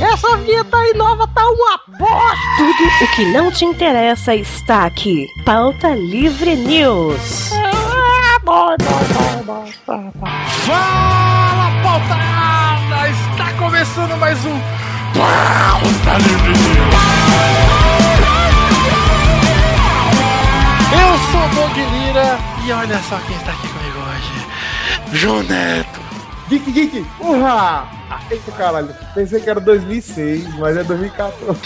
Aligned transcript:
Essa 0.00 0.36
vinheta 0.36 0.76
aí 0.76 0.94
nova 0.94 1.26
tá 1.28 1.42
uma 1.44 1.80
bosta! 1.98 2.36
Tudo 2.56 3.04
o 3.04 3.08
que 3.16 3.24
não 3.32 3.50
te 3.50 3.64
interessa 3.64 4.34
está 4.34 4.84
aqui. 4.86 5.26
Pauta 5.44 5.88
Livre 5.88 6.54
News. 6.54 7.52
Ah, 7.52 8.38
bom, 8.44 8.76
bom, 8.78 9.44
bom, 9.44 9.64
bom, 9.86 10.12
bom. 10.14 10.26
Fala, 10.66 11.82
pautada! 11.82 13.08
Está 13.10 13.52
começando 13.58 14.16
mais 14.18 14.38
um 14.44 14.60
Pauta 15.14 16.18
Livre 16.22 16.52
News. 16.52 16.78
Eu 20.92 21.18
sou 21.32 21.40
o 21.40 21.48
Doug 21.54 21.76
Lira 21.76 22.38
e 22.64 22.72
olha 22.72 22.98
só 23.08 23.18
quem 23.26 23.36
está 23.36 23.50
aqui 23.50 23.68
comigo 23.68 23.98
hoje. 23.98 24.46
João 25.12 25.42
Neto. 25.42 25.97
Geek, 26.48 26.70
geek, 26.72 27.06
urra! 27.20 27.88
Eita 28.30 28.52
caralho, 28.52 28.94
pensei 29.14 29.40
que 29.40 29.50
era 29.50 29.60
2006, 29.60 30.56
mas 30.58 30.76
é 30.76 30.84
2014. 30.84 31.58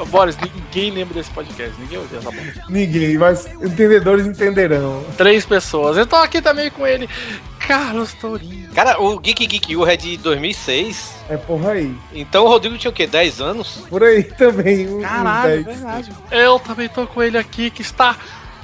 Ô, 0.00 0.04
Boris, 0.06 0.36
ninguém 0.36 0.90
lembra 0.90 1.14
desse 1.14 1.30
podcast, 1.30 1.72
ninguém 1.80 1.98
ouviu 1.98 2.18
essa 2.18 2.30
bosta. 2.30 2.62
Ninguém, 2.68 3.16
mas 3.16 3.46
entendedores 3.62 4.26
entenderão. 4.26 5.02
Três 5.16 5.46
pessoas. 5.46 5.96
Eu 5.96 6.06
tô 6.06 6.16
aqui 6.16 6.42
também 6.42 6.70
com 6.70 6.86
ele, 6.86 7.08
Carlos 7.66 8.12
Tourinho. 8.14 8.68
Cara, 8.74 9.00
o 9.00 9.18
Geek 9.18 9.46
Geek 9.46 9.74
U 9.76 9.86
é 9.86 9.96
de 9.96 10.16
2006. 10.18 11.14
É 11.30 11.36
porra 11.36 11.70
aí. 11.72 11.94
Então 12.12 12.44
o 12.44 12.48
Rodrigo 12.48 12.76
tinha 12.76 12.90
o 12.90 12.94
quê? 12.94 13.06
10 13.06 13.40
anos? 13.40 13.84
Por 13.88 14.02
aí 14.02 14.22
também. 14.24 14.86
um- 14.88 14.98
um 14.98 15.02
Caralho, 15.02 15.64
10. 15.64 15.78
verdade. 15.78 16.12
Eu 16.30 16.58
também 16.58 16.88
tô 16.88 17.06
com 17.06 17.22
ele 17.22 17.38
aqui 17.38 17.70
que 17.70 17.80
está 17.80 18.16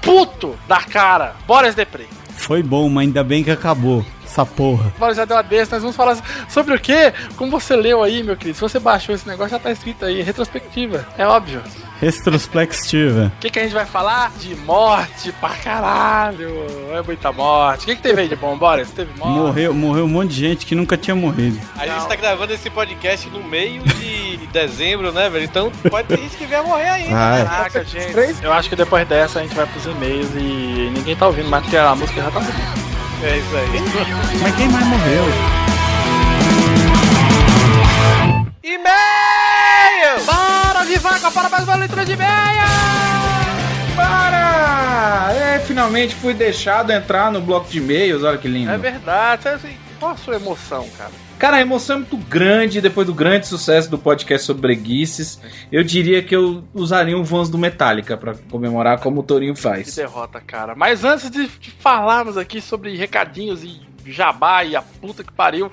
puto 0.03 0.55
da 0.69 0.81
cara. 0.83 1.35
Boris 1.47 1.75
Depre. 1.75 2.07
Foi 2.37 2.63
bom, 2.63 2.89
mas 2.91 3.07
ainda 3.07 3.25
bem 3.25 3.43
que 3.43 3.51
acabou 3.51 4.05
essa 4.33 4.47
porra. 4.47 4.93
Boris 4.99 5.17
já 5.17 5.25
deu 5.25 5.37
uma 5.37 5.43
desse, 5.43 5.71
nós 5.73 5.83
vamos 5.83 5.95
falar 5.95 6.17
sobre 6.49 6.75
o 6.75 6.81
quê? 6.81 7.13
Como 7.37 7.51
você 7.51 7.77
leu 7.77 8.03
aí, 8.03 8.23
meu 8.23 8.37
querido? 8.37 8.57
Se 8.57 8.61
você 8.63 8.79
baixou 8.81 9.15
esse 9.15 9.29
negócio, 9.29 9.51
já 9.51 9.59
tá 9.59 9.71
escrito 9.71 10.05
aí, 10.05 10.23
retrospectiva. 10.23 11.07
É 11.19 11.27
óbvio. 11.27 11.63
Retrospectiva. 12.01 13.31
O 13.37 13.41
que, 13.41 13.51
que 13.51 13.59
a 13.61 13.63
gente 13.63 13.75
vai 13.75 13.87
falar? 13.87 14.33
De 14.41 14.57
morte 14.57 15.31
pra 15.33 15.51
caralho. 15.51 16.51
É 16.93 17.03
muita 17.03 17.31
morte. 17.31 17.83
O 17.83 17.87
que, 17.87 17.97
que 17.97 18.03
teve 18.03 18.23
aí 18.23 18.29
de 18.29 18.35
bom, 18.35 18.57
Boris? 18.57 18.91
Teve 18.91 19.17
morte? 19.17 19.39
Morreu, 19.39 19.75
morreu 19.75 20.05
um 20.07 20.09
monte 20.09 20.31
de 20.31 20.41
gente 20.41 20.67
que 20.67 20.75
nunca 20.75 20.97
tinha 20.97 21.15
morrido. 21.15 21.61
A 21.79 21.87
gente 21.87 22.09
tá 22.09 22.17
gravando 22.17 22.53
esse 22.53 22.69
podcast 22.71 23.29
no 23.31 23.45
meio 23.45 23.83
de 23.85 24.39
dezembro, 24.49 25.13
né, 25.13 25.31
velho? 25.31 25.45
Então 25.45 25.71
pode 25.89 26.09
ter 26.09 26.19
gente 26.19 26.37
que 26.37 26.47
vier 26.47 26.63
morrer 26.65 26.89
ainda. 26.89 27.17
Ah, 27.17 27.39
é. 27.39 27.45
Caraca, 27.45 27.85
gente. 27.85 28.43
Eu 28.43 28.53
acho 28.53 28.69
que 28.69 28.75
depois 28.77 29.07
dessa 29.07 29.39
a 29.39 29.43
gente 29.43 29.55
vai 29.55 29.67
pros 29.67 29.87
e-mails 29.87 30.31
e 30.35 30.91
ninguém 30.95 31.15
tá 31.15 31.27
ouvindo 31.27 31.49
mais 31.49 31.63
porque 31.63 31.77
a 31.77 31.95
música 31.95 32.21
já 32.21 32.31
tá 32.31 32.41
subindo. 32.41 33.02
É 33.25 33.39
isso 33.39 33.57
aí. 33.57 33.69
Mas 34.43 34.57
quem 34.57 34.69
mais 34.69 34.85
morreu? 34.87 35.25
E-mail! 38.65 40.25
Bora, 40.27 40.85
Vivaca, 40.85 41.31
para 41.31 41.49
mais 41.49 41.63
uma 41.65 41.77
letra 41.77 42.05
de 42.05 42.17
meia! 42.17 42.65
Para! 43.95 45.33
É, 45.35 45.61
finalmente 45.61 46.17
fui 46.17 46.35
deixado 46.35 46.91
entrar 46.91 47.31
no 47.31 47.41
bloco 47.41 47.71
de 47.71 47.79
e-mails, 47.79 48.25
olha 48.25 48.39
que 48.39 48.49
lindo. 48.49 48.73
É 48.73 48.79
verdade. 48.79 49.49
Assim, 49.49 49.77
qual 50.01 50.13
a 50.13 50.17
sua 50.17 50.35
emoção, 50.35 50.89
cara? 50.99 51.13
Cara, 51.43 51.57
a 51.57 51.61
emoção 51.61 51.97
é 51.97 51.99
muito 51.99 52.17
grande 52.17 52.81
depois 52.81 53.05
do 53.05 53.13
grande 53.13 53.49
sucesso 53.49 53.91
do 53.91 53.99
podcast 53.99 54.47
sobre 54.47 54.63
breguices. 54.63 55.41
Eu 55.73 55.83
diria 55.83 56.23
que 56.23 56.37
eu 56.37 56.63
usaria 56.73 57.19
um 57.19 57.25
Vans 57.25 57.49
do 57.51 57.59
Metallica 57.59 58.17
pra 58.17 58.37
comemorar 58.49 59.01
como 59.01 59.19
o 59.19 59.23
Torinho 59.25 59.53
Que 59.53 59.61
faz. 59.61 59.97
derrota, 59.97 60.41
cara. 60.41 60.77
Mas 60.77 61.03
antes 61.03 61.29
de, 61.29 61.49
de 61.49 61.73
falarmos 61.73 62.37
aqui 62.39 62.61
sobre 62.61 62.97
recadinhos 62.97 63.65
e 63.65 63.81
jabá 64.07 64.63
e 64.63 64.77
a 64.77 64.83
puta 64.83 65.25
que 65.25 65.33
pariu, 65.33 65.69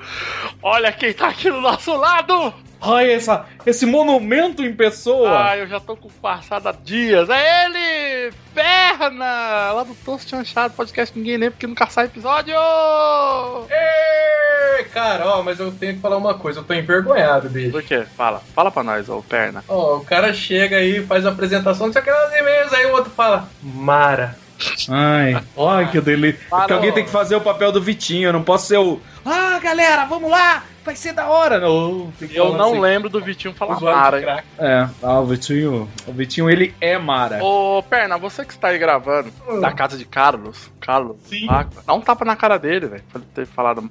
olha 0.64 0.92
quem 0.92 1.14
tá 1.14 1.28
aqui 1.28 1.52
do 1.52 1.62
nosso 1.62 1.95
lado! 1.95 2.52
Olha 2.81 3.11
essa, 3.11 3.45
esse 3.66 3.85
monumento 3.85 4.63
em 4.63 4.73
pessoa! 4.73 5.49
Ah, 5.49 5.58
eu 5.58 5.67
já 5.67 5.80
tô 5.80 5.97
com 5.97 6.09
passada 6.09 6.72
dias. 6.83 7.30
É 7.30 7.66
ele! 7.66 8.33
Perna! 8.53 9.72
Lá 9.73 9.84
do 9.84 9.94
Toast 9.95 10.29
Chanchado, 10.29 10.73
podcast 10.73 11.12
que 11.13 11.19
ninguém 11.19 11.38
lembra 11.38 11.51
porque 11.51 11.67
nunca 11.67 11.88
sai 11.88 12.06
episódio! 12.06 12.56
Ê, 13.69 14.84
Cara, 14.94 15.28
ó, 15.28 15.44
mas 15.44 15.59
eu 15.59 15.72
tenho 15.72 15.95
que 15.95 16.00
falar 16.00 16.17
uma 16.17 16.34
coisa, 16.34 16.59
eu 16.59 16.63
tô 16.63 16.73
envergonhado, 16.73 17.50
bicho. 17.50 17.72
Do 17.72 17.81
que? 17.81 18.01
Fala, 18.16 18.41
fala 18.56 18.72
pra 18.72 18.84
nós, 18.84 19.09
ô 19.09 19.22
Perna. 19.22 19.63
Ó, 19.67 19.97
o 19.97 20.06
cara 20.06 20.34
chega 20.34 20.78
aí, 20.78 21.06
faz 21.06 21.25
a 21.25 21.29
apresentação, 21.29 21.88
não 21.88 21.94
sei 21.94 22.01
o 22.01 22.06
que 22.06 22.11
e-mails, 22.40 22.73
aí 22.73 22.85
o 22.85 22.94
outro 22.94 23.11
fala, 23.11 23.50
Mara. 23.61 24.38
Ai, 24.90 25.41
olha 25.56 25.88
que 25.88 26.01
delícia. 26.01 26.40
Porque 26.50 26.73
alguém 26.73 26.91
tem 26.91 27.06
que 27.06 27.09
fazer 27.09 27.35
o 27.35 27.41
papel 27.41 27.72
do 27.72 27.81
Vitinho, 27.81 28.29
eu 28.29 28.34
não 28.34 28.44
posso 28.44 28.67
ser 28.67 28.78
o. 28.78 29.00
Ah, 29.25 29.48
galera, 29.59 30.06
vamos 30.06 30.31
lá! 30.31 30.64
Vai 30.84 30.96
ser 30.96 31.14
da 31.14 31.28
hora! 31.28 31.59
Não, 31.59 32.12
Eu 32.31 32.53
não 32.53 32.72
assim. 32.72 32.80
lembro 32.80 33.09
do 33.09 33.22
Vitinho 33.22 33.53
falar 33.53 33.80
Mara. 33.80 34.44
É, 34.58 34.90
ah, 35.03 35.20
o 35.20 35.25
Vitinho. 35.25 35.90
O 36.08 36.12
Vitinho, 36.12 36.50
ele 36.50 36.74
é 36.81 36.97
Mara. 36.97 37.44
Ô, 37.44 37.84
Perna, 37.84 38.18
você 38.18 38.44
que 38.44 38.53
está 38.53 38.70
aí 38.70 38.80
gravando 38.80 39.31
da 39.62 39.72
casa 39.72 39.97
de 39.97 40.06
Carlos, 40.06 40.72
Carlos, 40.80 41.18
Sim. 41.25 41.47
Dá 41.86 41.94
um 41.94 42.02
tapa 42.02 42.25
na 42.25 42.36
cara 42.36 42.58
dele, 42.58 42.88
velho, 42.88 43.03
por 43.12 43.22
ter 43.22 43.46
falado. 43.46 43.90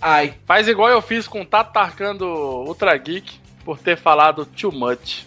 Ai. 0.00 0.34
Faz 0.46 0.66
igual 0.66 0.88
eu 0.88 1.02
fiz 1.02 1.28
com 1.28 1.42
o 1.42 1.46
Tato 1.46 1.72
Tarcando 1.72 2.26
Ultra 2.26 2.96
Geek 2.96 3.38
por 3.64 3.78
ter 3.78 3.96
falado 3.96 4.44
too 4.44 4.72
much. 4.72 5.24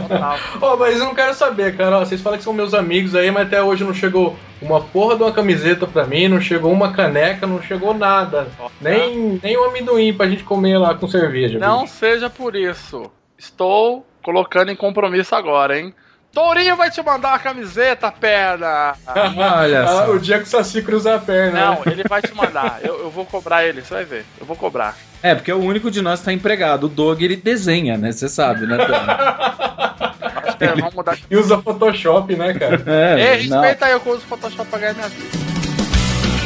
Ô, 0.60 0.76
mas 0.76 0.98
eu 0.98 1.04
não 1.04 1.14
quero 1.14 1.34
saber, 1.34 1.76
cara. 1.76 1.98
Ó, 1.98 2.04
Vocês 2.04 2.20
falam 2.20 2.38
que 2.38 2.44
são 2.44 2.52
meus 2.52 2.74
amigos 2.74 3.14
aí, 3.14 3.30
mas 3.30 3.46
até 3.46 3.62
hoje 3.62 3.84
não 3.84 3.94
chegou 3.94 4.36
uma 4.60 4.80
porra 4.80 5.16
de 5.16 5.22
uma 5.22 5.32
camiseta 5.32 5.86
pra 5.86 6.06
mim, 6.06 6.28
não 6.28 6.40
chegou 6.40 6.72
uma 6.72 6.92
caneca, 6.92 7.46
não 7.46 7.60
chegou 7.62 7.94
nada. 7.94 8.48
Nem, 8.80 9.38
nem 9.42 9.58
um 9.58 9.64
amendoim 9.64 10.12
pra 10.14 10.28
gente 10.28 10.42
comer 10.42 10.78
lá 10.78 10.94
com 10.94 11.06
cerveja. 11.06 11.58
Não 11.58 11.82
bicho. 11.82 11.94
seja 11.94 12.30
por 12.30 12.56
isso. 12.56 13.10
Estou 13.36 14.06
colocando 14.22 14.70
em 14.70 14.76
compromisso 14.76 15.34
agora, 15.34 15.78
hein? 15.78 15.94
Tourinho 16.34 16.76
vai 16.76 16.90
te 16.90 17.00
mandar 17.00 17.28
uma 17.28 17.38
camiseta, 17.38 18.10
perna! 18.10 18.94
Olha 19.06 19.84
Ah, 19.84 19.86
só. 20.06 20.10
o 20.10 20.18
dia 20.18 20.38
que 20.38 20.44
o 20.44 20.46
Saci 20.46 20.82
cruza 20.82 21.14
a 21.14 21.18
perna. 21.18 21.60
Não, 21.66 21.74
né? 21.76 21.82
ele 21.86 22.02
vai 22.08 22.20
te 22.20 22.34
mandar. 22.34 22.80
Eu, 22.82 22.98
eu 23.02 23.10
vou 23.10 23.24
cobrar 23.24 23.64
ele, 23.64 23.82
você 23.82 23.94
vai 23.94 24.04
ver. 24.04 24.24
Eu 24.40 24.44
vou 24.44 24.56
cobrar. 24.56 24.96
É, 25.22 25.34
porque 25.34 25.52
o 25.52 25.58
único 25.60 25.90
de 25.90 26.02
nós 26.02 26.20
tá 26.20 26.32
empregado. 26.32 26.84
O 26.84 26.88
Doug, 26.88 27.22
ele 27.22 27.36
desenha, 27.36 27.96
né? 27.96 28.10
Você 28.12 28.28
sabe, 28.28 28.66
né, 28.66 28.76
Tony? 28.76 28.98
Acho 30.44 30.56
que 30.58 30.66
vamos 30.66 30.94
mudar. 30.94 31.18
E 31.30 31.36
usa 31.36 31.58
Photoshop, 31.62 32.34
né, 32.36 32.52
cara? 32.54 32.82
É, 32.86 33.34
Ei, 33.36 33.42
respeita 33.46 33.86
aí, 33.86 33.92
eu 33.92 34.02
uso 34.04 34.20
Photoshop 34.22 34.68
pra 34.68 34.78
ganhar 34.80 34.94
minha 34.94 35.08
vida. 35.08 35.38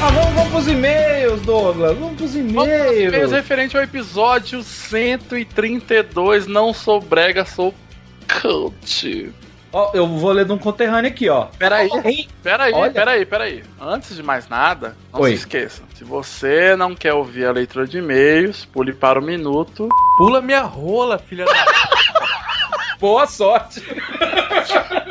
Ah, 0.01 0.11
vamos, 0.11 0.33
vamos 0.35 0.49
pros 0.53 0.69
e-mails, 0.69 1.41
Douglas. 1.43 1.97
Vamos 1.99 2.17
pros 2.17 2.35
Vamos 2.35 2.57
aos 2.59 2.69
e-mails 2.69 2.99
e-mails. 3.01 3.33
referente 3.33 3.77
ao 3.77 3.83
episódio 3.83 4.63
132. 4.63 6.47
Não 6.47 6.73
sou 6.75 7.01
brega, 7.01 7.45
sou 7.45 7.75
coach. 8.41 9.33
Ó, 9.73 9.91
eu 9.93 10.07
vou 10.07 10.33
ler 10.33 10.47
de 10.47 10.53
um 10.53 10.59
conterrâneo 10.59 11.11
aqui, 11.11 11.29
ó. 11.29 11.47
Peraí, 11.59 11.89
Hein? 12.05 12.29
peraí, 12.43 12.73
Olha. 12.73 12.91
peraí, 12.91 13.27
peraí. 13.27 13.63
Antes 13.81 14.17
de 14.17 14.23
mais 14.23 14.49
nada, 14.49 14.97
não 15.13 15.21
Oi. 15.21 15.31
se 15.33 15.37
esqueça. 15.39 15.83
Se 15.95 16.05
você 16.05 16.75
não 16.75 16.95
quer 16.95 17.13
ouvir 17.13 17.45
a 17.47 17.53
leitura 17.53 17.87
de 17.87 17.99
e-mails, 17.99 18.65
pule 18.65 18.93
para 18.95 19.19
o 19.19 19.23
minuto. 19.23 19.89
Pula 20.17 20.41
minha 20.41 20.63
rola, 20.63 21.19
filha 21.19 21.45
da. 21.45 21.53
Boa 22.99 23.27
sorte. 23.29 23.81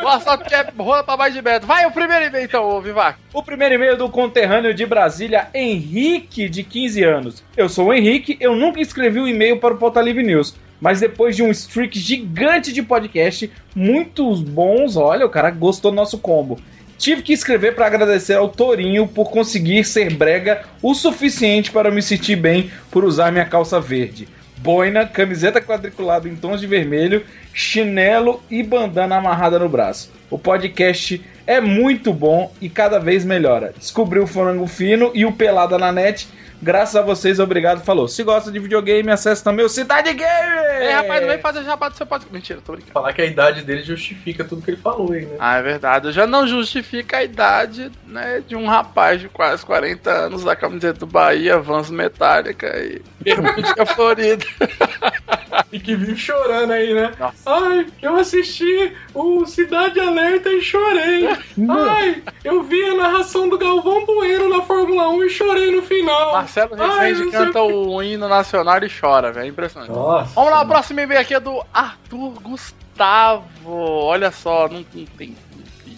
Boa 0.01 0.19
sorte, 0.19 0.39
porque 0.41 0.55
é 0.55 0.67
rola 0.77 1.03
pra 1.03 1.15
mais 1.15 1.33
de 1.33 1.41
metro. 1.41 1.65
Vai, 1.67 1.85
o 1.85 1.91
primeiro 1.91 2.25
e-mail 2.25 2.43
então, 2.45 2.65
ô 2.67 2.81
Vivac. 2.81 3.17
O 3.33 3.41
primeiro 3.41 3.75
e-mail 3.75 3.95
do 3.95 4.09
conterrâneo 4.09 4.73
de 4.73 4.85
Brasília, 4.85 5.47
Henrique, 5.53 6.49
de 6.49 6.63
15 6.63 7.03
anos. 7.03 7.43
Eu 7.55 7.69
sou 7.69 7.87
o 7.87 7.93
Henrique, 7.93 8.35
eu 8.41 8.55
nunca 8.55 8.81
escrevi 8.81 9.19
um 9.21 9.27
e-mail 9.27 9.57
para 9.59 9.73
o 9.73 9.77
Pauta 9.77 10.01
Livre 10.01 10.23
News. 10.23 10.53
Mas 10.79 10.99
depois 10.99 11.35
de 11.35 11.43
um 11.43 11.51
streak 11.51 11.99
gigante 11.99 12.71
de 12.71 12.83
podcast, 12.83 13.51
muitos 13.75 14.41
bons, 14.41 14.95
olha, 14.95 15.25
o 15.25 15.29
cara 15.29 15.49
gostou 15.49 15.91
do 15.91 15.95
nosso 15.95 16.17
combo. 16.17 16.59
Tive 16.97 17.21
que 17.21 17.33
escrever 17.33 17.75
para 17.75 17.85
agradecer 17.85 18.33
ao 18.33 18.49
Torinho 18.49 19.07
por 19.07 19.29
conseguir 19.29 19.83
ser 19.83 20.13
brega 20.13 20.63
o 20.81 20.95
suficiente 20.95 21.71
para 21.71 21.91
me 21.91 22.01
sentir 22.01 22.35
bem 22.35 22.71
por 22.89 23.05
usar 23.05 23.31
minha 23.31 23.45
calça 23.45 23.79
verde. 23.79 24.27
Boina, 24.57 25.05
camiseta 25.05 25.61
quadriculada 25.61 26.27
em 26.27 26.35
tons 26.35 26.59
de 26.59 26.65
vermelho, 26.65 27.23
chinelo 27.53 28.41
e 28.49 28.63
bandana 28.63 29.17
amarrada 29.17 29.59
no 29.59 29.69
braço. 29.69 30.11
O 30.29 30.39
podcast 30.39 31.23
é 31.45 31.61
muito 31.61 32.11
bom 32.11 32.51
e 32.59 32.67
cada 32.67 32.99
vez 32.99 33.23
melhora. 33.23 33.73
Descobri 33.77 34.19
o 34.19 34.27
Frango 34.27 34.65
Fino 34.65 35.11
e 35.13 35.25
o 35.25 35.31
Pelada 35.31 35.77
na 35.77 35.91
net. 35.91 36.27
Graças 36.61 36.95
a 36.95 37.01
vocês, 37.01 37.39
obrigado. 37.39 37.83
Falou. 37.83 38.07
Se 38.07 38.23
gosta 38.23 38.51
de 38.51 38.59
videogame, 38.59 39.11
acesse 39.11 39.43
também 39.43 39.65
o 39.65 39.69
Cidade 39.69 40.13
Game! 40.13 40.67
Ei, 40.81 40.91
rapaz, 40.91 41.21
não 41.21 41.29
vem 41.29 41.39
fazer 41.39 41.63
jabá 41.63 41.89
do 41.89 41.97
seu 41.97 42.05
podcast. 42.05 42.33
Mentira, 42.33 42.59
tô 42.65 42.73
brincando. 42.73 42.93
Falar 42.93 43.13
que 43.13 43.21
a 43.21 43.25
idade 43.25 43.61
dele 43.63 43.83
justifica 43.83 44.43
tudo 44.43 44.61
que 44.61 44.71
ele 44.71 44.77
falou 44.77 45.11
aí, 45.11 45.25
né? 45.25 45.35
Ah, 45.39 45.57
é 45.57 45.61
verdade. 45.61 46.11
Já 46.11 46.25
não 46.25 46.47
justifica 46.47 47.17
a 47.17 47.23
idade, 47.23 47.91
né, 48.05 48.43
de 48.47 48.55
um 48.55 48.67
rapaz 48.67 49.21
de 49.21 49.29
quase 49.29 49.65
40 49.65 50.09
anos 50.09 50.43
da 50.43 50.55
camiseta 50.55 50.99
do 50.99 51.07
Bahia, 51.07 51.59
Vans 51.59 51.89
Metálica 51.89 52.67
e 52.79 53.01
bermudinha 53.21 53.85
florida. 53.85 54.45
E 55.71 55.79
que 55.79 55.95
vive 55.95 56.15
chorando 56.15 56.71
aí, 56.71 56.93
né? 56.93 57.11
Nossa. 57.19 57.37
Ai, 57.45 57.87
eu 58.01 58.15
assisti 58.15 58.93
o 59.13 59.45
Cidade 59.45 59.99
Alerta 59.99 60.49
e 60.49 60.61
chorei. 60.61 61.27
Ai, 61.69 62.23
eu 62.43 62.63
narração 62.97 63.47
do 63.47 63.57
Galvão 63.57 64.05
Bueno 64.05 64.49
na 64.49 64.61
Fórmula 64.63 65.09
1 65.09 65.23
e 65.23 65.29
chorei 65.29 65.75
no 65.75 65.81
final. 65.81 66.33
Marcelo 66.33 66.75
Rezende 66.75 67.31
canta 67.31 67.61
o 67.61 68.01
hino 68.03 68.27
nacional 68.27 68.83
e 68.83 68.89
chora, 68.89 69.31
velho. 69.31 69.45
É 69.45 69.49
impressionante. 69.49 69.91
Nossa. 69.91 70.33
Vamos 70.33 70.51
lá, 70.51 70.61
o 70.61 70.67
próximo 70.67 70.99
e-mail 70.99 71.21
aqui 71.21 71.33
é 71.33 71.39
do 71.39 71.63
Arthur 71.73 72.33
Gustavo. 72.41 73.45
Olha 73.65 74.31
só, 74.31 74.67
não, 74.67 74.77
não 74.79 75.05
tem 75.17 75.35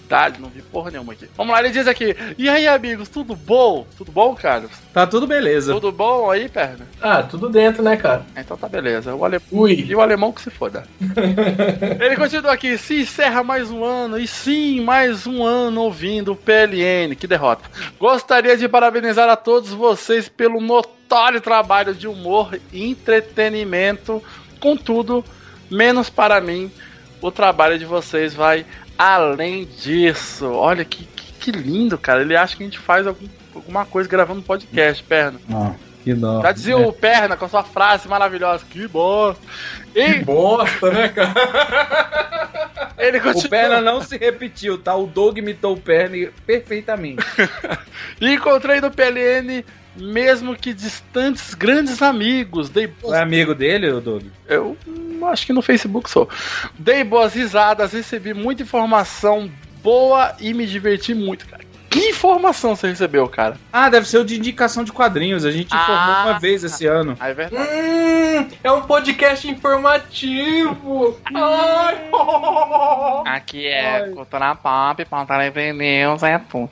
idade, 0.09 0.41
não 0.41 0.49
vi 0.49 0.63
porra 0.63 0.89
nenhuma 0.89 1.13
aqui. 1.13 1.29
Vamos 1.37 1.53
lá, 1.53 1.59
ele 1.59 1.69
diz 1.69 1.87
aqui: 1.87 2.15
E 2.35 2.49
aí, 2.49 2.67
amigos, 2.67 3.07
tudo 3.07 3.35
bom? 3.35 3.85
Tudo 3.95 4.11
bom, 4.11 4.33
Carlos? 4.33 4.71
Tá 4.91 5.05
tudo 5.05 5.27
beleza. 5.27 5.71
Tudo 5.73 5.91
bom 5.91 6.31
aí, 6.31 6.49
perna? 6.49 6.87
Ah, 6.99 7.21
tudo 7.21 7.47
dentro, 7.47 7.83
né, 7.83 7.95
cara? 7.95 8.25
Então 8.35 8.57
tá 8.57 8.67
beleza. 8.67 9.13
O 9.13 9.23
ale... 9.23 9.39
Ui. 9.51 9.85
E 9.87 9.95
o 9.95 10.01
alemão 10.01 10.31
que 10.31 10.41
se 10.41 10.49
foda. 10.49 10.83
Ele 12.01 12.15
continua 12.15 12.51
aqui. 12.51 12.75
Se 12.77 13.01
encerra 13.01 13.43
mais 13.43 13.69
um 13.69 13.83
ano. 13.83 14.17
E 14.17 14.27
sim, 14.27 14.81
mais 14.81 15.27
um 15.27 15.45
ano 15.45 15.81
ouvindo 15.81 16.31
o 16.31 16.35
PLN. 16.35 17.15
Que 17.15 17.27
derrota. 17.27 17.69
Gostaria 17.99 18.57
de 18.57 18.67
parabenizar 18.67 19.29
a 19.29 19.35
todos 19.35 19.71
vocês 19.71 20.27
pelo 20.27 20.59
notório 20.59 21.39
trabalho 21.39 21.93
de 21.93 22.07
humor 22.07 22.59
e 22.73 22.89
entretenimento. 22.89 24.23
Contudo, 24.59 25.23
menos 25.69 26.09
para 26.09 26.41
mim, 26.41 26.71
o 27.21 27.31
trabalho 27.31 27.77
de 27.77 27.85
vocês 27.85 28.33
vai 28.33 28.65
além 28.99 29.65
disso. 29.65 30.45
Olha 30.51 30.83
que, 30.85 31.05
que, 31.05 31.33
que 31.33 31.51
lindo, 31.51 31.97
cara. 31.97 32.21
Ele 32.21 32.35
acha 32.35 32.55
que 32.57 32.63
a 32.63 32.65
gente 32.65 32.77
faz 32.79 33.07
algum- 33.07 33.27
alguma 33.55 33.85
coisa 33.85 34.09
gravando 34.09 34.41
podcast, 34.41 35.01
perna. 35.03 35.39
Ah, 35.51 35.73
que 36.03 36.13
dó. 36.13 36.41
Já 36.41 36.51
dizia 36.51 36.77
o 36.77 36.93
Perna 36.93 37.35
com 37.35 37.45
a 37.45 37.49
sua 37.49 37.63
frase 37.63 38.07
maravilhosa. 38.07 38.63
Que 38.69 38.87
bosta. 38.87 39.41
E 39.95 40.19
Bosta, 40.19 40.91
né, 40.91 41.09
cara? 41.09 41.33
ele 42.97 43.19
continua. 43.19 43.45
O 43.45 43.49
Perna 43.49 43.81
não 43.81 44.01
se 44.01 44.17
repetiu, 44.17 44.77
tá? 44.77 44.95
O 44.95 45.07
Doug 45.07 45.37
imitou 45.37 45.73
o 45.73 45.79
Perna 45.81 46.29
perfeitamente. 46.45 47.23
E 48.21 48.33
encontrei 48.33 48.81
no 48.81 48.91
PLN, 48.91 49.63
mesmo 49.95 50.55
que 50.55 50.73
distantes, 50.73 51.53
grandes 51.53 52.01
amigos. 52.01 52.69
Dei 52.69 52.91
É 53.05 53.17
amigo 53.21 53.55
dele, 53.55 53.89
o 53.91 54.01
Doug? 54.01 54.23
Eu 54.47 54.77
acho 55.27 55.45
que 55.45 55.53
no 55.53 55.61
Facebook 55.61 56.09
sou. 56.09 56.29
Dei 56.77 57.03
boas 57.03 57.33
risadas, 57.33 57.93
recebi 57.93 58.33
muita 58.33 58.63
informação 58.63 59.49
boa 59.83 60.33
e 60.39 60.53
me 60.53 60.65
diverti 60.65 61.13
muito, 61.13 61.47
cara. 61.47 61.63
Que 61.89 62.09
informação 62.09 62.75
você 62.75 62.87
recebeu, 62.89 63.27
cara? 63.27 63.57
Ah, 63.73 63.89
deve 63.89 64.07
ser 64.07 64.19
o 64.19 64.23
de 64.25 64.37
indicação 64.37 64.83
de 64.83 64.91
quadrinhos. 64.91 65.43
A 65.43 65.49
gente 65.49 65.73
informou 65.73 65.95
Ah. 65.95 66.23
uma 66.27 66.39
vez 66.39 66.63
esse 66.63 66.85
ano. 66.85 67.17
Ah, 67.19 67.29
é 67.29 67.33
verdade. 67.33 67.67
Hum, 67.67 68.47
é 68.63 68.71
um 68.71 68.81
podcast 68.83 69.47
informativo. 69.49 71.19
Ai. 71.33 71.97
Aqui 73.35 73.65
é 73.65 74.07
Cultura 74.13 74.53
Pop, 74.55 75.03
Pauta 75.05 75.37
Livre 75.43 75.73
News, 75.73 76.21
é 76.21 76.37
tudo. 76.37 76.69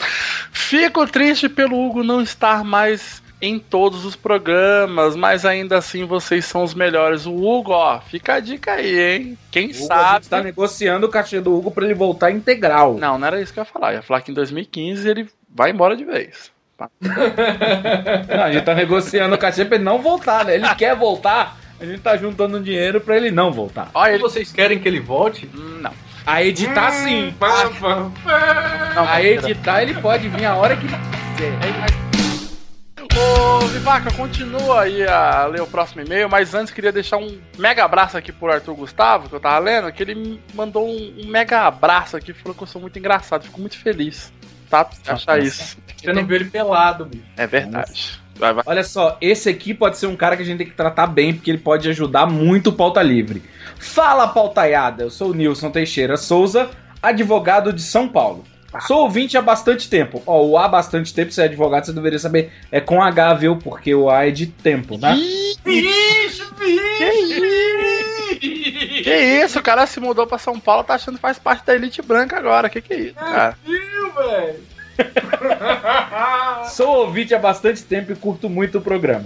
Fico 0.51 1.07
triste 1.07 1.49
pelo 1.49 1.83
Hugo 1.83 2.03
não 2.03 2.21
estar 2.21 2.63
mais 2.63 3.21
em 3.41 3.59
todos 3.59 4.03
os 4.05 4.15
programas, 4.15 5.15
mas 5.15 5.45
ainda 5.45 5.77
assim 5.77 6.05
vocês 6.05 6.45
são 6.45 6.63
os 6.63 6.73
melhores. 6.73 7.25
O 7.25 7.33
Hugo, 7.35 7.71
ó, 7.71 7.99
fica 7.99 8.35
a 8.35 8.39
dica 8.39 8.73
aí, 8.73 8.99
hein? 8.99 9.37
Quem 9.51 9.69
Hugo, 9.71 9.83
a 9.83 9.87
sabe. 9.87 10.13
gente 10.23 10.29
tá 10.29 10.41
negociando 10.43 11.05
o 11.05 11.09
cachê 11.09 11.39
do 11.39 11.55
Hugo 11.55 11.69
pra 11.71 11.85
ele 11.85 11.93
voltar 11.93 12.31
integral. 12.31 12.95
Não, 12.95 13.17
não 13.19 13.27
era 13.27 13.39
isso 13.41 13.53
que 13.53 13.59
eu 13.59 13.63
ia 13.63 13.69
falar. 13.71 13.91
Eu 13.91 13.97
ia 13.97 14.01
falar 14.01 14.21
que 14.21 14.31
em 14.31 14.33
2015 14.33 15.07
ele 15.07 15.29
vai 15.53 15.69
embora 15.71 15.95
de 15.95 16.03
vez. 16.03 16.51
Não, 17.01 18.43
a 18.43 18.51
gente 18.51 18.63
tá 18.63 18.75
negociando 18.75 19.33
o 19.33 19.37
cachê 19.37 19.65
pra 19.65 19.75
ele 19.77 19.83
não 19.83 19.99
voltar, 19.99 20.45
né? 20.45 20.53
Ele 20.53 20.75
quer 20.75 20.95
voltar, 20.95 21.57
a 21.79 21.83
gente 21.85 22.01
tá 22.01 22.15
juntando 22.15 22.59
dinheiro 22.59 23.01
pra 23.01 23.17
ele 23.17 23.31
não 23.31 23.51
voltar. 23.51 23.89
Olha 23.95 24.09
Se 24.11 24.15
ele. 24.15 24.21
vocês 24.21 24.51
querem 24.51 24.77
que 24.77 24.87
ele 24.87 24.99
volte? 24.99 25.49
Hum, 25.55 25.79
Não. 25.81 25.91
A 26.23 26.43
editar 26.43 26.91
sim. 26.91 27.33
não 27.39 29.07
A 29.07 29.23
editar 29.23 29.81
ele 29.81 29.95
pode 29.95 30.27
vir 30.29 30.45
a 30.45 30.55
hora 30.55 30.75
que 30.75 30.85
quiser. 30.85 32.06
Ô, 33.17 33.59
Vivaca, 33.67 34.11
continua 34.13 34.81
aí 34.81 35.03
a 35.07 35.45
ler 35.47 35.61
o 35.61 35.67
próximo 35.67 36.01
e-mail, 36.03 36.29
mas 36.29 36.53
antes 36.53 36.71
queria 36.73 36.91
deixar 36.91 37.17
um 37.17 37.39
mega 37.57 37.83
abraço 37.83 38.17
aqui 38.17 38.31
pro 38.31 38.51
Arthur 38.51 38.75
Gustavo, 38.75 39.27
que 39.27 39.35
eu 39.35 39.39
tava 39.39 39.57
lendo, 39.59 39.91
que 39.91 40.03
ele 40.03 40.15
me 40.15 40.41
mandou 40.53 40.87
um, 40.87 41.15
um 41.23 41.27
mega 41.27 41.61
abraço 41.61 42.15
aqui, 42.15 42.33
falou 42.33 42.55
que 42.55 42.63
eu 42.63 42.67
sou 42.67 42.81
muito 42.81 42.99
engraçado, 42.99 43.45
fico 43.45 43.59
muito 43.59 43.77
feliz. 43.77 44.31
tá? 44.69 44.87
Achar 45.07 45.39
isso. 45.39 45.77
Você 45.97 46.13
não 46.13 46.25
viu 46.25 46.35
ele 46.35 46.45
pelado, 46.45 47.05
bicho. 47.05 47.23
É 47.35 47.47
verdade. 47.47 48.21
Vai, 48.35 48.53
vai. 48.53 48.63
Olha 48.67 48.83
só, 48.83 49.17
esse 49.19 49.49
aqui 49.49 49.73
pode 49.73 49.97
ser 49.97 50.05
um 50.05 50.15
cara 50.15 50.35
que 50.37 50.43
a 50.43 50.45
gente 50.45 50.59
tem 50.59 50.67
que 50.67 50.75
tratar 50.75 51.07
bem, 51.07 51.33
porque 51.33 51.49
ele 51.49 51.57
pode 51.57 51.89
ajudar 51.89 52.27
muito 52.27 52.69
o 52.69 52.73
pauta 52.73 53.01
livre. 53.01 53.41
Fala, 53.79 54.27
pautaiada! 54.27 55.03
Eu 55.03 55.09
sou 55.09 55.31
o 55.31 55.33
Nilson 55.33 55.71
Teixeira 55.71 56.17
Souza, 56.17 56.69
advogado 57.01 57.73
de 57.73 57.81
São 57.81 58.07
Paulo. 58.07 58.43
Sou 58.81 59.03
ouvinte 59.03 59.37
há 59.37 59.41
bastante 59.41 59.89
tempo. 59.89 60.21
Ó, 60.25 60.43
o 60.45 60.57
há 60.57 60.67
bastante 60.67 61.13
tempo, 61.13 61.31
se 61.31 61.41
é 61.41 61.45
advogado, 61.45 61.85
você 61.85 61.93
deveria 61.93 62.19
saber. 62.19 62.51
É 62.71 62.79
com 62.79 63.01
H, 63.01 63.33
viu? 63.35 63.55
Porque 63.55 63.93
o 63.93 64.09
A 64.09 64.27
é 64.27 64.31
de 64.31 64.47
tempo, 64.47 64.97
né? 64.97 65.15
Bicho, 65.63 66.53
Que 68.39 69.15
isso, 69.43 69.59
o 69.59 69.63
cara 69.63 69.87
se 69.87 69.99
mudou 69.99 70.27
pra 70.27 70.37
São 70.37 70.59
Paulo, 70.59 70.83
tá 70.83 70.95
achando 70.95 71.15
que 71.15 71.21
faz 71.21 71.39
parte 71.39 71.65
da 71.65 71.75
elite 71.75 72.01
branca 72.01 72.37
agora. 72.37 72.69
Que 72.69 72.81
que 72.81 72.93
é 72.93 72.99
isso, 72.99 73.15
cara? 73.15 73.57
Viu, 73.65 74.13
velho? 74.13 74.59
Sou 76.69 77.05
ouvinte 77.05 77.33
há 77.33 77.39
bastante 77.39 77.83
tempo 77.83 78.11
e 78.11 78.15
curto 78.15 78.49
muito 78.49 78.79
o 78.79 78.81
programa. 78.81 79.25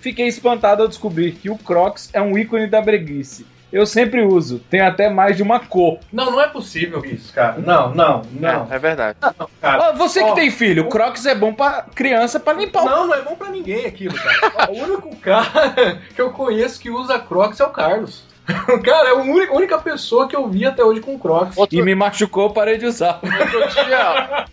Fiquei 0.00 0.26
espantado 0.26 0.82
ao 0.82 0.88
descobrir 0.88 1.32
que 1.32 1.48
o 1.48 1.56
Crocs 1.56 2.10
é 2.12 2.20
um 2.20 2.36
ícone 2.36 2.66
da 2.66 2.80
breguice. 2.80 3.46
Eu 3.72 3.86
sempre 3.86 4.22
uso, 4.22 4.58
tem 4.68 4.80
até 4.80 5.08
mais 5.08 5.36
de 5.36 5.42
uma 5.42 5.58
cor. 5.58 5.98
Não, 6.12 6.30
não 6.30 6.40
é 6.40 6.46
possível 6.46 7.02
isso, 7.04 7.32
cara. 7.32 7.56
Não, 7.58 7.94
não, 7.94 8.22
não. 8.32 8.68
É, 8.70 8.76
é 8.76 8.78
verdade. 8.78 9.16
não 9.22 9.48
cara. 9.60 9.90
Ó, 9.90 9.92
você 9.94 10.22
que 10.22 10.30
Ó, 10.30 10.34
tem 10.34 10.50
filho, 10.50 10.84
o 10.84 10.88
Crocs 10.88 11.24
é 11.24 11.34
bom 11.34 11.54
pra 11.54 11.86
criança 11.94 12.38
pra 12.38 12.52
limpar 12.52 12.82
o 12.82 12.84
Não, 12.84 13.06
não 13.06 13.14
é 13.14 13.22
bom 13.22 13.34
pra 13.34 13.48
ninguém 13.48 13.86
aquilo, 13.86 14.14
cara. 14.14 14.70
O 14.70 14.76
único 14.76 15.16
cara 15.16 15.98
que 16.14 16.20
eu 16.20 16.30
conheço 16.32 16.78
que 16.78 16.90
usa 16.90 17.18
Crocs 17.18 17.60
é 17.60 17.64
o 17.64 17.70
Carlos. 17.70 18.30
Cara, 18.84 19.08
é 19.08 19.12
a 19.12 19.14
única, 19.14 19.52
a 19.52 19.56
única 19.56 19.78
pessoa 19.78 20.28
que 20.28 20.34
eu 20.34 20.48
vi 20.48 20.66
até 20.66 20.84
hoje 20.84 21.00
com 21.00 21.18
Crocs. 21.18 21.56
Outro, 21.56 21.78
E 21.78 21.80
me 21.80 21.94
machucou, 21.94 22.50
parei 22.50 22.76
de 22.76 22.86
usar. 22.86 23.20
outro 23.22 23.68
dia, 23.68 24.46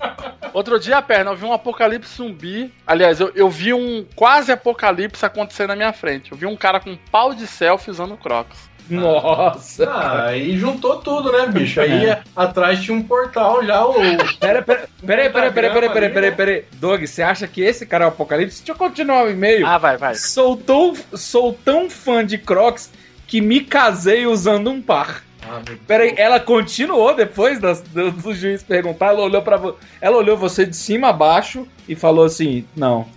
outro 0.54 0.80
dia, 0.80 1.02
perna, 1.02 1.32
eu 1.32 1.36
vi 1.36 1.44
um 1.44 1.52
apocalipse 1.54 2.16
zumbi. 2.16 2.72
Aliás, 2.86 3.20
eu, 3.20 3.32
eu 3.36 3.50
vi 3.50 3.74
um 3.74 4.06
quase 4.16 4.52
apocalipse 4.52 5.26
acontecer 5.26 5.68
na 5.68 5.76
minha 5.76 5.92
frente. 5.92 6.32
Eu 6.32 6.38
vi 6.38 6.46
um 6.46 6.56
cara 6.56 6.80
com 6.80 6.92
um 6.92 6.98
pau 7.12 7.34
de 7.34 7.48
selfie 7.48 7.90
usando 7.90 8.16
Crocs. 8.16 8.69
Nossa. 9.00 9.86
Ah, 9.90 10.26
aí 10.28 10.58
juntou 10.58 10.98
tudo, 10.98 11.32
né, 11.32 11.46
bicho? 11.48 11.80
Aí 11.80 12.08
É. 12.08 12.22
atrás 12.36 12.82
tinha 12.82 12.96
um 12.98 13.04
portal 13.04 13.64
já, 13.66 13.86
o. 13.86 13.94
Pera, 14.40 14.62
pera, 14.62 14.88
pera, 15.06 15.30
pera, 15.30 15.30
pera, 15.30 15.52
pera, 15.52 15.90
pera, 15.90 16.10
pera, 16.10 16.32
pera. 16.32 16.64
Doug, 16.74 17.02
você 17.06 17.22
acha 17.22 17.48
que 17.48 17.62
esse 17.62 17.86
cara 17.86 18.06
é 18.06 18.08
o 18.08 18.10
apocalipse? 18.10 18.58
Deixa 18.60 18.72
eu 18.72 18.76
continuar 18.76 19.26
o 19.26 19.30
e-mail. 19.30 19.66
Ah, 19.66 19.78
vai, 19.78 19.98
vai. 19.98 20.16
Sou 20.16 20.58
tão, 20.58 20.94
sou 21.14 21.54
tão 21.54 21.90
fã 21.90 22.26
de 22.26 22.38
Crocs 22.38 22.92
que 23.28 23.42
me 23.42 23.62
casei 23.62 24.26
usando 24.26 24.70
um 24.70 24.82
par. 24.82 25.24
Ah, 25.48 25.62
meu 25.68 25.78
Peraí, 25.88 26.14
ela 26.18 26.40
continuou 26.40 27.16
depois 27.16 27.60
das- 27.60 27.82
do, 27.82 28.12
do 28.12 28.34
juiz 28.34 28.62
perguntar, 28.62 29.08
ela 29.08 29.22
olhou 29.22 29.42
para 29.42 29.60
ela 30.02 30.18
olhou 30.18 30.36
você 30.38 30.66
de 30.66 30.76
cima 30.76 31.10
a 31.10 31.14
baixo 31.14 31.68
e 31.88 31.96
falou 31.96 32.26
assim: 32.26 32.66
"Não. 32.76 33.08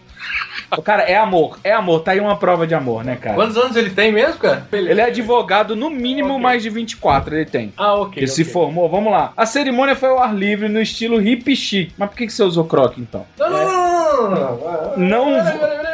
O 0.76 0.80
cara 0.80 1.02
é 1.02 1.16
amor, 1.16 1.58
é 1.62 1.72
amor, 1.72 2.00
tá 2.00 2.12
aí 2.12 2.20
uma 2.20 2.36
prova 2.36 2.66
de 2.66 2.74
amor, 2.74 3.04
né, 3.04 3.16
cara? 3.16 3.34
Quantos 3.34 3.56
anos 3.58 3.76
ele 3.76 3.90
tem 3.90 4.10
mesmo, 4.10 4.38
cara? 4.38 4.66
Ele 4.72 5.00
é 5.00 5.04
advogado 5.04 5.76
no 5.76 5.90
mínimo 5.90 6.30
Ok. 6.30 6.42
mais 6.42 6.62
de 6.62 6.70
24, 6.70 7.34
ele 7.34 7.44
tem. 7.44 7.72
Ah, 7.76 7.94
ok. 7.94 8.22
Ele 8.22 8.26
se 8.26 8.42
ok. 8.42 8.52
formou, 8.52 8.88
vamos 8.88 9.12
lá. 9.12 9.32
A 9.36 9.44
cerimônia 9.44 9.94
foi 9.94 10.08
ao 10.08 10.18
ar 10.18 10.34
livre 10.34 10.68
no 10.68 10.80
estilo 10.80 11.20
hip 11.20 11.54
chic. 11.54 11.92
Mas 11.98 12.08
por 12.08 12.16
que, 12.16 12.26
que 12.26 12.32
você 12.32 12.42
usou 12.42 12.64
croc 12.64 12.96
então? 12.96 13.26
Não, 13.38 13.50
não, 13.50 14.30
não, 14.30 14.30
não, 14.30 14.96
não. 14.96 15.30
Não, 15.30 15.30
não 15.30 15.91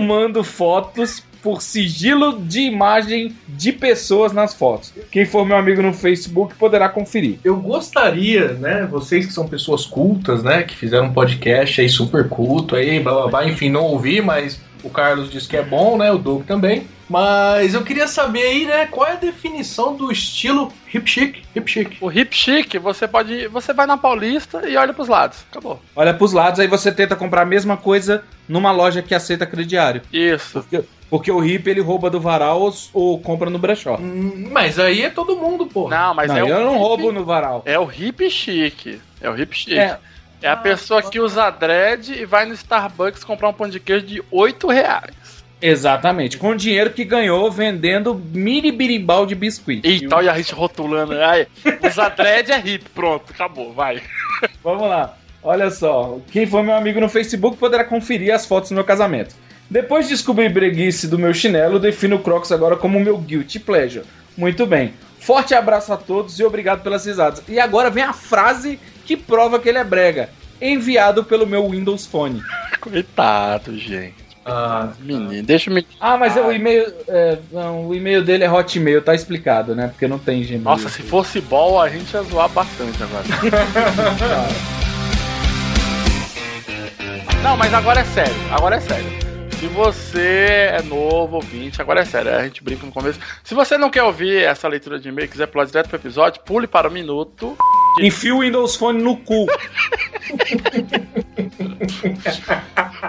mando 0.00 0.42
fotos 0.42 1.22
por 1.42 1.62
sigilo 1.62 2.40
de 2.40 2.62
imagem 2.62 3.32
de 3.46 3.72
pessoas 3.72 4.32
nas 4.32 4.52
fotos. 4.52 4.92
Quem 5.12 5.24
for 5.24 5.46
meu 5.46 5.56
amigo 5.56 5.80
no 5.80 5.92
Facebook 5.92 6.56
poderá 6.56 6.88
conferir. 6.88 7.38
Eu 7.44 7.56
gostaria, 7.56 8.48
né, 8.54 8.84
vocês 8.90 9.26
que 9.26 9.32
são 9.32 9.46
pessoas 9.46 9.86
cultas, 9.86 10.42
né, 10.42 10.64
que 10.64 10.74
fizeram 10.74 11.06
um 11.06 11.12
podcast 11.12 11.80
aí 11.80 11.88
super 11.88 12.28
culto 12.28 12.74
aí, 12.74 12.98
blá 12.98 13.12
blá 13.12 13.28
blá, 13.28 13.48
enfim, 13.48 13.70
não 13.70 13.84
ouvi, 13.84 14.20
mas 14.20 14.60
o 14.82 14.90
Carlos 14.90 15.30
disse 15.30 15.48
que 15.48 15.56
é 15.56 15.62
bom, 15.62 15.96
né, 15.96 16.10
o 16.10 16.18
Doug 16.18 16.44
também. 16.44 16.86
Mas 17.08 17.74
eu 17.74 17.82
queria 17.84 18.08
saber 18.08 18.42
aí, 18.42 18.66
né, 18.66 18.86
qual 18.86 19.06
é 19.06 19.12
a 19.12 19.16
definição 19.16 19.94
do 19.94 20.10
estilo 20.10 20.72
hip 20.92 21.08
chic, 21.08 21.42
hip 21.54 21.70
chic. 21.70 21.96
O 22.00 22.10
hip 22.10 22.34
chic, 22.36 22.78
você 22.78 23.06
pode. 23.06 23.46
Você 23.48 23.72
vai 23.72 23.86
na 23.86 23.96
Paulista 23.96 24.68
e 24.68 24.76
olha 24.76 24.92
pros 24.92 25.08
lados. 25.08 25.44
Acabou. 25.50 25.80
Olha 25.94 26.12
pros 26.12 26.32
lados, 26.32 26.58
aí 26.58 26.66
você 26.66 26.90
tenta 26.90 27.14
comprar 27.14 27.42
a 27.42 27.46
mesma 27.46 27.76
coisa 27.76 28.24
numa 28.48 28.72
loja 28.72 29.02
que 29.02 29.14
aceita 29.14 29.46
crediário. 29.46 30.02
Isso. 30.12 30.60
Porque, 30.62 30.84
porque 31.08 31.30
o 31.30 31.44
hip 31.44 31.68
ele 31.70 31.80
rouba 31.80 32.10
do 32.10 32.20
varal 32.20 32.60
ou, 32.60 32.74
ou 32.92 33.20
compra 33.20 33.48
no 33.50 33.58
brechó. 33.58 33.96
Hum, 33.96 34.48
Mas 34.50 34.78
aí 34.78 35.02
é 35.02 35.10
todo 35.10 35.36
mundo, 35.36 35.66
pô. 35.66 35.88
Não, 35.88 36.12
mas 36.14 36.28
não, 36.28 36.36
é 36.38 36.42
o 36.44 36.48
eu 36.48 36.60
não 36.64 36.72
hip- 36.72 36.78
roubo 36.80 37.12
no 37.12 37.24
varal. 37.24 37.62
É 37.64 37.78
o 37.78 37.88
hip 37.90 38.28
chic. 38.28 39.00
É 39.20 39.30
o 39.30 39.38
hip 39.40 39.56
chic. 39.56 39.72
É. 39.78 39.98
É, 40.42 40.50
a 40.50 40.56
pessoa 40.56 41.02
que 41.02 41.18
usa 41.18 41.48
dread 41.50 42.12
e 42.12 42.26
vai 42.26 42.44
no 42.44 42.52
Starbucks 42.52 43.24
comprar 43.24 43.48
um 43.48 43.54
pão 43.54 43.68
de 43.68 43.80
queijo 43.80 44.04
de 44.06 44.22
8 44.30 44.68
reais. 44.68 45.14
Exatamente, 45.60 46.36
com 46.36 46.50
o 46.50 46.56
dinheiro 46.56 46.90
que 46.90 47.04
ganhou 47.04 47.50
vendendo 47.50 48.14
mini 48.14 48.70
birimbau 48.70 49.24
de 49.24 49.34
biscuit. 49.34 49.80
Eita, 49.86 50.16
olha 50.16 50.32
a 50.32 50.36
gente 50.36 50.52
rotulando. 50.52 51.14
Ai, 51.14 51.46
usar 51.82 52.10
dread 52.10 52.52
é 52.52 52.58
hip. 52.58 52.84
Pronto, 52.94 53.24
acabou, 53.32 53.72
vai. 53.72 54.02
Vamos 54.62 54.88
lá. 54.88 55.16
Olha 55.42 55.70
só, 55.70 56.18
quem 56.30 56.46
for 56.46 56.62
meu 56.62 56.74
amigo 56.74 57.00
no 57.00 57.08
Facebook 57.08 57.56
poderá 57.56 57.84
conferir 57.84 58.34
as 58.34 58.44
fotos 58.44 58.70
do 58.70 58.74
meu 58.74 58.84
casamento. 58.84 59.34
Depois 59.70 60.06
de 60.06 60.14
descobrir 60.14 60.48
breguice 60.48 61.08
do 61.08 61.18
meu 61.18 61.32
chinelo, 61.32 61.78
defino 61.78 62.16
o 62.16 62.18
Crocs 62.20 62.52
agora 62.52 62.76
como 62.76 63.00
meu 63.00 63.16
guilty 63.16 63.58
pleasure. 63.58 64.04
Muito 64.36 64.66
bem. 64.66 64.92
Forte 65.18 65.54
abraço 65.54 65.92
a 65.92 65.96
todos 65.96 66.38
e 66.38 66.44
obrigado 66.44 66.82
pelas 66.82 67.06
risadas. 67.06 67.42
E 67.48 67.58
agora 67.58 67.90
vem 67.90 68.04
a 68.04 68.12
frase 68.12 68.78
que 69.04 69.16
prova 69.16 69.58
que 69.58 69.68
ele 69.68 69.78
é 69.78 69.84
brega. 69.84 70.30
Enviado 70.60 71.24
pelo 71.24 71.46
meu 71.46 71.68
Windows 71.68 72.06
Phone. 72.06 72.42
Coitado, 72.80 73.76
gente. 73.76 74.25
Ah, 74.48 74.90
Menino, 75.00 75.42
deixa 75.42 75.68
eu 75.68 75.74
me. 75.74 75.84
Ah, 76.00 76.16
mas 76.16 76.36
é 76.36 76.40
o 76.40 76.52
e-mail. 76.52 76.92
é, 77.08 77.36
não, 77.50 77.88
o 77.88 77.94
e-mail 77.94 78.22
dele 78.22 78.44
é 78.44 78.50
Hotmail, 78.50 79.02
tá 79.02 79.12
explicado, 79.12 79.74
né? 79.74 79.88
Porque 79.88 80.06
não 80.06 80.20
tem 80.20 80.42
Gmail. 80.44 80.62
Nossa, 80.62 80.88
se 80.88 81.02
fosse 81.02 81.40
ball, 81.40 81.80
a 81.82 81.88
gente 81.88 82.14
ia 82.14 82.22
zoar 82.22 82.48
bastante 82.48 83.02
agora. 83.02 83.24
Não, 87.42 87.56
mas 87.56 87.72
agora 87.72 88.00
é 88.00 88.04
sério. 88.04 88.34
Agora 88.50 88.76
é 88.76 88.80
sério. 88.80 89.06
Se 89.60 89.66
você 89.68 90.68
é 90.72 90.82
novo, 90.82 91.36
ouvinte, 91.36 91.80
agora 91.80 92.00
é 92.00 92.04
sério, 92.04 92.34
a 92.34 92.42
gente 92.42 92.62
brinca 92.62 92.84
no 92.84 92.92
começo. 92.92 93.18
Se 93.44 93.54
você 93.54 93.78
não 93.78 93.88
quer 93.88 94.02
ouvir 94.02 94.42
essa 94.44 94.66
leitura 94.68 94.98
de 94.98 95.08
e-mail, 95.08 95.28
quiser 95.28 95.46
pular 95.46 95.64
direto 95.64 95.88
pro 95.88 95.96
episódio, 95.96 96.42
pule 96.42 96.66
para 96.66 96.88
o 96.88 96.92
minuto. 96.92 97.56
Enfia 97.98 98.34
o 98.34 98.40
Windows 98.40 98.76
Phone 98.76 99.02
no 99.02 99.16
cu. 99.16 99.46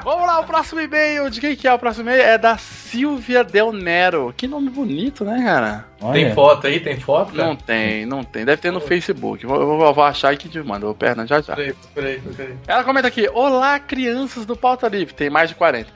Vamos 0.03 0.27
lá, 0.27 0.39
o 0.39 0.45
próximo 0.45 0.79
e-mail. 0.79 1.29
De 1.29 1.41
quem 1.41 1.55
que 1.55 1.67
é 1.67 1.73
o 1.73 1.79
próximo 1.79 2.09
e-mail? 2.09 2.21
É 2.21 2.37
da 2.37 2.57
Silvia 2.57 3.43
Del 3.43 3.73
Nero. 3.73 4.33
Que 4.35 4.47
nome 4.47 4.69
bonito, 4.69 5.25
né, 5.25 5.43
cara? 5.43 5.85
tem 6.13 6.33
foto 6.33 6.67
aí? 6.67 6.79
Tem 6.79 6.99
foto, 6.99 7.33
cara? 7.33 7.47
Não 7.47 7.55
tem, 7.55 8.05
não 8.05 8.23
tem. 8.23 8.45
Deve 8.45 8.61
ter 8.61 8.71
no 8.71 8.79
Facebook. 8.79 9.45
Vou, 9.45 9.77
vou, 9.77 9.93
vou 9.93 10.03
achar 10.03 10.33
e 10.33 10.37
que 10.37 10.47
te 10.47 10.61
manda. 10.61 10.85
Vou 10.85 10.95
perna 10.95 11.25
já 11.27 11.41
já. 11.41 11.55
Peraí, 11.55 11.75
peraí, 11.93 12.21
peraí. 12.35 12.55
Ela 12.67 12.83
comenta 12.83 13.07
aqui: 13.07 13.29
Olá, 13.33 13.79
crianças 13.79 14.45
do 14.45 14.55
Pauta 14.55 14.87
Livre. 14.87 15.13
Tem 15.13 15.29
mais 15.29 15.49
de 15.49 15.55
40. 15.55 15.91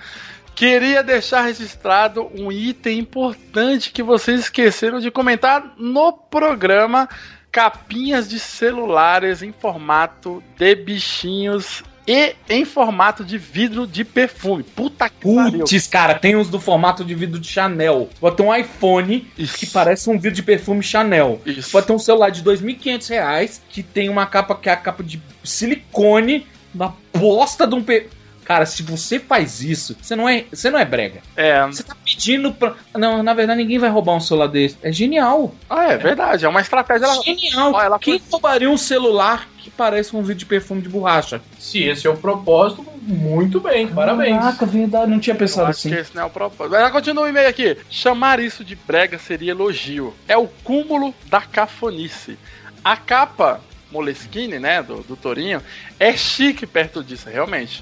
Queria 0.54 1.02
deixar 1.02 1.42
registrado 1.42 2.30
um 2.36 2.52
item 2.52 3.00
importante 3.00 3.92
que 3.92 4.04
vocês 4.04 4.42
esqueceram 4.42 5.00
de 5.00 5.10
comentar 5.10 5.74
no 5.78 6.12
programa 6.12 7.08
Capinhas 7.52 8.30
de 8.30 8.40
celulares 8.40 9.42
em 9.42 9.52
formato 9.52 10.42
de 10.58 10.74
bichinhos 10.76 11.84
e 12.08 12.36
em 12.50 12.66
formato 12.66 13.24
de 13.24 13.38
vidro 13.38 13.86
de 13.86 14.04
perfume. 14.04 14.64
Puta 14.64 15.10
que. 15.10 15.20
Putz, 15.22 15.88
cara, 15.88 16.16
tem 16.16 16.36
uns 16.36 16.50
do 16.50 16.60
formato 16.60 17.06
de 17.06 17.14
vidro 17.14 17.40
de 17.40 17.48
Chanel. 17.48 18.10
Pode 18.20 18.38
ter 18.38 18.44
um 18.44 18.56
iPhone 18.56 19.28
Isso. 19.38 19.58
que 19.58 19.66
parece 19.66 20.10
um 20.10 20.14
vidro 20.14 20.32
de 20.32 20.44
perfume 20.44 20.82
Chanel. 20.82 21.42
Isso. 21.46 21.72
Pode 21.72 21.88
ter 21.88 21.94
um 21.94 22.00
celular 22.00 22.30
de 22.30 22.44
2.500 22.44 23.10
reais 23.10 23.62
que 23.70 23.84
tem 23.84 24.10
uma 24.10 24.26
capa 24.26 24.56
que 24.56 24.70
é 24.70 24.74
a 24.74 24.78
capa 24.78 25.04
de 25.04 25.22
silicone 25.44 26.48
na 26.74 26.94
bosta 27.14 27.68
de 27.68 27.76
um 27.76 27.84
pe... 27.84 28.08
Cara, 28.52 28.66
se 28.66 28.84
você 28.84 29.18
faz 29.18 29.62
isso, 29.62 29.96
você 30.02 30.14
não 30.14 30.28
é, 30.28 30.44
você 30.52 30.70
não 30.70 30.78
é 30.78 30.84
brega. 30.84 31.22
É, 31.38 31.66
Você 31.68 31.84
tá 31.84 31.96
pedindo 32.04 32.52
pra. 32.52 32.76
Não, 32.94 33.24
na 33.24 33.34
verdade, 33.34 33.62
ninguém 33.62 33.80
vai 33.80 33.90
roubar 33.90 34.14
um 34.14 34.20
celular 34.20 34.48
desse. 34.48 34.78
É 34.84 34.92
genial. 34.92 35.56
ah, 35.70 35.86
é 35.94 35.98
verdade. 35.98 36.44
É 36.44 36.50
uma 36.50 36.60
estratégia. 36.60 37.08
Genial. 37.24 37.80
Ela 37.80 37.98
Quem 37.98 38.22
roubaria 38.30 38.70
um 38.70 38.76
celular 38.76 39.48
que 39.58 39.70
parece 39.70 40.14
um 40.14 40.20
vidro 40.22 40.36
de 40.40 40.46
perfume 40.46 40.82
de 40.82 40.90
borracha? 40.90 41.42
Se 41.58 41.82
esse 41.82 42.06
é 42.06 42.10
o 42.10 42.18
propósito, 42.18 42.86
muito 43.02 43.62
bem, 43.62 43.88
parabéns. 43.88 44.38
Caraca, 44.38 44.66
verdade, 44.66 45.10
não 45.10 45.20
tinha 45.22 45.34
Eu 45.34 45.40
pensado 45.40 45.68
acho 45.70 45.80
assim. 45.80 45.90
que 45.90 45.96
esse 45.96 46.14
não 46.14 46.24
é 46.24 46.26
o 46.26 46.30
propósito. 46.30 46.76
Ela 46.76 46.92
continua 46.92 47.24
o 47.24 47.30
e-mail 47.30 47.48
aqui. 47.48 47.78
Chamar 47.90 48.42
isso 48.42 48.66
de 48.66 48.76
brega 48.76 49.18
seria 49.18 49.52
elogio. 49.52 50.14
É 50.28 50.36
o 50.36 50.50
cúmulo 50.62 51.16
da 51.28 51.40
cafonice. 51.40 52.38
A 52.84 52.98
capa 52.98 53.62
Moleskine, 53.90 54.60
né, 54.60 54.84
do, 54.84 55.04
do 55.04 55.16
Torinho, 55.16 55.62
é 55.98 56.12
chique 56.18 56.66
perto 56.66 57.02
disso, 57.02 57.30
realmente. 57.30 57.82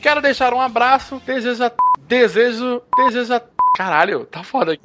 Quero 0.00 0.20
deixar 0.20 0.52
um 0.54 0.60
abraço, 0.60 1.20
desejo, 1.26 1.70
desejo, 2.06 2.82
desejo, 2.96 3.40
Caralho, 3.78 4.24
tá 4.24 4.42
foda 4.42 4.72
aqui. 4.72 4.82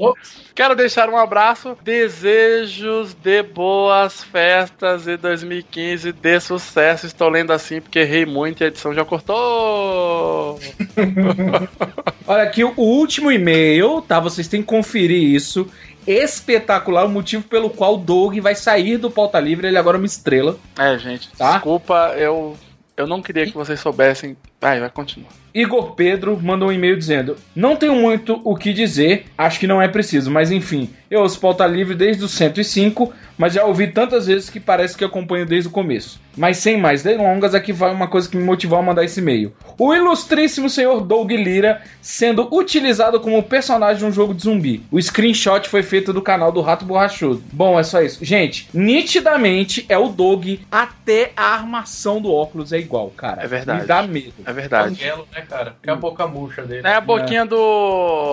Quero 0.53 0.75
deixar 0.75 1.09
um 1.09 1.17
abraço. 1.17 1.75
Desejos 1.81 3.15
de 3.15 3.41
boas 3.41 4.23
festas 4.23 5.07
e 5.07 5.17
2015 5.17 6.11
de 6.11 6.39
sucesso. 6.39 7.07
Estou 7.07 7.27
lendo 7.27 7.51
assim 7.51 7.81
porque 7.81 7.97
errei 7.99 8.23
muito 8.23 8.61
e 8.61 8.65
a 8.65 8.67
edição 8.67 8.93
já 8.93 9.03
cortou. 9.03 10.59
Olha 12.27 12.43
aqui 12.43 12.63
o 12.63 12.73
último 12.77 13.31
e-mail, 13.31 13.99
tá? 14.01 14.19
Vocês 14.19 14.47
têm 14.47 14.61
que 14.61 14.67
conferir 14.67 15.23
isso. 15.23 15.67
Espetacular 16.05 17.05
o 17.05 17.09
motivo 17.09 17.43
pelo 17.45 17.71
qual 17.71 17.95
o 17.95 17.97
Doug 17.97 18.37
vai 18.39 18.53
sair 18.53 18.97
do 18.97 19.09
Pauta 19.09 19.39
Livre. 19.39 19.65
Ele 19.65 19.77
agora 19.77 19.97
é 19.97 20.01
uma 20.01 20.05
estrela. 20.05 20.57
É, 20.77 20.97
gente, 20.99 21.31
Tá. 21.35 21.53
desculpa, 21.53 22.13
eu, 22.15 22.55
eu 22.95 23.07
não 23.07 23.23
queria 23.23 23.45
que 23.45 23.53
vocês 23.53 23.79
soubessem. 23.79 24.37
Vai, 24.63 24.79
vai, 24.79 24.89
continua. 24.89 25.27
Igor 25.53 25.91
Pedro 25.91 26.39
mandou 26.41 26.69
um 26.69 26.71
e-mail 26.71 26.97
dizendo: 26.97 27.35
Não 27.53 27.75
tenho 27.75 27.95
muito 27.95 28.41
o 28.45 28.55
que 28.55 28.71
dizer, 28.71 29.25
acho 29.37 29.59
que 29.59 29.67
não 29.67 29.81
é 29.81 29.89
preciso, 29.89 30.31
mas 30.31 30.51
enfim, 30.51 30.89
eu 31.11 31.21
ouço 31.21 31.39
pauta 31.39 31.67
livre 31.67 31.93
desde 31.93 32.23
o 32.23 32.27
105, 32.27 33.13
mas 33.37 33.53
já 33.53 33.63
ouvi 33.63 33.87
tantas 33.87 34.25
vezes 34.25 34.49
que 34.49 34.59
parece 34.59 34.97
que 34.97 35.03
acompanho 35.03 35.45
desde 35.45 35.67
o 35.67 35.71
começo. 35.71 36.19
Mas 36.35 36.57
sem 36.57 36.77
mais 36.77 37.03
delongas, 37.03 37.53
aqui 37.53 37.71
vai 37.71 37.93
uma 37.93 38.07
coisa 38.07 38.27
que 38.27 38.35
me 38.35 38.43
motivou 38.43 38.79
a 38.79 38.81
mandar 38.81 39.03
esse 39.03 39.19
e-mail. 39.19 39.53
O 39.77 39.93
ilustríssimo 39.93 40.69
senhor 40.69 41.01
Doug 41.01 41.29
Lira 41.31 41.83
sendo 42.01 42.47
utilizado 42.51 43.19
como 43.19 43.43
personagem 43.43 43.99
de 43.99 44.05
um 44.05 44.11
jogo 44.11 44.33
de 44.33 44.43
zumbi. 44.43 44.83
O 44.91 44.99
screenshot 44.99 45.69
foi 45.69 45.83
feito 45.83 46.11
do 46.11 46.21
canal 46.21 46.51
do 46.51 46.61
Rato 46.61 46.85
Borrachudo. 46.85 47.43
Bom, 47.51 47.79
é 47.79 47.83
só 47.83 48.01
isso. 48.01 48.25
Gente, 48.25 48.67
nitidamente 48.73 49.85
é 49.87 49.97
o 49.97 50.07
Doug, 50.07 50.47
até 50.71 51.31
a 51.37 51.53
armação 51.53 52.19
do 52.19 52.31
óculos 52.33 52.73
é 52.73 52.79
igual, 52.79 53.11
cara. 53.11 53.43
É 53.43 53.47
verdade. 53.47 53.81
Me 53.81 53.87
dá 53.87 54.01
medo. 54.01 54.33
É 54.43 54.52
verdade. 54.53 54.95
Banguelo, 54.95 55.27
né, 55.33 55.41
cara? 55.41 55.75
Que 55.81 55.89
é 55.89 55.93
a 55.93 55.95
boca 55.95 56.27
murcha 56.27 56.63
dele. 56.63 56.87
É 56.87 56.95
a 56.95 57.01
boquinha 57.01 57.45
do 57.45 57.57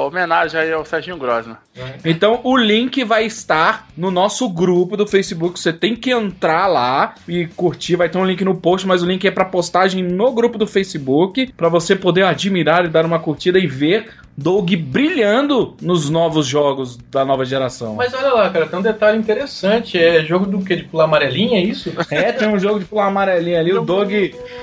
homenagem 0.07 0.61
aí 0.61 0.73
ao 0.73 0.85
Serginho 0.85 1.17
Grosman. 1.17 1.57
Então 2.05 2.41
o 2.45 2.57
link 2.57 3.03
vai 3.05 3.25
estar 3.25 3.89
no 3.97 4.11
nosso 4.11 4.49
grupo 4.49 4.97
do 4.97 5.07
Facebook. 5.07 5.59
Você 5.59 5.73
tem 5.73 5.97
que 5.97 6.11
entrar 6.11 6.67
lá 6.67 7.15
e 7.27 7.47
curtir. 7.47 7.97
Vai 7.97 8.09
ter 8.09 8.19
um 8.19 8.25
link 8.25 8.45
no 8.45 8.57
post, 8.57 8.87
mas 8.87 9.03
o 9.03 9.07
link 9.07 9.27
é 9.27 9.31
para 9.31 9.45
postagem 9.45 10.03
no 10.03 10.33
grupo 10.33 10.59
do 10.59 10.67
Facebook 10.67 11.53
para 11.57 11.69
você 11.69 11.97
poder 11.97 12.25
admirar 12.25 12.85
e 12.85 12.89
dar 12.89 13.05
uma 13.05 13.19
curtida 13.19 13.59
e 13.59 13.67
ver 13.67 14.11
Doug 14.37 14.75
brilhando 14.75 15.77
nos 15.83 16.09
novos 16.09 16.47
jogos 16.47 16.97
da 16.97 17.25
nova 17.27 17.45
geração. 17.45 17.95
Mas 17.97 18.15
olha 18.15 18.33
lá, 18.33 18.49
cara, 18.49 18.67
tem 18.67 18.79
um 18.79 18.83
detalhe 18.83 19.19
interessante. 19.19 19.99
É 19.99 20.25
jogo 20.25 20.47
do 20.47 20.65
que? 20.65 20.77
De 20.77 20.85
pular 20.85 21.05
amarelinha, 21.05 21.59
é 21.59 21.63
isso? 21.63 21.93
É, 22.11 22.33
tem 22.33 22.49
um 22.49 22.59
jogo 22.59 22.79
de 22.79 22.87
pular 22.87 23.07
amarelinha 23.07 23.61
ali. 23.61 23.73
O 23.73 23.83
Doug, 23.83 24.11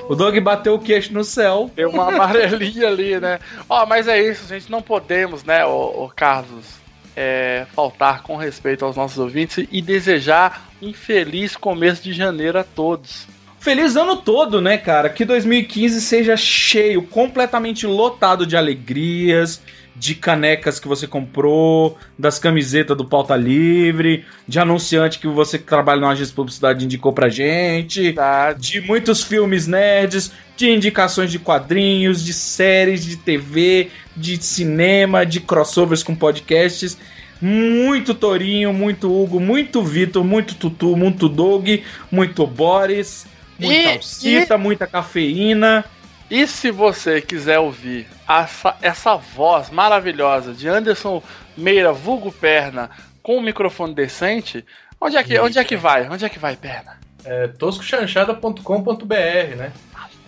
o 0.08 0.14
Doug 0.16 0.36
bateu 0.40 0.74
o 0.74 0.78
queixo 0.80 1.12
no 1.12 1.22
céu. 1.22 1.47
Tem 1.74 1.86
uma 1.86 2.08
amarelinha 2.08 2.88
ali, 2.88 3.18
né? 3.18 3.38
Ó, 3.68 3.86
mas 3.86 4.08
é 4.08 4.20
isso, 4.20 4.46
gente. 4.46 4.70
Não 4.70 4.82
podemos, 4.82 5.44
né, 5.44 5.64
ô, 5.64 6.04
ô 6.04 6.12
Carlos, 6.14 6.78
é, 7.16 7.66
faltar 7.74 8.22
com 8.22 8.36
respeito 8.36 8.84
aos 8.84 8.96
nossos 8.96 9.18
ouvintes 9.18 9.66
e 9.72 9.82
desejar 9.82 10.68
um 10.80 10.92
feliz 10.92 11.56
começo 11.56 12.02
de 12.02 12.12
janeiro 12.12 12.58
a 12.58 12.64
todos. 12.64 13.26
Feliz 13.58 13.96
ano 13.96 14.16
todo, 14.16 14.60
né, 14.60 14.78
cara? 14.78 15.08
Que 15.08 15.24
2015 15.24 16.00
seja 16.00 16.36
cheio, 16.36 17.02
completamente 17.02 17.86
lotado 17.86 18.46
de 18.46 18.56
alegrias, 18.56 19.60
de 19.98 20.14
canecas 20.14 20.78
que 20.78 20.86
você 20.86 21.06
comprou, 21.06 21.98
das 22.18 22.38
camisetas 22.38 22.96
do 22.96 23.04
Pauta 23.04 23.34
Livre, 23.36 24.24
de 24.46 24.58
anunciante 24.58 25.18
que 25.18 25.26
você 25.26 25.58
que 25.58 25.64
trabalha 25.64 26.00
numa 26.00 26.12
agência 26.12 26.30
de 26.30 26.36
publicidade 26.36 26.84
indicou 26.84 27.12
pra 27.12 27.28
gente, 27.28 28.14
de 28.58 28.80
muitos 28.80 29.22
filmes 29.24 29.66
nerds, 29.66 30.30
de 30.56 30.70
indicações 30.70 31.30
de 31.30 31.38
quadrinhos, 31.38 32.24
de 32.24 32.32
séries 32.32 33.04
de 33.04 33.16
TV, 33.16 33.90
de 34.16 34.42
cinema, 34.42 35.26
de 35.26 35.40
crossovers 35.40 36.02
com 36.02 36.14
podcasts. 36.14 36.96
Muito 37.40 38.14
Torinho, 38.14 38.72
muito 38.72 39.06
Hugo, 39.12 39.38
muito 39.38 39.82
Vitor, 39.82 40.24
muito 40.24 40.54
Tutu, 40.56 40.96
muito 40.96 41.28
Doug, 41.28 41.68
muito 42.10 42.44
Boris, 42.46 43.26
muita 43.58 43.74
E- 43.90 43.94
Alcita, 43.94 44.58
muita 44.58 44.86
cafeína. 44.86 45.84
E 46.30 46.46
se 46.46 46.70
você 46.70 47.22
quiser 47.22 47.58
ouvir 47.58 48.06
essa, 48.28 48.76
essa 48.82 49.16
voz 49.16 49.70
maravilhosa 49.70 50.52
de 50.52 50.68
Anderson 50.68 51.22
Meira, 51.56 51.92
vulgo 51.92 52.30
perna, 52.30 52.90
com 53.22 53.38
um 53.38 53.42
microfone 53.42 53.94
decente, 53.94 54.64
onde 55.00 55.16
é 55.16 55.24
que, 55.24 55.38
onde 55.38 55.58
é 55.58 55.64
que 55.64 55.76
vai? 55.76 56.08
Onde 56.08 56.24
é 56.24 56.28
que 56.28 56.38
vai, 56.38 56.54
perna? 56.54 56.98
É 57.24 57.48
toscochanchada.com.br, 57.48 59.56
né? 59.56 59.72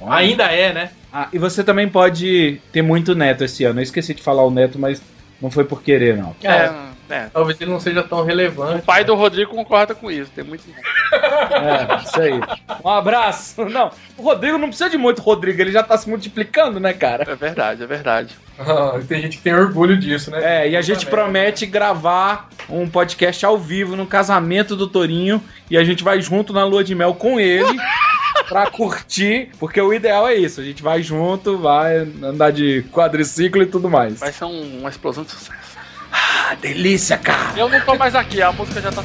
Ainda 0.09 0.45
é, 0.45 0.73
né? 0.73 0.91
Ah, 1.13 1.29
e 1.33 1.39
você 1.39 1.63
também 1.63 1.89
pode 1.89 2.61
ter 2.73 2.83
muito 2.83 3.15
neto 3.15 3.45
esse 3.45 3.65
ano. 3.65 3.81
Eu 3.81 3.85
esqueci 3.85 4.15
de 4.15 4.23
falar 4.23 4.45
o 4.45 4.51
neto, 4.51 4.79
mas 4.79 5.03
não 5.41 5.51
foi 5.51 5.65
por 5.65 5.83
querer, 5.83 6.17
não. 6.17 6.35
É, 6.43 6.49
é. 6.49 6.75
Talvez 7.33 7.61
ele 7.61 7.71
não 7.71 7.81
seja 7.81 8.03
tão 8.03 8.25
relevante. 8.25 8.79
O 8.81 8.83
pai 8.83 9.05
do 9.05 9.15
Rodrigo 9.15 9.51
concorda 9.55 9.95
com 9.95 10.11
isso, 10.11 10.31
tem 10.35 10.45
muito. 10.45 10.63
É, 11.13 12.03
isso 12.05 12.21
aí. 12.21 12.41
Um 12.85 12.89
abraço. 12.89 13.65
Não, 13.67 13.91
o 14.17 14.23
Rodrigo 14.23 14.59
não 14.59 14.69
precisa 14.69 14.89
de 14.91 14.97
muito 14.99 15.21
Rodrigo, 15.23 15.61
ele 15.61 15.73
já 15.73 15.83
tá 15.83 15.97
se 15.97 16.09
multiplicando, 16.09 16.79
né, 16.81 16.93
cara? 16.93 17.25
É 17.31 17.35
verdade, 17.35 17.83
é 17.83 17.87
verdade. 17.87 18.37
Ah, 18.59 18.99
tem 19.09 19.23
gente 19.23 19.39
que 19.39 19.43
tem 19.43 19.55
orgulho 19.55 19.97
disso, 19.99 20.31
né? 20.31 20.65
É, 20.65 20.71
e 20.71 20.77
a 20.77 20.83
gente 20.83 21.07
promete 21.07 21.65
gravar 21.67 22.49
um 22.69 22.89
podcast 22.89 23.45
ao 23.45 23.59
vivo 23.59 23.97
no 23.97 24.07
casamento 24.07 24.77
do 24.77 24.87
Torinho 24.87 25.43
e 25.71 25.77
a 25.79 25.85
gente 25.85 26.05
vai 26.05 26.21
junto 26.21 26.53
na 26.53 26.65
lua 26.65 26.85
de 26.85 26.95
mel 26.95 27.15
com 27.15 27.41
ele 27.41 27.65
pra 28.49 28.71
curtir, 28.71 29.51
porque 29.59 29.81
o 29.81 29.95
ideal 29.95 30.29
é 30.29 30.35
isso, 30.35 30.61
a 30.61 30.65
gente 30.65 30.83
vai 30.83 31.03
junto, 31.03 31.57
vai 31.57 31.99
andar 32.23 32.51
de 32.53 32.85
quadriciclo 32.93 33.63
e 33.63 33.67
tudo 33.67 33.89
mais. 33.89 34.19
Vai 34.21 34.33
ser 34.33 34.45
um- 34.45 34.81
uma 34.81 34.91
explosão 34.91 35.25
de 35.25 35.31
sucesso. 35.31 35.70
Delícia, 36.55 37.17
cara! 37.19 37.59
Eu 37.59 37.69
não 37.69 37.81
tô 37.81 37.95
mais 37.95 38.15
aqui, 38.15 38.41
a 38.43 38.53
música 38.53 38.81
já 38.81 38.91
tá. 38.91 39.03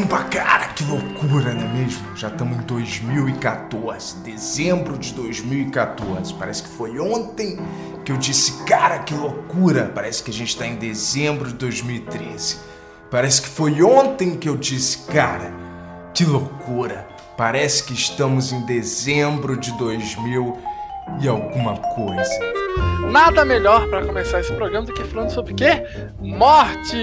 Caramba, 0.00 0.24
cara, 0.30 0.68
que 0.68 0.82
loucura, 0.84 1.52
não 1.52 1.62
é 1.62 1.72
mesmo? 1.74 2.16
Já 2.16 2.28
estamos 2.28 2.56
em 2.56 2.62
2014, 2.62 4.16
dezembro 4.18 4.96
de 4.96 5.12
2014. 5.12 6.32
Parece 6.34 6.62
que 6.62 6.70
foi 6.70 6.98
ontem 6.98 7.58
que 8.02 8.10
eu 8.10 8.16
disse, 8.16 8.64
cara, 8.64 9.00
que 9.00 9.12
loucura. 9.12 9.92
Parece 9.94 10.22
que 10.22 10.30
a 10.30 10.34
gente 10.34 10.48
está 10.48 10.66
em 10.66 10.76
dezembro 10.76 11.48
de 11.48 11.54
2013. 11.54 12.56
Parece 13.10 13.42
que 13.42 13.48
foi 13.48 13.82
ontem 13.82 14.36
que 14.36 14.48
eu 14.48 14.56
disse, 14.56 15.00
cara, 15.12 15.52
que 16.14 16.24
loucura. 16.24 17.06
Parece 17.36 17.84
que 17.84 17.92
estamos 17.92 18.52
em 18.52 18.64
dezembro 18.64 19.54
de 19.54 19.76
2000 19.76 20.58
e 21.20 21.28
alguma 21.28 21.76
coisa. 21.76 22.59
Nada 23.10 23.44
melhor 23.44 23.88
pra 23.88 24.04
começar 24.04 24.40
esse 24.40 24.52
programa 24.52 24.86
do 24.86 24.92
que 24.92 25.02
falando 25.04 25.30
sobre 25.30 25.52
o 25.52 25.56
quê? 25.56 25.82
Morte! 26.20 26.96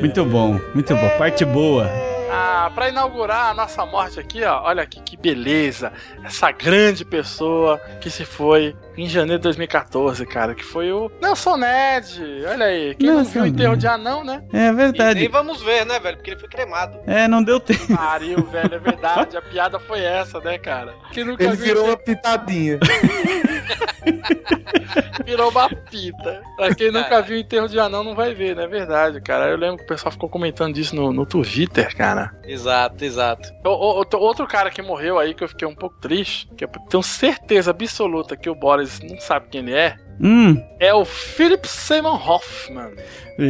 Muito 0.00 0.24
bom, 0.24 0.60
muito 0.74 0.94
bom. 0.94 1.08
Parte 1.18 1.44
boa. 1.44 1.88
Ah, 2.30 2.70
pra 2.74 2.90
inaugurar 2.90 3.50
a 3.50 3.54
nossa 3.54 3.86
morte 3.86 4.20
aqui, 4.20 4.44
ó, 4.44 4.62
olha 4.64 4.82
aqui 4.82 5.00
que 5.00 5.16
beleza. 5.16 5.90
Essa 6.22 6.50
grande 6.52 7.02
pessoa 7.04 7.78
que 8.00 8.10
se 8.10 8.24
foi 8.24 8.76
em 8.98 9.08
janeiro 9.08 9.38
de 9.38 9.44
2014, 9.44 10.24
cara, 10.26 10.54
que 10.54 10.62
foi 10.62 10.92
o 10.92 11.10
Nelson 11.22 11.56
Ned. 11.56 12.44
Olha 12.46 12.66
aí, 12.66 12.94
quem 12.94 13.08
não 13.08 13.16
Nelson 13.16 13.30
viu 13.32 13.42
o 13.42 13.46
enterro 13.46 13.76
de 13.76 13.86
anão, 13.86 14.22
né? 14.22 14.42
É 14.52 14.68
E 14.68 14.72
verdade. 14.72 15.20
nem 15.20 15.28
vamos 15.30 15.62
ver, 15.62 15.86
né, 15.86 15.98
velho? 15.98 16.16
Porque 16.18 16.30
ele 16.32 16.40
foi 16.40 16.48
cremado. 16.50 16.98
É, 17.06 17.26
não 17.26 17.42
deu 17.42 17.58
tempo. 17.58 17.96
Pariu, 17.96 18.44
velho, 18.52 18.74
é 18.74 18.78
verdade. 18.78 19.36
A 19.36 19.42
piada 19.42 19.78
foi 19.80 20.00
essa, 20.00 20.38
né, 20.40 20.58
cara? 20.58 20.94
Quem 21.12 21.24
nunca 21.24 21.42
Ele 21.42 21.56
viu 21.56 21.64
virou 21.64 21.86
uma 21.86 21.96
pitadinha. 21.96 22.78
virou 25.24 25.50
uma 25.50 25.68
pita. 25.68 26.42
Pra 26.56 26.74
quem 26.74 26.90
nunca 26.90 27.20
viu 27.22 27.36
o 27.36 27.40
enterro 27.40 27.68
de 27.68 27.78
anão, 27.78 28.02
não 28.04 28.14
vai 28.14 28.34
ver, 28.34 28.56
né? 28.56 28.64
É 28.64 28.68
verdade, 28.68 29.20
cara. 29.20 29.48
Eu 29.50 29.56
lembro 29.56 29.78
que 29.78 29.84
o 29.84 29.86
pessoal 29.86 30.12
ficou 30.12 30.28
comentando 30.28 30.74
disso 30.74 30.94
no, 30.96 31.12
no 31.12 31.26
Twitter, 31.26 31.94
cara. 31.96 32.32
Exato, 32.44 33.04
exato. 33.04 33.48
O- 33.64 33.68
o- 33.68 33.96
outro- 33.96 34.20
outro 34.20 34.46
cara 34.46 34.70
que 34.70 34.82
morreu 34.82 35.18
aí 35.18 35.34
que 35.34 35.44
eu 35.44 35.48
fiquei 35.48 35.66
um 35.66 35.74
pouco 35.74 35.98
triste, 36.00 36.48
que 36.56 36.64
eu 36.64 36.68
tenho 36.88 37.02
certeza 37.02 37.70
absoluta 37.70 38.36
que 38.36 38.48
o 38.50 38.54
Boris 38.54 39.00
não 39.00 39.18
sabe 39.20 39.46
quem 39.50 39.60
ele 39.60 39.74
é, 39.74 39.96
Hum. 40.20 40.60
é 40.80 40.92
o 40.92 41.04
Philip 41.04 41.66
Seymour 41.68 42.28
Hoffman. 42.28 42.90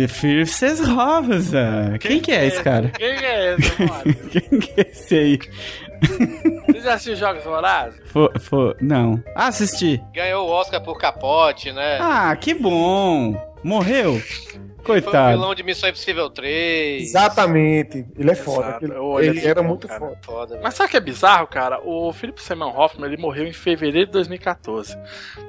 Fierces 0.09 0.81
Rosa. 0.87 1.97
Quem 1.99 2.21
que 2.21 2.31
é 2.31 2.47
esse 2.47 2.63
cara? 2.63 2.91
Quem 2.91 3.09
é 3.09 3.55
esse? 3.55 3.73
Quem 4.51 4.61
que 4.61 4.81
é 4.81 4.91
esse 4.91 5.15
aí? 5.15 5.39
Você 6.67 6.81
já 6.81 6.95
assistiu 6.95 7.17
Jogos 7.17 7.45
Vorazes? 7.45 8.01
Fo, 8.07 8.29
fo, 8.39 8.75
não. 8.81 9.23
Ah, 9.35 9.49
assisti. 9.49 10.03
Ganhou 10.13 10.47
o 10.47 10.51
Oscar 10.51 10.83
por 10.83 10.99
capote, 10.99 11.73
né? 11.73 11.99
Ah, 12.01 12.35
que 12.37 12.55
bom. 12.55 13.35
Morreu? 13.63 14.21
Foi 14.89 14.99
o 15.01 15.03
Coitado. 15.03 15.31
vilão 15.39 15.55
de 15.55 15.63
Missão 15.63 15.89
Impossível 15.89 16.31
3. 16.31 17.03
Exatamente. 17.03 18.07
Ele 18.19 18.31
é 18.31 18.35
foda. 18.35 18.69
Exato. 18.69 18.85
Ele, 18.87 18.95
Eu 18.95 19.05
olhei 19.05 19.29
ele 19.31 19.47
era 19.47 19.63
bom, 19.63 19.69
muito 19.69 19.87
cara. 19.87 20.01
foda. 20.01 20.19
Foda. 20.23 20.61
Mas 20.63 20.75
sabe 20.75 20.89
o 20.89 20.91
que 20.91 20.97
é 20.97 21.01
bizarro, 21.01 21.47
cara? 21.47 21.81
O 21.85 22.13
Philip 22.13 22.41
Seymour 22.43 22.79
Hoffman, 22.79 23.07
ele 23.13 23.21
morreu 23.21 23.47
em 23.47 23.53
fevereiro 23.53 24.07
de 24.07 24.13
2014. 24.13 24.97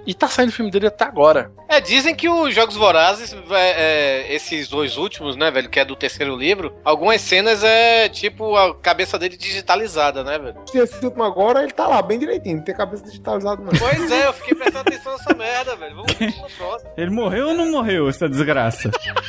E 0.05 0.13
tá 0.13 0.27
saindo 0.27 0.49
o 0.49 0.51
filme 0.51 0.69
dele 0.69 0.87
até 0.87 1.05
agora. 1.05 1.51
É, 1.67 1.79
dizem 1.79 2.13
que 2.13 2.27
os 2.27 2.53
Jogos 2.53 2.75
Vorazes, 2.75 3.33
é, 3.51 4.25
é, 4.27 4.33
esses 4.35 4.67
dois 4.67 4.97
últimos, 4.97 5.35
né, 5.35 5.49
velho, 5.49 5.69
que 5.69 5.79
é 5.79 5.85
do 5.85 5.95
terceiro 5.95 6.35
livro, 6.35 6.75
algumas 6.83 7.21
cenas 7.21 7.63
é 7.63 8.09
tipo 8.09 8.55
a 8.55 8.75
cabeça 8.75 9.17
dele 9.17 9.37
digitalizada, 9.37 10.23
né, 10.23 10.37
velho? 10.37 10.55
Esse 10.73 11.03
último 11.05 11.23
agora, 11.23 11.63
ele 11.63 11.71
tá 11.71 11.87
lá, 11.87 12.01
bem 12.01 12.19
direitinho. 12.19 12.57
Não 12.57 12.63
tem 12.63 12.75
cabeça 12.75 13.03
digitalizada, 13.05 13.61
não. 13.61 13.71
Pois 13.77 14.11
é, 14.11 14.27
eu 14.27 14.33
fiquei 14.33 14.55
prestando 14.55 14.89
atenção 14.89 15.13
nessa 15.13 15.33
merda, 15.33 15.75
velho. 15.75 15.95
Vamos 15.95 16.19
no 16.19 16.49
próximo. 16.57 16.91
Ele 16.97 17.11
morreu 17.11 17.47
ou 17.49 17.53
não 17.53 17.71
morreu, 17.71 18.09
essa 18.09 18.27
desgraça? 18.27 18.89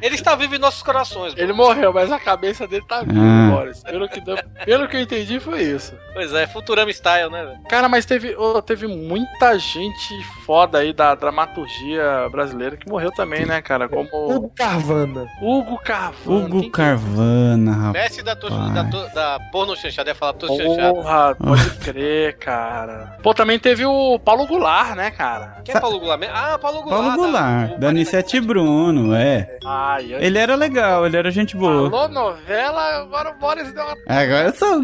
Ele 0.00 0.14
está 0.14 0.34
vivo 0.34 0.54
em 0.54 0.58
nossos 0.58 0.82
corações, 0.82 1.34
Ele 1.36 1.52
morreu, 1.52 1.92
mas 1.92 2.10
a 2.12 2.18
cabeça 2.18 2.66
dele 2.66 2.84
tá 2.88 3.00
viva, 3.02 3.20
Ah. 3.20 3.50
Boris. 3.50 3.82
Pelo 3.82 4.08
que, 4.08 4.20
deu- 4.20 4.38
pelo 4.64 4.88
que 4.88 4.96
eu 4.96 5.00
entendi, 5.00 5.38
foi 5.40 5.62
isso. 5.62 5.94
Pois 6.12 6.32
é, 6.32 6.46
Futurama 6.46 6.90
Style, 6.92 7.30
né, 7.30 7.44
velho? 7.44 7.58
Cara, 7.68 7.88
mas 7.88 8.04
teve, 8.06 8.34
ô, 8.36 8.60
teve 8.62 8.86
muita 8.86 9.58
gente 9.58 10.22
foda 10.44 10.78
aí 10.78 10.92
da 10.92 11.14
dramaturgia 11.14 12.28
brasileira 12.30 12.76
que 12.76 12.88
morreu 12.88 13.10
também, 13.12 13.44
né, 13.46 13.60
cara? 13.62 13.88
Como 13.88 14.08
Hugo 14.12 14.50
Carvana. 14.54 15.26
Hugo 15.40 15.78
Carvana. 15.78 16.38
Hugo 16.46 16.60
Quem 16.60 16.70
que- 16.70 16.70
Carvana, 16.70 17.72
rapaz. 17.72 17.92
Mestre 18.04 18.22
da, 18.22 18.36
to 18.36 18.48
da, 18.50 18.84
to 18.84 19.14
da 19.14 19.40
porno 19.52 19.76
chanchada, 19.76 20.10
ia 20.10 20.14
falar 20.14 20.32
todo 20.34 20.56
chanchado. 20.56 20.94
Porra, 20.94 21.34
pode 21.36 21.70
crer, 21.78 22.36
cara. 22.38 23.16
Pô, 23.22 23.34
também 23.34 23.58
teve 23.58 23.84
o 23.84 24.18
Paulo 24.18 24.46
Goulart, 24.46 24.94
né, 24.96 25.10
cara? 25.10 25.60
Quem 25.64 25.74
é 25.74 25.80
Paulo 25.80 25.98
Goulart? 25.98 26.20
mesmo? 26.20 26.34
Ah, 26.36 26.58
Paulo 26.58 26.82
Goulart. 26.82 27.02
Paulo 27.04 27.16
Goulart, 27.16 27.72
o 27.72 27.78
da 27.78 27.88
Anissete 27.88 28.40
Bruno, 28.40 29.14
é. 29.14 29.58
Ai, 29.86 30.14
ai. 30.14 30.24
Ele 30.24 30.38
era 30.38 30.54
legal, 30.54 31.04
ele 31.06 31.16
era 31.16 31.30
gente 31.30 31.56
boa. 31.56 31.90
Falou 31.90 32.08
novela, 32.08 33.00
agora 33.02 33.30
o 33.30 33.38
Boris 33.38 33.72
deu 33.72 33.84
uma... 33.84 33.96
Agora 34.08 34.48
eu 34.48 34.54
sou. 34.54 34.82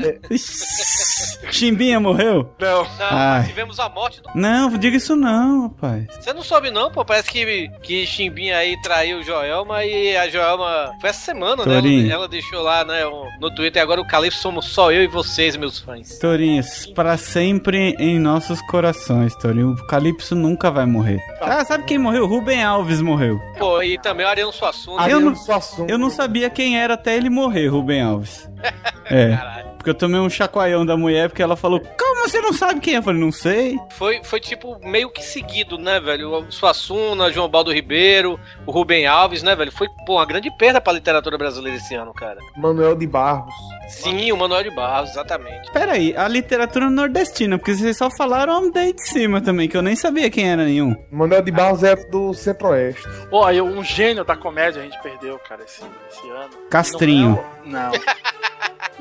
Chimbinha 1.51 1.99
morreu? 2.01 2.51
Não. 2.59 2.83
Não, 2.85 3.45
tivemos 3.45 3.79
a 3.81 3.89
morte 3.89 4.21
do... 4.23 4.29
Não, 4.35 4.71
diga 4.79 4.97
isso 4.97 5.17
não, 5.17 5.63
rapaz. 5.69 6.07
Você 6.21 6.33
não 6.33 6.43
soube 6.43 6.71
não, 6.71 6.91
pô? 6.91 7.05
Parece 7.05 7.31
que, 7.31 7.69
que 7.83 8.07
Chimbinha 8.07 8.57
aí 8.59 8.81
traiu 8.83 9.19
o 9.19 9.23
Joelma 9.23 9.85
e 9.85 10.17
a 10.17 10.29
Joelma... 10.29 10.93
Foi 11.01 11.11
essa 11.11 11.21
semana, 11.21 11.65
né? 11.65 11.75
Torinho. 11.75 12.05
Ela, 12.07 12.15
ela 12.15 12.29
deixou 12.29 12.63
lá, 12.63 12.85
né, 12.85 13.07
um- 13.07 13.27
no 13.41 13.53
Twitter. 13.55 13.83
Agora 13.83 14.01
o 14.01 14.07
Calypso 14.07 14.41
somos 14.41 14.67
só 14.67 14.93
eu 14.93 15.03
e 15.03 15.07
vocês, 15.07 15.57
meus 15.57 15.79
fãs. 15.79 16.19
Torinhos, 16.19 16.87
para 16.95 17.17
sempre 17.17 17.95
em 17.99 18.19
nossos 18.19 18.61
corações, 18.63 19.35
Torinho. 19.37 19.71
O 19.73 19.87
Calypso 19.87 20.35
nunca 20.35 20.71
vai 20.71 20.87
morrer. 20.87 21.21
Ah, 21.41 21.65
sabe 21.65 21.85
quem 21.85 21.99
morreu? 21.99 22.27
Rubem 22.27 22.63
Alves 22.63 23.01
morreu. 23.01 23.39
Pô, 23.59 23.83
e 23.83 23.99
também 23.99 24.25
o 24.27 24.29
Ariano 24.29 24.53
Suassuna. 24.53 24.80
Eu 25.09 25.21
não- 25.21 25.35
Suassuna. 25.35 25.91
Eu 25.91 25.99
não 25.99 26.11
sabia 26.11 26.49
quem 26.51 26.79
era 26.79 26.95
até 26.95 27.17
ele 27.17 27.31
morrer, 27.31 27.67
Rubem 27.69 28.01
Alves. 28.03 28.49
É. 29.13 29.35
Caralho. 29.37 29.71
Porque 29.71 29.91
eu 29.91 29.95
tomei 29.95 30.21
um 30.21 30.31
chacoalhão 30.31 30.87
da 30.87 30.97
mulher 30.97 31.29
porque 31.31 31.43
ela 31.43 31.57
falou: 31.57 31.81
Como 31.81 32.29
você 32.29 32.41
não 32.41 32.53
sabe 32.53 32.79
quem 32.79 32.95
é? 32.95 32.99
Eu 32.99 33.03
falei: 33.03 33.21
Não 33.21 33.33
sei. 33.33 33.77
Foi, 33.93 34.23
foi 34.23 34.39
tipo 34.39 34.79
meio 34.87 35.11
que 35.11 35.21
seguido, 35.21 35.77
né, 35.79 35.99
velho? 35.99 36.31
O 36.47 36.53
Suassuna, 36.53 37.33
João 37.33 37.49
Baldo 37.49 37.73
Ribeiro, 37.73 38.39
o 38.65 38.71
Rubem 38.71 39.07
Alves, 39.09 39.43
né, 39.43 39.57
velho? 39.57 39.73
Foi, 39.73 39.89
pô, 40.07 40.15
uma 40.17 40.25
grande 40.27 40.49
perda 40.57 40.81
pra 40.81 40.93
literatura 40.93 41.37
brasileira 41.37 41.77
esse 41.79 41.93
ano, 41.97 42.13
cara. 42.15 42.39
Manuel 42.57 42.95
de 42.95 43.07
Barros. 43.07 43.53
Sim, 43.91 44.33
o 44.33 44.37
Manuel 44.37 44.63
de 44.63 44.71
Barros, 44.71 45.11
exatamente. 45.11 45.71
Pera 45.73 45.93
aí, 45.93 46.17
a 46.17 46.27
literatura 46.29 46.89
nordestina, 46.89 47.59
porque 47.59 47.75
vocês 47.75 47.97
só 47.97 48.09
falaram 48.11 48.71
daí 48.71 48.93
de 48.93 49.07
cima 49.07 49.41
também, 49.41 49.69
que 49.69 49.77
eu 49.77 49.83
nem 49.83 49.97
sabia 49.97 50.31
quem 50.31 50.51
era 50.51 50.65
nenhum. 50.65 50.95
Manuel 51.11 51.43
de 51.43 51.51
Barros 51.51 51.83
é 51.83 51.97
do 51.97 52.33
Centro-Oeste. 52.33 53.03
Pô, 53.29 53.45
aí 53.45 53.61
um 53.61 53.83
gênio 53.83 54.25
da 54.25 54.37
comédia 54.37 54.81
a 54.81 54.85
gente 54.85 55.01
perdeu, 55.03 55.39
cara, 55.41 55.63
esse, 55.65 55.83
esse 56.11 56.31
ano. 56.31 56.51
Castrinho. 56.71 57.39
Não. 57.65 57.91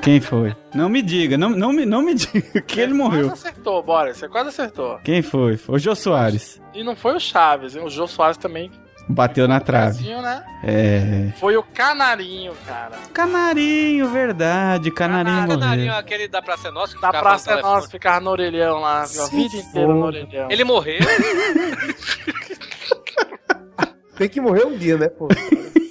Quem 0.02 0.18
foi? 0.18 0.56
Não 0.74 0.88
me 0.88 1.02
diga, 1.02 1.36
não, 1.36 1.50
não, 1.50 1.72
me, 1.72 1.84
não 1.84 2.00
me 2.00 2.14
diga 2.14 2.60
que 2.66 2.80
ele 2.80 2.94
morreu. 2.94 3.28
Quase 3.28 3.48
acertou, 3.48 3.82
Boris, 3.82 4.16
você 4.16 4.28
quase 4.28 4.48
acertou. 4.48 4.98
Quem 5.04 5.20
foi? 5.20 5.58
Foi 5.58 5.76
o 5.76 5.78
Jô 5.78 5.94
Soares. 5.94 6.60
E 6.72 6.82
não 6.82 6.96
foi 6.96 7.14
o 7.14 7.20
Chaves, 7.20 7.76
hein? 7.76 7.84
O 7.84 7.90
Jô 7.90 8.06
Soares 8.06 8.38
também. 8.38 8.70
Bateu 9.10 9.48
na 9.48 9.58
trave. 9.60 10.08
Né? 10.14 10.44
É. 10.62 11.32
Foi 11.38 11.56
o 11.56 11.62
Canarinho, 11.62 12.52
cara. 12.66 12.96
Canarinho, 13.12 14.08
verdade. 14.08 14.90
Canarinho 14.92 15.48
Canarinho, 15.48 15.86
morreu. 15.86 15.98
aquele 15.98 16.28
da 16.28 16.40
Praça 16.40 16.68
é 16.68 16.70
Nossa 16.70 16.94
que 16.94 17.00
Da 17.00 17.10
Praça 17.10 17.46
no 17.46 17.52
é 17.52 17.56
telefone. 17.56 17.74
Nossa, 17.74 17.90
ficava 17.90 18.20
no 18.20 18.30
orelhão 18.30 18.80
lá, 18.80 19.02
a 19.02 19.06
vida 19.06 19.56
inteira 19.56 19.88
no 19.88 20.04
orelhão. 20.04 20.50
Ele 20.50 20.64
morreu. 20.64 21.00
Tem 24.16 24.28
que 24.28 24.40
morrer 24.40 24.66
um 24.66 24.76
dia, 24.76 24.96
né, 24.98 25.08
pô? 25.08 25.28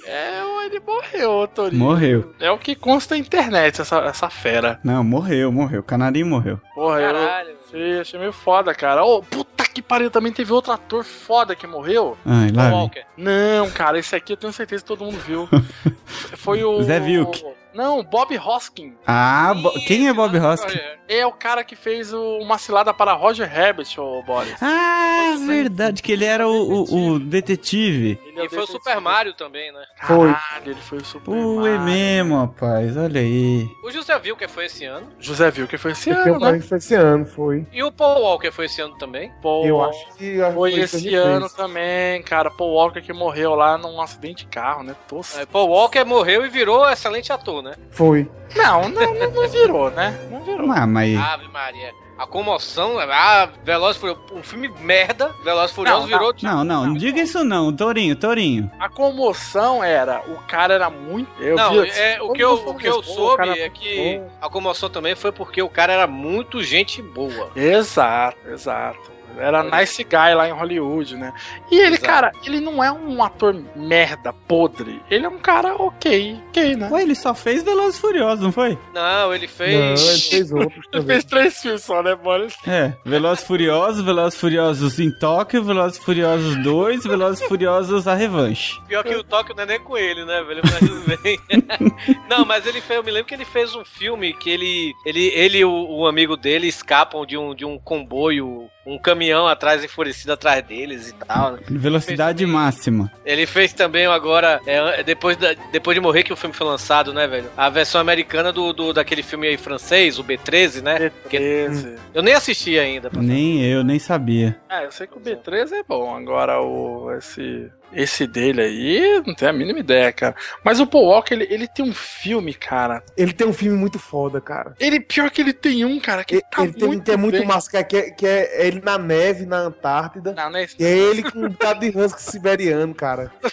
É, 0.06 0.44
ele 0.80 0.92
morreu, 1.26 1.48
Torinho. 1.48 1.78
Morreu. 1.78 2.34
É 2.40 2.50
o 2.50 2.58
que 2.58 2.74
consta 2.74 3.14
na 3.14 3.20
internet, 3.20 3.80
essa, 3.80 3.98
essa 3.98 4.30
fera. 4.30 4.80
Não, 4.82 5.02
morreu, 5.04 5.52
morreu. 5.52 5.82
Canarinho 5.82 6.26
morreu. 6.26 6.60
Porra, 6.74 7.00
eu 7.00 7.12
Caralho. 7.12 7.56
achei, 7.66 8.00
achei 8.00 8.18
meio 8.20 8.32
foda, 8.32 8.74
cara. 8.74 9.04
Ô, 9.04 9.22
puta 9.22 9.64
que 9.64 9.82
pariu, 9.82 10.10
também 10.10 10.32
teve 10.32 10.52
outro 10.52 10.72
ator 10.72 11.04
foda 11.04 11.54
que 11.54 11.66
morreu. 11.66 12.16
Ai, 12.24 12.50
lá. 12.50 12.70
Walker. 12.70 13.04
Não, 13.16 13.70
cara, 13.70 13.98
esse 13.98 14.14
aqui 14.16 14.32
eu 14.32 14.36
tenho 14.36 14.52
certeza 14.52 14.82
que 14.82 14.88
todo 14.88 15.04
mundo 15.04 15.18
viu. 15.18 15.48
Foi 16.36 16.62
o. 16.64 16.82
Zé 16.82 16.98
Vilk. 17.00 17.44
Não, 17.74 18.02
Bob 18.02 18.36
Hoskin. 18.38 18.94
Ah, 19.06 19.54
Bo- 19.54 19.72
quem 19.86 20.08
é 20.08 20.12
Bob 20.12 20.36
Hoskin? 20.38 20.78
É 21.08 21.26
o 21.26 21.32
cara 21.32 21.64
que 21.64 21.74
fez 21.74 22.12
o, 22.12 22.38
uma 22.38 22.56
cilada 22.58 22.92
para 22.94 23.12
Roger 23.12 23.48
Rabbit, 23.52 23.98
ô 24.00 24.22
Boris. 24.22 24.54
Ah, 24.62 25.34
verdade, 25.46 26.02
que 26.02 26.12
ele 26.12 26.24
era 26.24 26.48
o, 26.48 26.52
o- 26.84 27.12
o 27.14 27.18
detetive. 27.18 28.18
Ele 28.26 28.40
é 28.40 28.44
E 28.44 28.48
foi 28.48 28.58
o 28.58 28.60
detetive. 28.62 28.66
Super 28.78 29.00
Mario 29.00 29.34
também, 29.34 29.72
né? 29.72 29.82
Foi. 30.02 30.32
Caralho, 30.32 30.70
ele 30.72 30.80
foi 30.80 30.98
o 30.98 31.04
Super 31.04 31.24
Pô, 31.24 31.66
é 31.66 31.76
Mario. 31.78 31.80
mesmo, 31.82 32.40
rapaz. 32.40 32.96
Olha 32.96 33.20
aí. 33.20 33.66
O 33.84 33.90
José 33.90 34.16
Vilker 34.18 34.48
foi 34.48 34.66
esse 34.66 34.84
ano. 34.84 35.08
José 35.18 35.50
Vilk 35.50 35.76
foi 35.78 35.92
esse 35.92 36.10
ano, 36.10 36.36
o 36.36 36.38
né? 36.52 36.60
foi 36.60 36.78
esse 36.78 36.94
ano, 36.94 37.26
foi. 37.26 37.66
E 37.72 37.82
o 37.82 37.90
Paul 37.90 38.22
Walker 38.22 38.50
foi 38.52 38.66
esse 38.66 38.80
ano 38.80 38.96
também. 38.98 39.32
Pô, 39.42 39.64
Eu 39.66 39.82
acho 39.82 40.06
que 40.14 40.36
que 40.36 40.52
Foi 40.54 40.70
esse 40.74 40.92
2003. 41.10 41.14
ano 41.36 41.48
também, 41.50 42.22
cara. 42.22 42.50
Paul 42.50 42.72
Walker 42.74 43.00
que 43.00 43.12
morreu 43.12 43.54
lá 43.54 43.76
num 43.78 44.00
acidente 44.00 44.44
de 44.44 44.50
carro, 44.50 44.82
né? 44.82 44.94
Tosco. 45.08 45.38
É, 45.38 45.46
Paul 45.46 45.68
Walker 45.70 46.04
morreu 46.04 46.44
e 46.46 46.48
virou 46.48 46.88
excelente 46.88 47.32
ator, 47.32 47.59
né? 47.62 47.74
Foi. 47.90 48.30
Não, 48.56 48.88
não, 48.88 49.14
não, 49.14 49.30
não 49.30 49.48
virou, 49.48 49.90
né? 49.90 50.18
Não 50.30 50.40
virou. 50.42 50.70
Ah, 50.70 50.86
mas. 50.86 51.16
Ave 51.18 51.48
Maria. 51.48 51.92
A 52.20 52.26
comoção, 52.26 52.98
ah, 52.98 53.48
Veloz 53.64 53.96
Furioso, 53.96 54.20
um 54.34 54.42
filme 54.42 54.68
merda, 54.82 55.34
Veloz 55.42 55.72
Furioso 55.72 56.00
Não, 56.00 56.06
virou 56.06 56.34
tipo, 56.34 56.52
Não, 56.52 56.62
não, 56.62 56.86
não 56.88 56.94
diga 56.94 57.22
isso 57.22 57.42
não, 57.42 57.74
Torinho, 57.74 58.14
Torinho. 58.14 58.70
A 58.78 58.90
comoção 58.90 59.82
era, 59.82 60.20
o 60.28 60.36
cara 60.46 60.74
era 60.74 60.90
muito. 60.90 61.30
Eu 61.42 61.56
não, 61.56 61.80
vi, 61.80 61.88
é, 61.88 62.20
o 62.20 62.34
que 62.34 62.44
eu, 62.44 62.52
o 62.52 62.74
que 62.74 62.86
eu 62.86 63.02
soube 63.02 63.38
cara 63.38 63.58
é 63.58 63.70
que 63.70 64.20
a 64.38 64.50
comoção 64.50 64.90
também 64.90 65.14
foi 65.14 65.32
porque 65.32 65.62
o 65.62 65.68
cara 65.70 65.94
era 65.94 66.06
muito 66.06 66.62
gente 66.62 67.00
boa. 67.00 67.50
Exato, 67.56 68.36
exato. 68.50 69.10
Era 69.38 69.62
nice 69.62 70.02
guy 70.04 70.34
lá 70.34 70.48
em 70.48 70.52
Hollywood, 70.52 71.16
né? 71.16 71.32
E 71.70 71.76
ele, 71.76 71.96
Exato. 71.96 72.04
cara, 72.04 72.32
ele 72.44 72.60
não 72.60 72.82
é 72.82 72.90
um 72.92 73.22
ator 73.22 73.54
merda, 73.76 74.32
podre. 74.32 75.00
Ele 75.10 75.26
é 75.26 75.28
um 75.28 75.38
cara 75.38 75.74
ok, 75.76 76.40
ok, 76.48 76.76
né? 76.76 76.88
Ué, 76.90 77.02
ele 77.02 77.14
só 77.14 77.34
fez 77.34 77.62
Velozes 77.62 77.96
e 77.98 78.00
Furiosos, 78.00 78.44
não 78.44 78.52
foi? 78.52 78.78
Não, 78.94 79.34
ele 79.34 79.46
Não, 79.46 79.52
fez. 79.54 80.08
ele 80.08 80.20
fez 80.20 80.52
outros 80.52 80.86
Ele 80.92 81.04
fez 81.04 81.24
três 81.24 81.60
filmes 81.60 81.82
só, 81.82 82.02
né, 82.02 82.14
Boris? 82.14 82.54
É, 82.66 82.92
Velozes 83.04 83.44
e 83.44 83.46
Furiosos, 83.46 84.04
Velozes 84.04 84.34
e 84.34 84.40
Furiosos 84.40 85.00
em 85.00 85.10
Tóquio, 85.18 85.62
Velozes 85.62 85.98
e 85.98 86.02
Furiosos 86.04 86.56
2, 86.62 87.04
Velozes 87.04 87.40
e 87.40 87.48
Furiosos 87.48 88.08
a 88.08 88.14
revanche. 88.14 88.80
Pior 88.88 89.02
que 89.04 89.14
o 89.14 89.24
Tóquio 89.24 89.54
não 89.54 89.62
é 89.62 89.66
nem 89.66 89.80
com 89.80 89.96
ele, 89.96 90.24
né, 90.24 90.42
velho? 90.42 90.60
Mas 90.64 90.78
tudo 90.78 91.22
bem. 91.22 91.38
não, 92.28 92.44
mas 92.44 92.66
ele 92.66 92.80
fez. 92.80 92.98
Eu 92.98 93.04
me 93.04 93.10
lembro 93.10 93.26
que 93.28 93.34
ele 93.34 93.44
fez 93.44 93.74
um 93.74 93.84
filme 93.84 94.32
que 94.34 94.50
ele. 94.50 94.92
Ele, 95.04 95.26
ele 95.28 95.58
e 95.58 95.64
o, 95.64 95.70
o 95.70 96.06
amigo 96.06 96.36
dele 96.36 96.66
escapam 96.66 97.24
de 97.24 97.36
um, 97.36 97.54
de 97.54 97.64
um 97.64 97.78
comboio, 97.78 98.68
um 98.86 98.98
caminhão 98.98 99.46
atrás 99.46 99.84
enfurecido 99.84 100.32
atrás 100.32 100.64
deles 100.64 101.08
e 101.08 101.12
tal. 101.14 101.52
né? 101.52 101.58
Velocidade 101.68 102.38
Fez 102.38 102.48
também- 102.50 102.64
máxima. 102.64 103.12
Ele 103.24 103.46
fez 103.46 103.72
também 103.72 104.06
agora, 104.06 104.60
é, 104.66 105.02
depois, 105.02 105.36
da- 105.36 105.54
depois 105.70 105.94
de 105.94 106.00
morrer 106.00 106.22
que 106.22 106.32
o 106.32 106.36
filme 106.36 106.54
foi 106.54 106.66
lançado, 106.66 107.12
né, 107.12 107.26
velho? 107.26 107.48
A 107.56 107.68
versão 107.68 108.00
americana 108.00 108.52
do, 108.52 108.72
do 108.72 108.92
daquele 108.92 109.22
filme 109.22 109.46
aí 109.48 109.56
francês, 109.56 110.18
o 110.18 110.24
B13, 110.24 110.82
né? 110.82 111.10
B13. 111.30 111.96
Eu 112.14 112.22
nem 112.22 112.34
assisti 112.34 112.78
ainda. 112.78 113.10
Nem 113.14 113.62
eu, 113.64 113.84
nem 113.84 113.98
sabia. 113.98 114.56
É, 114.68 114.86
eu 114.86 114.90
sei 114.92 115.06
que 115.06 115.16
o 115.16 115.20
B13 115.20 115.72
é 115.72 115.82
bom. 115.82 116.14
Agora 116.16 116.60
o. 116.60 117.12
Esse. 117.16 117.70
Esse 117.92 118.26
dele 118.26 118.62
aí, 118.62 119.22
não 119.26 119.34
tenho 119.34 119.50
a 119.50 119.54
mínima 119.54 119.80
ideia, 119.80 120.12
cara. 120.12 120.34
Mas 120.64 120.80
o 120.80 120.86
Paul 120.86 121.06
Walker, 121.06 121.34
ele, 121.34 121.46
ele 121.50 121.66
tem 121.66 121.84
um 121.84 121.92
filme, 121.92 122.54
cara. 122.54 123.02
Ele 123.16 123.32
tem 123.32 123.46
um 123.46 123.52
filme 123.52 123.76
muito 123.76 123.98
foda, 123.98 124.40
cara. 124.40 124.74
Ele, 124.78 125.00
pior 125.00 125.30
que 125.30 125.40
ele 125.40 125.52
tem 125.52 125.84
um, 125.84 125.98
cara, 125.98 126.24
que 126.24 126.36
Ele, 126.36 126.44
tá 126.50 126.62
ele 126.62 126.72
tem 126.72 126.88
muito 126.88 127.04
que 127.04 127.10
é 127.10 127.16
muito 127.16 127.44
massa, 127.44 127.82
que 127.82 127.96
é, 127.96 128.10
que 128.10 128.26
é 128.26 128.66
ele 128.66 128.80
na 128.80 128.96
neve, 128.96 129.46
na 129.46 129.58
Antártida. 129.58 130.32
Não, 130.32 130.50
não 130.50 130.58
é. 130.58 130.66
E 130.78 130.84
é 130.84 130.96
ele 130.96 131.22
com 131.22 131.38
um 131.38 131.48
bocado 131.48 131.80
de 131.80 131.96
husky 131.96 132.22
siberiano, 132.22 132.94
cara. 132.94 133.30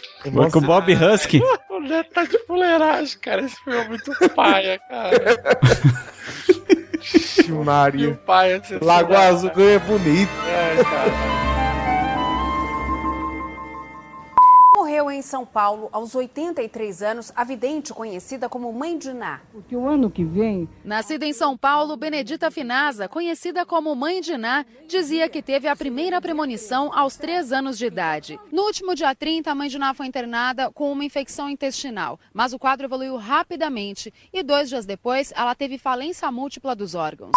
Com 0.51 0.59
o 0.59 0.61
Bob 0.61 0.93
Husky. 0.93 1.41
O 1.69 1.79
Neto 1.79 2.09
tá 2.11 2.23
de 2.23 2.39
fuleiragem, 2.45 3.19
cara. 3.19 3.41
Esse 3.41 3.55
filme 3.63 3.79
é 3.79 3.87
muito 3.87 4.11
paia, 4.33 4.79
cara. 4.89 5.11
Maria. 7.63 8.19
Lago 8.81 9.15
Azul 9.15 9.51
é 9.57 9.77
bonito. 9.79 10.31
É, 10.47 10.83
cara. 10.83 11.46
Morreu 14.87 15.11
em 15.11 15.21
São 15.21 15.45
Paulo 15.45 15.89
aos 15.91 16.15
83 16.15 17.03
anos 17.03 17.29
a 17.35 17.43
vidente 17.43 17.93
conhecida 17.93 18.47
como 18.47 18.71
Mãe 18.71 18.97
de 18.97 19.11
Ná. 19.11 19.41
Porque 19.51 19.75
o 19.75 19.85
ano 19.85 20.09
que 20.09 20.23
vem. 20.23 20.69
Nascida 20.81 21.25
em 21.25 21.33
São 21.33 21.57
Paulo, 21.57 21.97
Benedita 21.97 22.49
Finasa, 22.49 23.05
conhecida 23.05 23.65
como 23.65 23.93
Mãe 23.93 24.21
de 24.21 24.37
Ná, 24.37 24.65
dizia 24.87 25.27
que 25.27 25.41
teve 25.41 25.67
a 25.67 25.75
primeira 25.75 26.21
premonição 26.21 26.89
aos 26.97 27.17
3 27.17 27.51
anos 27.51 27.77
de 27.77 27.85
idade. 27.85 28.39
No 28.49 28.63
último 28.63 28.95
dia 28.95 29.13
30, 29.13 29.51
a 29.51 29.55
Mãe 29.55 29.67
de 29.67 29.77
Ná 29.77 29.93
foi 29.93 30.07
internada 30.07 30.71
com 30.71 30.89
uma 30.89 31.03
infecção 31.03 31.49
intestinal, 31.49 32.17
mas 32.33 32.53
o 32.53 32.59
quadro 32.59 32.87
evoluiu 32.87 33.17
rapidamente 33.17 34.13
e 34.31 34.41
dois 34.41 34.69
dias 34.69 34.85
depois 34.85 35.33
ela 35.35 35.53
teve 35.53 35.77
falência 35.77 36.31
múltipla 36.31 36.73
dos 36.73 36.95
órgãos. 36.95 37.35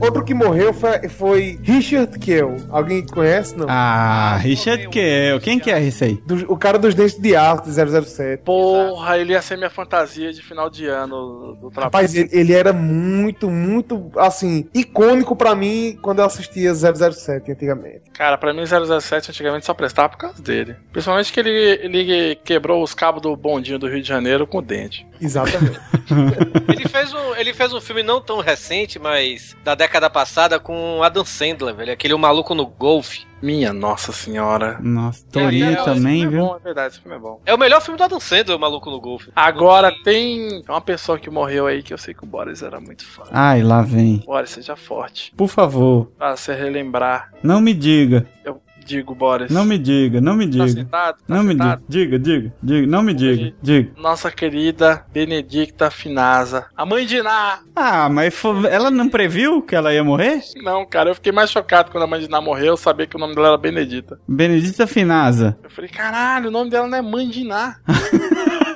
Outro 0.00 0.24
que 0.24 0.34
morreu 0.34 0.74
foi, 0.74 1.08
foi 1.08 1.60
Richard 1.62 2.18
Kell. 2.18 2.56
Alguém 2.70 3.06
conhece, 3.06 3.56
não? 3.56 3.66
Ah, 3.68 4.36
Richard 4.36 4.88
Kell. 4.88 5.38
Quem 5.38 5.60
que 5.60 5.70
é 5.70 5.80
esse 5.80 6.02
aí? 6.02 6.14
Do- 6.26 6.52
o 6.52 6.56
cara 6.56 6.76
dos 6.76 6.92
dentes 6.92 7.14
de 7.16 7.32
de 7.32 7.70
007. 7.70 8.42
Porra, 8.42 9.16
ele 9.16 9.32
ia 9.32 9.40
ser 9.40 9.56
minha 9.56 9.70
fantasia 9.70 10.32
de 10.32 10.42
final 10.42 10.68
de 10.68 10.86
ano 10.86 11.54
do 11.54 11.70
trabalho. 11.70 11.84
Rapaz, 11.84 12.14
ele, 12.16 12.28
ele 12.32 12.52
era 12.52 12.72
muito, 12.72 13.48
muito, 13.48 14.10
assim, 14.16 14.68
icônico 14.74 15.36
pra 15.36 15.54
mim 15.54 15.96
quando 16.02 16.18
eu 16.18 16.24
assistia 16.24 16.74
007 16.74 17.52
antigamente. 17.52 18.02
Cara, 18.12 18.36
pra 18.36 18.52
mim 18.52 18.64
007 18.66 19.30
antigamente 19.30 19.64
só 19.66 19.72
prestava 19.72 20.08
por 20.08 20.18
causa 20.18 20.42
dele. 20.42 20.74
Principalmente 20.90 21.32
que 21.32 21.38
ele, 21.38 21.50
ele 21.80 22.34
quebrou 22.44 22.82
os 22.82 22.92
cabos 22.92 23.22
do 23.22 23.36
bondinho 23.36 23.78
do 23.78 23.88
Rio 23.88 24.02
de 24.02 24.08
Janeiro 24.08 24.48
com 24.48 24.58
o 24.58 24.62
dente. 24.62 25.06
Exatamente. 25.22 25.78
Ele 26.68 26.88
fez, 26.88 27.14
um, 27.14 27.34
ele 27.36 27.54
fez 27.54 27.72
um 27.72 27.80
filme 27.80 28.02
não 28.02 28.20
tão 28.20 28.40
recente, 28.40 28.98
mas 28.98 29.56
da 29.64 29.74
década 29.74 30.10
passada 30.10 30.58
com 30.58 31.02
Adam 31.02 31.24
Sandler, 31.24 31.74
velho. 31.74 31.92
Aquele 31.92 32.12
O 32.12 32.18
Maluco 32.18 32.54
no 32.54 32.66
Golfe. 32.66 33.24
Minha 33.40 33.72
nossa 33.72 34.12
senhora. 34.12 34.78
Nossa, 34.80 35.24
Torinho 35.32 35.72
É, 35.72 35.76
também, 35.84 36.20
esse 36.22 36.22
filme 36.22 36.36
viu? 36.36 36.44
É 36.44 36.48
bom, 36.48 36.56
é 36.56 36.58
verdade, 36.60 36.88
esse 36.94 37.00
filme 37.00 37.16
é 37.16 37.20
bom. 37.20 37.40
É 37.46 37.54
o 37.54 37.58
melhor 37.58 37.80
filme 37.80 37.98
do 37.98 38.04
Adam 38.04 38.20
Sandler, 38.20 38.56
O 38.56 38.60
Maluco 38.60 38.90
no 38.90 39.00
Golfe. 39.00 39.30
Agora 39.34 39.92
tem 40.04 40.62
uma 40.68 40.80
pessoa 40.80 41.18
que 41.18 41.28
morreu 41.30 41.66
aí 41.66 41.82
que 41.82 41.92
eu 41.92 41.98
sei 41.98 42.14
que 42.14 42.22
o 42.22 42.26
Boris 42.26 42.62
era 42.62 42.80
muito 42.80 43.04
fã. 43.04 43.24
Ai, 43.32 43.62
lá 43.62 43.82
vem. 43.82 44.18
Boris, 44.26 44.50
seja 44.50 44.76
forte. 44.76 45.32
Por 45.36 45.48
favor, 45.48 46.06
Pra 46.18 46.36
você 46.36 46.54
relembrar. 46.54 47.32
não 47.42 47.60
me 47.60 47.74
diga. 47.74 48.26
Eu 48.44 48.61
digo, 48.84 49.14
Boris. 49.14 49.50
Não 49.50 49.64
me 49.64 49.78
diga, 49.78 50.20
não 50.20 50.34
me 50.34 50.44
Tá 50.46 50.50
diga. 50.52 50.68
sentado? 50.68 51.16
Tá 51.18 51.34
Não 51.34 51.42
me 51.42 51.54
diga. 51.54 51.64
sentado? 51.64 51.82
Diga, 51.88 52.18
diga, 52.18 52.52
diga. 52.62 52.86
Não 52.86 53.02
me 53.02 53.14
diga, 53.14 53.54
diga. 53.62 53.90
Nossa 53.96 54.30
querida 54.30 55.04
Benedicta 55.12 55.90
Finasa. 55.90 56.66
A 56.76 56.84
mãe 56.86 57.06
de 57.06 57.22
Ná. 57.22 57.60
Ah, 57.74 58.08
mas 58.08 58.34
fo- 58.34 58.66
ela 58.66 58.90
não 58.90 59.08
previu 59.08 59.62
que 59.62 59.74
ela 59.74 59.92
ia 59.94 60.02
morrer? 60.04 60.40
Não, 60.62 60.84
cara, 60.86 61.10
eu 61.10 61.14
fiquei 61.14 61.32
mais 61.32 61.50
chocado 61.50 61.90
quando 61.90 62.04
a 62.04 62.06
mãe 62.06 62.20
de 62.20 62.28
Ná 62.28 62.40
morreu, 62.40 62.76
saber 62.76 63.06
que 63.06 63.16
o 63.16 63.18
nome 63.18 63.34
dela 63.34 63.48
era 63.48 63.56
Benedita. 63.58 64.18
Benedita 64.28 64.86
Finasa. 64.86 65.56
Eu 65.62 65.70
falei, 65.70 65.90
caralho, 65.90 66.48
o 66.48 66.52
nome 66.52 66.70
dela 66.70 66.86
não 66.86 66.98
é 66.98 67.02
mãe 67.02 67.28
de 67.28 67.44
Ná. 67.44 67.76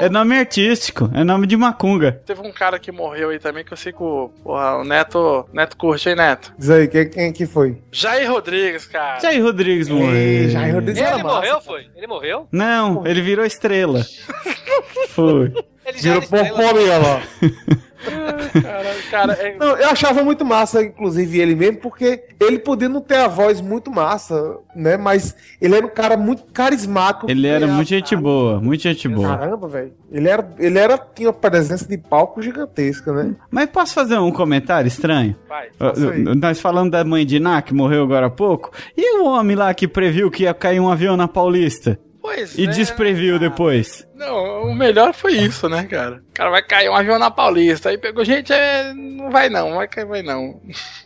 É 0.00 0.08
nome 0.08 0.38
artístico, 0.38 1.10
é 1.14 1.22
nome 1.24 1.46
de 1.46 1.56
macunga. 1.56 2.20
Teve 2.24 2.40
um 2.40 2.52
cara 2.52 2.78
que 2.78 2.90
morreu 2.92 3.30
aí 3.30 3.38
também 3.38 3.64
que 3.64 3.72
eu 3.72 3.76
sei 3.76 3.92
que 3.92 4.02
o, 4.02 4.30
porra, 4.42 4.76
o 4.78 4.84
Neto, 4.84 5.48
Neto 5.52 5.76
curte, 5.76 6.08
hein, 6.08 6.16
Neto? 6.16 6.52
Diz 6.58 6.70
aí, 6.70 6.88
quem, 6.88 7.08
quem 7.10 7.32
que 7.32 7.46
foi? 7.46 7.82
Jair 7.92 8.30
Rodrigues, 8.30 8.86
cara. 8.86 9.20
Jair 9.20 9.42
Rodrigues 9.42 9.88
Ei, 9.88 9.94
morreu. 9.94 10.48
Jair 10.50 10.74
Rodrigues 10.74 11.00
Ele 11.02 11.10
massa. 11.22 11.34
morreu, 11.36 11.60
foi? 11.60 11.86
Ele 11.96 12.06
morreu? 12.06 12.48
Não, 12.52 13.06
ele 13.06 13.20
virou 13.22 13.44
estrela. 13.44 14.02
Foi. 15.10 15.52
Ele 15.86 15.98
já 15.98 16.14
Virou 16.14 16.16
era 16.16 16.24
estrela. 16.24 16.48
pompolinha 16.48 16.98
lá. 16.98 17.22
Caralho, 18.62 19.02
cara, 19.10 19.32
é... 19.34 19.56
Não, 19.56 19.76
eu 19.76 19.88
achava 19.88 20.22
muito 20.22 20.44
massa, 20.44 20.82
inclusive, 20.82 21.40
ele 21.40 21.54
mesmo, 21.54 21.78
porque 21.78 22.24
ele 22.40 22.58
podia 22.58 22.88
não 22.88 23.00
ter 23.00 23.16
a 23.16 23.28
voz 23.28 23.60
muito 23.60 23.90
massa, 23.90 24.58
né? 24.74 24.96
Mas 24.96 25.34
ele 25.60 25.76
era 25.76 25.86
um 25.86 25.90
cara 25.90 26.16
muito 26.16 26.44
carismático. 26.52 27.30
Ele 27.30 27.46
era 27.46 27.66
muito 27.66 27.88
gente 27.88 28.14
boa, 28.14 28.60
muito 28.60 28.82
gente 28.82 29.08
boa. 29.08 29.36
Caramba, 29.36 29.68
velho. 29.68 29.92
Ele 30.10 30.28
era, 30.28 30.54
ele 30.58 30.78
era, 30.78 30.98
tinha 30.98 31.28
uma 31.28 31.34
presença 31.34 31.86
de 31.88 31.98
palco 31.98 32.40
gigantesca, 32.42 33.12
né? 33.12 33.34
Mas 33.50 33.70
posso 33.70 33.94
fazer 33.94 34.18
um 34.18 34.30
comentário 34.30 34.86
estranho? 34.88 35.34
Vai. 35.48 35.68
Aí. 35.80 36.24
Uh, 36.24 36.34
Nós 36.34 36.60
falando 36.60 36.90
da 36.90 37.04
mãe 37.04 37.24
de 37.24 37.40
Ná, 37.40 37.60
que 37.62 37.74
morreu 37.74 38.02
agora 38.02 38.26
há 38.26 38.30
pouco. 38.30 38.70
E 38.96 39.18
o 39.20 39.26
homem 39.26 39.56
lá 39.56 39.72
que 39.74 39.88
previu 39.88 40.30
que 40.30 40.44
ia 40.44 40.54
cair 40.54 40.80
um 40.80 40.90
avião 40.90 41.16
na 41.16 41.26
Paulista? 41.26 41.98
Pois 42.26 42.58
E 42.58 42.66
despreviu 42.66 43.34
né, 43.34 43.38
cara? 43.38 43.50
depois. 43.50 44.06
Não, 44.16 44.62
o 44.64 44.74
melhor 44.74 45.12
foi 45.12 45.34
isso, 45.34 45.68
né, 45.68 45.84
cara? 45.84 46.22
O 46.30 46.32
cara 46.32 46.50
vai 46.50 46.62
cair 46.62 46.88
um 46.88 46.96
avião 46.96 47.18
na 47.18 47.30
Paulista. 47.30 47.90
Aí 47.90 47.98
pegou, 47.98 48.24
gente, 48.24 48.52
é... 48.52 48.92
não 48.94 49.30
vai 49.30 49.50
não, 49.50 49.74
vai 49.74 49.86
cair, 49.86 50.06
vai 50.06 50.22
não. 50.22 50.60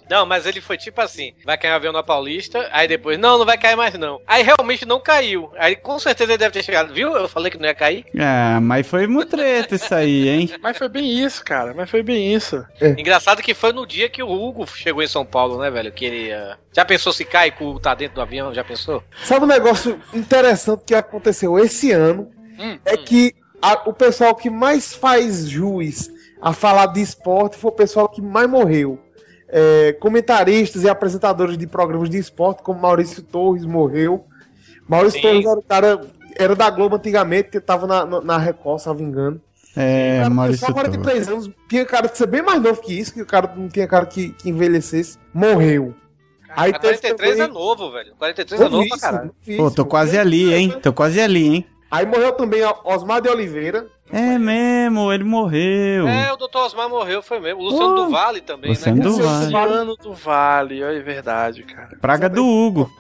Não, 0.09 0.25
mas 0.25 0.47
ele 0.47 0.61
foi 0.61 0.77
tipo 0.79 1.01
assim: 1.01 1.33
vai 1.45 1.59
cair 1.59 1.73
um 1.73 1.77
avião 1.77 1.93
na 1.93 2.03
Paulista, 2.03 2.69
aí 2.73 2.87
depois, 2.87 3.19
não, 3.19 3.39
não 3.39 3.45
vai 3.45 3.59
cair 3.59 3.77
mais 3.77 3.95
não. 3.95 4.21
Aí 4.27 4.43
realmente 4.43 4.87
não 4.87 5.01
caiu. 5.01 5.51
Aí 5.59 5.75
com 5.75 5.99
certeza 5.99 6.33
ele 6.33 6.39
deve 6.39 6.53
ter 6.53 6.63
chegado, 6.65 6.93
viu? 6.95 7.17
Eu 7.17 7.29
falei 7.29 7.51
que 7.51 7.59
não 7.59 7.67
ia 7.67 7.75
cair. 7.75 8.05
Ah, 8.19 8.61
mas 8.61 8.87
foi 8.87 9.07
mutreta 9.07 9.75
isso 9.75 9.95
aí, 9.95 10.29
hein? 10.29 10.51
Mas 10.63 10.77
foi 10.77 10.89
bem 10.89 11.11
isso, 11.11 11.45
cara, 11.45 11.73
mas 11.75 11.89
foi 11.89 12.03
bem 12.03 12.35
isso. 12.35 12.65
Engraçado 12.99 13.43
que 13.43 13.55
foi 13.55 13.73
no 13.73 13.87
dia 13.87 14.09
que 14.09 14.23
o 14.23 14.31
Hugo 14.31 14.67
chegou 14.67 15.03
em 15.03 15.09
São 15.09 15.25
Paulo, 15.25 15.59
né, 15.59 15.71
velho? 15.71 15.91
Que 15.91 16.05
ele. 16.05 16.33
ah, 16.33 16.57
Já 16.73 16.85
pensou 16.85 17.13
se 17.13 17.25
cai 17.25 17.51
com 17.51 17.65
o 17.65 17.71
Hugo 17.71 17.81
tá 17.81 17.95
dentro 17.95 18.17
do 18.17 18.21
avião? 18.21 18.53
Já 18.53 18.63
pensou? 18.63 19.03
Sabe 19.25 19.45
um 19.45 19.49
negócio 19.49 20.01
interessante 20.13 20.85
que 20.85 20.95
aconteceu 20.95 21.59
esse 21.59 21.93
ano? 21.93 22.31
Hum, 22.61 22.79
É 22.85 22.97
que 22.97 23.35
a- 23.63 23.83
o 23.89 23.93
pessoal 23.93 24.35
que 24.35 24.51
mais 24.51 24.93
faz 24.95 25.49
juiz 25.49 26.11
a 26.43 26.53
falar 26.53 26.87
de 26.87 27.01
esporte 27.01 27.57
foi 27.57 27.71
o 27.71 27.75
pessoal 27.75 28.09
que 28.09 28.21
mais 28.23 28.49
morreu. 28.49 28.99
É, 29.53 29.93
comentaristas 29.95 30.85
e 30.85 30.89
apresentadores 30.89 31.59
de 31.59 31.67
programas 31.67 32.09
de 32.09 32.19
esporte, 32.19 32.63
como 32.63 32.81
Maurício 32.81 33.23
Torres 33.23 33.65
morreu. 33.67 34.25
Maurício 34.89 35.21
Sim. 35.21 35.27
Torres 35.43 35.45
era 35.47 35.59
o 35.59 35.63
cara, 35.63 36.01
era 36.37 36.55
da 36.55 36.71
Globo 36.71 36.97
antigamente, 36.97 37.49
que 37.51 37.61
tava 37.61 37.87
na, 37.87 38.05
na, 38.07 38.21
na 38.21 38.39
Record, 38.39 38.79
se 38.81 38.87
não 38.87 38.95
me 38.95 39.03
engano. 39.03 39.41
É, 39.77 40.19
Cara, 40.19 40.31
Maurício 40.31 40.61
só 40.67 40.73
Torres. 40.73 40.89
43 40.91 41.29
anos, 41.29 41.51
tinha 41.69 41.85
cara 41.85 42.09
de 42.09 42.17
ser 42.17 42.27
bem 42.27 42.43
mais 42.43 42.61
novo 42.63 42.81
que 42.81 42.93
isso, 42.99 43.13
que 43.13 43.23
o 43.23 43.27
cara 43.27 43.53
não 43.57 43.69
tinha 43.69 43.87
cara 43.89 44.07
que, 44.07 44.31
que 44.31 44.51
envelhecesse, 44.51 45.19
morreu. 45.35 45.95
Aí 46.57 46.71
A 46.73 46.79
43 46.79 47.33
é 47.39 47.47
também- 47.47 47.55
novo, 47.55 47.91
velho. 47.93 48.13
43 48.19 48.61
é 48.61 48.69
novo 48.69 48.89
pra 48.89 48.99
caralho. 48.99 49.27
novíssimo. 49.27 49.57
Pô, 49.69 49.71
tô 49.75 49.85
quase 49.85 50.19
ali, 50.19 50.53
hein? 50.53 50.75
Tô 50.83 50.93
quase 50.93 51.21
ali, 51.21 51.47
hein? 51.49 51.67
Aí 51.91 52.07
morreu 52.07 52.33
também 52.33 52.63
Osmar 52.85 53.21
de 53.21 53.29
Oliveira. 53.29 53.87
É 54.13 54.39
mesmo, 54.39 55.13
ele 55.13 55.23
morreu. 55.23 56.09
É, 56.09 56.33
o 56.33 56.37
Dr. 56.37 56.59
Osmar 56.59 56.89
morreu, 56.89 57.23
foi 57.23 57.39
mesmo. 57.39 57.61
O 57.61 57.65
Luciano 57.65 57.95
Pô. 57.95 58.05
do 58.05 58.11
Vale 58.11 58.41
também, 58.41 58.71
Luciano 58.71 58.99
né? 58.99 59.03
do 59.05 59.11
Luciano 59.11 59.51
Vale. 59.51 59.97
do 60.03 60.15
Vale, 60.15 60.83
é 60.83 61.01
verdade, 61.01 61.63
cara. 61.63 61.97
Praga 62.01 62.29
do 62.29 62.45
Hugo. 62.45 62.91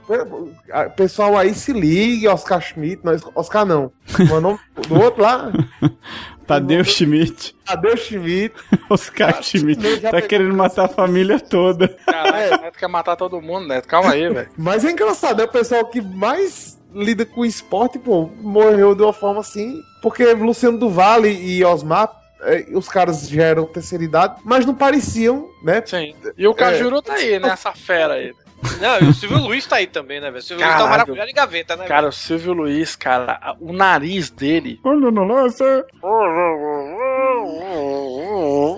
Pessoal 0.96 1.36
aí 1.36 1.52
se 1.52 1.72
ligue, 1.72 2.28
Oscar 2.28 2.60
Schmidt. 2.60 3.04
Não, 3.04 3.16
Oscar 3.34 3.66
não. 3.66 3.92
O 4.30 4.40
nome 4.40 4.58
do 4.88 5.00
outro 5.00 5.22
lá, 5.22 5.50
Tadeu 6.46 6.84
Schmidt. 6.84 7.56
Tadeu 7.64 7.96
Schmidt. 7.96 8.54
Oscar 8.90 9.40
Schmidt. 9.42 10.00
Tá 10.00 10.20
querendo 10.22 10.54
matar 10.56 10.86
a 10.86 10.88
família 10.88 11.38
toda. 11.38 11.88
Caralho, 12.06 12.58
o 12.58 12.62
Neto 12.62 12.78
quer 12.78 12.88
matar 12.88 13.14
todo 13.16 13.40
mundo, 13.40 13.68
Neto. 13.68 13.86
Calma 13.86 14.10
aí, 14.10 14.28
velho. 14.28 14.48
Mas 14.56 14.84
é 14.84 14.90
engraçado, 14.90 15.40
é 15.40 15.44
o 15.44 15.48
pessoal 15.48 15.84
que 15.86 16.00
mais 16.00 16.79
lida 16.94 17.24
com 17.24 17.44
esporte, 17.44 17.98
pô, 17.98 18.30
morreu 18.40 18.94
de 18.94 19.02
uma 19.02 19.12
forma 19.12 19.40
assim. 19.40 19.80
Porque 20.02 20.24
Luciano 20.34 20.78
do 20.78 20.88
Vale 20.88 21.28
e 21.28 21.64
Osmar, 21.64 22.10
eh, 22.42 22.66
os 22.72 22.88
caras 22.88 23.28
já 23.28 23.44
eram 23.44 23.66
terceira 23.66 24.02
idade, 24.04 24.40
mas 24.44 24.64
não 24.64 24.74
pareciam, 24.74 25.48
né? 25.62 25.82
Sim. 25.84 26.14
E 26.36 26.46
o 26.46 26.54
Cajuru 26.54 27.02
tá 27.02 27.14
aí, 27.14 27.38
né? 27.38 27.48
Essa 27.48 27.72
fera 27.72 28.14
aí. 28.14 28.32
Não, 28.80 28.98
e 29.00 29.10
o 29.10 29.14
Silvio 29.14 29.38
Luiz 29.38 29.66
tá 29.66 29.76
aí 29.76 29.86
também, 29.86 30.20
né, 30.20 30.26
velho? 30.30 30.38
O 30.38 30.42
Silvio 30.42 30.64
Luiz 30.64 30.72
tá 30.76 30.78
Caralho. 30.84 30.98
maracujá 30.98 31.24
de 31.24 31.32
gaveta, 31.32 31.76
né? 31.76 31.86
Cara, 31.86 32.08
o 32.08 32.12
Silvio 32.12 32.52
Luiz, 32.52 32.94
cara, 32.94 33.56
o 33.58 33.72
nariz 33.72 34.28
dele. 34.28 34.78
Olha 34.84 35.10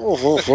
lance. 0.03 0.51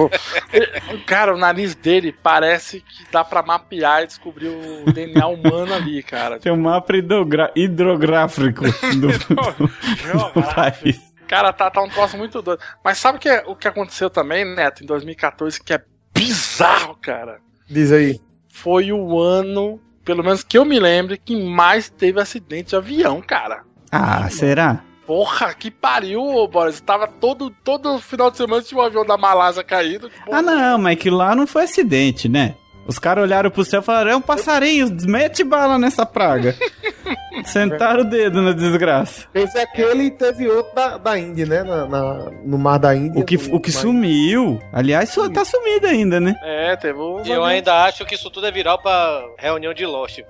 Cara, 1.06 1.34
o 1.34 1.38
nariz 1.38 1.76
dele 1.76 2.12
parece 2.12 2.82
que 2.82 3.06
dá 3.12 3.24
pra 3.24 3.42
mapear 3.42 4.04
e 4.04 4.08
descobrir 4.08 4.48
o 4.50 4.92
DNA 4.92 5.28
humano 5.28 5.74
ali, 5.74 6.02
cara. 6.04 6.40
Tem 6.40 6.52
um 6.52 6.58
mapa 6.62 6.96
hidrogra- 6.96 7.52
hidrográfico 7.56 8.64
do, 8.64 9.08
do- 9.36 10.34
do 10.34 10.54
país. 10.56 11.00
Cara, 11.28 11.52
tá, 11.52 11.70
tá 11.70 11.82
um 11.82 11.90
troço 11.90 12.18
muito 12.18 12.42
doido. 12.42 12.62
Mas 12.84 12.98
sabe 12.98 13.18
o 13.18 13.22
que, 13.22 13.30
é- 13.30 13.44
o 13.46 13.56
que 13.56 13.68
aconteceu 13.68 14.10
também, 14.10 14.46
Neto, 14.46 14.84
em 14.84 14.88
2014, 14.88 15.62
que 15.62 15.74
é 15.74 15.82
bizarro, 16.14 16.96
cara? 17.02 17.40
Diz 17.70 17.92
aí. 17.92 18.20
Foi 18.50 18.92
o 18.92 19.20
ano, 19.20 19.80
pelo 20.04 20.24
menos 20.24 20.44
que 20.44 20.58
eu 20.58 20.66
me 20.66 20.80
lembre, 20.80 21.18
que 21.18 21.36
mais 21.36 21.90
teve 21.90 22.20
acidente 22.20 22.70
de 22.70 22.76
avião, 22.76 23.22
cara. 23.22 23.62
Ah, 23.92 24.30
será? 24.30 24.84
Porra, 25.08 25.54
que 25.54 25.72
pariu, 25.72 26.22
ô 26.22 26.48
Boris. 26.48 26.80
Tava 26.82 27.08
todo, 27.08 27.50
todo 27.64 27.98
final 27.98 28.30
de 28.30 28.36
semana 28.38 28.62
tinha 28.62 28.80
um 28.80 28.84
avião 28.84 29.06
da 29.06 29.18
Malásia 29.18 29.64
caído. 29.64 30.12
Ah, 30.32 30.42
não, 30.42 30.78
mas 30.78 31.00
que 31.00 31.10
lá 31.10 31.34
não 31.34 31.48
foi 31.48 31.64
acidente, 31.64 32.28
né? 32.28 32.56
Os 32.86 33.00
caras 33.00 33.24
olharam 33.24 33.50
pro 33.50 33.66
céu 33.66 33.80
e 33.82 33.84
falaram: 33.84 34.12
é 34.12 34.16
um 34.16 34.22
passarinho, 34.22 34.88
mete 35.08 35.44
bala 35.44 35.78
nessa 35.78 36.06
praga. 36.06 36.56
Sentaram 37.46 38.02
o 38.02 38.04
dedo 38.04 38.42
na 38.42 38.52
desgraça. 38.52 39.28
Esse 39.34 39.58
é 39.58 39.62
aquele 39.62 40.06
e 40.06 40.12
teve 40.12 40.48
outro 40.50 40.74
da, 40.74 40.98
da 40.98 41.18
Índia, 41.20 41.46
né? 41.46 41.64
Na, 41.64 41.86
na- 41.86 42.32
no 42.44 42.58
Mar 42.58 42.78
da 42.80 42.96
Índia. 42.96 43.22
O 43.22 43.26
que, 43.26 43.36
o 43.36 43.60
que 43.60 43.72
sumiu. 43.72 44.60
Aliás, 44.74 45.10
su- 45.10 45.30
tá 45.30 45.46
sumido 45.46 45.86
ainda, 45.88 46.20
né? 46.20 46.36
É, 46.44 46.76
teve 46.76 46.98
E 47.26 47.32
eu 47.32 47.44
ainda 47.46 47.84
acho 47.86 48.06
que 48.06 48.16
isso 48.16 48.30
tudo 48.32 48.48
é 48.48 48.52
viral 48.52 48.80
pra 48.82 49.22
reunião 49.38 49.74
de 49.74 49.86
Lost. 49.86 50.20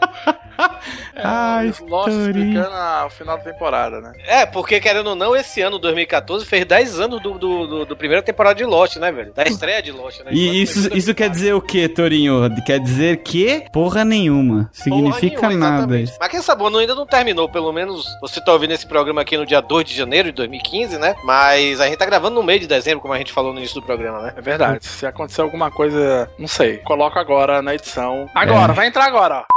Ai, 1.16 1.66
Lost 1.88 2.08
Torinho. 2.10 2.28
explicando 2.28 2.74
a- 2.74 3.04
o 3.06 3.10
final 3.10 3.36
da 3.38 3.44
temporada, 3.44 4.00
né? 4.00 4.12
É, 4.26 4.46
porque 4.46 4.80
querendo 4.80 5.08
ou 5.08 5.14
não, 5.14 5.34
esse 5.36 5.60
ano, 5.60 5.78
2014, 5.78 6.44
fez 6.46 6.64
10 6.64 7.00
anos 7.00 7.22
do, 7.22 7.38
do, 7.38 7.66
do, 7.66 7.84
do 7.86 7.96
primeira 7.96 8.22
temporada 8.22 8.54
de 8.54 8.64
Lost, 8.64 8.96
né, 8.96 9.10
velho? 9.12 9.32
Da 9.34 9.44
estreia 9.44 9.82
de 9.82 9.92
Lost, 9.92 10.20
né? 10.20 10.30
E 10.32 10.62
isso, 10.62 10.94
isso 10.96 11.14
quer 11.14 11.28
dizer 11.28 11.54
o 11.54 11.60
que, 11.60 11.88
Torinho? 11.88 12.48
Quer 12.64 12.80
dizer 12.80 13.18
que 13.18 13.64
porra 13.72 14.04
nenhuma. 14.04 14.68
Significa 14.72 15.36
Porra 15.36 15.48
nenhuma, 15.48 15.66
nada 15.70 15.76
exatamente. 15.82 16.08
isso. 16.10 16.16
Mas 16.20 16.30
quem 16.30 16.42
sabe, 16.42 16.62
não- 16.70 16.78
ainda 16.78 16.94
não 16.94 17.06
terminou. 17.06 17.48
Pelo 17.48 17.72
menos 17.72 18.06
você 18.20 18.40
tá 18.42 18.52
ouvindo 18.52 18.72
esse 18.72 18.86
programa 18.86 19.20
aqui 19.22 19.36
no 19.36 19.46
dia 19.46 19.60
2 19.60 19.84
de 19.84 19.94
janeiro 19.94 20.28
de 20.28 20.34
2015, 20.36 20.98
né? 20.98 21.14
Mas 21.24 21.80
a 21.80 21.86
gente 21.86 21.96
tá 21.98 22.06
gravando 22.06 22.34
no 22.36 22.42
meio 22.42 22.60
de 22.60 22.66
dezembro, 22.66 23.00
como 23.00 23.14
a 23.14 23.18
gente 23.18 23.32
falou 23.32 23.52
no 23.52 23.58
início 23.58 23.74
do 23.80 23.82
programa, 23.86 24.20
né? 24.22 24.32
É 24.36 24.40
verdade. 24.40 24.84
Se 24.86 25.06
acontecer 25.06 25.40
alguma 25.42 25.70
coisa, 25.70 26.30
não 26.38 26.48
sei. 26.48 26.78
Coloca 26.78 27.20
agora 27.20 27.60
na 27.62 27.74
edição. 27.74 28.28
Agora, 28.34 28.72
É. 28.72 28.74
vai 28.74 28.86
entrar 28.86 29.04
agora, 29.06 29.40
ó. 29.50 29.55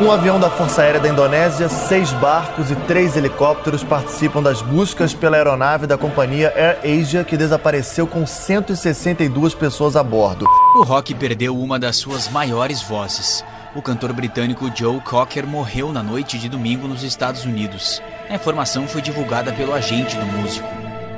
Um 0.00 0.10
avião 0.12 0.38
da 0.38 0.48
Força 0.48 0.82
Aérea 0.82 1.00
da 1.00 1.08
Indonésia, 1.08 1.68
seis 1.68 2.12
barcos 2.12 2.70
e 2.70 2.76
três 2.86 3.16
helicópteros 3.16 3.82
participam 3.82 4.40
das 4.40 4.62
buscas 4.62 5.12
pela 5.12 5.36
aeronave 5.36 5.88
da 5.88 5.98
companhia 5.98 6.52
Air 6.56 6.78
Asia 7.00 7.24
que 7.24 7.36
desapareceu 7.36 8.06
com 8.06 8.24
162 8.24 9.54
pessoas 9.54 9.96
a 9.96 10.02
bordo. 10.02 10.46
O 10.76 10.84
rock 10.84 11.14
perdeu 11.16 11.58
uma 11.58 11.78
das 11.80 11.96
suas 11.96 12.28
maiores 12.28 12.80
vozes. 12.80 13.44
O 13.74 13.82
cantor 13.82 14.12
britânico 14.12 14.70
Joe 14.74 15.00
Cocker 15.00 15.46
morreu 15.46 15.92
na 15.92 16.02
noite 16.02 16.38
de 16.38 16.48
domingo 16.48 16.86
nos 16.86 17.02
Estados 17.02 17.44
Unidos. 17.44 18.00
A 18.28 18.34
informação 18.36 18.86
foi 18.86 19.02
divulgada 19.02 19.52
pelo 19.52 19.74
agente 19.74 20.16
do 20.16 20.24
músico. 20.26 20.68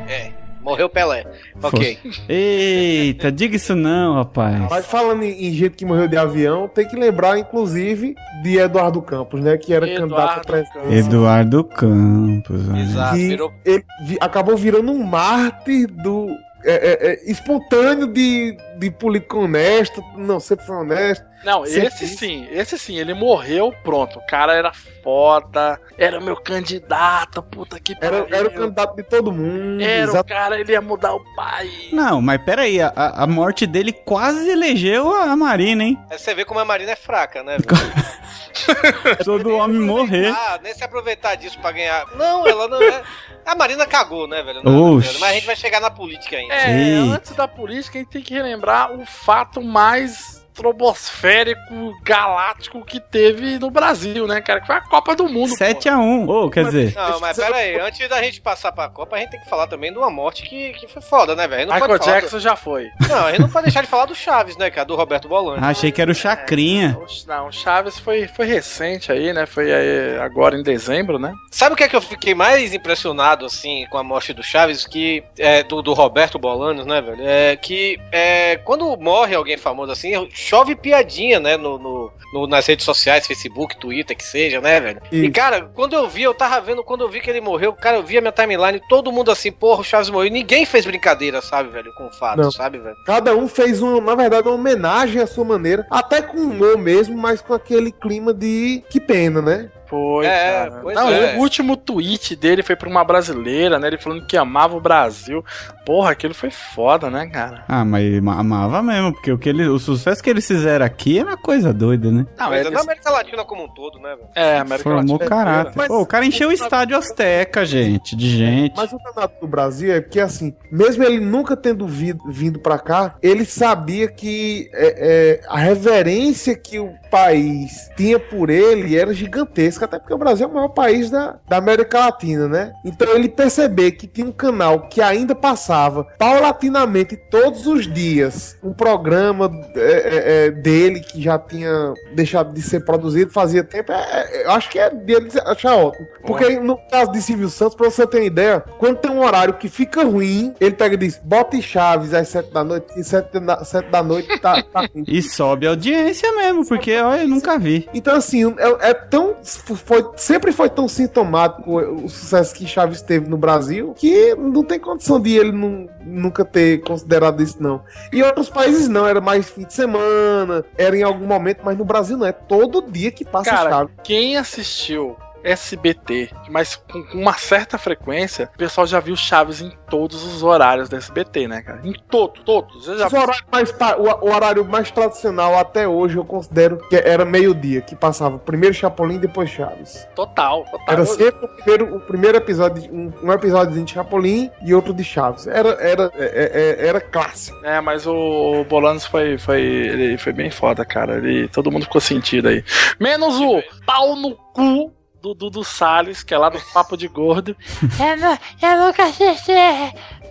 É, 0.08 0.32
morreu 0.60 0.88
Pelé. 0.88 1.24
Ok. 1.60 1.98
Eita, 2.28 3.30
diga 3.30 3.56
isso 3.56 3.74
não, 3.74 4.14
rapaz. 4.14 4.66
Mas 4.70 4.86
falando 4.86 5.22
em, 5.22 5.52
gente 5.52 5.76
que 5.76 5.84
morreu 5.84 6.08
de 6.08 6.16
avião, 6.16 6.68
tem 6.68 6.86
que 6.86 6.96
lembrar, 6.96 7.38
inclusive, 7.38 8.14
de 8.42 8.58
Eduardo 8.58 9.02
Campos, 9.02 9.40
né? 9.40 9.56
Que 9.56 9.74
era 9.74 9.86
candidato 9.86 10.52
a. 10.54 10.94
Eduardo 10.94 11.64
Campos. 11.64 12.62
olha. 12.68 13.12
que 13.12 13.38
ele 13.64 13.84
acabou 14.20 14.56
virando 14.56 14.92
um 14.92 15.02
mártir 15.04 15.88
do. 15.88 16.28
É, 16.64 16.72
é, 16.72 17.12
é, 17.12 17.30
espontâneo 17.30 18.06
de, 18.06 18.56
de 18.78 18.90
político 18.90 19.40
honesto, 19.40 20.02
não, 20.16 20.38
sempre 20.40 20.66
foi 20.66 20.76
honesto. 20.76 21.32
Não, 21.44 21.66
Sempre 21.66 21.88
esse 21.88 22.06
sim, 22.06 22.46
esse 22.52 22.78
sim, 22.78 22.96
ele 22.96 23.14
morreu, 23.14 23.74
pronto. 23.82 24.16
O 24.20 24.26
cara 24.28 24.54
era 24.54 24.72
foda, 25.02 25.80
era 25.98 26.20
meu 26.20 26.36
candidato, 26.36 27.42
puta 27.42 27.80
que 27.80 27.96
Era, 28.00 28.22
pariu. 28.22 28.36
era 28.36 28.48
o 28.48 28.52
candidato 28.52 28.94
de 28.94 29.02
todo 29.02 29.32
mundo. 29.32 29.82
Era 29.82 30.06
o 30.06 30.10
exato. 30.10 30.28
cara, 30.28 30.60
ele 30.60 30.70
ia 30.70 30.80
mudar 30.80 31.12
o 31.14 31.20
país. 31.34 31.92
Não, 31.92 32.22
mas 32.22 32.40
peraí, 32.44 32.80
a, 32.80 32.92
a 32.94 33.26
morte 33.26 33.66
dele 33.66 33.92
quase 33.92 34.48
elegeu 34.50 35.12
a 35.12 35.34
Marina, 35.34 35.82
hein? 35.82 35.98
Aí 36.08 36.16
você 36.16 36.32
vê 36.32 36.44
como 36.44 36.60
a 36.60 36.64
Marina 36.64 36.92
é 36.92 36.96
fraca, 36.96 37.42
né? 37.42 37.56
Todo 39.24 39.56
homem 39.56 39.80
morrer. 39.80 40.28
Ah, 40.28 40.58
nem 40.62 40.74
se 40.74 40.84
aproveitar 40.84 41.34
disso 41.34 41.58
pra 41.60 41.72
ganhar. 41.72 42.06
Não, 42.16 42.46
ela 42.46 42.68
não 42.68 42.82
é. 42.82 43.02
A 43.44 43.54
Marina 43.54 43.86
cagou, 43.86 44.26
né, 44.28 44.42
velho? 44.42 44.62
Não, 44.62 44.96
Oxi. 44.96 45.18
mas 45.18 45.30
a 45.30 45.34
gente 45.34 45.46
vai 45.46 45.56
chegar 45.56 45.80
na 45.80 45.90
política 45.90 46.36
ainda. 46.36 46.54
É, 46.54 46.70
Ei. 46.70 47.08
antes 47.10 47.32
da 47.32 47.48
política, 47.48 47.98
a 47.98 48.00
gente 48.00 48.10
tem 48.10 48.22
que 48.22 48.34
relembrar 48.34 48.92
o 48.92 49.04
fato 49.04 49.60
mais 49.62 50.41
trobosférico, 50.54 51.94
galáctico 52.02 52.84
que 52.84 53.00
teve 53.00 53.58
no 53.58 53.70
Brasil, 53.70 54.26
né, 54.26 54.40
cara? 54.40 54.60
Que 54.60 54.66
foi 54.66 54.76
a 54.76 54.80
Copa 54.80 55.14
do 55.16 55.28
Mundo. 55.28 55.54
7x1. 55.56 56.28
Ô, 56.28 56.50
quer 56.50 56.64
dizer. 56.66 56.94
Não, 56.94 57.20
mas 57.20 57.36
pera 57.36 57.56
aí, 57.56 57.78
antes 57.80 58.08
da 58.08 58.22
gente 58.22 58.40
passar 58.40 58.72
pra 58.72 58.88
Copa, 58.88 59.16
a 59.16 59.18
gente 59.20 59.30
tem 59.30 59.40
que 59.40 59.48
falar 59.48 59.66
também 59.66 59.92
de 59.92 59.98
uma 59.98 60.10
morte 60.10 60.42
que, 60.42 60.72
que 60.72 60.86
foi 60.88 61.02
foda, 61.02 61.34
né, 61.34 61.46
velho? 61.48 61.72
Michael 61.72 61.98
Jackson 61.98 62.38
já 62.38 62.56
foi. 62.56 62.84
do- 63.00 63.08
Não, 63.08 63.26
a 63.26 63.30
gente 63.30 63.40
não 63.40 63.48
pode 63.50 63.64
deixar 63.64 63.82
de 63.82 63.88
falar 63.88 64.06
do 64.06 64.14
Chaves, 64.14 64.56
né, 64.56 64.70
cara? 64.70 64.86
Do 64.86 64.96
Roberto 64.96 65.28
Bolani. 65.28 65.60
Ah, 65.62 65.68
achei 65.68 65.90
que 65.92 66.00
era 66.00 66.10
o 66.10 66.14
Chacrinha. 66.14 66.98
Não, 67.26 67.48
o 67.48 67.52
Chaves 67.52 67.98
foi, 67.98 68.26
foi 68.28 68.46
recente 68.46 69.10
aí, 69.12 69.32
né? 69.32 69.46
Foi 69.46 69.72
aí 69.72 70.18
agora 70.18 70.56
em 70.56 70.62
dezembro, 70.62 71.18
né? 71.18 71.32
Sabe 71.50 71.74
o 71.74 71.76
que 71.76 71.84
é 71.84 71.88
que 71.88 71.96
eu 71.96 72.02
fiquei 72.02 72.34
mais 72.34 72.72
impressionado, 72.72 73.46
assim, 73.46 73.86
com 73.90 73.98
a 73.98 74.02
morte 74.02 74.32
do 74.32 74.42
Chaves? 74.42 74.86
Que 74.86 75.22
é 75.38 75.62
do, 75.62 75.82
do 75.82 75.92
Roberto 75.92 76.38
Bolanos, 76.38 76.86
né, 76.86 77.00
velho? 77.00 77.22
É 77.26 77.56
que 77.56 77.98
é, 78.10 78.56
quando 78.56 78.96
morre 78.96 79.34
alguém 79.34 79.56
famoso 79.56 79.92
assim, 79.92 80.28
chove 80.42 80.74
piadinha, 80.74 81.38
né, 81.40 81.56
no, 81.56 81.78
no- 81.78 82.12
no- 82.34 82.46
nas 82.46 82.66
redes 82.66 82.84
sociais, 82.84 83.26
Facebook, 83.26 83.76
Twitter, 83.78 84.16
que 84.16 84.24
seja, 84.24 84.60
né, 84.60 84.80
velho? 84.80 85.00
E, 85.12 85.24
Isso. 85.24 85.32
cara, 85.32 85.62
quando 85.74 85.94
eu 85.94 86.08
vi, 86.08 86.22
eu 86.22 86.34
tava 86.34 86.60
vendo, 86.60 86.82
quando 86.82 87.02
eu 87.02 87.08
vi 87.08 87.20
que 87.20 87.30
ele 87.30 87.40
morreu, 87.40 87.72
cara, 87.72 87.96
eu 87.98 88.02
vi 88.02 88.18
a 88.18 88.20
minha 88.20 88.32
timeline, 88.32 88.80
todo 88.88 89.12
mundo 89.12 89.30
assim, 89.30 89.52
porra, 89.52 89.80
o 89.80 89.84
Chaves 89.84 90.10
morreu. 90.10 90.30
Ninguém 90.30 90.64
fez 90.66 90.84
brincadeira, 90.84 91.40
sabe, 91.40 91.68
velho, 91.70 91.92
com 91.96 92.06
o 92.06 92.12
fato, 92.12 92.38
Não. 92.42 92.50
sabe, 92.50 92.78
velho? 92.78 92.96
Cada 93.06 93.34
um 93.36 93.46
fez, 93.46 93.80
um, 93.82 94.00
na 94.00 94.14
verdade, 94.14 94.48
uma 94.48 94.54
homenagem 94.56 95.20
à 95.22 95.26
sua 95.26 95.44
maneira, 95.44 95.86
até 95.90 96.20
com 96.22 96.38
humor 96.38 96.76
mesmo, 96.78 97.16
mas 97.16 97.40
com 97.40 97.54
aquele 97.54 97.92
clima 97.92 98.32
de 98.34 98.82
que 98.90 98.98
pena, 99.00 99.40
né? 99.42 99.70
Foi, 99.92 100.24
É, 100.24 100.52
cara. 100.68 100.80
pois 100.82 100.96
Não, 100.96 101.08
é. 101.10 101.36
O 101.36 101.40
último 101.40 101.76
tweet 101.76 102.34
dele 102.34 102.62
foi 102.62 102.74
pra 102.74 102.88
uma 102.88 103.04
brasileira, 103.04 103.78
né? 103.78 103.88
Ele 103.88 103.98
falando 103.98 104.26
que 104.26 104.38
amava 104.38 104.74
o 104.74 104.80
Brasil. 104.80 105.44
Porra, 105.84 106.12
aquilo 106.12 106.32
foi 106.32 106.50
foda, 106.50 107.10
né, 107.10 107.26
cara? 107.26 107.62
Ah, 107.68 107.84
mas 107.84 108.18
ma- 108.22 108.38
amava 108.38 108.80
mesmo, 108.82 109.12
porque 109.12 109.30
o, 109.30 109.36
que 109.36 109.50
ele, 109.50 109.68
o 109.68 109.78
sucesso 109.78 110.22
que 110.22 110.30
eles 110.30 110.46
fizeram 110.46 110.86
aqui 110.86 111.18
é 111.18 111.24
uma 111.24 111.36
coisa 111.36 111.74
doida, 111.74 112.10
né? 112.10 112.24
Não, 112.38 112.48
Mas 112.48 112.66
é 112.66 112.70
na 112.70 112.80
América 112.80 113.10
Latina 113.10 113.44
como 113.44 113.64
um 113.64 113.68
todo, 113.68 113.98
né, 113.98 114.14
velho? 114.16 114.28
É, 114.34 114.58
América 114.60 114.88
Formou 114.88 115.18
Latina. 115.18 115.28
caráter. 115.28 115.72
Mas- 115.76 115.88
Pô, 115.88 116.00
o 116.00 116.06
cara 116.06 116.24
encheu 116.24 116.48
o 116.48 116.52
estádio 116.52 116.96
Azteca, 116.96 117.66
gente, 117.66 118.16
de 118.16 118.30
gente. 118.34 118.74
Mas 118.76 118.92
o 118.94 118.98
campeonato 118.98 119.40
do 119.40 119.46
Brasil 119.46 119.92
é 119.92 120.00
porque, 120.00 120.20
assim, 120.20 120.54
mesmo 120.70 121.04
ele 121.04 121.20
nunca 121.20 121.54
tendo 121.54 121.86
vindo, 121.86 122.22
vindo 122.30 122.58
pra 122.60 122.78
cá, 122.78 123.16
ele 123.20 123.44
sabia 123.44 124.08
que 124.08 124.70
é, 124.72 125.40
é, 125.42 125.46
a 125.48 125.58
reverência 125.58 126.56
que 126.56 126.78
o 126.78 126.94
país 127.10 127.90
tinha 127.96 128.18
por 128.18 128.48
ele 128.48 128.96
era 128.96 129.12
gigantesca, 129.12 129.81
até 129.84 129.98
porque 129.98 130.14
o 130.14 130.18
Brasil 130.18 130.46
é 130.46 130.50
o 130.50 130.54
maior 130.54 130.68
país 130.68 131.10
da, 131.10 131.36
da 131.48 131.56
América 131.56 132.00
Latina, 132.00 132.48
né? 132.48 132.72
Então 132.84 133.08
ele 133.14 133.28
perceber 133.28 133.92
que 133.92 134.06
tinha 134.06 134.26
um 134.26 134.32
canal 134.32 134.88
que 134.88 135.00
ainda 135.00 135.34
passava 135.34 136.04
paulatinamente 136.18 137.16
todos 137.16 137.66
os 137.66 137.92
dias 137.92 138.56
um 138.62 138.72
programa 138.72 139.50
é, 139.74 139.80
é, 139.80 140.46
é, 140.46 140.50
dele 140.50 141.00
que 141.00 141.20
já 141.22 141.38
tinha 141.38 141.94
deixado 142.14 142.52
de 142.52 142.62
ser 142.62 142.84
produzido 142.84 143.30
fazia 143.30 143.64
tempo, 143.64 143.92
é, 143.92 143.96
é, 143.96 144.46
eu 144.46 144.50
acho 144.50 144.68
que 144.70 144.78
é 144.78 144.90
dele 144.90 145.28
achar 145.46 145.76
ótimo. 145.76 146.06
Porque 146.26 146.58
no 146.60 146.76
caso 146.88 147.12
de 147.12 147.22
Silvio 147.22 147.48
Santos, 147.48 147.74
pra 147.74 147.90
você 147.90 148.06
ter 148.06 148.18
uma 148.18 148.26
ideia, 148.26 148.60
quando 148.78 148.98
tem 148.98 149.10
um 149.10 149.24
horário 149.24 149.54
que 149.54 149.68
fica 149.68 150.04
ruim, 150.04 150.54
ele 150.60 150.74
pega 150.74 150.94
e 150.94 150.98
diz: 150.98 151.20
bota 151.22 151.60
Chaves 151.60 152.14
às 152.14 152.28
7 152.28 152.52
da 152.52 152.64
noite, 152.64 152.86
e 152.98 153.04
7 153.04 153.40
da, 153.40 153.64
sete 153.64 153.90
da 153.90 154.02
noite 154.02 154.38
tá, 154.40 154.62
tá 154.62 154.80
ruim. 154.92 155.04
E 155.06 155.22
sobe 155.22 155.66
a 155.66 155.70
audiência 155.70 156.30
mesmo, 156.32 156.66
porque 156.66 156.96
olha, 156.96 157.22
eu 157.22 157.28
nunca 157.28 157.58
vi. 157.58 157.88
Então, 157.92 158.16
assim, 158.16 158.54
é, 158.58 158.90
é 158.90 158.94
tão. 158.94 159.36
Foi, 159.76 160.04
sempre 160.16 160.52
foi 160.52 160.68
tão 160.68 160.86
sintomático 160.88 161.78
o 161.78 162.08
sucesso 162.08 162.54
que 162.54 162.66
Chaves 162.66 163.02
teve 163.02 163.28
no 163.28 163.36
Brasil 163.36 163.94
que 163.96 164.34
não 164.34 164.62
tem 164.64 164.78
condição 164.78 165.20
de 165.20 165.36
ele 165.36 165.52
nu- 165.52 165.88
nunca 166.04 166.44
ter 166.44 166.80
considerado 166.82 167.42
isso, 167.42 167.62
não. 167.62 167.82
E 168.12 168.22
outros 168.22 168.48
países 168.48 168.88
não, 168.88 169.06
era 169.06 169.20
mais 169.20 169.48
fim 169.50 169.64
de 169.64 169.72
semana, 169.72 170.64
era 170.76 170.96
em 170.96 171.02
algum 171.02 171.26
momento, 171.26 171.60
mas 171.64 171.76
no 171.76 171.84
Brasil 171.84 172.16
não, 172.16 172.26
é 172.26 172.32
todo 172.32 172.82
dia 172.82 173.10
que 173.10 173.24
passa 173.24 173.50
Cara, 173.50 173.70
Chaves. 173.70 173.94
quem 174.04 174.36
assistiu 174.36 175.16
SBT, 175.44 176.30
mas 176.50 176.76
com 176.76 176.98
uma 177.14 177.34
certa 177.34 177.78
frequência, 177.78 178.48
o 178.54 178.58
pessoal 178.58 178.86
já 178.86 179.00
viu 179.00 179.16
Chaves 179.16 179.60
em 179.60 179.72
todos 179.88 180.24
os 180.24 180.42
horários 180.42 180.88
do 180.88 180.96
SBT, 180.96 181.48
né, 181.48 181.62
cara? 181.62 181.80
Em 181.84 181.92
todos, 181.92 182.42
todos. 182.44 182.88
Eu 182.88 182.98
já 182.98 183.06
Os 183.06 183.12
horários 183.12 183.44
mais 183.50 183.74
o, 183.98 184.26
o 184.26 184.34
horário 184.34 184.64
mais 184.64 184.90
tradicional 184.90 185.58
até 185.58 185.86
hoje 185.86 186.16
eu 186.16 186.24
considero 186.24 186.78
que 186.88 186.96
era 186.96 187.24
meio-dia, 187.24 187.80
que 187.80 187.94
passava 187.94 188.38
primeiro 188.38 188.74
Chapolin 188.74 189.18
depois 189.18 189.50
Chaves. 189.50 190.06
Total, 190.14 190.64
total. 190.64 190.86
Era 190.88 191.04
sempre 191.04 191.44
o 191.44 191.48
primeiro, 191.48 191.96
o 191.96 192.00
primeiro 192.00 192.38
episódio, 192.38 192.92
um, 192.92 193.12
um 193.22 193.32
episódio 193.32 193.82
de 193.82 193.90
Chapolin 193.92 194.50
e 194.64 194.74
outro 194.74 194.92
de 194.94 195.04
Chaves. 195.04 195.46
Era, 195.46 195.70
era, 195.80 196.10
é- 196.14 196.76
é- 196.80 196.86
era 196.88 197.00
clássico. 197.00 197.58
É, 197.64 197.80
mas 197.80 198.06
o, 198.06 198.60
o 198.60 198.64
Bolanos 198.64 199.04
foi, 199.06 199.38
foi, 199.38 199.60
ele 199.62 200.18
foi 200.18 200.32
bem 200.32 200.50
foda, 200.50 200.84
cara. 200.84 201.16
Ele, 201.18 201.48
todo 201.48 201.70
mundo 201.70 201.84
ficou 201.84 202.00
sentido 202.00 202.48
aí. 202.48 202.64
Menos 202.98 203.38
o 203.40 203.62
pau 203.86 204.16
no 204.16 204.34
cu 204.36 204.92
do 205.22 205.34
Dudu 205.34 205.62
Salles, 205.62 206.24
que 206.24 206.34
é 206.34 206.38
lá 206.38 206.48
do 206.48 206.60
Papo 206.74 206.96
de 206.96 207.06
Gordo. 207.06 207.56
Eu, 207.80 208.68
eu 208.68 208.84
nunca 208.86 209.04
assisti. 209.04 209.52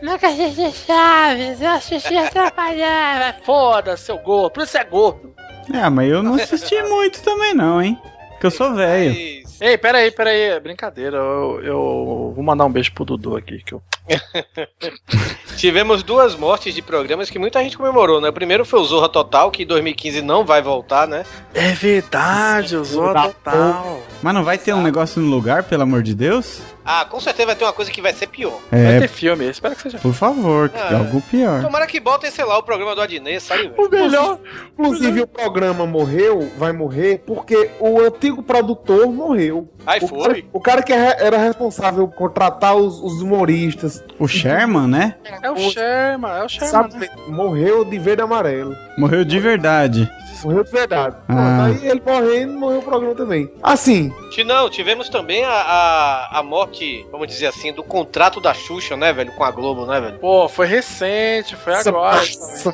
Nunca 0.02 0.28
assisti 0.28 0.72
Chaves. 0.86 1.62
Eu 1.62 1.70
assisti 1.70 2.18
atrapalhar. 2.18 3.40
Foda, 3.44 3.96
seu 3.96 4.18
gordo. 4.18 4.52
Por 4.52 4.64
isso 4.64 4.78
é 4.78 4.84
gordo. 4.84 5.34
É, 5.74 5.90
mas 5.90 6.12
eu 6.12 6.22
não 6.22 6.36
assisti 6.36 6.82
muito 6.84 7.22
também 7.22 7.54
não, 7.54 7.82
hein? 7.82 7.98
Porque 8.32 8.48
eu 8.48 8.52
sou 8.52 8.74
velho. 8.74 9.41
Ei, 9.62 9.78
peraí, 9.78 10.10
peraí. 10.10 10.42
É 10.42 10.60
brincadeira. 10.60 11.18
Eu, 11.18 11.62
eu 11.64 12.34
vou 12.36 12.44
mandar 12.44 12.66
um 12.66 12.72
beijo 12.72 12.92
pro 12.94 13.06
Dudu 13.06 13.38
aqui, 13.38 13.62
que 13.64 13.74
eu 13.74 13.82
Tivemos 15.56 16.04
duas 16.04 16.36
mortes 16.36 16.74
de 16.74 16.82
programas 16.82 17.30
que 17.30 17.38
muita 17.38 17.62
gente 17.62 17.78
comemorou, 17.78 18.20
né? 18.20 18.30
O 18.30 18.34
primeiro 18.34 18.66
foi 18.66 18.80
o 18.80 18.84
Zorra 18.84 19.08
Total, 19.08 19.52
que 19.52 19.64
em 19.64 19.66
2015 19.66 20.22
não 20.22 20.44
vai 20.44 20.62
voltar, 20.62 21.08
né? 21.08 21.24
É 21.54 21.72
verdade, 21.74 22.76
o 22.76 22.84
Zorra 22.84 23.30
Total. 23.30 24.02
Mas 24.22 24.34
não 24.34 24.44
vai 24.44 24.58
ter 24.58 24.74
um 24.74 24.82
negócio 24.82 25.22
no 25.22 25.30
lugar, 25.30 25.64
pelo 25.64 25.84
amor 25.84 26.02
de 26.02 26.16
Deus? 26.16 26.62
Ah, 26.94 27.06
com 27.06 27.22
certeza 27.22 27.46
vai 27.46 27.56
ter 27.56 27.64
uma 27.64 27.72
coisa 27.72 27.90
que 27.90 28.02
vai 28.02 28.12
ser 28.12 28.28
pior. 28.28 28.60
É. 28.70 28.84
Vai 28.92 29.00
ter 29.00 29.08
filme, 29.08 29.50
espero 29.50 29.74
que 29.76 29.82
seja. 29.84 29.98
Por 30.00 30.14
favor, 30.14 30.68
que 30.68 30.78
Ah. 30.78 30.98
algo 30.98 31.22
pior. 31.22 31.62
Tomara 31.62 31.88
que 31.88 32.02
botem, 32.02 32.30
sei 32.30 32.44
lá, 32.44 32.58
o 32.58 32.64
programa 32.64 32.94
do 32.94 33.02
Adnê, 33.02 33.40
sabe? 33.40 33.72
O 33.78 33.88
melhor, 33.88 34.38
inclusive 34.74 35.22
o 35.22 35.28
programa 35.28 35.86
morreu, 35.86 36.52
vai 36.58 36.74
morrer, 36.74 37.24
porque 37.26 37.70
o 37.80 38.02
antigo 38.02 38.44
produtor 38.44 39.08
morreu. 39.08 39.70
Ai, 39.86 40.00
o 40.02 40.08
foi? 40.08 40.20
Cara, 40.42 40.44
o 40.52 40.60
cara 40.60 40.84
que 40.84 40.92
era 40.92 41.38
responsável 41.38 42.08
por 42.10 42.16
contratar 42.18 42.76
os, 42.76 43.00
os 43.02 43.22
humoristas. 43.22 44.04
O 44.20 44.28
Sherman, 44.28 44.88
né? 44.88 45.16
É 45.42 45.50
o 45.50 45.56
Sherman, 45.58 46.32
é 46.32 46.44
o 46.44 46.50
Sherman, 46.50 46.70
Sabe, 46.72 46.96
né? 46.98 47.08
morreu 47.28 47.86
de 47.86 47.98
verde 47.98 48.22
e 48.22 48.26
amarelo. 48.26 48.76
Morreu 48.98 49.24
de 49.24 49.40
verdade. 49.40 50.12
Morreu 50.44 50.64
de 50.64 50.72
verdade. 50.72 51.16
Ah. 51.28 51.66
Aí 51.66 51.88
ele 51.88 52.02
morrendo, 52.06 52.54
morreu 52.54 52.80
o 52.80 52.84
programa 52.84 53.16
também. 53.16 53.52
Assim, 53.62 54.12
Não, 54.46 54.70
tivemos 54.70 55.10
também 55.10 55.44
a, 55.44 55.52
a, 55.52 56.40
a 56.40 56.44
morte, 56.44 57.06
vamos 57.12 57.28
dizer 57.28 57.48
assim, 57.48 57.72
do 57.74 57.84
contrato 57.84 58.40
da 58.40 58.54
Xuxa, 58.54 58.96
né, 58.96 59.14
velho, 59.14 59.32
com 59.34 59.44
a 59.44 59.52
Globo, 59.52 59.86
né, 59.86 60.00
velho? 60.00 60.20
Pô, 60.20 60.48
foi 60.48 60.68
recente, 60.68 61.56
foi 61.56 61.74
agora. 61.74 62.22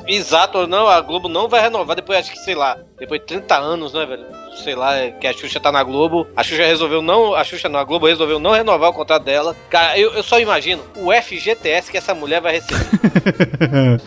Exato, 0.08 0.68
não, 0.68 0.88
a 0.88 1.02
Globo 1.02 1.28
não 1.28 1.48
vai 1.48 1.62
renovar 1.62 1.96
depois, 1.96 2.20
acho 2.20 2.32
que, 2.32 2.40
sei 2.40 2.56
lá, 2.56 2.78
depois 2.98 3.20
de 3.22 3.28
30 3.28 3.56
anos, 3.58 3.94
né, 3.94 4.06
velho? 4.06 4.26
Sei 4.64 4.76
lá, 4.76 5.10
que 5.12 5.28
a 5.28 5.34
Xuxa 5.34 5.60
tá 5.60 5.72
na 5.72 5.84
Globo. 5.84 6.28
A 6.36 6.44
Xuxa 6.44 6.66
resolveu 6.66 7.02
não. 7.02 7.36
A 7.36 7.44
Xuxa 7.44 7.70
não, 7.70 7.80
a 7.80 7.84
Globo 7.84 8.08
resolveu 8.08 8.40
não 8.40 8.52
renovar 8.52 8.90
o 8.90 8.94
contrato 8.94 9.24
dela. 9.24 9.56
Cara, 9.70 9.98
eu, 9.98 10.14
eu 10.14 10.24
só 10.24 10.40
imagino 10.40 10.84
o 10.96 11.12
FGTS 11.12 11.92
que 11.92 11.98
essa 11.98 12.14
mulher 12.14 12.42
vai 12.42 12.54
receber. 12.54 12.88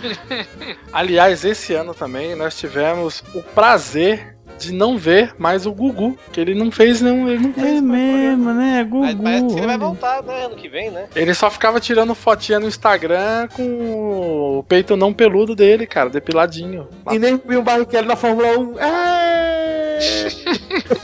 Aliás, 0.93 1.45
esse 1.45 1.75
ano 1.75 1.95
também 1.95 2.35
nós 2.35 2.59
tivemos 2.59 3.23
o 3.35 3.43
prazer 3.43 4.41
de 4.61 4.73
não 4.73 4.99
ver 4.99 5.35
mais 5.39 5.65
o 5.65 5.73
Gugu, 5.73 6.17
que 6.31 6.41
ele 6.41 6.55
não 6.55 6.71
fez 6.71 7.01
nenhum. 7.01 7.29
Ele 7.29 7.47
não 7.47 7.55
fez 7.55 7.79
É 7.79 7.81
mesmo, 7.81 8.53
né? 8.53 8.87
Mas 8.91 9.15
Gugu. 9.15 9.23
parece 9.23 9.47
que 9.47 9.59
ele 9.59 9.67
vai 9.67 9.79
voltar, 9.79 10.23
né, 10.23 10.45
ano 10.45 10.57
que 10.57 10.69
vem, 10.69 10.91
né? 10.91 11.07
Ele 11.17 11.33
só 11.33 11.51
ficava 11.51 11.81
tirando 11.81 12.15
fotinha 12.15 12.61
no 12.61 12.69
Instagram 12.69 13.49
com 13.55 14.59
o 14.59 14.63
peito 14.65 14.97
não 14.97 15.13
peludo 15.13 15.57
dele, 15.57 15.87
cara, 15.87 16.11
depiladinho. 16.11 16.89
e 17.11 17.19
nem 17.19 17.35
o 17.35 17.63
Barrichello 17.63 18.07
na 18.07 18.17
Fórmula 18.17 18.59
1. 18.59 18.79
É... 18.79 19.80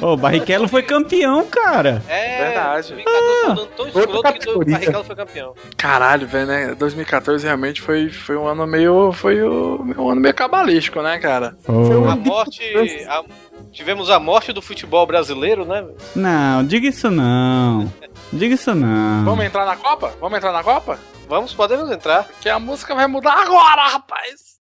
Ô, 0.00 0.12
o 0.12 0.16
Barrichello 0.16 0.68
foi 0.68 0.82
campeão, 0.82 1.44
cara. 1.46 2.02
É, 2.08 2.44
Verdade. 2.44 2.94
2014 2.94 3.04
foi 3.06 3.46
um 3.46 3.50
ano 3.50 3.66
tão 3.76 3.88
escroto 3.88 4.32
que 4.38 4.50
o. 4.50 4.58
Barrichello 4.64 5.04
foi 5.04 5.16
campeão. 5.16 5.54
Caralho, 5.76 6.26
velho, 6.26 6.46
né? 6.46 6.74
2014 6.74 7.44
realmente 7.44 7.80
foi, 7.80 8.08
foi 8.10 8.36
um 8.36 8.46
ano 8.46 8.66
meio. 8.66 9.12
Foi 9.12 9.42
o, 9.42 9.84
um 9.98 10.10
ano 10.10 10.20
meio 10.20 10.34
cabalístico, 10.34 11.02
né, 11.02 11.18
cara? 11.18 11.56
Ô, 11.68 12.08
A 12.08 12.16
morte. 12.16 12.62
a- 13.08 13.24
tivemos 13.72 14.10
a 14.10 14.18
morte 14.18 14.52
do 14.52 14.62
futebol 14.62 15.06
brasileiro, 15.06 15.64
né? 15.64 15.82
velho? 15.82 15.96
Não, 16.14 16.64
diga 16.64 16.88
isso 16.88 17.10
não. 17.10 17.92
Diga 18.32 18.54
isso 18.54 18.74
não. 18.74 19.24
Vamos 19.24 19.44
entrar 19.44 19.64
na 19.66 19.76
Copa? 19.76 20.12
Vamos 20.20 20.36
entrar 20.38 20.52
na 20.52 20.62
Copa? 20.62 20.98
Vamos, 21.28 21.52
podemos 21.52 21.90
entrar. 21.90 22.24
Porque 22.24 22.48
a 22.48 22.58
música 22.58 22.94
vai 22.94 23.06
mudar 23.06 23.34
agora, 23.34 23.88
rapaz! 23.88 24.55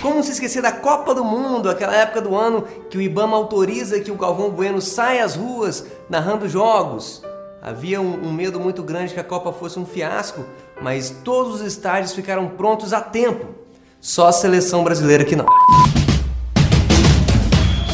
Como 0.00 0.22
se 0.22 0.32
esquecer 0.32 0.62
da 0.62 0.72
Copa 0.72 1.14
do 1.14 1.24
Mundo, 1.24 1.68
aquela 1.68 1.94
época 1.94 2.20
do 2.20 2.36
ano 2.36 2.62
que 2.88 2.96
o 2.96 3.00
Ibama 3.00 3.36
autoriza 3.36 4.00
que 4.00 4.10
o 4.10 4.16
Galvão 4.16 4.50
Bueno 4.50 4.80
saia 4.80 5.24
às 5.24 5.34
ruas 5.34 5.86
narrando 6.08 6.48
jogos. 6.48 7.22
Havia 7.60 8.00
um, 8.00 8.28
um 8.28 8.32
medo 8.32 8.60
muito 8.60 8.82
grande 8.82 9.12
que 9.12 9.18
a 9.18 9.24
Copa 9.24 9.52
fosse 9.52 9.78
um 9.78 9.84
fiasco, 9.84 10.44
mas 10.80 11.10
todos 11.24 11.56
os 11.56 11.60
estádios 11.62 12.12
ficaram 12.12 12.48
prontos 12.50 12.92
a 12.92 13.00
tempo. 13.00 13.48
Só 14.00 14.28
a 14.28 14.32
seleção 14.32 14.84
brasileira 14.84 15.24
que 15.24 15.34
não. 15.34 15.46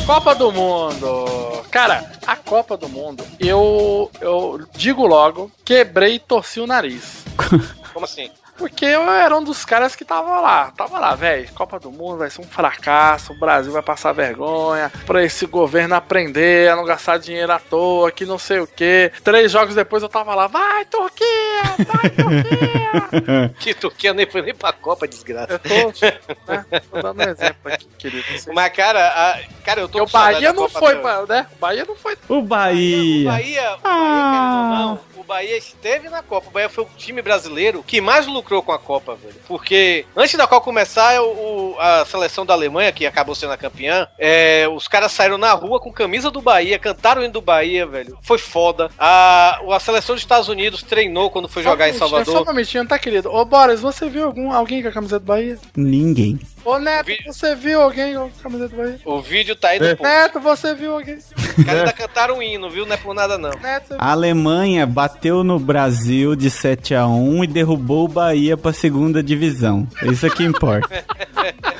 Copa 0.04 0.34
do 0.34 0.52
Mundo! 0.52 1.62
Cara, 1.70 2.12
a 2.26 2.36
Copa 2.36 2.76
do 2.76 2.88
Mundo, 2.88 3.24
eu, 3.40 4.10
eu 4.20 4.60
digo 4.76 5.06
logo, 5.06 5.50
quebrei 5.64 6.16
e 6.16 6.18
torci 6.18 6.60
o 6.60 6.66
nariz. 6.66 7.24
Como 7.94 8.04
assim? 8.04 8.28
Porque 8.56 8.84
eu 8.84 9.10
era 9.10 9.36
um 9.36 9.42
dos 9.42 9.64
caras 9.64 9.96
que 9.96 10.04
tava 10.04 10.38
lá. 10.40 10.70
Tava 10.76 10.98
lá, 10.98 11.14
velho. 11.14 11.50
Copa 11.54 11.80
do 11.80 11.90
Mundo 11.90 12.18
vai 12.18 12.30
ser 12.30 12.40
um 12.42 12.46
fracasso. 12.46 13.32
O 13.32 13.38
Brasil 13.38 13.72
vai 13.72 13.82
passar 13.82 14.12
vergonha. 14.12 14.92
Pra 15.06 15.22
esse 15.24 15.46
governo 15.46 15.94
aprender 15.94 16.70
a 16.70 16.76
não 16.76 16.84
gastar 16.84 17.18
dinheiro 17.18 17.50
à 17.50 17.58
toa, 17.58 18.12
que 18.12 18.24
não 18.26 18.38
sei 18.38 18.60
o 18.60 18.66
quê. 18.66 19.10
Três 19.24 19.50
jogos 19.50 19.74
depois 19.74 20.02
eu 20.02 20.08
tava 20.08 20.34
lá. 20.34 20.46
Vai, 20.46 20.84
Turquia! 20.84 21.62
Vai, 21.78 22.10
Turquia! 22.10 22.82
Que 23.58 23.72
Turquia 23.72 24.12
nem 24.12 24.26
foi 24.30 24.42
nem 24.42 24.54
pra 24.54 24.70
Copa, 24.72 25.08
desgraça. 25.08 25.54
eu 25.54 25.92
tô, 25.92 26.06
né, 26.52 26.64
tô 26.90 27.00
dando 27.02 27.20
um 27.20 27.30
exemplo 27.30 27.56
aqui, 27.72 27.86
querido. 27.98 28.24
Mas, 28.54 28.72
cara, 28.74 29.08
a- 29.08 29.40
cara, 29.64 29.80
eu 29.80 29.88
tô 29.88 30.00
Porque 30.00 30.10
o 30.10 30.20
Bahia 30.20 30.52
não 30.52 30.64
Copa 30.64 30.78
foi, 30.78 30.96
pra- 30.96 31.22
né? 31.26 31.46
O 31.56 31.58
Bahia 31.58 31.84
não 31.88 31.96
foi. 31.96 32.16
O 32.28 32.34
O 32.38 32.42
Bahia. 32.42 33.30
Bahia, 33.30 33.72
o 33.76 33.80
Ah. 33.82 33.88
Bahia, 33.88 34.30
querendo 34.30 34.72
ou 34.72 34.78
não, 34.78 35.00
o 35.16 35.24
Bahia 35.24 35.56
esteve 35.56 36.08
na 36.10 36.22
Copa. 36.22 36.48
O 36.48 36.52
Bahia 36.52 36.68
foi 36.68 36.84
o 36.84 36.88
time 36.98 37.22
brasileiro 37.22 37.82
que 37.82 38.00
mais 38.00 38.26
lucrou 38.42 38.62
com 38.62 38.72
a 38.72 38.78
Copa, 38.78 39.14
velho. 39.14 39.34
Porque 39.46 40.04
antes 40.16 40.36
da 40.36 40.46
Copa 40.46 40.64
começar, 40.64 41.20
o, 41.22 41.72
o- 41.74 41.76
a 41.78 42.04
seleção 42.04 42.44
da 42.44 42.52
Alemanha, 42.52 42.92
que 42.92 43.06
acabou 43.06 43.34
sendo 43.34 43.52
a 43.52 43.56
campeã, 43.56 44.06
é, 44.18 44.66
os 44.68 44.86
caras 44.88 45.12
saíram 45.12 45.38
na 45.38 45.52
rua 45.52 45.80
com 45.80 45.92
camisa 45.92 46.30
do 46.30 46.40
Bahia, 46.42 46.78
cantaram 46.78 47.20
o 47.22 47.24
hino 47.24 47.32
do 47.32 47.40
Bahia, 47.40 47.86
velho. 47.86 48.18
Foi 48.22 48.38
foda. 48.38 48.90
A, 48.98 49.60
a 49.74 49.80
seleção 49.80 50.14
dos 50.14 50.22
Estados 50.22 50.48
Unidos 50.48 50.82
treinou 50.82 51.30
quando 51.30 51.48
foi 51.48 51.62
jogar 51.62 51.88
em 51.88 51.92
Só 51.94 52.04
minutinho, 52.06 52.24
Só 52.24 52.30
um 52.30 52.34
Salvador. 52.34 52.54
minutinho, 52.54 52.86
tá, 52.86 52.98
querido? 52.98 53.32
Ô, 53.32 53.44
Boris, 53.44 53.80
você 53.80 54.08
viu 54.08 54.24
algum, 54.24 54.52
alguém 54.52 54.82
com 54.82 54.88
a 54.88 54.92
camiseta 54.92 55.20
do 55.20 55.26
Bahia? 55.26 55.58
Ninguém. 55.76 56.38
Ô, 56.64 56.78
Neto, 56.78 57.06
Vi- 57.06 57.18
você 57.26 57.54
viu 57.54 57.80
alguém 57.82 58.14
com 58.14 58.24
a 58.24 58.42
camiseta 58.42 58.68
do 58.70 58.76
Bahia? 58.76 59.00
O 59.04 59.20
vídeo 59.20 59.54
tá 59.56 59.68
aí 59.68 59.78
do 59.78 59.96
povo. 59.96 60.02
Neto, 60.08 60.40
você 60.40 60.74
viu 60.74 60.94
alguém? 60.94 61.18
Os 61.56 61.64
caras 61.64 61.80
ainda 61.80 61.92
cantaram 61.92 62.38
o 62.38 62.42
hino, 62.42 62.70
viu? 62.70 62.86
Não 62.86 62.94
é 62.94 62.96
por 62.96 63.14
nada, 63.14 63.38
não. 63.38 63.50
Você 63.50 63.94
A 63.98 64.12
Alemanha 64.12 64.86
bateu 64.86 65.44
no 65.44 65.58
Brasil 65.58 66.34
de 66.34 66.50
7 66.50 66.94
a 66.94 67.06
1 67.06 67.44
e 67.44 67.46
derrubou 67.46 68.04
o 68.04 68.08
Bahia 68.08 68.56
pra 68.56 68.72
segunda 68.72 69.22
divisão. 69.22 69.86
Isso 70.02 70.28
que 70.30 70.44
importa. 70.44 71.04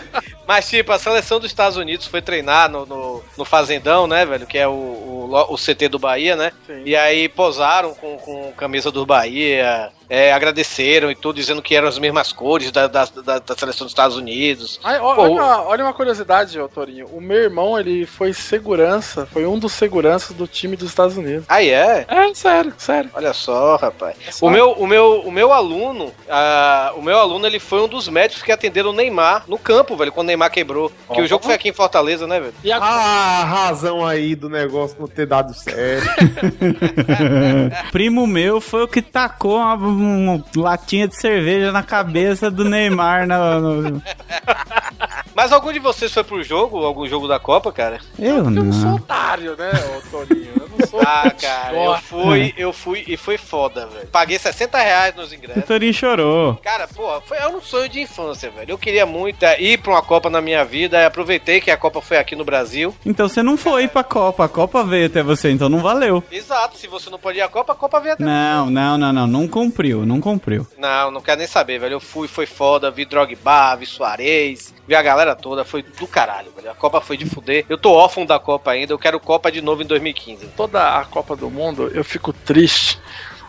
Mas, 0.46 0.68
tipo, 0.68 0.92
a 0.92 0.98
seleção 0.98 1.38
dos 1.38 1.50
Estados 1.50 1.78
Unidos 1.78 2.06
foi 2.06 2.20
treinar 2.20 2.68
no, 2.68 2.84
no, 2.84 3.22
no 3.38 3.44
Fazendão, 3.44 4.06
né, 4.06 4.26
velho? 4.26 4.46
Que 4.46 4.58
é 4.58 4.68
o, 4.68 4.72
o, 4.72 5.54
o 5.54 5.56
CT 5.56 5.88
do 5.88 5.98
Bahia, 5.98 6.36
né? 6.36 6.52
Sim. 6.66 6.82
E 6.84 6.94
aí 6.94 7.28
posaram 7.28 7.94
com, 7.94 8.18
com 8.18 8.52
camisa 8.52 8.90
do 8.90 9.06
Bahia, 9.06 9.90
é, 10.12 10.30
agradeceram 10.30 11.10
e 11.10 11.14
tudo, 11.14 11.36
dizendo 11.36 11.62
que 11.62 11.74
eram 11.74 11.88
as 11.88 11.98
mesmas 11.98 12.34
cores 12.34 12.70
da, 12.70 12.86
da, 12.86 13.06
da, 13.06 13.38
da 13.38 13.56
seleção 13.56 13.86
dos 13.86 13.92
Estados 13.92 14.14
Unidos. 14.14 14.78
Ai, 14.84 14.98
ó, 15.00 15.14
Pô, 15.14 15.22
olha, 15.22 15.32
uma, 15.32 15.62
olha 15.62 15.84
uma 15.84 15.94
curiosidade, 15.94 16.60
ô 16.60 16.68
Torinho. 16.68 17.06
O 17.06 17.18
meu 17.18 17.38
irmão, 17.38 17.80
ele 17.80 18.04
foi 18.04 18.34
segurança, 18.34 19.24
foi 19.32 19.46
um 19.46 19.58
dos 19.58 19.72
seguranças 19.72 20.36
do 20.36 20.46
time 20.46 20.76
dos 20.76 20.90
Estados 20.90 21.16
Unidos. 21.16 21.46
Aí 21.48 21.70
é? 21.70 22.04
É, 22.06 22.34
sério, 22.34 22.74
sério. 22.76 23.08
Olha 23.14 23.32
só, 23.32 23.76
rapaz. 23.76 24.14
só. 24.32 24.44
O 24.44 24.50
meu, 24.50 24.72
o 24.72 24.86
meu, 24.86 25.22
o 25.24 25.32
meu 25.32 25.50
aluno, 25.50 26.12
ah, 26.28 26.92
o 26.94 27.00
meu 27.00 27.18
aluno, 27.18 27.46
ele 27.46 27.58
foi 27.58 27.80
um 27.80 27.88
dos 27.88 28.06
médicos 28.06 28.42
que 28.42 28.52
atenderam 28.52 28.90
o 28.90 28.92
Neymar 28.92 29.44
no 29.48 29.58
campo, 29.58 29.96
velho, 29.96 30.12
quando 30.12 30.26
o 30.26 30.28
Neymar 30.28 30.50
quebrou. 30.50 30.92
Que 31.14 31.22
o 31.22 31.26
jogo 31.26 31.42
foi 31.42 31.54
aqui 31.54 31.70
em 31.70 31.72
Fortaleza, 31.72 32.26
né, 32.26 32.38
velho? 32.38 32.54
E 32.62 32.70
a 32.70 32.76
A 32.76 33.44
razão 33.44 34.04
aí 34.04 34.34
do 34.34 34.50
negócio 34.50 34.94
não 35.00 35.08
ter 35.08 35.24
dado 35.24 35.54
certo. 35.54 36.06
Primo 37.90 38.26
meu 38.26 38.60
foi 38.60 38.82
o 38.82 38.88
que 38.88 39.00
tacou 39.00 39.56
uma, 39.56 40.01
uma 40.02 40.42
latinha 40.56 41.06
de 41.08 41.16
cerveja 41.16 41.72
na 41.72 41.82
cabeça 41.82 42.50
do 42.50 42.64
Neymar. 42.64 43.26
Na, 43.26 43.58
no- 43.60 44.02
Mas 45.34 45.52
algum 45.52 45.72
de 45.72 45.78
vocês 45.78 46.12
foi 46.12 46.24
pro 46.24 46.42
jogo, 46.42 46.84
algum 46.84 47.06
jogo 47.08 47.26
da 47.28 47.38
Copa, 47.38 47.72
cara? 47.72 48.00
Eu 48.18 48.36
Eu 48.36 48.50
não 48.50 48.72
sou 48.72 48.90
não. 48.90 48.94
otário, 48.96 49.56
né, 49.56 49.70
ô 49.96 50.10
Torinho? 50.10 50.52
Eu 50.60 50.68
não 50.78 50.86
sou. 50.86 51.00
Ah, 51.00 51.30
cara, 51.30 51.74
eu 51.76 51.96
fui, 51.98 52.54
eu 52.56 52.72
fui 52.72 53.04
e 53.06 53.16
foi 53.16 53.36
foda, 53.38 53.86
velho. 53.86 54.06
Paguei 54.08 54.38
60 54.38 54.78
reais 54.78 55.14
nos 55.14 55.30
O 55.30 55.34
ingressos. 55.34 55.64
Torinho 55.64 55.92
chorou. 55.94 56.54
Cara, 56.62 56.86
pô, 56.88 57.20
foi 57.22 57.36
era 57.38 57.48
um 57.48 57.60
sonho 57.60 57.88
de 57.88 58.00
infância, 58.00 58.50
velho. 58.50 58.70
Eu 58.72 58.78
queria 58.78 59.04
muito 59.06 59.42
é, 59.44 59.60
ir 59.60 59.78
pra 59.78 59.92
uma 59.92 60.02
Copa 60.02 60.28
na 60.30 60.40
minha 60.40 60.64
vida. 60.64 61.00
e 61.00 61.04
Aproveitei 61.04 61.60
que 61.60 61.70
a 61.70 61.76
Copa 61.76 62.00
foi 62.00 62.16
aqui 62.18 62.36
no 62.36 62.44
Brasil. 62.44 62.94
Então 63.04 63.28
você 63.28 63.42
não 63.42 63.56
foi 63.56 63.88
pra 63.88 64.04
Copa. 64.04 64.44
A 64.44 64.48
Copa 64.48 64.84
veio 64.84 65.06
até 65.06 65.22
você, 65.22 65.50
então 65.50 65.68
não 65.68 65.80
valeu. 65.80 66.22
Exato, 66.30 66.76
se 66.76 66.86
você 66.86 67.08
não 67.10 67.18
pode 67.18 67.38
ir 67.38 67.42
à 67.42 67.48
Copa, 67.48 67.72
a 67.72 67.76
Copa 67.76 68.00
veio 68.00 68.14
até 68.14 68.24
Não, 68.24 68.70
não, 68.70 68.96
não, 68.98 69.12
não. 69.12 69.26
Não 69.26 69.48
cumpriu, 69.48 70.04
não 70.06 70.20
cumpriu. 70.20 70.66
Não, 70.78 71.10
não 71.10 71.20
quero 71.20 71.38
nem 71.38 71.46
saber, 71.46 71.78
velho. 71.78 71.94
Eu 71.94 72.00
fui, 72.00 72.28
foi 72.28 72.46
foda. 72.46 72.90
Vi 72.90 73.04
Drogba, 73.04 73.74
vi 73.76 73.86
Soares, 73.86 74.74
vi 74.86 74.94
a 74.94 75.02
galera 75.02 75.31
toda. 75.34 75.64
Foi 75.64 75.82
do 75.82 76.06
caralho, 76.06 76.52
velho. 76.56 76.70
A 76.70 76.74
Copa 76.74 77.00
foi 77.00 77.16
de 77.16 77.26
fuder. 77.26 77.64
Eu 77.68 77.78
tô 77.78 77.92
órfão 77.92 78.24
da 78.26 78.38
Copa 78.38 78.70
ainda. 78.70 78.92
Eu 78.92 78.98
quero 78.98 79.18
Copa 79.20 79.50
de 79.50 79.60
novo 79.60 79.82
em 79.82 79.86
2015. 79.86 80.46
Toda 80.56 80.98
a 80.98 81.04
Copa 81.04 81.34
do 81.36 81.50
Mundo, 81.50 81.90
eu 81.94 82.04
fico 82.04 82.32
triste. 82.32 82.98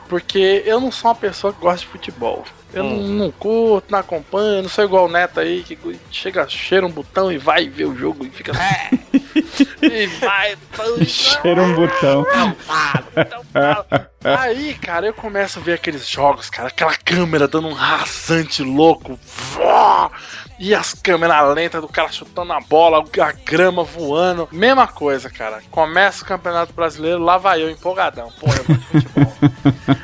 Porque 0.10 0.62
eu 0.66 0.80
não 0.80 0.92
sou 0.92 1.10
uma 1.10 1.16
pessoa 1.16 1.54
que 1.54 1.60
gosta 1.60 1.80
de 1.80 1.88
futebol. 1.88 2.44
Eu 2.74 2.84
Hum. 2.84 2.98
não, 2.98 3.26
não 3.26 3.32
curto, 3.32 3.92
não 3.92 4.00
acompanho, 4.00 4.64
não 4.64 4.70
sou 4.70 4.84
igual 4.84 5.06
o 5.06 5.10
Neto 5.10 5.40
aí, 5.40 5.64
que 5.64 5.78
chega, 6.12 6.48
cheira 6.50 6.86
um 6.86 6.92
botão 6.92 7.32
e 7.32 7.38
vai 7.38 7.70
ver 7.70 7.86
o 7.86 7.96
jogo 7.96 8.26
e 8.26 8.30
fica. 8.32 8.52
e 9.82 10.08
vai. 10.20 10.58
Cheira 11.06 11.62
um 11.62 11.76
botão. 11.76 12.26
Aí, 14.24 14.74
cara, 14.76 15.06
eu 15.08 15.14
começo 15.14 15.60
a 15.60 15.62
ver 15.62 15.74
aqueles 15.74 16.08
jogos, 16.08 16.50
cara, 16.50 16.70
aquela 16.70 16.96
câmera 16.96 17.48
dando 17.48 17.68
um 17.68 17.74
rasante 17.74 18.64
louco. 18.64 19.20
Vó! 19.54 20.10
E 20.60 20.74
as 20.74 20.94
câmeras 20.94 21.54
lentas 21.54 21.82
do 21.82 21.88
cara 21.88 22.12
chutando 22.12 22.54
a 22.54 22.60
bola, 22.60 23.04
a 23.22 23.32
grama 23.32 23.84
voando. 23.84 24.48
Mesma 24.52 24.88
coisa, 24.88 25.30
cara. 25.30 25.62
Começa 25.72 26.24
o 26.24 26.28
Campeonato 26.28 26.74
Brasileiro, 26.74 27.20
lá 27.20 27.38
vai 27.38 27.62
eu 27.62 27.70
empolgadão. 27.70 28.32
Porra, 28.40 28.58
eu 28.58 28.64
gosto 28.66 28.80
de 28.80 28.86
futebol. 28.86 29.34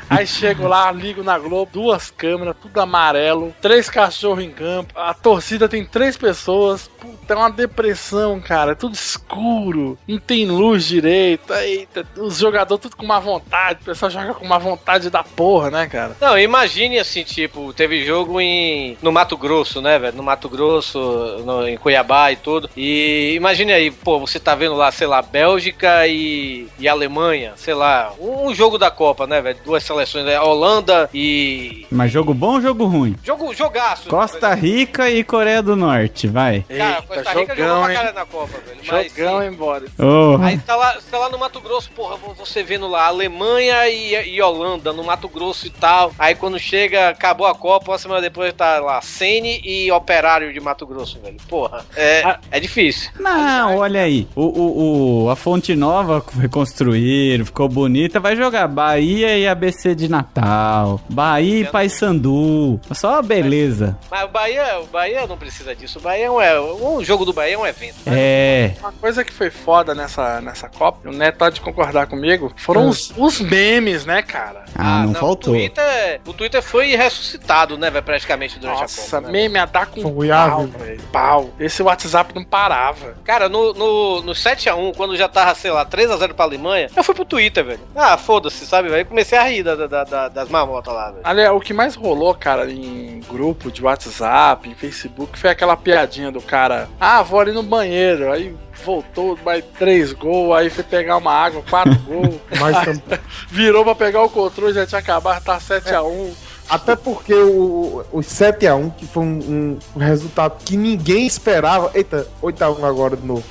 Aí 0.10 0.26
chego 0.26 0.66
lá, 0.66 0.90
ligo 0.90 1.22
na 1.22 1.38
Globo, 1.38 1.70
duas 1.72 2.10
câmeras, 2.10 2.56
tudo 2.60 2.80
amarelo, 2.80 3.54
três 3.60 3.88
cachorros 3.88 4.42
em 4.42 4.50
campo. 4.50 4.92
A 4.96 5.14
torcida 5.14 5.68
tem 5.68 5.84
três 5.84 6.16
pessoas. 6.16 6.88
Puta, 6.88 7.32
é 7.32 7.36
uma 7.36 7.50
depressão, 7.50 8.40
cara. 8.40 8.72
É 8.72 8.74
tudo 8.74 8.94
escuro. 8.94 9.96
Não 10.08 10.18
tem 10.18 10.46
luz 10.46 10.84
direito. 10.84 11.52
Eita, 11.54 12.04
os 12.16 12.38
jogadores 12.38 12.82
tudo 12.82 12.96
com 12.96 13.06
má 13.06 13.20
vontade. 13.20 13.80
O 13.82 13.84
pessoal 13.84 14.10
joga 14.10 14.34
com 14.34 14.46
má 14.46 14.58
vontade 14.58 15.10
da 15.10 15.22
porra, 15.22 15.70
né, 15.70 15.86
cara? 15.86 16.16
Não, 16.20 16.36
imagine 16.36 16.98
assim, 16.98 17.22
tipo, 17.22 17.72
teve 17.72 18.04
jogo 18.04 18.40
em 18.40 18.98
no 19.00 19.12
Mato 19.12 19.36
Grosso, 19.36 19.80
né, 19.80 19.98
velho? 19.98 20.16
No 20.16 20.22
Mato 20.22 20.39
Grosso, 20.48 20.98
no- 21.44 21.66
em 21.68 21.76
Cuiabá 21.76 22.32
e 22.32 22.36
tudo. 22.36 22.70
E 22.76 23.34
imagine 23.36 23.72
aí, 23.72 23.90
pô, 23.90 24.18
você 24.18 24.38
tá 24.40 24.54
vendo 24.54 24.74
lá, 24.74 24.90
sei 24.92 25.06
lá, 25.06 25.20
Bélgica 25.22 26.06
e, 26.06 26.68
e 26.78 26.88
Alemanha, 26.88 27.52
sei 27.56 27.74
lá, 27.74 28.12
um 28.20 28.54
jogo 28.54 28.78
da 28.78 28.90
Copa, 28.90 29.26
né, 29.26 29.40
velho? 29.40 29.58
Duas 29.64 29.82
seleções, 29.82 30.24
né? 30.24 30.40
Holanda 30.40 31.08
e. 31.12 31.86
Mas 31.90 32.10
jogo 32.10 32.32
bom 32.34 32.54
ou 32.54 32.60
jogo 32.60 32.84
ruim? 32.86 33.16
Jogo, 33.22 33.52
jogaço. 33.54 34.08
Costa 34.08 34.54
Rica 34.54 35.10
e 35.10 35.22
Coreia 35.24 35.62
do 35.62 35.76
Norte, 35.76 36.26
vai. 36.28 36.64
Cara, 36.68 37.02
Costa 37.02 37.32
Rica 37.32 37.56
jogou 37.56 37.84
pra 37.84 37.94
caralho 37.94 38.14
na 38.14 38.26
Copa, 38.26 38.58
velho. 38.66 38.80
Mas, 38.90 39.12
Jogão, 39.14 39.42
embora. 39.44 39.84
Oh. 39.98 40.38
Aí 40.42 40.58
tá 40.58 40.76
lá, 40.76 40.96
tá 41.10 41.18
lá 41.18 41.28
no 41.28 41.38
Mato 41.38 41.60
Grosso, 41.60 41.90
porra, 41.90 42.16
você 42.36 42.62
vendo 42.62 42.88
lá 42.88 43.06
Alemanha 43.06 43.88
e, 43.88 44.14
e 44.34 44.40
Holanda 44.42 44.92
no 44.92 45.02
Mato 45.04 45.28
Grosso 45.28 45.66
e 45.66 45.70
tal. 45.70 46.12
Aí 46.18 46.34
quando 46.34 46.58
chega, 46.58 47.08
acabou 47.10 47.46
a 47.46 47.54
Copa, 47.54 47.90
uma 47.92 47.98
semana 47.98 48.20
depois 48.20 48.52
tá 48.52 48.78
lá 48.80 49.00
Sene 49.00 49.60
e 49.64 49.90
Operário 49.92 50.29
de 50.38 50.60
Mato 50.60 50.86
Grosso, 50.86 51.18
velho. 51.20 51.36
Porra, 51.48 51.84
é, 51.96 52.36
é 52.50 52.60
difícil. 52.60 53.10
Não, 53.18 53.76
olha 53.78 54.02
aí. 54.02 54.26
O, 54.34 54.42
o, 54.44 55.24
o- 55.24 55.30
a 55.30 55.36
Fonte 55.36 55.74
Nova 55.74 56.22
reconstruíram, 56.38 57.44
ficou 57.44 57.68
bonita. 57.68 58.20
Vai 58.20 58.36
jogar 58.36 58.68
Bahia 58.68 59.36
e 59.36 59.46
ABC 59.48 59.94
de 59.94 60.08
Natal. 60.08 61.00
Bahia 61.08 61.60
e 61.60 61.64
Paysandu. 61.64 62.80
Só 62.92 63.20
beleza. 63.22 63.96
Mas 64.10 64.24
o 64.24 64.28
Bahia, 64.28 64.80
o 64.80 64.86
Bahia 64.86 65.26
não 65.26 65.36
precisa 65.36 65.74
disso. 65.74 65.98
O 65.98 66.02
Bahia 66.02 66.26
é 66.26 66.30
um, 66.30 66.40
é- 66.40 66.60
um 66.60 67.02
jogo 67.04 67.24
do 67.24 67.32
Bahia 67.32 67.54
é 67.54 67.58
um 67.58 67.66
evento. 67.66 67.96
É. 68.06 68.72
Uma 68.80 68.92
coisa 68.92 69.24
que 69.24 69.32
foi 69.32 69.50
foda 69.50 69.94
nessa, 69.94 70.40
nessa 70.40 70.68
Copa, 70.68 71.08
o 71.08 71.12
Neto 71.12 71.42
há 71.44 71.50
de 71.50 71.60
concordar 71.60 72.06
comigo, 72.06 72.52
foram 72.56 72.88
os, 72.88 73.12
os 73.16 73.40
memes, 73.40 74.04
né, 74.04 74.22
cara? 74.22 74.64
Ah, 74.74 75.04
não, 75.06 75.14
faltou. 75.14 75.54
O 75.54 75.56
Twitter, 75.56 76.20
o 76.26 76.32
Twitter 76.32 76.62
foi 76.62 76.94
ressuscitado, 76.96 77.76
né, 77.78 77.90
praticamente 78.00 78.58
durante 78.58 78.80
Nossa, 78.82 79.00
a 79.00 79.20
Copa. 79.20 79.26
né? 79.26 79.32
meme 79.32 79.58
a 79.58 79.66
dar 79.66 79.86
com 79.86 80.00
Foi 80.20 80.28
pau, 80.28 80.60
ávido. 80.60 80.78
velho. 80.78 81.00
Pau. 81.12 81.50
Esse 81.58 81.82
WhatsApp 81.82 82.34
não 82.34 82.44
parava. 82.44 83.14
Cara, 83.24 83.48
no, 83.48 83.72
no, 83.72 84.22
no 84.22 84.32
7x1, 84.32 84.94
quando 84.96 85.16
já 85.16 85.28
tava, 85.28 85.54
sei 85.54 85.70
lá, 85.70 85.84
3x0 85.84 86.34
pra 86.34 86.44
Alemanha, 86.44 86.88
eu 86.94 87.04
fui 87.04 87.14
pro 87.14 87.24
Twitter, 87.24 87.64
velho. 87.64 87.80
Ah, 87.94 88.16
foda-se, 88.16 88.66
sabe, 88.66 88.88
velho? 88.88 89.06
Comecei 89.06 89.38
a 89.38 89.42
rir 89.44 89.62
da, 89.62 89.74
da- 89.74 90.04
da- 90.04 90.28
das 90.28 90.48
mamotas 90.48 90.92
lá, 90.94 91.06
velho. 91.10 91.20
Aliás, 91.24 91.52
o 91.52 91.60
que 91.60 91.72
mais 91.72 91.94
rolou, 91.94 92.34
cara, 92.34 92.70
em 92.70 93.20
grupo 93.28 93.70
de 93.70 93.82
WhatsApp, 93.82 94.68
em 94.68 94.74
Facebook, 94.74 95.38
foi 95.38 95.50
aquela 95.50 95.76
piadinha 95.76 96.30
do 96.30 96.40
cara. 96.40 96.88
Ah, 97.00 97.22
vou 97.22 97.40
ali 97.40 97.52
no 97.52 97.62
banheiro. 97.62 98.32
Aí 98.32 98.54
voltou, 98.84 99.38
mais 99.44 99.62
três 99.78 100.12
gols, 100.12 100.56
aí 100.56 100.70
foi 100.70 100.82
pegar 100.82 101.16
uma 101.18 101.32
água, 101.32 101.62
quatro 101.68 101.94
gols. 102.00 102.36
Mas 102.58 102.76
Aí 102.76 102.98
tam- 102.98 103.18
virou 103.48 103.84
pra 103.84 103.94
pegar 103.94 104.22
o 104.22 104.30
controle, 104.30 104.72
já 104.72 104.86
tinha 104.86 104.98
acabado, 104.98 105.42
tá 105.44 105.58
7x1. 105.58 106.32
Até 106.70 106.94
porque 106.94 107.34
o, 107.34 108.04
o 108.12 108.20
7x1, 108.20 108.92
que 108.96 109.04
foi 109.04 109.24
um, 109.24 109.78
um 109.94 109.98
resultado 109.98 110.56
que 110.64 110.76
ninguém 110.76 111.26
esperava. 111.26 111.90
Eita, 111.94 112.28
8x1 112.40 112.84
agora 112.84 113.16
de 113.16 113.26
novo. 113.26 113.42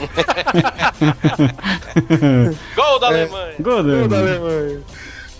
Gol 2.76 2.98
da 3.00 3.06
É. 3.08 3.22
Alemanha! 3.22 3.54
Gol 3.58 3.82
Gol 3.82 4.08
da 4.08 4.18
Alemanha. 4.18 4.80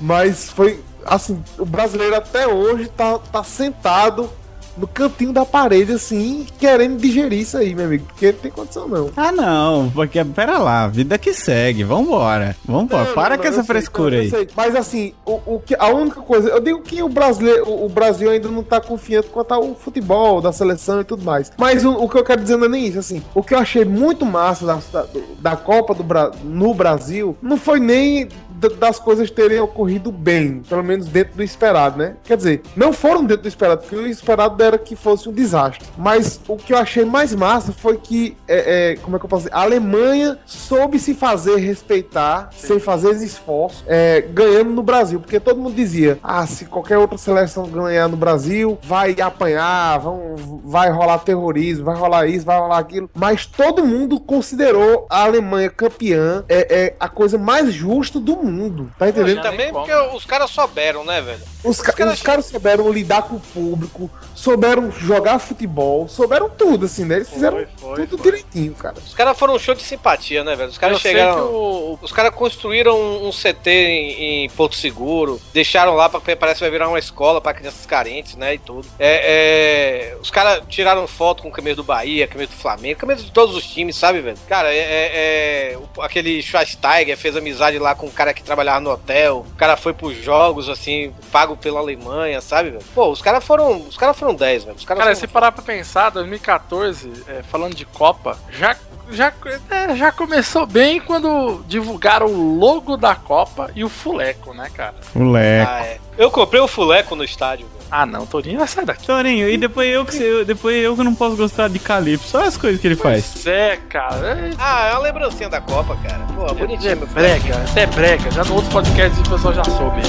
Mas 0.00 0.50
foi. 0.50 0.82
Assim, 1.06 1.40
o 1.56 1.64
brasileiro 1.64 2.16
até 2.16 2.48
hoje 2.48 2.88
tá, 2.88 3.16
tá 3.18 3.44
sentado 3.44 4.28
no 4.76 4.86
cantinho 4.86 5.32
da 5.32 5.44
parede, 5.44 5.92
assim, 5.92 6.46
querendo 6.58 6.98
digerir 6.98 7.40
isso 7.40 7.56
aí, 7.56 7.74
meu 7.74 7.86
amigo. 7.86 8.04
Porque 8.06 8.32
não 8.32 8.38
tem 8.38 8.50
condição, 8.50 8.88
não. 8.88 9.10
Ah, 9.16 9.32
não, 9.32 9.90
porque 9.90 10.24
pera 10.24 10.58
lá, 10.58 10.86
vida 10.88 11.18
que 11.18 11.32
segue, 11.32 11.84
vambora. 11.84 12.56
Vambora, 12.64 13.04
Não, 13.04 13.14
para 13.14 13.36
não, 13.36 13.42
com 13.42 13.44
não, 13.44 13.50
essa 13.50 13.62
sei, 13.62 13.74
frescura 13.74 14.10
não, 14.10 14.16
eu 14.16 14.22
aí. 14.22 14.30
sei. 14.30 14.48
Mas 14.56 14.76
assim, 14.76 15.12
o, 15.24 15.40
o 15.54 15.60
que, 15.64 15.74
a 15.78 15.88
única 15.88 16.20
coisa, 16.20 16.48
eu 16.48 16.60
digo 16.60 16.80
que 16.82 17.02
o 17.02 17.08
brasileiro, 17.08 17.68
o, 17.68 17.86
o 17.86 17.88
Brasil 17.88 18.30
ainda 18.30 18.48
não 18.48 18.62
tá 18.62 18.80
confiante 18.80 19.28
quanto 19.28 19.52
ao 19.52 19.74
futebol, 19.74 20.40
da 20.40 20.52
seleção 20.52 21.00
e 21.00 21.04
tudo 21.04 21.24
mais. 21.24 21.52
Mas 21.56 21.84
o, 21.84 21.92
o 21.92 22.08
que 22.08 22.16
eu 22.16 22.24
quero 22.24 22.42
dizer 22.42 22.56
não 22.56 22.66
é 22.66 22.68
nem 22.68 22.86
isso, 22.86 22.98
assim. 22.98 23.22
O 23.34 23.42
que 23.42 23.54
eu 23.54 23.58
achei 23.58 23.84
muito 23.84 24.24
massa 24.24 24.66
da, 24.66 24.78
da, 24.92 25.06
da 25.40 25.56
Copa 25.56 25.94
do 25.94 26.02
Bra 26.02 26.30
no 26.44 26.74
Brasil 26.74 27.36
não 27.42 27.56
foi 27.56 27.80
nem 27.80 28.28
das 28.68 28.98
coisas 28.98 29.30
terem 29.30 29.58
ocorrido 29.58 30.12
bem, 30.12 30.60
pelo 30.68 30.82
menos 30.82 31.06
dentro 31.06 31.34
do 31.36 31.42
esperado, 31.42 31.96
né? 31.98 32.16
Quer 32.24 32.36
dizer, 32.36 32.62
não 32.76 32.92
foram 32.92 33.24
dentro 33.24 33.44
do 33.44 33.48
esperado, 33.48 33.80
porque 33.80 33.96
o 33.96 34.06
esperado 34.06 34.56
era 34.62 34.78
que 34.78 34.94
fosse 34.96 35.28
um 35.28 35.32
desastre. 35.32 35.86
Mas 35.96 36.40
o 36.48 36.56
que 36.56 36.72
eu 36.72 36.78
achei 36.78 37.04
mais 37.04 37.34
massa 37.34 37.72
foi 37.72 37.96
que, 37.96 38.36
é, 38.48 38.92
é, 38.92 38.96
como 38.96 39.16
é 39.16 39.18
que 39.18 39.24
eu 39.24 39.28
posso 39.28 39.44
dizer? 39.44 39.54
A 39.56 39.62
Alemanha 39.62 40.38
soube 40.46 40.98
se 40.98 41.14
fazer 41.14 41.56
respeitar, 41.56 42.50
sem 42.56 42.78
fazer 42.78 43.11
esforço, 43.22 43.84
é, 43.86 44.20
ganhando 44.20 44.70
no 44.70 44.82
Brasil. 44.82 45.20
Porque 45.20 45.40
todo 45.40 45.61
mundo 45.61 45.74
dizia: 45.74 46.18
ah, 46.22 46.46
se 46.46 46.64
qualquer 46.66 46.98
outra 46.98 47.18
seleção 47.18 47.66
ganhar 47.66 48.08
no 48.08 48.16
Brasil, 48.16 48.78
vai 48.82 49.16
apanhar, 49.20 49.98
vão, 49.98 50.36
vai 50.64 50.90
rolar 50.90 51.18
terrorismo, 51.18 51.84
vai 51.84 51.96
rolar 51.96 52.26
isso, 52.26 52.44
vai 52.46 52.58
rolar 52.58 52.78
aquilo. 52.78 53.11
Mas 53.14 53.46
todo 53.46 53.84
mundo 53.84 54.18
considerou 54.20 55.06
a 55.11 55.22
Alemanha 55.24 55.70
campeã 55.70 56.44
é, 56.48 56.84
é 56.84 56.96
a 56.98 57.08
coisa 57.08 57.38
mais 57.38 57.72
justa 57.72 58.18
do 58.20 58.36
mundo. 58.36 58.90
Tá 58.98 59.08
entendendo? 59.08 59.42
Também 59.42 59.72
porque 59.72 59.92
os 60.16 60.24
caras 60.24 60.50
souberam, 60.50 61.04
né, 61.04 61.20
velho? 61.20 61.40
Os, 61.64 61.80
ca- 61.80 62.06
os 62.12 62.22
caras 62.22 62.46
souberam 62.46 62.90
lidar 62.90 63.22
com 63.22 63.36
o 63.36 63.40
público, 63.40 64.11
souberam 64.34 64.49
jogar 64.98 65.38
futebol, 65.38 66.09
souberam 66.09 66.48
tudo, 66.51 66.86
assim, 66.86 67.05
né? 67.05 67.16
Eles 67.16 67.30
fizeram 67.30 67.64
tudo 68.09 68.22
direitinho, 68.22 68.74
cara. 68.74 68.96
Os 69.05 69.14
caras 69.14 69.38
foram 69.38 69.55
um 69.55 69.59
show 69.59 69.74
de 69.74 69.82
simpatia, 69.82 70.42
né, 70.44 70.55
velho? 70.57 70.68
Os 70.70 70.78
caras 70.78 70.96
chegaram. 71.01 71.34
que 71.34 71.40
o- 71.55 71.98
Os 72.03 72.12
caras 72.12 72.34
construíram 72.34 72.98
um, 73.26 73.30
CT 73.32 73.70
em, 73.70 74.44
em 74.44 74.51
Porto 74.51 74.76
Seguro, 74.76 75.40
deixaram 75.53 75.94
lá 75.94 76.09
pra 76.09 76.20
parece 76.36 76.59
que 76.59 76.64
vai 76.64 76.70
virar 76.70 76.88
uma 76.88 76.98
escola 76.98 77.40
pra 77.40 77.53
crianças 77.53 77.84
carentes, 77.86 78.36
né? 78.36 78.55
E 78.55 78.59
tudo. 78.59 78.86
É, 78.98 80.12
é, 80.12 80.16
os 80.20 80.30
caras 80.30 80.62
tiraram 80.68 81.07
foto 81.07 81.42
com 81.42 81.48
o 81.48 81.53
camisa 81.53 81.76
do 81.76 81.84
Bahia, 81.84 82.26
camisa 82.26 82.51
do 82.51 82.57
Flamengo, 82.57 82.98
camisa 83.01 83.22
de 83.22 83.30
todos 83.32 83.55
os 83.57 83.64
times, 83.66 83.96
sabe, 83.96 84.20
velho? 84.20 84.36
Cara, 84.48 84.72
é, 84.72 84.78
é- 84.78 85.11
é, 85.14 85.78
aquele 86.01 86.42
Schweinsteiger 86.42 87.16
fez 87.16 87.36
amizade 87.36 87.78
lá 87.78 87.94
com 87.94 88.07
um 88.07 88.11
cara 88.11 88.32
que 88.32 88.42
trabalhava 88.42 88.80
no 88.80 88.90
hotel. 88.90 89.44
O 89.53 89.57
cara 89.57 89.76
foi 89.76 89.92
pros 89.92 90.16
jogos, 90.22 90.68
assim, 90.68 91.12
pago 91.32 91.57
pela 91.57 91.80
Alemanha, 91.80 92.40
sabe, 92.40 92.70
velho? 92.70 92.84
Pô, 92.94 93.09
os 93.11 93.20
caras 93.22 93.44
foram. 93.44 93.78
Os 93.88 93.96
caras 93.96 94.16
foram 94.18 94.34
10, 94.41 94.64
velho. 94.64 94.76
Os 94.76 94.84
caras 94.84 95.03
Cara, 95.05 95.14
são- 95.14 95.20
se 95.20 95.28
parar 95.28 95.53
pra 95.53 95.62
pensar, 95.62 96.11
2014, 96.11 97.12
é, 97.28 97.43
falando 97.43 97.74
de 97.76 97.84
Copa, 97.84 98.36
já, 98.59 98.74
já, 99.11 99.32
é, 99.70 99.95
já 99.95 100.11
começou 100.11 100.66
bem 100.66 101.01
quando 101.01 101.62
divulgaram 101.68 102.26
o 102.26 102.59
logo 102.59 102.97
da 102.97 103.14
Copa 103.14 103.70
e 103.76 103.84
o 103.84 103.88
fuleco, 103.88 104.53
né, 104.55 104.68
cara? 104.74 104.95
Moleque. 105.14 105.70
Ah, 105.70 105.84
é. 105.86 105.99
Eu 106.18 106.30
comprei 106.30 106.61
o 106.61 106.66
fuleco 106.68 107.14
no 107.14 107.22
estádio, 107.24 107.66
velho. 107.66 107.80
Ah, 107.93 108.07
não, 108.07 108.24
Torinho 108.24 108.59
vai 108.59 108.68
sair 108.68 108.84
daqui. 108.84 109.05
Torinho, 109.05 109.49
e 109.51 109.59
depois 109.59 109.93
eu 109.93 110.05
que 110.07 110.16
eu, 110.22 110.45
depois 110.45 110.82
eu 110.82 110.95
que 110.97 111.03
não 111.03 111.14
posso 111.14 111.36
gostar 111.36 111.68
de 111.68 111.78
Calypso. 111.80 112.36
Olha 112.38 112.47
as 112.47 112.57
coisas 112.57 112.80
que 112.80 112.86
ele 112.86 112.95
faz. 112.97 113.30
Pois 113.32 113.47
é, 113.49 113.76
cara. 113.88 114.14
É, 114.38 114.51
Ah, 114.59 114.88
é 114.88 114.93
uma 114.93 115.01
lembrancinha 115.01 115.49
da 115.49 115.61
Copa, 115.61 115.97
cara. 115.97 116.20
Pô, 116.34 116.55
bonitinho, 116.55 116.93
é 116.93 116.95
meu 116.95 117.07
brega, 117.09 117.57
até 117.68 117.86
brega. 117.86 118.30
Já 118.30 118.45
no 118.45 118.55
outro 118.55 118.70
podcast 118.70 119.18
o 119.20 119.28
pessoal 119.30 119.55
já 119.55 119.64
soube. 119.64 120.03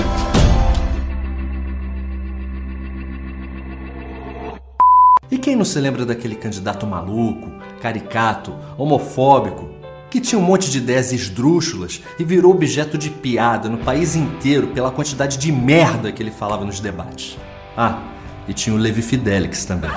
E 5.32 5.38
quem 5.38 5.56
não 5.56 5.64
se 5.64 5.80
lembra 5.80 6.06
daquele 6.06 6.36
candidato 6.36 6.86
maluco, 6.86 7.50
caricato, 7.82 8.54
homofóbico, 8.78 9.70
que 10.10 10.20
tinha 10.20 10.38
um 10.38 10.44
monte 10.44 10.70
de 10.70 10.80
ideias 10.80 11.14
esdrúxulas 11.14 12.02
e 12.20 12.24
virou 12.26 12.52
objeto 12.52 12.98
de 12.98 13.10
piada 13.10 13.70
no 13.70 13.78
país 13.78 14.14
inteiro 14.14 14.68
pela 14.68 14.92
quantidade 14.92 15.38
de 15.38 15.50
merda 15.50 16.12
que 16.12 16.22
ele 16.22 16.32
falava 16.32 16.66
nos 16.66 16.82
debates? 16.82 17.38
Ah, 17.78 18.04
e 18.46 18.54
tinha 18.54 18.76
o 18.76 18.78
Levi 18.78 19.02
Fidelix 19.02 19.64
também. 19.64 19.90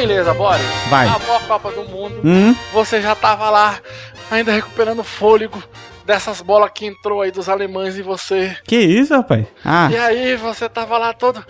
Beleza, 0.00 0.34
Boris. 0.34 0.62
Vai. 0.90 1.08
Acabou 1.08 1.36
a 1.36 1.40
Copa 1.40 1.70
do 1.72 1.84
Mundo. 1.84 2.20
Hum? 2.24 2.54
Você 2.72 3.00
já 3.00 3.14
tava 3.14 3.48
lá, 3.50 3.78
ainda 4.30 4.52
recuperando 4.52 5.02
fôlego, 5.02 5.62
dessas 6.04 6.40
bolas 6.40 6.70
que 6.72 6.86
entrou 6.86 7.22
aí 7.22 7.30
dos 7.32 7.48
alemães 7.48 7.96
e 7.96 8.02
você. 8.02 8.56
Que 8.64 8.76
isso, 8.76 9.12
rapaz? 9.14 9.46
Ah, 9.64 9.88
E 9.90 9.96
aí 9.96 10.36
você 10.36 10.68
tava 10.68 10.96
lá 10.98 11.12
todo. 11.12 11.44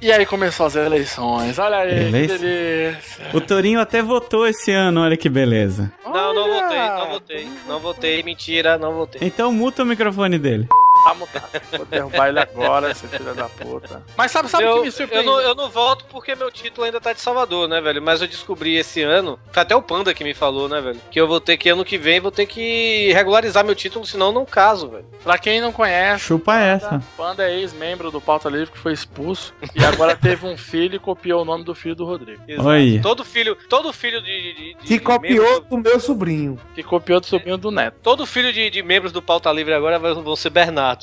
E 0.00 0.10
aí 0.10 0.26
começou 0.26 0.66
as 0.66 0.74
eleições. 0.76 1.58
Olha 1.58 1.78
aí, 1.78 2.06
Eleição? 2.08 2.36
que 2.38 2.42
delícia. 2.42 3.26
o 3.32 3.40
Torinho 3.40 3.80
até 3.80 4.02
votou 4.02 4.46
esse 4.48 4.72
ano, 4.72 5.02
olha 5.02 5.16
que 5.16 5.28
beleza. 5.28 5.92
Não, 6.04 6.34
não 6.34 6.48
votei, 6.60 6.78
não 6.78 7.08
votei. 7.10 7.48
Não 7.68 7.78
votei, 7.80 8.22
mentira, 8.22 8.78
não 8.78 8.94
votei. 8.94 9.20
Então 9.22 9.52
muta 9.52 9.82
o 9.82 9.86
microfone 9.86 10.38
dele. 10.38 10.66
Tá 11.08 11.14
mutado. 11.14 11.48
Vou 11.76 11.86
derrubar 11.86 12.28
ele 12.28 12.40
agora, 12.40 12.90
esse 12.90 13.06
filho 13.08 13.34
da 13.34 13.48
puta. 13.48 14.02
Mas 14.16 14.30
sabe, 14.30 14.48
sabe 14.48 14.64
o 14.64 14.68
eu, 14.68 14.74
que 14.76 14.80
me 14.82 14.86
eu, 14.88 14.92
surpreende? 14.92 15.26
não, 15.26 15.40
eu 15.40 15.54
não 15.54 15.68
voto 15.70 16.04
porque 16.06 16.34
meu 16.34 16.50
título 16.50 16.84
ainda 16.84 17.00
tá 17.00 17.12
de 17.12 17.20
Salvador, 17.20 17.68
né, 17.68 17.80
velho? 17.80 18.02
Mas 18.02 18.20
eu 18.20 18.28
descobri 18.28 18.76
esse 18.76 19.02
ano, 19.02 19.38
foi 19.50 19.62
até 19.62 19.74
o 19.74 19.82
Panda 19.82 20.12
que 20.12 20.22
me 20.24 20.34
falou, 20.34 20.68
né, 20.68 20.80
velho? 20.80 21.00
Que 21.10 21.20
eu 21.20 21.26
vou 21.26 21.40
ter 21.40 21.56
que, 21.56 21.68
ano 21.68 21.84
que 21.84 21.96
vem, 21.98 22.20
vou 22.20 22.30
ter 22.30 22.46
que 22.46 23.12
regularizar 23.12 23.64
meu 23.64 23.74
título, 23.74 24.04
senão 24.06 24.26
eu 24.26 24.32
não 24.32 24.44
caso, 24.44 24.88
velho. 24.88 25.06
Pra 25.24 25.38
quem 25.38 25.60
não 25.60 25.72
conhece, 25.72 26.24
Chupa 26.24 26.56
essa. 26.58 27.02
Panda 27.16 27.48
é 27.48 27.58
ex-membro 27.58 28.10
do 28.10 28.20
Pauta 28.20 28.48
Livre 28.48 28.70
que 28.70 28.78
foi 28.78 28.92
expulso 28.92 29.54
e 29.74 29.84
agora 29.84 30.16
teve 30.16 30.46
um 30.46 30.56
filho 30.56 30.96
e 30.96 30.98
copiou 30.98 31.42
o 31.42 31.44
nome 31.44 31.64
do 31.64 31.74
filho 31.74 31.94
do 31.94 32.04
Rodrigo. 32.04 32.42
Oi. 32.64 33.00
Todo 33.02 33.24
filho, 33.24 33.56
todo 33.68 33.92
filho 33.92 34.20
de, 34.22 34.42
de- 34.42 34.54
de- 34.54 34.74
Que 34.82 34.88
de 34.94 35.00
copiou 35.00 35.60
do 35.62 35.78
meu 35.78 35.98
sobrinho. 36.00 36.58
Que 36.74 36.82
copiou 36.82 37.20
do 37.20 37.26
sobrinho 37.26 37.56
do 37.56 37.70
neto. 37.70 37.96
todo 38.02 38.26
filho 38.26 38.52
de, 38.52 38.68
de 38.70 38.82
membros 38.82 39.12
do 39.12 39.22
Pauta 39.22 39.50
Livre 39.52 39.72
agora 39.74 39.98
vão 39.98 40.36
ser 40.36 40.50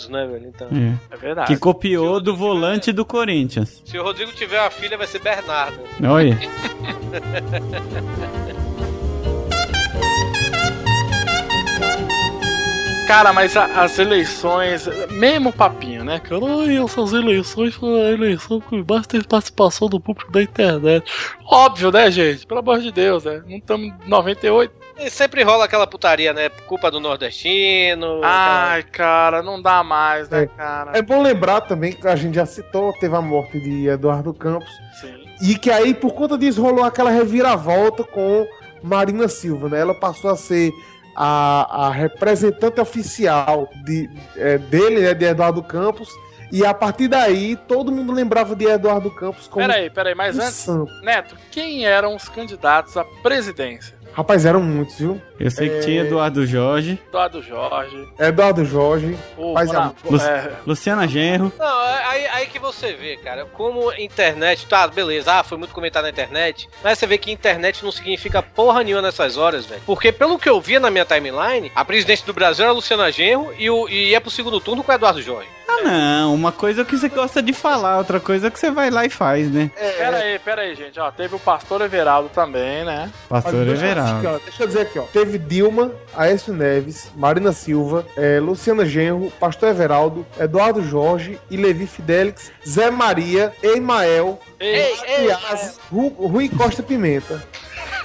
Né, 0.09 0.25
velho? 0.27 0.47
Então, 0.47 0.67
É. 0.71 1.13
É 1.13 1.17
verdade. 1.17 1.53
Que 1.53 1.59
copiou 1.59 2.19
do 2.19 2.35
volante 2.35 2.91
do 2.91 3.05
Corinthians. 3.05 3.81
se 3.85 3.97
o 3.97 4.03
Rodrigo 4.03 4.31
tiver 4.33 4.59
uma 4.61 4.69
filha, 4.71 4.97
vai 4.97 5.07
ser 5.07 5.19
Bernardo. 5.19 5.79
Olha. 6.07 6.37
Cara, 13.07 13.31
mas 13.31 13.55
a- 13.55 13.83
as 13.83 13.99
eleições, 13.99 14.87
mesmo 15.11 15.53
papinho, 15.53 16.03
né? 16.03 16.19
Cara, 16.19 16.41
ai, 16.43 16.83
essas 16.83 17.13
eleições 17.13 17.75
foi 17.75 18.01
a 18.01 18.11
eleição 18.11 18.59
que 18.59 18.83
mais 18.83 19.05
teve 19.05 19.27
participação 19.27 19.87
do 19.87 19.99
público 19.99 20.31
da 20.31 20.41
internet. 20.41 21.05
Óbvio, 21.45 21.91
né, 21.91 22.09
gente? 22.09 22.47
Pelo 22.47 22.61
amor 22.61 22.79
de 22.79 22.91
Deus, 22.91 23.23
né? 23.25 23.43
Não 23.47 23.57
estamos 23.57 23.87
em 23.87 23.93
98. 24.07 24.73
E 24.97 25.09
sempre 25.09 25.43
rola 25.43 25.65
aquela 25.65 25.85
putaria, 25.85 26.31
né? 26.33 26.49
Culpa 26.67 26.89
do 26.89 26.99
nordestino. 26.99 28.21
Ai, 28.23 28.83
cara, 28.83 29.43
não 29.43 29.61
dá 29.61 29.83
mais, 29.83 30.29
né, 30.29 30.47
cara? 30.47 30.97
É 30.97 31.01
bom 31.01 31.21
lembrar 31.21 31.61
também 31.61 31.91
que 31.91 32.07
a 32.07 32.15
gente 32.15 32.35
já 32.35 32.45
citou, 32.45 32.93
teve 32.93 33.15
a 33.15 33.21
morte 33.21 33.59
de 33.59 33.87
Eduardo 33.87 34.33
Campos. 34.33 34.69
Sim. 35.01 35.25
E 35.41 35.57
que 35.57 35.69
aí, 35.69 35.93
por 35.93 36.13
conta 36.13 36.37
disso, 36.37 36.61
rolou 36.61 36.85
aquela 36.85 37.09
reviravolta 37.09 38.03
com 38.03 38.47
Marina 38.81 39.27
Silva, 39.27 39.67
né? 39.67 39.81
Ela 39.81 39.93
passou 39.93 40.31
a 40.31 40.37
ser 40.37 40.71
a, 41.15 41.87
a 41.87 41.91
representante 41.91 42.79
oficial 42.79 43.69
de, 43.83 44.09
é, 44.37 44.57
dele, 44.57 45.01
né? 45.01 45.13
De 45.13 45.25
Eduardo 45.25 45.61
Campos. 45.61 46.09
E 46.51 46.65
a 46.65 46.73
partir 46.73 47.07
daí, 47.07 47.55
todo 47.67 47.91
mundo 47.91 48.13
lembrava 48.13 48.55
de 48.55 48.65
Eduardo 48.65 49.11
Campos 49.11 49.47
como. 49.47 49.65
Peraí, 49.65 49.89
peraí, 49.89 50.15
mas 50.15 50.37
um 50.37 50.41
antes, 50.41 50.53
santo. 50.53 50.91
Neto, 51.01 51.35
quem 51.51 51.85
eram 51.85 52.15
os 52.15 52.29
candidatos 52.29 52.95
à 52.95 53.03
presidência? 53.03 53.94
Rapaz, 54.15 54.45
eram 54.45 54.61
muitos, 54.63 54.97
viu? 54.97 55.21
Eu 55.39 55.51
sei 55.51 55.69
que 55.69 55.75
É. 55.75 55.79
tinha 55.81 56.01
Eduardo 56.03 56.45
Jorge, 56.45 56.99
Eduardo 57.09 57.41
Jorge, 57.41 58.07
Eduardo 58.17 58.65
Jorge. 58.65 59.17
o 59.37 59.53
Mas, 59.53 59.67
Bona- 59.67 59.93
Lu- 60.09 60.17
é, 60.21 60.51
Luciana 60.65 61.07
Genro. 61.07 61.51
Não, 61.59 61.81
é 61.87 62.03
aí, 62.05 62.25
aí 62.27 62.45
que 62.47 62.57
você 62.59 62.93
vê, 62.93 63.17
cara, 63.17 63.45
como 63.45 63.91
internet, 63.93 64.65
tá, 64.67 64.87
beleza, 64.87 65.33
ah, 65.33 65.43
foi 65.43 65.57
muito 65.57 65.73
comentado 65.73 66.03
na 66.03 66.09
internet, 66.09 66.69
mas 66.83 66.97
você 66.97 67.05
vê 67.07 67.17
que 67.17 67.31
internet 67.31 67.83
não 67.83 67.91
significa 67.91 68.41
porra 68.41 68.83
nenhuma 68.83 69.01
nessas 69.01 69.35
horas, 69.37 69.65
velho. 69.65 69.81
Porque 69.85 70.11
pelo 70.11 70.39
que 70.39 70.49
eu 70.49 70.61
via 70.61 70.79
na 70.79 70.89
minha 70.89 71.05
timeline, 71.05 71.71
a 71.75 71.83
presidente 71.83 72.25
do 72.25 72.33
Brasil 72.33 72.63
era 72.63 72.71
a 72.71 72.75
Luciana 72.75 73.11
Genro 73.11 73.53
e, 73.57 73.69
o, 73.69 73.89
e 73.89 74.11
ia 74.11 74.21
pro 74.21 74.31
segundo 74.31 74.59
turno 74.61 74.83
com 74.83 74.91
o 74.91 74.95
Eduardo 74.95 75.21
Jorge. 75.21 75.49
Ah, 75.67 75.81
não. 75.81 76.33
Uma 76.35 76.51
coisa 76.51 76.81
é 76.81 76.83
o 76.83 76.85
que 76.85 76.95
você 76.95 77.09
gosta 77.09 77.41
de 77.41 77.51
falar, 77.51 77.97
outra 77.97 78.19
coisa 78.19 78.47
é 78.47 78.51
que 78.51 78.59
você 78.59 78.69
vai 78.71 78.89
lá 78.91 79.03
e 79.03 79.09
faz, 79.09 79.51
né? 79.51 79.69
Pera 79.75 80.17
aí, 80.17 80.39
pera 80.39 80.61
aí, 80.61 80.75
gente. 80.75 80.99
Ó, 80.99 81.11
teve 81.11 81.35
o 81.35 81.39
pastor 81.39 81.81
Everaldo 81.81 82.29
também, 82.29 82.85
né? 82.85 83.11
Pastor 83.27 83.67
Everaldo. 83.67 84.39
Deixa 84.45 84.63
eu 84.63 84.67
dizer 84.67 84.81
aqui, 84.81 84.99
ó. 84.99 85.03
Teve 85.03 85.24
Dilma, 85.37 85.91
Aécio 86.15 86.53
Neves, 86.53 87.11
Marina 87.15 87.51
Silva, 87.51 88.05
eh, 88.15 88.39
Luciana 88.39 88.85
Genro, 88.85 89.31
Pastor 89.39 89.69
Everaldo, 89.69 90.25
Eduardo 90.39 90.81
Jorge 90.81 91.39
e 91.49 91.57
Levi 91.57 91.87
Fidelix, 91.87 92.51
Zé 92.67 92.89
Maria, 92.89 93.53
Emael, 93.61 94.39
Piazzi, 94.57 95.77
Ru, 95.91 96.07
Rui 96.07 96.49
Costa 96.49 96.81
Pimenta. 96.81 97.43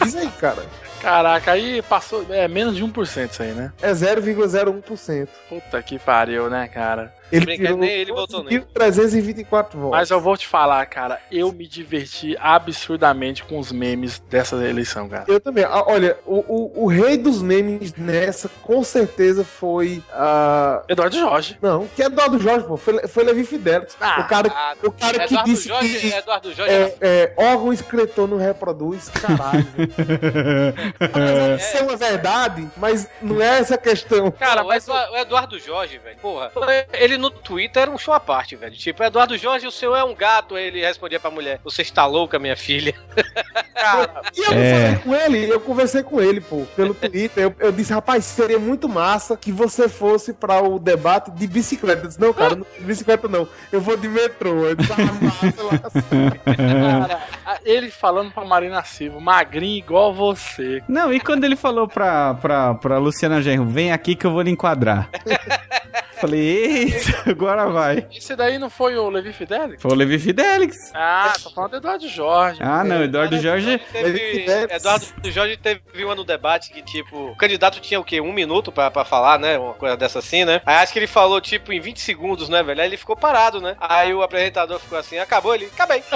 Diz 0.03 0.17
aí, 0.17 0.29
cara. 0.41 0.65
Caraca, 1.01 1.53
aí 1.53 1.81
passou. 1.83 2.27
É 2.29 2.47
menos 2.47 2.77
de 2.77 2.85
1% 2.85 3.31
isso 3.31 3.43
aí, 3.43 3.53
né? 3.53 3.73
É 3.81 3.91
0,01%. 3.93 5.29
Puta 5.49 5.83
que 5.83 5.99
pariu, 5.99 6.51
né, 6.51 6.69
cara? 6.69 7.15
Ele 7.33 7.45
Brincadeira, 7.45 7.75
tirou 7.75 7.79
nem 7.79 7.91
ele 7.91 8.13
votou 8.13 8.45
nele. 8.45 8.65
324 8.75 9.79
votos. 9.79 9.99
Mas 9.99 10.11
eu 10.11 10.21
vou 10.21 10.37
te 10.37 10.47
falar, 10.47 10.85
cara, 10.87 11.21
eu 11.31 11.53
me 11.53 11.67
diverti 11.67 12.37
absurdamente 12.39 13.45
com 13.45 13.59
os 13.59 13.71
memes 13.71 14.19
dessa 14.29 14.57
eleição, 14.57 15.09
cara. 15.09 15.25
Eu 15.29 15.41
também. 15.41 15.65
Ah, 15.65 15.85
olha, 15.87 16.19
o, 16.27 16.39
o, 16.39 16.85
o 16.85 16.87
rei 16.89 17.17
dos 17.17 17.41
memes 17.43 17.95
nessa, 17.95 18.49
com 18.63 18.83
certeza, 18.83 19.45
foi 19.45 20.03
a. 20.13 20.83
Eduardo 20.89 21.17
Jorge. 21.17 21.59
Não, 21.63 21.87
que 21.87 22.03
é 22.03 22.07
Eduardo 22.07 22.39
Jorge, 22.39 22.67
pô. 22.67 22.77
Foi, 22.77 23.07
foi 23.07 23.25
Levi 23.25 23.45
Fidelix. 23.45 23.97
Ah, 24.01 24.21
o 24.21 24.29
cara, 24.29 24.53
ah, 24.55 24.75
o 24.83 24.91
cara 24.91 25.19
que 25.21 25.35
Eduardo 25.35 25.51
disse 25.51 25.69
Jorge, 25.69 25.99
que 25.99 26.13
Eduardo 26.13 26.53
Jorge 26.53 26.73
é, 26.73 26.97
é, 27.01 27.35
órgão 27.37 27.73
excretor 27.73 28.29
não 28.29 28.39
reproduz, 28.39 29.09
caralho. 29.09 29.67
Apesar 30.99 31.57
de 31.57 31.63
ser 31.63 31.83
uma 31.83 31.97
verdade, 31.97 32.69
mas 32.77 33.09
não 33.23 33.41
é 33.41 33.59
essa 33.59 33.75
a 33.75 33.79
questão. 33.79 34.31
Cara, 34.33 34.65
mas 34.65 34.89
o, 34.89 34.93
o 34.93 35.17
Eduardo 35.17 35.59
Jorge, 35.59 35.99
velho, 35.99 36.19
porra, 36.19 36.51
ele 36.93 37.20
no 37.21 37.31
Twitter 37.31 37.83
era 37.83 37.91
um 37.91 37.99
show 37.99 38.13
à 38.15 38.19
parte, 38.21 38.57
velho. 38.57 38.75
Tipo, 38.75 39.03
Eduardo 39.05 39.37
Jorge, 39.39 39.67
o 39.67 39.71
senhor 39.71 39.95
é 39.97 40.03
um 40.05 40.15
gato, 40.15 40.55
aí 40.57 40.65
ele 40.67 40.81
respondia 40.81 41.21
pra 41.21 41.31
mulher, 41.31 41.61
você 41.63 41.83
está 41.83 42.07
louca, 42.07 42.39
minha 42.39 42.57
filha? 42.57 42.95
cara, 43.75 44.23
E 44.37 44.41
eu 44.43 44.51
não 44.51 44.59
É. 44.59 44.95
falei 44.95 44.99
com 44.99 45.15
ele, 45.15 45.53
eu 45.53 45.61
conversei 45.61 46.03
com 46.03 46.21
ele, 46.21 46.41
pô, 46.41 46.67
pelo 46.75 46.95
Twitter. 46.95 47.45
Eu, 47.45 47.55
eu 47.61 47.71
disse, 47.73 47.93
rapaz, 47.93 48.25
seria 48.25 48.59
muito 48.59 48.89
massa 48.89 49.37
que 49.37 49.53
você 49.53 49.89
fosse 49.89 50.33
pra 50.33 50.61
o 50.63 50.79
debate 50.79 51.31
de 51.31 51.47
bicicleta. 51.47 52.03
Eu 52.05 52.09
disse, 52.09 52.21
não, 52.21 52.33
cara, 52.33 52.57
não 52.57 52.67
de 52.79 52.85
bicicleta 52.85 53.29
não. 53.29 53.47
Eu 53.71 53.81
vou 53.81 53.97
de 53.97 54.09
metrô. 54.09 54.65
Eu 54.67 54.75
disse, 54.75 54.93
ah, 54.93 54.97
massa, 55.25 56.03
cara, 56.45 57.21
ele 57.65 57.91
falando 57.91 58.31
pra 58.33 58.45
Marina 58.45 58.83
Silva, 58.85 59.21
magrinho 59.21 59.79
igual 59.79 60.13
você. 60.15 60.83
Não, 60.89 61.13
e 61.13 61.21
quando 61.21 61.45
ele 61.45 61.57
falou 61.57 61.87
pra, 61.89 62.35
pra, 62.35 62.75
pra 62.75 62.99
Luciana 62.99 63.43
Genro, 63.43 63.67
vem 63.67 63.93
aqui 63.93 64.15
que 64.15 64.27
eu 64.27 64.31
vou 64.33 64.43
lhe 64.43 64.51
enquadrar. 64.51 65.09
Falei, 66.21 66.41
eita, 66.85 67.10
agora 67.27 67.69
vai. 67.69 68.07
Esse 68.15 68.35
daí 68.37 68.59
não 68.59 68.71
foi 68.71 68.97
o 68.97 69.09
Levi 69.09 69.33
Fidelix? 69.33 69.81
Foi 69.83 69.91
o 69.91 69.95
Levi 69.95 70.19
Fidelix. 70.19 70.91
Ah, 70.95 71.33
tô 71.43 71.51
falando 71.51 71.73
do 71.73 71.77
Eduardo 71.79 72.09
Jorge. 72.09 72.61
Ah, 72.63 72.83
não, 72.85 73.03
Eduardo 73.05 73.39
Jorge. 73.39 73.79
Teve. 73.93 74.47
Eduardo 74.71 75.07
Jorge 75.25 75.57
teve 75.57 76.05
uma 76.05 76.15
no 76.15 76.25
debate 76.25 76.71
que, 76.73 76.83
tipo, 76.83 77.17
o 77.31 77.37
candidato 77.37 77.81
tinha 77.81 78.01
o 78.01 78.05
quê? 78.05 78.21
Um 78.21 78.33
minuto 78.33 78.71
pra, 78.73 78.91
pra 78.91 79.05
falar, 79.05 79.39
né? 79.39 79.59
Uma 79.59 79.75
coisa 79.75 79.97
dessa 79.97 80.19
assim, 80.21 80.45
né? 80.45 80.61
Aí 80.67 80.77
acho 80.77 80.93
que 80.93 80.99
ele 80.99 81.07
falou, 81.07 81.41
tipo, 81.41 81.73
em 81.73 81.81
20 81.81 82.01
segundos, 82.01 82.49
né, 82.49 82.63
velho? 82.63 82.81
Aí 82.81 82.87
ele 82.89 82.97
ficou 82.97 83.17
parado, 83.17 83.61
né? 83.61 83.77
Aí 83.81 84.13
o 84.15 84.23
apresentador 84.23 84.79
ficou 84.79 84.99
assim, 84.99 85.19
acabou 85.19 85.55
ele, 85.55 85.67
acabei. 85.73 86.03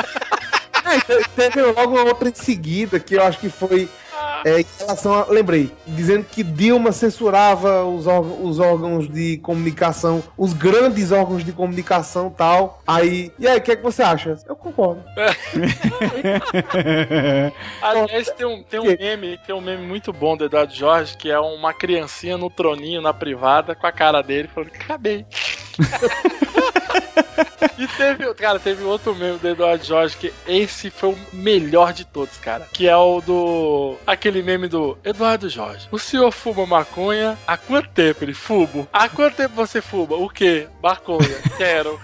É, 0.86 1.00
te- 1.00 1.28
teve 1.30 1.62
logo 1.62 1.94
uma 1.94 2.04
outra 2.04 2.28
em 2.28 2.34
seguida, 2.34 3.00
que 3.00 3.14
eu 3.14 3.22
acho 3.22 3.38
que 3.38 3.48
foi 3.48 3.88
é, 4.44 4.60
em 4.60 4.66
relação 4.78 5.14
a. 5.14 5.26
Lembrei, 5.26 5.72
dizendo 5.86 6.24
que 6.24 6.42
Dilma 6.42 6.92
censurava 6.92 7.84
os, 7.84 8.06
órgãos- 8.06 8.38
os 8.42 8.58
órgãos 8.60 9.08
de 9.08 9.38
comunicação, 9.38 10.22
os 10.36 10.52
grandes 10.52 11.12
órgãos 11.12 11.44
de 11.44 11.52
comunicação 11.52 12.30
tal. 12.30 12.82
Aí. 12.86 13.32
E 13.38 13.48
aí, 13.48 13.58
o 13.58 13.62
que 13.62 13.72
é 13.72 13.76
que 13.76 13.82
você 13.82 14.02
acha? 14.02 14.38
Eu 14.46 14.54
concordo. 14.56 15.02
Aliás, 17.82 18.30
tem 18.30 18.46
um, 18.46 18.62
tem 18.62 18.80
um 18.80 18.84
meme, 18.84 19.38
tem 19.46 19.54
um 19.54 19.60
meme 19.60 19.86
muito 19.86 20.12
bom 20.12 20.36
do 20.36 20.44
Eduardo 20.44 20.74
Jorge, 20.74 21.16
que 21.16 21.30
é 21.30 21.38
uma 21.38 21.72
criancinha 21.72 22.36
no 22.36 22.50
troninho 22.50 23.00
na 23.00 23.14
privada 23.14 23.74
com 23.74 23.86
a 23.86 23.92
cara 23.92 24.22
dele 24.22 24.48
falando, 24.48 24.70
acabei. 24.74 25.26
e 27.78 27.86
teve, 27.86 28.32
cara, 28.34 28.58
teve 28.58 28.84
outro 28.84 29.14
meme 29.14 29.38
do 29.38 29.48
Eduardo 29.48 29.84
Jorge 29.84 30.16
que 30.16 30.32
esse 30.46 30.90
foi 30.90 31.10
o 31.10 31.18
melhor 31.32 31.92
de 31.92 32.04
todos, 32.04 32.36
cara. 32.38 32.66
Que 32.72 32.88
é 32.88 32.96
o 32.96 33.20
do. 33.20 33.96
aquele 34.06 34.42
meme 34.42 34.68
do 34.68 34.98
Eduardo 35.04 35.48
Jorge. 35.48 35.88
O 35.90 35.98
senhor 35.98 36.30
fuma 36.30 36.66
maconha 36.66 37.38
há 37.46 37.56
quanto 37.56 37.88
tempo? 37.90 38.24
Ele 38.24 38.34
fumo. 38.34 38.88
Há 38.92 39.08
quanto 39.08 39.36
tempo 39.36 39.54
você 39.54 39.80
fuma? 39.80 40.16
O 40.16 40.28
quê? 40.28 40.68
Maconha. 40.82 41.40
Quero. 41.56 42.00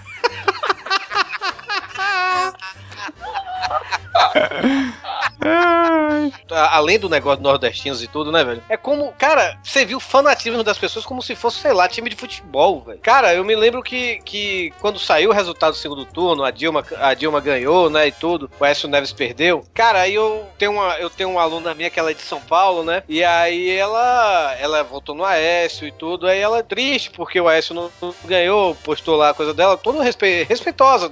A- 5.43 6.11
Além 6.77 6.99
do 6.99 7.09
negócio 7.09 7.41
nordestinos 7.41 8.03
e 8.03 8.07
tudo, 8.07 8.31
né, 8.31 8.43
velho? 8.43 8.63
É 8.69 8.77
como, 8.77 9.11
cara, 9.17 9.57
você 9.63 9.85
viu 9.85 9.97
o 9.97 10.01
fanatismo 10.01 10.63
das 10.63 10.77
pessoas 10.77 11.05
como 11.05 11.21
se 11.21 11.35
fosse, 11.35 11.59
sei 11.59 11.73
lá, 11.73 11.87
time 11.87 12.09
de 12.09 12.15
futebol, 12.15 12.81
velho. 12.81 12.99
Cara, 13.01 13.33
eu 13.33 13.43
me 13.43 13.55
lembro 13.55 13.81
que, 13.81 14.19
que 14.23 14.71
quando 14.79 14.99
saiu 14.99 15.29
o 15.29 15.33
resultado 15.33 15.71
do 15.71 15.77
segundo 15.77 16.05
turno, 16.05 16.43
a 16.43 16.51
Dilma, 16.51 16.83
a 16.99 17.13
Dilma 17.13 17.39
ganhou, 17.39 17.89
né, 17.89 18.07
e 18.07 18.11
tudo, 18.11 18.49
o 18.59 18.65
Écio 18.65 18.87
Neves 18.89 19.11
perdeu. 19.13 19.65
Cara, 19.73 20.01
aí 20.01 20.13
eu 20.15 20.45
tenho 20.57 20.71
uma, 20.73 20.95
eu 20.99 21.09
tenho 21.09 21.29
uma 21.31 21.41
aluna 21.41 21.73
minha 21.73 21.89
que 21.89 21.99
ela 21.99 22.11
é 22.11 22.13
de 22.13 22.21
São 22.21 22.39
Paulo, 22.41 22.83
né? 22.83 23.03
E 23.07 23.23
aí 23.23 23.69
ela, 23.71 24.55
ela 24.59 24.83
votou 24.83 25.15
no 25.15 25.23
Aécio 25.25 25.87
e 25.87 25.91
tudo, 25.91 26.27
aí 26.27 26.39
ela 26.39 26.59
é 26.59 26.63
triste 26.63 27.11
porque 27.11 27.39
o 27.39 27.47
Aécio 27.47 27.73
não, 27.73 27.89
não 28.01 28.13
ganhou, 28.25 28.75
postou 28.75 29.15
lá 29.15 29.29
a 29.29 29.33
coisa 29.33 29.53
dela, 29.53 29.77
toda 29.77 30.03
respe, 30.03 30.43
respeitosa 30.43 31.09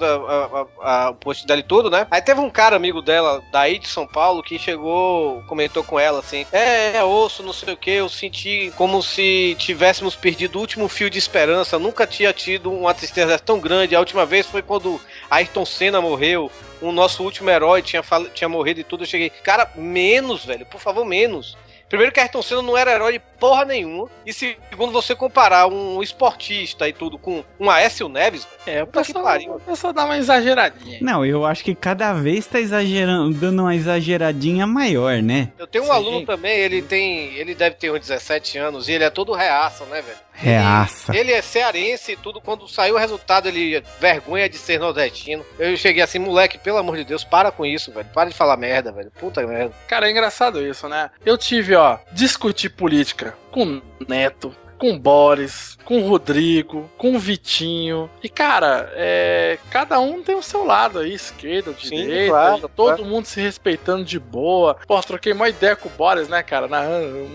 o 1.09 1.13
post 1.15 1.45
dela 1.47 1.59
e 1.59 1.63
tudo, 1.63 1.89
né? 1.89 2.07
Aí 2.11 2.21
teve 2.21 2.39
um 2.39 2.49
cara 2.49 2.75
amigo 2.75 3.01
dela, 3.01 3.41
daí 3.51 3.79
de 3.79 3.87
São 3.87 4.05
Paulo, 4.05 4.18
que 4.43 4.59
chegou, 4.59 5.43
comentou 5.47 5.83
com 5.83 5.99
ela 5.99 6.19
assim: 6.19 6.45
É, 6.51 6.97
é 6.97 7.03
osso, 7.03 7.43
não 7.43 7.53
sei 7.53 7.73
o 7.73 7.77
que, 7.77 7.91
eu 7.91 8.09
senti 8.09 8.71
como 8.75 9.01
se 9.01 9.55
tivéssemos 9.57 10.15
perdido 10.15 10.57
o 10.57 10.61
último 10.61 10.87
fio 10.87 11.09
de 11.09 11.17
esperança, 11.17 11.79
nunca 11.79 12.05
tinha 12.05 12.33
tido 12.33 12.71
uma 12.71 12.93
tristeza 12.93 13.37
tão 13.39 13.59
grande. 13.59 13.95
A 13.95 13.99
última 13.99 14.25
vez 14.25 14.45
foi 14.45 14.61
quando 14.61 14.99
Ayrton 15.29 15.65
Senna 15.65 16.01
morreu. 16.01 16.51
O 16.81 16.91
nosso 16.91 17.23
último 17.23 17.49
herói 17.49 17.81
tinha, 17.81 18.01
tinha 18.33 18.47
morrido 18.47 18.79
e 18.79 18.83
tudo. 18.85 19.03
Eu 19.03 19.07
cheguei, 19.07 19.29
cara, 19.29 19.69
menos, 19.75 20.45
velho, 20.45 20.65
por 20.65 20.79
favor, 20.79 21.05
menos. 21.05 21.57
Primeiro 21.89 22.11
que 22.11 22.19
Ayrton 22.19 22.41
Senna 22.43 22.61
não 22.61 22.77
era 22.77 22.91
herói 22.91 23.13
de 23.13 23.19
porra 23.39 23.65
nenhuma. 23.65 24.07
E 24.25 24.31
segundo, 24.31 24.91
você 24.91 25.15
comparar 25.15 25.67
um 25.67 26.03
esportista 26.03 26.87
e 26.87 26.93
tudo 26.93 27.17
com 27.17 27.43
um 27.59 27.69
Aécio 27.69 28.07
Neves, 28.07 28.47
é, 28.67 28.83
o 28.83 28.87
que 28.87 28.93
pessoal, 28.93 29.39
o 29.55 29.59
pessoal 29.59 29.91
dá 29.91 30.05
uma 30.05 30.17
exageradinha. 30.17 30.99
Não, 31.01 31.25
eu 31.25 31.45
acho 31.45 31.63
que 31.63 31.73
cada 31.73 32.13
vez 32.13 32.45
tá 32.45 32.59
exagerando, 32.59 33.33
dando 33.33 33.63
uma 33.63 33.75
exageradinha 33.75 34.67
maior, 34.67 35.21
né? 35.21 35.51
Eu 35.57 35.65
tenho 35.65 35.85
um 35.85 35.91
aluno 35.91 36.25
também, 36.25 36.59
ele 36.59 36.81
tem. 36.81 37.33
Ele 37.35 37.55
deve 37.55 37.75
ter 37.75 37.91
uns 37.91 38.01
17 38.01 38.57
anos 38.59 38.87
e 38.87 38.91
ele 38.91 39.03
é 39.03 39.09
todo 39.09 39.33
reaça, 39.33 39.83
né, 39.85 40.01
velho? 40.01 40.17
Reaça. 40.41 41.15
Ele 41.15 41.31
é 41.31 41.41
cearense 41.41 42.13
e 42.13 42.15
tudo. 42.15 42.39
Quando 42.39 42.67
saiu 42.67 42.95
o 42.95 42.97
resultado, 42.97 43.47
ele 43.47 43.83
vergonha 43.99 44.49
de 44.49 44.57
ser 44.57 44.79
nordestino. 44.79 45.45
Eu 45.57 45.75
cheguei 45.75 46.01
assim, 46.01 46.19
moleque, 46.19 46.57
pelo 46.57 46.77
amor 46.77 46.97
de 46.97 47.03
Deus, 47.03 47.23
para 47.23 47.51
com 47.51 47.65
isso, 47.65 47.91
velho. 47.91 48.07
Para 48.13 48.29
de 48.29 48.35
falar 48.35 48.57
merda, 48.57 48.91
velho. 48.91 49.11
Puta 49.19 49.45
merda. 49.45 49.73
Cara, 49.87 50.07
é 50.07 50.11
engraçado 50.11 50.61
isso, 50.61 50.87
né? 50.87 51.09
Eu 51.25 51.37
tive, 51.37 51.75
ó, 51.75 51.97
discutir 52.11 52.69
política 52.69 53.35
com 53.51 53.81
Neto, 54.07 54.55
com 54.79 54.97
Boris, 54.97 55.77
com 55.85 56.01
Rodrigo, 56.07 56.89
com 56.97 57.19
Vitinho. 57.19 58.09
E, 58.23 58.29
cara, 58.29 58.89
é, 58.95 59.57
cada 59.69 59.99
um 59.99 60.21
tem 60.23 60.35
o 60.35 60.41
seu 60.41 60.63
lado 60.65 60.99
aí, 60.99 61.13
esquerda, 61.13 61.73
direita, 61.73 62.31
claro, 62.31 62.57
e 62.57 62.61
todo 62.61 62.95
claro. 62.95 63.05
mundo 63.05 63.25
se 63.25 63.41
respeitando 63.41 64.03
de 64.05 64.19
boa. 64.19 64.77
Pô, 64.87 64.99
troquei 65.01 65.33
uma 65.33 65.49
ideia 65.49 65.75
com 65.75 65.89
o 65.89 65.91
Boris, 65.91 66.27
né, 66.29 66.41
cara? 66.41 66.67
Na, 66.67 66.81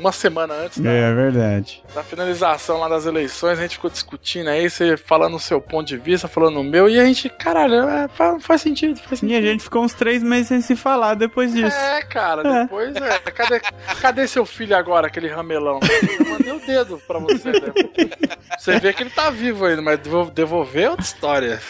uma 0.01 0.11
semana 0.13 0.55
antes 0.55 0.79
da, 0.79 0.91
É 0.91 1.13
verdade. 1.15 1.83
da 1.95 2.03
finalização 2.03 2.79
lá 2.79 2.89
das 2.89 3.07
eleições, 3.07 3.59
a 3.59 3.63
gente 3.63 3.77
ficou 3.77 3.91
discutindo 3.91 4.49
aí, 4.49 4.69
você 4.71 4.97
falando 4.97 5.37
o 5.37 5.41
seu 5.41 5.61
ponto 5.61 5.87
de 5.87 5.97
vista, 5.97 6.27
falando 6.27 6.61
o 6.61 6.65
meu, 6.65 6.89
e 6.89 6.99
a 6.99 7.05
gente, 7.05 7.29
caralho, 7.29 7.75
é, 7.89 8.09
faz, 8.09 8.43
faz 8.45 8.61
sentido, 8.63 8.97
faz 8.99 9.13
E 9.13 9.17
sentido. 9.19 9.39
a 9.39 9.43
gente 9.53 9.63
ficou 9.65 9.83
uns 9.83 9.93
três 9.95 10.23
meses 10.23 10.49
sem 10.49 10.61
se 10.63 10.75
falar 10.75 11.15
depois 11.15 11.53
disso. 11.53 11.77
É, 11.77 12.03
cara, 12.03 12.43
É. 12.47 12.63
depois 12.63 12.95
é. 12.97 13.19
Cadê, 13.35 13.61
cadê 14.01 14.27
seu 14.29 14.47
filho 14.47 14.77
agora, 14.77 15.07
aquele 15.09 15.29
ramelão? 15.29 15.81
Eu 16.19 16.27
mandei 16.27 16.53
o 16.53 16.61
dedo 16.61 17.01
pra 17.07 17.19
você, 17.19 17.34
Você 18.59 18.79
vê 18.79 18.93
que 18.93 19.03
ele 19.03 19.11
tá 19.11 19.31
vivo 19.31 19.65
ainda, 19.67 19.83
mas 19.83 19.99
devo- 19.99 20.31
devolver 20.31 20.85
é 20.85 20.91
outra 20.91 21.05
história. 21.05 21.61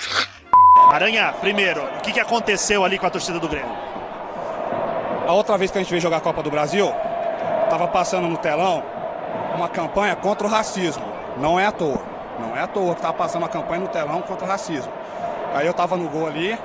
Aranha, 0.90 1.32
primeiro, 1.40 1.82
o 1.82 2.00
que, 2.02 2.12
que 2.12 2.20
aconteceu 2.20 2.84
ali 2.84 2.98
com 2.98 3.06
a 3.06 3.10
torcida 3.10 3.38
do 3.38 3.48
Grêmio? 3.48 3.72
A 5.26 5.32
outra 5.32 5.56
vez 5.56 5.70
que 5.70 5.78
a 5.78 5.80
gente 5.80 5.90
veio 5.90 6.02
jogar 6.02 6.18
a 6.18 6.20
Copa 6.20 6.42
do 6.42 6.50
Brasil, 6.50 6.92
tava 7.70 7.88
passando 7.88 8.28
no 8.28 8.36
telão 8.36 8.82
uma 9.54 9.68
campanha 9.68 10.14
contra 10.16 10.46
o 10.46 10.50
racismo. 10.50 11.04
Não 11.38 11.58
é 11.58 11.66
à 11.66 11.72
toa. 11.72 12.00
Não 12.38 12.56
é 12.56 12.60
à 12.62 12.66
toa 12.66 12.94
que 12.94 13.00
tava 13.00 13.14
passando 13.14 13.42
uma 13.42 13.48
campanha 13.48 13.80
no 13.80 13.88
telão 13.88 14.20
contra 14.22 14.44
o 14.44 14.48
racismo. 14.48 14.92
Aí 15.54 15.66
eu 15.66 15.72
tava 15.72 15.96
no 15.96 16.08
gol 16.08 16.26
ali, 16.26 16.58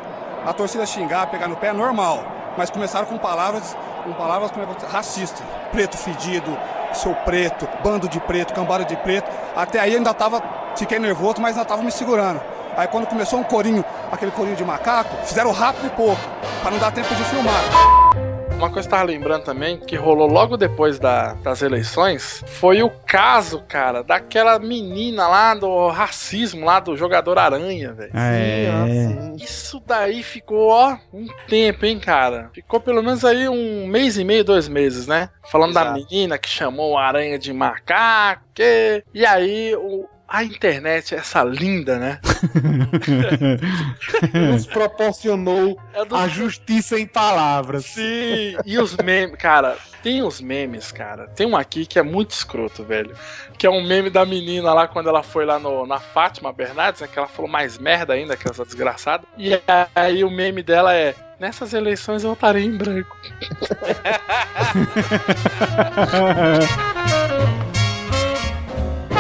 a 0.46 0.52
torcida 0.52 0.86
xingar, 0.86 1.28
pegar 1.28 1.48
no 1.48 1.56
pé 1.56 1.68
é 1.68 1.74
normal. 1.74 2.24
Mas 2.58 2.70
começaram 2.70 3.06
com 3.06 3.18
palavras, 3.18 3.78
com 4.04 4.14
palavras 4.14 4.52
como 4.52 4.66
racista. 4.88 5.44
Preto 5.72 5.98
fedido, 5.98 6.58
seu 6.94 7.14
preto, 7.16 7.68
bando 7.84 8.08
de 8.08 8.20
preto, 8.20 8.54
cambada 8.54 8.86
de 8.86 8.96
preto. 8.98 9.30
Até 9.56 9.80
aí 9.80 9.96
ainda 9.96 10.14
tava, 10.14 10.42
fiquei 10.76 11.00
nervoso, 11.00 11.42
mas 11.42 11.56
ainda 11.56 11.66
tava 11.66 11.84
me 11.84 11.92
segurando. 11.92 12.42
Aí 12.76 12.88
quando 12.88 13.08
começou 13.08 13.40
um 13.40 13.44
corinho, 13.44 13.84
aquele 14.12 14.32
corinho 14.32 14.56
de 14.56 14.64
macaco, 14.64 15.16
fizeram 15.26 15.52
rápido 15.52 15.88
e 15.88 15.90
pouco, 15.90 16.22
para 16.62 16.72
não 16.72 16.80
dar 16.80 16.92
tempo 16.92 17.14
de 17.14 17.24
filmar. 17.26 18.39
Uma 18.60 18.70
coisa 18.70 18.90
que 18.90 18.94
eu 18.94 18.98
tava 19.00 19.10
lembrando 19.10 19.44
também, 19.46 19.78
que 19.78 19.96
rolou 19.96 20.28
logo 20.28 20.58
depois 20.58 21.00
da- 21.00 21.34
das 21.36 21.62
eleições, 21.62 22.44
foi 22.46 22.84
o 22.84 22.90
caso, 22.90 23.64
cara, 23.66 24.04
daquela 24.04 24.60
menina 24.60 25.30
lá 25.30 25.56
do 25.56 25.88
racismo, 25.88 26.66
lá 26.66 26.82
do 26.82 26.98
jogador 26.98 27.40
Aranha, 27.40 27.94
velho. 27.94 28.12
É. 28.14 29.36
Isso 29.42 29.82
daí 29.88 30.22
ficou, 30.22 30.72
ó, 30.72 30.98
um 31.14 31.26
tempo, 31.48 31.86
hein, 31.86 31.98
cara. 32.02 32.50
Ficou 32.54 32.82
pelo 32.82 33.02
menos 33.02 33.24
aí 33.24 33.48
um 33.48 33.88
mês 33.88 34.18
e 34.18 34.26
meio, 34.26 34.44
dois 34.44 34.68
meses, 34.68 35.08
né? 35.08 35.30
Falando 35.50 35.74
da 35.74 35.86
menina 35.94 36.38
que 36.38 36.50
chamou 36.50 36.92
o 36.92 36.98
Aranha 36.98 37.40
de 37.40 37.54
macaco. 37.54 38.44
que- 38.54 39.04
E 39.14 39.26
aí, 39.26 39.74
o- 39.78 40.06
a 40.30 40.44
internet, 40.44 41.16
essa 41.16 41.44
linda, 41.44 41.98
né? 41.98 42.20
Nos 44.52 44.68
proporcionou 44.68 45.80
a 46.12 46.28
justiça 46.28 47.00
em 47.00 47.08
palavras. 47.08 47.86
Sim, 47.86 48.56
e 48.66 48.78
os 48.78 48.96
memes, 48.98 49.36
cara, 49.38 49.76
tem 50.04 50.22
os 50.22 50.40
memes, 50.40 50.92
cara. 50.92 51.28
Tem 51.30 51.48
um 51.48 51.58
aqui 51.58 51.86
que 51.86 51.98
é 51.98 52.04
muito 52.04 52.32
escroto, 52.32 52.84
velho. 52.84 53.16
Que 53.58 53.66
é 53.66 53.70
um 53.70 53.84
meme 53.84 54.10
da 54.10 54.26
menina 54.26 54.74
lá 54.74 54.88
quando 54.88 55.10
ela 55.10 55.24
foi 55.24 55.46
lá 55.46 55.58
no, 55.58 55.88
na 55.88 56.00
Fátima 56.00 56.54
Bernardes, 56.54 57.02
né? 57.02 57.08
Que 57.12 57.18
ela 57.18 57.28
falou 57.28 57.50
mais 57.50 57.78
merda 57.78 58.14
ainda 58.14 58.38
que 58.38 58.50
essa 58.50 58.64
desgraçada. 58.64 59.24
E 59.38 59.52
aí 59.96 60.24
o 60.24 60.30
meme 60.30 60.62
dela 60.62 60.94
é. 60.96 61.16
Nessas 61.40 61.74
eleições 61.74 62.24
eu 62.24 62.32
votarei 62.32 62.66
em 62.66 62.78
branco. 62.78 63.18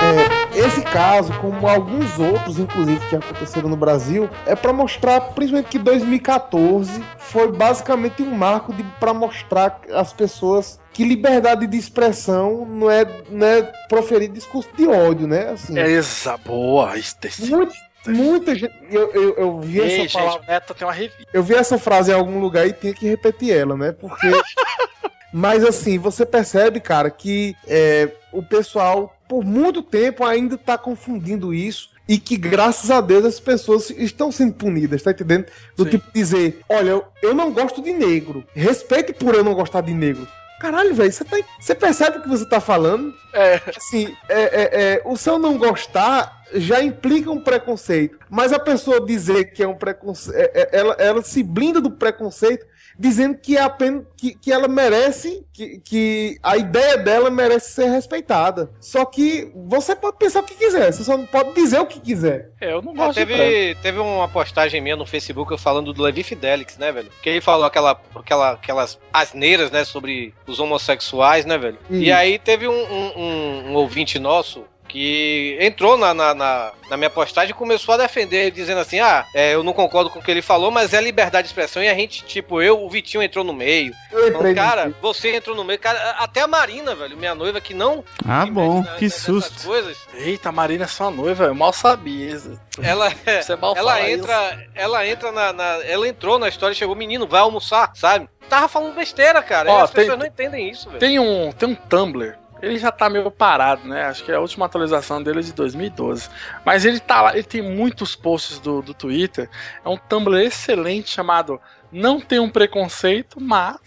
É, 0.02 0.39
esse 0.60 0.82
caso, 0.82 1.32
como 1.40 1.68
alguns 1.68 2.20
outros, 2.20 2.60
inclusive, 2.60 3.00
que 3.08 3.16
aconteceram 3.16 3.70
no 3.70 3.76
Brasil, 3.78 4.30
é 4.46 4.56
pra 4.56 4.74
mostrar, 4.74 5.22
principalmente 5.22 5.70
que 5.70 5.80
2014 5.80 7.04
foi 7.18 7.52
basicamente 7.52 8.22
um 8.22 8.32
marco 8.32 8.74
para 9.00 9.14
mostrar 9.14 9.80
às 9.94 10.12
pessoas 10.14 10.80
que 10.92 11.04
liberdade 11.04 11.66
de 11.68 11.78
expressão 11.78 12.66
não 12.66 12.90
é, 12.92 13.06
não 13.30 13.48
é 13.48 13.62
proferir 13.88 14.30
discurso 14.30 14.70
de 14.76 14.88
ódio, 14.88 15.28
né? 15.28 15.52
Assim, 15.52 15.78
É 15.80 15.92
essa 15.94 16.36
boa. 16.38 16.94
Muito- 17.40 17.74
muita 18.08 18.56
gente. 18.56 18.74
Eu, 18.90 19.12
eu, 19.14 19.36
eu 19.38 19.60
vi 19.60 19.80
Ei, 19.80 20.02
essa 20.02 20.20
gente, 20.30 20.48
Neto 20.48 20.74
tem 20.74 20.88
uma 20.88 20.94
revista. 20.94 21.24
Eu 21.34 21.44
vi 21.44 21.54
essa 21.54 21.78
frase 21.78 22.12
em 22.12 22.16
algum 22.16 22.40
lugar 22.40 22.68
e 22.68 22.74
tinha 22.74 22.94
que 22.94 23.08
repetir 23.08 23.54
ela, 23.56 23.78
né? 23.78 23.92
Porque. 23.92 24.28
Mas 25.32 25.64
assim, 25.64 26.00
você 26.00 26.26
percebe, 26.26 26.80
cara, 26.80 27.12
que 27.12 27.56
é, 27.68 28.10
o 28.34 28.42
pessoal, 28.42 29.16
por 29.30 29.46
muito 29.46 29.84
tempo, 29.84 30.26
ainda 30.26 30.58
tá 30.58 30.76
confundindo 30.76 31.54
isso. 31.54 31.92
E 32.08 32.18
que, 32.18 32.36
graças 32.36 32.90
a 32.90 33.00
Deus, 33.00 33.24
as 33.24 33.40
pessoas 33.40 33.92
estão 33.92 34.32
sendo 34.32 34.54
punidas, 34.54 35.04
tá 35.04 35.12
entendendo? 35.12 35.46
Do 35.78 35.86
tipo 35.86 36.12
dizer, 36.12 36.60
olha, 36.68 36.90
eu, 36.90 37.06
eu 37.22 37.36
não 37.36 37.54
gosto 37.54 37.84
de 37.84 37.94
negro. 37.94 38.44
Respeite 38.56 39.14
por 39.14 39.36
eu 39.36 39.44
não 39.44 39.54
gostar 39.54 39.82
de 39.82 39.94
negro. 39.94 40.28
Caralho, 40.60 40.94
velho, 40.96 41.12
você, 41.12 41.24
tá, 41.24 41.38
você 41.60 41.76
percebe 41.76 42.18
o 42.18 42.22
que 42.24 42.28
você 42.28 42.50
tá 42.50 42.60
falando? 42.60 43.14
É. 43.32 43.62
Assim, 43.78 44.14
é, 44.28 44.42
é, 44.42 44.70
é, 44.72 45.02
o 45.06 45.16
seu 45.16 45.38
não 45.38 45.56
gostar 45.60 46.44
já 46.56 46.82
implica 46.82 47.30
um 47.30 47.44
preconceito. 47.44 48.18
Mas 48.28 48.52
a 48.52 48.60
pessoa 48.60 49.06
dizer 49.06 49.54
que 49.54 49.62
é 49.62 49.68
um 49.68 49.76
preconceito. 49.76 50.52
ela, 50.72 50.96
ela 50.96 51.22
se 51.22 51.44
blinda 51.44 51.80
do 51.80 51.92
preconceito 51.92 52.66
dizendo 53.00 53.38
que 53.38 53.56
é 53.58 53.62
apenas 53.62 54.04
que, 54.18 54.36
que 54.36 54.52
ela 54.52 54.68
merece, 54.68 55.46
que, 55.54 55.80
que 55.80 56.38
a 56.44 56.58
ideia 56.58 56.98
dela 56.98 57.30
merece 57.30 57.72
ser 57.72 57.86
respeitada. 57.90 58.70
Só 58.82 59.06
que 59.06 59.50
você 59.56 59.96
pode 59.96 60.18
pensar 60.18 60.42
o 60.42 60.44
que 60.44 60.56
quiser, 60.56 60.92
você 60.92 61.04
só 61.06 61.16
não 61.18 61.26
pode 61.26 61.54
dizer 61.54 61.80
o 61.80 61.86
que 61.86 62.00
quiser. 62.00 62.50
É, 62.60 62.74
eu 62.74 62.82
não 62.82 62.94
Ah, 63.02 63.14
teve, 63.14 63.76
teve 63.82 63.98
uma 64.00 64.28
postagem 64.28 64.82
minha 64.82 64.98
no 64.98 65.06
Facebook 65.06 65.58
falando 65.58 65.94
do 65.94 66.04
Levi 66.04 66.24
Fidelix, 66.24 66.78
né, 66.78 66.92
velho? 66.92 67.10
Que 67.24 67.30
ele 67.30 67.42
falou 67.42 67.66
aquela, 67.66 68.00
aquela, 68.14 68.52
aquelas 68.52 69.00
asneiras, 69.14 69.72
né, 69.72 69.86
sobre 69.86 70.34
os 70.46 70.60
homossexuais, 70.60 71.46
né, 71.46 71.58
velho? 71.58 71.78
E 71.90 72.06
Isso. 72.10 72.14
aí 72.18 72.38
teve 72.38 72.68
um, 72.68 72.74
um- 72.74 73.14
um- 73.18 73.70
um 73.70 73.74
ouvinte 73.76 74.20
nosso, 74.20 74.66
que 74.90 75.56
entrou 75.62 75.96
na, 75.96 76.14
na, 76.14 76.34
na, 76.34 76.72
na 76.90 76.98
minha 76.98 77.10
postagem 77.10 77.52
e 77.52 77.54
começou 77.54 77.94
a 77.94 77.98
defender, 77.98 78.52
dizendo 78.52 78.82
assim: 78.82 79.00
ah, 79.00 79.26
é, 79.34 79.54
eu 79.54 79.64
não 79.64 79.72
concordo 79.72 80.10
com 80.10 80.20
o 80.20 80.22
que 80.22 80.30
ele 80.32 80.42
falou, 80.42 80.72
mas 80.72 80.94
é 80.94 81.00
liberdade 81.00 81.44
de 81.48 81.50
expressão. 81.52 81.82
E 81.82 81.88
a 81.88 81.94
gente, 81.94 82.26
tipo, 82.26 82.62
eu, 82.62 82.84
o 82.84 82.90
Vitinho 82.90 83.24
entrou 83.24 83.46
no 83.46 83.54
meio. 83.54 83.94
Então, 84.12 84.54
cara, 84.54 84.92
você 85.02 85.36
entrou 85.36 85.56
no 85.56 85.64
meio. 85.64 85.80
Cara, 85.80 86.12
até 86.18 86.42
a 86.42 86.48
Marina, 86.48 86.96
velho, 86.96 87.16
minha 87.16 87.36
noiva, 87.36 87.62
que 87.62 87.74
não. 87.74 88.04
Ah, 88.28 88.46
bom, 88.46 88.84
que 88.98 89.10
susto. 89.10 89.64
Coisas, 89.66 89.98
Eita, 90.16 90.50
a 90.50 90.52
Marina 90.52 90.84
é 90.86 90.88
sua 90.88 91.12
noiva, 91.12 91.46
eu 91.46 91.56
mal 91.56 91.72
sabia. 91.72 92.32
isso. 92.36 92.60
ela, 92.82 93.10
Você 93.42 93.56
mal 93.56 93.76
ela 93.78 94.10
entra, 94.10 94.68
ela 94.74 95.08
entra 95.08 95.32
na, 95.32 95.54
na- 95.54 95.80
Ela 95.86 96.08
entrou 96.08 96.40
na 96.40 96.50
história 96.50 96.74
e 96.74 96.76
chegou, 96.76 96.96
menino, 96.96 97.28
vai 97.28 97.42
almoçar, 97.42 97.92
sabe? 97.94 98.28
Tava 98.50 98.68
falando 98.68 98.96
besteira, 98.96 99.44
cara. 99.44 99.72
Ó, 99.72 99.80
e 99.80 99.84
as 99.84 99.92
tem- 99.92 100.02
pessoas 100.06 100.18
não 100.20 100.26
entendem 100.26 100.68
isso, 100.70 100.88
velho. 100.88 101.00
Tem 101.00 101.20
um, 101.20 101.52
tem 101.52 101.70
um 101.70 101.76
Tumblr. 101.76 102.36
Ele 102.62 102.78
já 102.78 102.92
tá 102.92 103.10
meio 103.10 103.30
parado, 103.32 103.88
né? 103.88 104.04
Acho 104.06 104.24
que 104.24 104.32
a 104.32 104.40
última 104.40 104.66
atualização 104.66 105.22
dele 105.22 105.40
é 105.40 105.44
de 105.44 105.54
2012. 105.54 106.30
Mas 106.66 106.86
ele 106.86 107.00
tá 107.00 107.22
lá, 107.22 107.34
ele 107.34 107.44
tem 107.44 107.62
muitos 107.62 108.16
posts 108.16 108.60
do, 108.60 108.82
do 108.82 108.94
Twitter. 108.94 109.50
É 109.84 109.90
um 109.90 109.98
Tumblr 109.98 110.40
excelente 110.42 111.10
chamado 111.10 111.60
Não 111.92 112.20
tem 112.20 112.40
um 112.40 112.50
preconceito, 112.50 113.40
mas. 113.42 113.78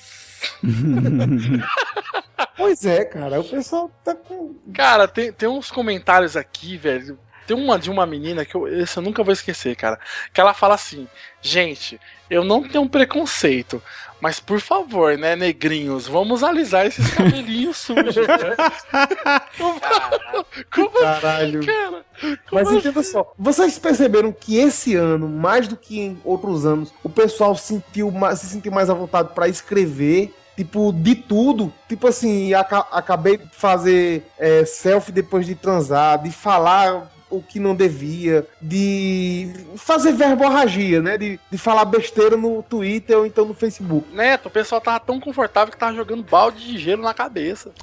Pois 2.56 2.84
é, 2.84 3.04
cara, 3.04 3.40
o 3.40 3.44
pessoal 3.44 3.90
tá 4.04 4.14
com. 4.14 4.54
Cara, 4.74 5.08
tem, 5.08 5.32
tem 5.32 5.48
uns 5.48 5.70
comentários 5.70 6.36
aqui, 6.36 6.76
velho. 6.76 7.18
Tem 7.46 7.56
uma 7.56 7.78
de 7.78 7.90
uma 7.90 8.06
menina 8.06 8.44
que 8.44 8.54
eu, 8.54 8.66
esse 8.68 8.96
eu 8.96 9.02
nunca 9.02 9.22
vou 9.22 9.32
esquecer, 9.32 9.74
cara. 9.76 9.98
Que 10.32 10.40
ela 10.40 10.54
fala 10.54 10.74
assim: 10.74 11.06
Gente, 11.40 12.00
eu 12.30 12.44
não 12.44 12.62
tenho 12.66 12.88
preconceito, 12.88 13.82
mas 14.20 14.38
por 14.40 14.60
favor, 14.60 15.18
né, 15.18 15.34
negrinhos, 15.36 16.06
vamos 16.06 16.42
alisar 16.42 16.86
esses 16.86 17.12
cabelinhos 17.14 17.76
sujos, 17.76 18.14
né? 18.16 18.56
Como 20.72 20.90
Caralho. 20.90 21.58
assim, 21.58 21.66
cara? 21.66 22.04
Mas 22.52 22.68
Como 22.68 22.78
entenda 22.78 23.02
só, 23.02 23.32
vocês 23.38 23.78
perceberam 23.78 24.32
que 24.32 24.56
esse 24.58 24.94
ano, 24.94 25.28
mais 25.28 25.66
do 25.68 25.76
que 25.76 26.00
em 26.00 26.20
outros 26.24 26.64
anos, 26.64 26.92
o 27.02 27.08
pessoal 27.08 27.54
sentiu 27.56 28.10
mais, 28.10 28.38
se 28.40 28.46
sentiu 28.46 28.72
mais 28.72 28.88
à 28.88 28.94
vontade 28.94 29.30
pra 29.34 29.48
escrever, 29.48 30.32
tipo, 30.56 30.92
de 30.92 31.14
tudo. 31.14 31.72
Tipo 31.88 32.06
assim, 32.08 32.54
aca- 32.54 32.86
acabei 32.92 33.36
de 33.38 33.48
fazer 33.52 34.24
é, 34.38 34.64
selfie 34.64 35.12
depois 35.12 35.46
de 35.46 35.54
transar, 35.54 36.22
de 36.22 36.30
falar 36.30 37.10
o 37.32 37.42
que 37.42 37.58
não 37.58 37.74
devia, 37.74 38.46
de 38.60 39.50
fazer 39.76 40.12
verborragia, 40.12 41.00
né? 41.00 41.16
De, 41.16 41.40
de 41.50 41.58
falar 41.58 41.84
besteira 41.84 42.36
no 42.36 42.62
Twitter 42.62 43.16
ou 43.18 43.26
então 43.26 43.44
no 43.44 43.54
Facebook. 43.54 44.06
Neto, 44.14 44.46
o 44.46 44.50
pessoal 44.50 44.80
tava 44.80 45.00
tão 45.00 45.18
confortável 45.18 45.72
que 45.72 45.78
tava 45.78 45.94
jogando 45.94 46.22
balde 46.22 46.64
de 46.64 46.78
gelo 46.78 47.02
na 47.02 47.14
cabeça. 47.14 47.72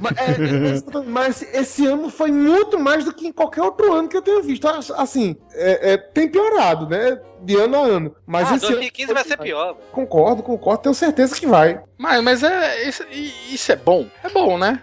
Mas, 0.00 0.18
é, 0.18 1.02
mas 1.06 1.42
esse 1.54 1.86
ano 1.86 2.10
foi 2.10 2.32
muito 2.32 2.78
mais 2.78 3.04
do 3.04 3.12
que 3.12 3.28
em 3.28 3.32
qualquer 3.32 3.62
outro 3.62 3.92
ano 3.92 4.08
que 4.08 4.16
eu 4.16 4.22
tenha 4.22 4.42
visto. 4.42 4.66
Assim, 4.96 5.36
é- 5.52 5.92
é, 5.92 5.96
tem 5.96 6.28
piorado, 6.28 6.88
né? 6.88 7.20
De 7.40 7.56
ano 7.56 7.76
a 7.76 7.86
ano. 7.86 8.16
Mas 8.26 8.50
ah, 8.50 8.56
esse 8.56 8.66
2015 8.66 9.04
ano 9.04 9.14
vai 9.14 9.24
ser 9.24 9.36
pior, 9.36 9.74
velho. 9.74 9.86
Concordo, 9.92 10.42
concordo, 10.42 10.82
tenho 10.82 10.94
certeza 10.94 11.38
que 11.38 11.46
vai. 11.46 11.80
Mas, 11.96 12.22
mas 12.22 12.42
é. 12.42 12.88
Isso, 12.88 13.04
isso 13.50 13.70
é 13.70 13.76
bom? 13.76 14.06
É 14.24 14.28
bom, 14.28 14.58
né? 14.58 14.82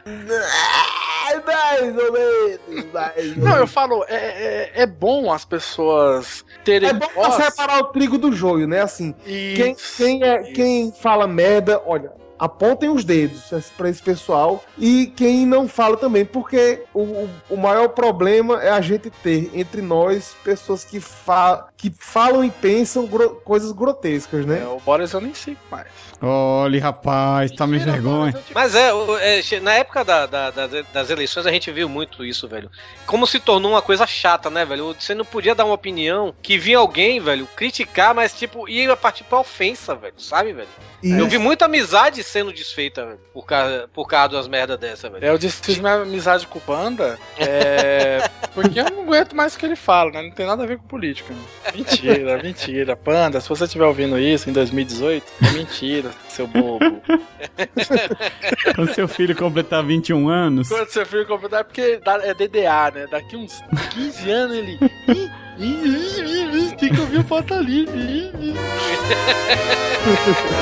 Mais 1.45 1.97
ou 1.97 2.11
menos, 2.11 2.91
mais 2.93 3.37
Não, 3.37 3.57
eu 3.57 3.67
falo, 3.67 4.03
é, 4.07 4.15
é, 4.15 4.71
é 4.83 4.85
bom 4.85 5.31
as 5.31 5.45
pessoas 5.45 6.43
terem 6.63 6.89
É 6.89 6.93
bom 6.93 7.07
voz. 7.15 7.35
separar 7.35 7.79
o 7.79 7.85
trigo 7.85 8.17
do 8.17 8.31
joio, 8.31 8.67
né? 8.67 8.81
Assim, 8.81 9.13
quem, 9.23 9.71
Isso, 9.71 9.97
quem, 9.97 10.23
é, 10.23 10.43
quem 10.53 10.91
fala 10.91 11.27
merda, 11.27 11.81
olha, 11.85 12.11
apontem 12.39 12.89
os 12.89 13.03
dedos 13.03 13.43
pra 13.77 13.89
esse 13.89 14.01
pessoal 14.01 14.63
e 14.77 15.07
quem 15.15 15.45
não 15.45 15.67
fala 15.67 15.97
também, 15.97 16.23
porque 16.25 16.83
o, 16.93 17.27
o, 17.49 17.57
maior 17.57 17.89
problema 17.89 18.61
é 18.63 18.69
a 18.69 18.81
gente 18.81 19.09
ter 19.09 19.51
entre 19.53 19.81
nós 19.81 20.35
pessoas 20.43 20.83
que, 20.83 20.99
fa 20.99 21.67
que 21.75 21.91
falam 21.99 22.43
e 22.43 22.49
pensam 22.49 23.05
gro- 23.05 23.35
coisas 23.43 23.71
grotescas, 23.71 24.45
né? 24.45 24.61
É, 24.63 24.67
o 24.67 24.79
Boris 24.79 25.11
eu 25.13 25.21
nem 25.21 25.33
sigo 25.33 25.59
mais. 25.69 25.87
Olha, 26.21 26.81
rapaz, 26.81 27.51
tá 27.51 27.65
me 27.65 27.77
vergonha. 27.79 28.33
Mas 28.53 28.75
é, 28.75 28.89
é, 29.21 29.59
na 29.61 29.73
época 29.73 30.03
da- 30.03 30.25
da- 30.25 30.49
da- 30.51 30.67
das 30.93 31.09
eleições 31.09 31.45
a 31.45 31.51
gente 31.51 31.71
viu 31.71 31.87
muito 31.87 32.25
isso, 32.25 32.47
velho. 32.47 32.69
Como 33.05 33.25
se 33.25 33.39
tornou 33.39 33.71
uma 33.71 33.81
coisa 33.81 34.05
chata, 34.05 34.49
né, 34.49 34.65
velho? 34.65 34.93
Você 34.99 35.13
não 35.15 35.23
podia 35.23 35.55
dar 35.55 35.65
uma 35.65 35.73
opinião 35.73 36.33
que 36.41 36.57
vinha 36.57 36.77
alguém, 36.77 37.19
velho, 37.21 37.47
criticar, 37.55 38.13
mas 38.13 38.33
tipo, 38.33 38.67
ia 38.67 38.95
partir 38.97 39.23
pra 39.23 39.39
ofensa, 39.39 39.95
velho, 39.95 40.13
sabe, 40.17 40.51
velho? 40.53 40.67
Eu 41.01 41.27
vi 41.29 41.37
muita 41.37 41.65
amizade 41.65 42.21
sendo 42.29 42.53
desfeita, 42.53 43.05
velho, 43.05 43.19
por 43.33 43.45
causa, 43.45 43.89
por 43.93 44.07
causa 44.07 44.29
das 44.37 44.47
merda 44.47 44.77
dessa, 44.77 45.09
velho. 45.09 45.25
É, 45.25 45.29
Eu 45.29 45.37
desfiz 45.37 45.77
minha 45.79 45.93
amizade 45.95 46.45
com 46.47 46.59
o 46.59 46.61
Panda 46.61 47.17
é, 47.37 48.29
porque 48.53 48.79
eu 48.79 48.85
não 48.85 49.03
aguento 49.03 49.35
mais 49.35 49.55
o 49.55 49.59
que 49.59 49.65
ele 49.65 49.75
fala, 49.75 50.11
né? 50.11 50.21
Não 50.23 50.31
tem 50.31 50.45
nada 50.45 50.63
a 50.63 50.65
ver 50.65 50.77
com 50.77 50.83
política. 50.87 51.33
né? 51.33 51.39
Mentira, 51.75 52.37
mentira. 52.43 52.95
Panda, 52.95 53.41
se 53.41 53.49
você 53.49 53.65
estiver 53.65 53.85
ouvindo 53.85 54.17
isso 54.19 54.49
em 54.49 54.53
2018, 54.53 55.25
é 55.47 55.51
mentira, 55.51 56.11
seu 56.39 56.47
bobo. 56.47 56.79
Quando 58.75 58.93
seu 58.93 59.07
filho 59.07 59.35
completar 59.35 59.83
21 59.83 60.29
anos. 60.29 60.69
Quando 60.69 60.89
seu 60.89 61.05
filho 61.05 61.27
completar, 61.27 61.61
é 61.61 61.63
porque 61.63 61.99
é 62.05 62.33
DDA, 62.33 62.91
né? 62.93 63.07
Daqui 63.11 63.35
uns 63.35 63.61
15 63.91 64.31
anos 64.31 64.55
ele. 64.55 64.79
"Ih, 65.09 65.29
ih, 65.57 65.81
ih, 65.85 66.21
ih, 66.21 66.67
ih, 66.69 66.75
Tem 66.77 66.89
que 66.93 66.99
ouvir 66.99 67.19
o 67.19 67.61
livre. 67.61 67.99
ih, 67.99 68.31
ih." 68.39 68.55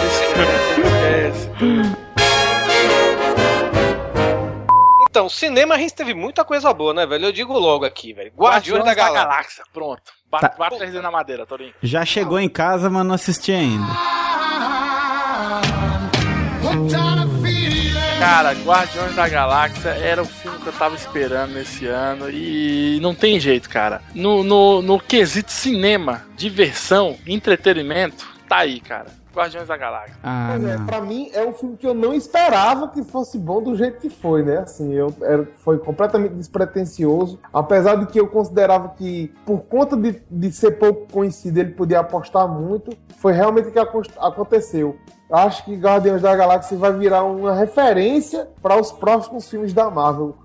Esquece. 0.07 1.49
Então, 5.09 5.27
cinema 5.29 5.73
a 5.73 5.77
gente 5.79 5.95
teve 5.95 6.13
muita 6.13 6.45
coisa 6.45 6.71
boa, 6.71 6.93
né, 6.93 7.03
velho? 7.07 7.25
Eu 7.25 7.31
digo 7.31 7.57
logo 7.57 7.83
aqui, 7.83 8.13
velho. 8.13 8.31
Guardiões 8.37 8.85
da 8.85 8.93
Galáxia. 8.93 9.63
Pronto. 9.73 10.03
Bate, 10.29 10.55
bate 10.59 10.75
3D 10.77 11.01
na 11.01 11.09
madeira, 11.09 11.43
Torinho. 11.43 11.73
Já 11.81 12.05
chegou 12.05 12.39
em 12.39 12.47
casa, 12.47 12.87
mas 12.87 13.03
não 13.03 13.15
assisti 13.15 13.51
ainda. 13.51 14.16
Cara, 18.19 18.51
Guardiões 18.53 19.15
da 19.15 19.29
Galáxia 19.29 19.89
era 19.89 20.21
o 20.21 20.25
filme 20.25 20.57
que 20.57 20.67
eu 20.67 20.73
tava 20.73 20.95
esperando 20.95 21.53
nesse 21.53 21.85
ano 21.85 22.29
e 22.29 22.99
não 23.01 23.13
tem 23.13 23.39
jeito, 23.39 23.69
cara. 23.69 24.01
No, 24.13 24.43
no, 24.43 24.81
no 24.81 24.99
quesito 24.99 25.51
cinema, 25.51 26.25
diversão, 26.35 27.15
entretenimento, 27.27 28.27
tá 28.49 28.57
aí, 28.57 28.79
cara. 28.79 29.07
Guardiões 29.37 29.67
da 29.67 29.77
Galáxia. 29.77 30.15
Ah, 30.23 30.49
Pois 30.51 30.65
é, 30.65 30.77
pra 30.85 31.01
mim 31.01 31.29
é 31.33 31.45
um 31.45 31.53
filme 31.53 31.77
que 31.77 31.85
eu 31.87 31.93
não 31.93 32.13
esperava 32.13 32.87
que 32.89 33.03
fosse 33.03 33.37
bom 33.37 33.61
do 33.61 33.75
jeito 33.75 33.99
que 33.99 34.09
foi, 34.09 34.43
né? 34.43 34.57
Assim, 34.59 34.93
eu 34.93 35.13
era, 35.21 35.47
foi 35.63 35.77
completamente 35.77 36.33
despretensioso. 36.33 37.39
Apesar 37.53 37.95
de 37.95 38.07
que 38.07 38.19
eu 38.19 38.27
considerava 38.27 38.89
que, 38.89 39.33
por 39.45 39.61
conta 39.61 39.95
de, 39.95 40.21
de 40.29 40.51
ser 40.51 40.71
pouco 40.79 41.11
conhecido, 41.11 41.57
ele 41.59 41.71
podia 41.71 41.99
apostar 41.99 42.47
muito, 42.47 42.95
foi 43.17 43.33
realmente 43.33 43.69
o 43.69 43.71
que 43.71 43.79
acon- 43.79 44.01
aconteceu. 44.19 44.97
Eu 45.29 45.35
Acho 45.37 45.65
que 45.65 45.75
Guardiões 45.75 46.21
da 46.21 46.35
Galáxia 46.35 46.77
vai 46.77 46.93
virar 46.93 47.23
uma 47.23 47.53
referência 47.53 48.47
para 48.61 48.79
os 48.79 48.91
próximos 48.91 49.49
filmes 49.49 49.73
da 49.73 49.89
Marvel. 49.89 50.35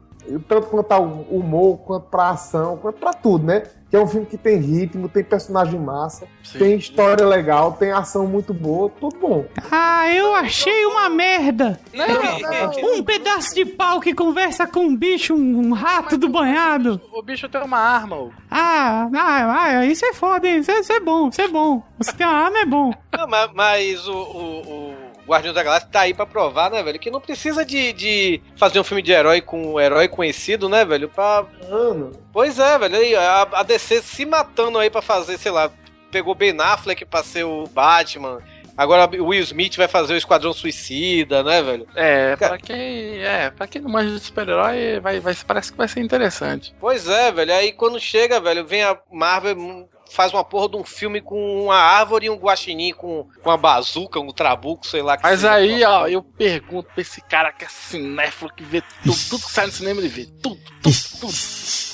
Tanto 0.48 0.68
quanto 0.68 0.92
ao 0.92 1.04
humor, 1.04 1.78
quanto 1.78 2.04
pra 2.08 2.30
ação, 2.30 2.76
quanto 2.76 2.98
pra 2.98 3.12
tudo, 3.12 3.44
né? 3.44 3.62
Que 3.90 3.96
é 3.96 4.00
um 4.00 4.06
filme 4.06 4.24
que 4.24 4.38
tem 4.38 4.56
ritmo, 4.58 5.06
tem 5.06 5.22
personagem 5.22 5.78
massa, 5.78 6.26
tem 6.56 6.76
história 6.76 7.26
legal, 7.26 7.72
tem 7.72 7.92
ação 7.92 8.26
muito 8.26 8.54
boa, 8.54 8.88
tudo 8.88 9.18
bom. 9.18 9.44
Ah, 9.70 10.08
eu 10.08 10.34
achei 10.34 10.86
uma 10.86 11.10
merda. 11.10 11.78
Não, 11.92 12.94
Um 12.96 13.02
pedaço 13.02 13.54
de 13.54 13.66
pau 13.66 14.00
que 14.00 14.14
conversa 14.14 14.66
com 14.66 14.80
um 14.80 14.96
bicho, 14.96 15.34
um 15.34 15.74
rato 15.74 16.16
do 16.16 16.28
banhado. 16.30 16.98
O 17.12 17.22
bicho 17.22 17.48
tem 17.50 17.62
uma 17.62 17.78
arma, 17.78 18.16
ô. 18.16 18.30
Ah, 18.50 19.10
ah, 19.14 19.62
ah, 19.62 19.84
isso 19.84 20.06
é 20.06 20.14
foda, 20.14 20.48
hein? 20.48 20.60
Isso 20.60 20.70
é, 20.70 20.80
isso 20.80 20.92
é 20.92 21.00
bom, 21.00 21.28
isso 21.28 21.42
é 21.42 21.48
bom. 21.48 21.82
Você 21.98 22.12
tem 22.14 22.26
uma 22.26 22.44
arma, 22.46 22.58
é 22.60 22.64
bom. 22.64 22.94
Não, 23.12 23.28
mas, 23.28 23.50
mas 23.52 24.08
o, 24.08 24.14
o, 24.14 24.60
o 24.70 24.94
Guardiões 25.26 25.54
da 25.54 25.62
Galáxia 25.62 25.88
tá 25.90 26.00
aí 26.00 26.14
pra 26.14 26.26
provar, 26.26 26.70
né, 26.70 26.82
velho? 26.82 26.98
Que 26.98 27.10
não 27.10 27.20
precisa 27.20 27.64
de, 27.64 27.92
de 27.92 28.42
fazer 28.56 28.80
um 28.80 28.84
filme 28.84 29.02
de 29.02 29.12
herói 29.12 29.40
com 29.40 29.74
um 29.74 29.80
herói 29.80 30.08
conhecido, 30.08 30.68
né, 30.68 30.84
velho? 30.84 31.08
Pra... 31.08 31.44
Mano. 31.70 32.12
Pois 32.32 32.58
é, 32.58 32.78
velho. 32.78 32.96
Aí, 32.96 33.14
a, 33.14 33.42
a 33.52 33.62
DC 33.62 34.02
se 34.02 34.26
matando 34.26 34.78
aí 34.78 34.90
pra 34.90 35.02
fazer, 35.02 35.38
sei 35.38 35.52
lá, 35.52 35.70
pegou 36.10 36.34
Ben 36.34 36.56
Affleck 36.60 37.04
pra 37.04 37.22
ser 37.22 37.44
o 37.44 37.66
Batman. 37.68 38.40
Agora 38.76 39.08
o 39.20 39.26
Will 39.26 39.42
Smith 39.42 39.76
vai 39.76 39.86
fazer 39.86 40.14
o 40.14 40.16
Esquadrão 40.16 40.52
Suicida, 40.52 41.42
né, 41.42 41.62
velho? 41.62 41.86
É, 41.94 42.36
pra 42.36 42.58
quem, 42.58 43.18
é, 43.22 43.50
pra 43.50 43.66
quem 43.66 43.82
não 43.82 43.90
manja 43.90 44.14
de 44.14 44.20
super-herói, 44.20 44.98
vai, 45.00 45.20
vai, 45.20 45.34
parece 45.46 45.70
que 45.70 45.78
vai 45.78 45.86
ser 45.88 46.00
interessante. 46.00 46.74
Pois 46.80 47.06
é, 47.06 47.30
velho. 47.30 47.52
Aí 47.52 47.72
quando 47.72 48.00
chega, 48.00 48.40
velho, 48.40 48.66
vem 48.66 48.82
a 48.82 48.98
Marvel 49.10 49.88
faz 50.14 50.32
uma 50.32 50.44
porra 50.44 50.68
de 50.68 50.76
um 50.76 50.84
filme 50.84 51.20
com 51.20 51.64
uma 51.64 51.76
árvore 51.76 52.26
e 52.26 52.30
um 52.30 52.36
guaxinim 52.36 52.92
com, 52.92 53.26
com 53.42 53.50
uma 53.50 53.56
bazuca, 53.56 54.20
um 54.20 54.28
trabuco, 54.32 54.86
sei 54.86 55.02
lá. 55.02 55.16
que 55.16 55.22
Mas 55.22 55.44
aí, 55.44 55.82
ó, 55.84 56.06
eu 56.06 56.22
pergunto 56.22 56.88
pra 56.92 57.00
esse 57.02 57.20
cara 57.22 57.50
que 57.52 57.64
é 57.64 57.68
cinéfilo, 57.68 58.50
que 58.54 58.62
vê 58.62 58.82
tudo, 59.02 59.16
tudo 59.30 59.44
que 59.46 59.50
sai 59.52 59.66
no 59.66 59.72
cinema, 59.72 60.00
ele 60.00 60.08
vê 60.08 60.26
tudo, 60.42 60.60
tudo, 60.82 60.94
tudo. 61.20 61.32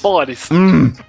Boris. 0.02 0.48
Hum. 0.50 0.92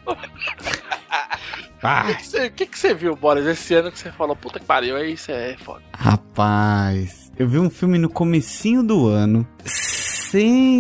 O 1.82 2.08
que 2.08 2.16
que 2.16 2.26
você- 2.28 2.46
O 2.48 2.52
que, 2.52 2.66
que 2.66 2.78
você 2.78 2.94
viu, 2.94 3.16
Boris, 3.16 3.46
esse 3.46 3.74
ano 3.74 3.90
que 3.90 3.98
você 3.98 4.12
falou, 4.12 4.36
puta 4.36 4.60
que 4.60 4.66
pariu, 4.66 4.98
aí 4.98 5.14
isso 5.14 5.32
é 5.32 5.56
foda. 5.58 5.82
Rapaz, 5.96 7.32
eu 7.40 7.48
vi 7.48 7.58
um 7.58 7.70
filme 7.70 7.98
no 7.98 8.10
comecinho 8.10 8.84
do 8.84 9.08
ano. 9.08 9.48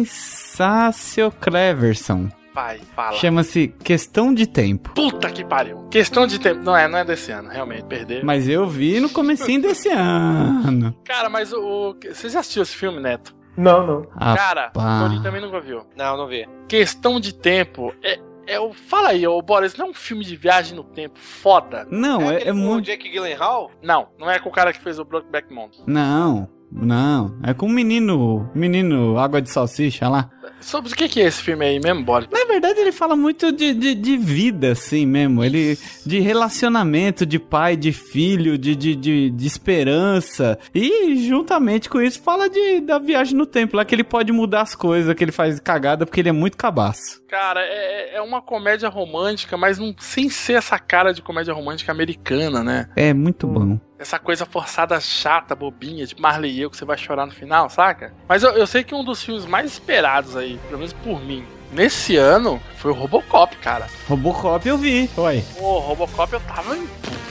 Sensacio 0.09 1.31
Cleverson. 1.39 2.27
Vai, 2.53 2.79
fala. 2.95 3.15
Chama-se 3.17 3.67
Questão 3.83 4.33
de 4.33 4.47
Tempo. 4.47 4.91
Puta 4.93 5.29
que 5.29 5.45
pariu. 5.45 5.87
Questão 5.89 6.25
de 6.25 6.39
tempo. 6.39 6.63
Não 6.63 6.75
é, 6.75 6.87
não 6.87 6.97
é 6.99 7.05
desse 7.05 7.31
ano, 7.31 7.49
realmente, 7.49 7.83
perder. 7.85 8.23
Mas 8.23 8.49
eu 8.49 8.67
vi 8.67 8.99
no 8.99 9.09
comecinho 9.09 9.61
desse 9.61 9.87
ano. 9.89 10.95
Cara, 11.05 11.29
mas 11.29 11.53
o. 11.53 11.59
o- 11.91 11.95
Você 12.13 12.27
já 12.29 12.39
assistiu 12.39 12.63
esse 12.63 12.75
filme, 12.75 12.99
Neto? 12.99 13.35
Não, 13.55 13.85
não. 13.85 14.01
Cara, 14.35 14.65
Rapaz. 14.67 15.01
o 15.01 15.03
Torinho 15.05 15.23
também 15.23 15.41
nunca 15.41 15.59
viu. 15.59 15.81
Não, 15.95 16.17
não 16.17 16.27
vi. 16.27 16.47
Questão 16.67 17.19
de 17.19 17.33
tempo 17.33 17.93
é. 18.03 18.19
é 18.47 18.59
o, 18.59 18.73
fala 18.73 19.09
aí, 19.09 19.27
ô 19.27 19.41
Boris, 19.41 19.75
não 19.75 19.87
é 19.87 19.89
um 19.89 19.93
filme 19.93 20.23
de 20.25 20.35
viagem 20.35 20.75
no 20.75 20.83
tempo 20.83 21.19
foda? 21.19 21.85
Não, 21.91 22.21
é, 22.21 22.35
aquele 22.37 22.49
é 22.49 22.53
com 22.53 22.59
o 22.59 22.61
muito. 22.63 22.85
Jake 22.85 23.09
Gyllenhaal? 23.09 23.69
Não, 23.83 24.07
não 24.17 24.29
é 24.29 24.39
com 24.39 24.49
o 24.49 24.51
cara 24.51 24.71
que 24.73 24.81
fez 24.81 24.97
o 24.97 25.03
Brokeback 25.05 25.53
Mountain. 25.53 25.83
Não, 25.85 26.47
não. 26.71 27.37
É 27.43 27.53
com 27.53 27.65
o 27.65 27.69
menino. 27.69 28.49
Menino 28.55 29.17
Água 29.19 29.41
de 29.41 29.49
Salsicha 29.49 30.07
lá. 30.07 30.29
Sobre 30.61 30.91
o 30.91 30.95
que, 30.95 31.19
é 31.19 31.25
esse 31.25 31.41
filme 31.41 31.65
aí 31.65 31.79
mesmo, 31.79 32.03
Boris? 32.03 32.27
Na 32.31 32.45
verdade, 32.45 32.79
ele 32.79 32.91
fala 32.91 33.15
muito 33.15 33.51
de, 33.51 33.73
de, 33.73 33.95
de 33.95 34.17
vida, 34.17 34.71
assim 34.73 35.05
mesmo. 35.05 35.43
Ele. 35.43 35.77
De 36.05 36.19
relacionamento, 36.19 37.25
de 37.25 37.39
pai, 37.39 37.75
de 37.75 37.91
filho, 37.91 38.57
de, 38.57 38.75
de, 38.75 38.95
de, 38.95 39.29
de 39.29 39.47
esperança. 39.47 40.57
E 40.73 41.15
juntamente 41.27 41.89
com 41.89 42.01
isso, 42.01 42.21
fala 42.21 42.49
de, 42.49 42.81
da 42.81 42.99
viagem 42.99 43.35
no 43.35 43.45
tempo, 43.45 43.77
lá 43.77 43.85
que 43.85 43.95
ele 43.95 44.03
pode 44.03 44.31
mudar 44.31 44.61
as 44.61 44.75
coisas, 44.75 45.13
que 45.13 45.23
ele 45.23 45.31
faz 45.31 45.59
cagada 45.59 46.05
porque 46.05 46.19
ele 46.19 46.29
é 46.29 46.33
muito 46.33 46.57
cabaço. 46.57 47.18
Cara, 47.29 47.61
é, 47.61 48.15
é 48.15 48.21
uma 48.21 48.41
comédia 48.41 48.89
romântica, 48.89 49.55
mas 49.55 49.77
não, 49.77 49.93
sem 49.99 50.29
ser 50.29 50.53
essa 50.53 50.79
cara 50.79 51.13
de 51.13 51.21
comédia 51.21 51.53
romântica 51.53 51.91
americana, 51.91 52.63
né? 52.63 52.89
É 52.95 53.13
muito 53.13 53.45
bom. 53.45 53.79
Essa 53.99 54.17
coisa 54.17 54.47
forçada, 54.47 54.99
chata, 54.99 55.53
bobinha, 55.53 56.07
de 56.07 56.19
Marley 56.19 56.51
e 56.51 56.61
eu, 56.61 56.71
que 56.71 56.77
você 56.77 56.85
vai 56.85 56.97
chorar 56.97 57.27
no 57.27 57.31
final, 57.31 57.69
saca? 57.69 58.13
Mas 58.27 58.41
eu, 58.41 58.51
eu 58.53 58.65
sei 58.65 58.83
que 58.83 58.95
um 58.95 59.03
dos 59.03 59.23
filmes 59.23 59.45
mais 59.45 59.71
esperados 59.73 60.35
aí, 60.35 60.59
pelo 60.67 60.79
menos 60.79 60.93
por 60.93 61.21
mim, 61.23 61.45
nesse 61.71 62.15
ano, 62.15 62.59
foi 62.77 62.89
o 62.89 62.95
Robocop, 62.95 63.55
cara. 63.57 63.87
Robocop 64.07 64.67
eu 64.67 64.77
vi, 64.77 65.07
uai. 65.15 65.43
Pô, 65.55 65.79
Robocop 65.79 66.33
eu 66.33 66.39
tava 66.39 66.75
em. 66.75 66.87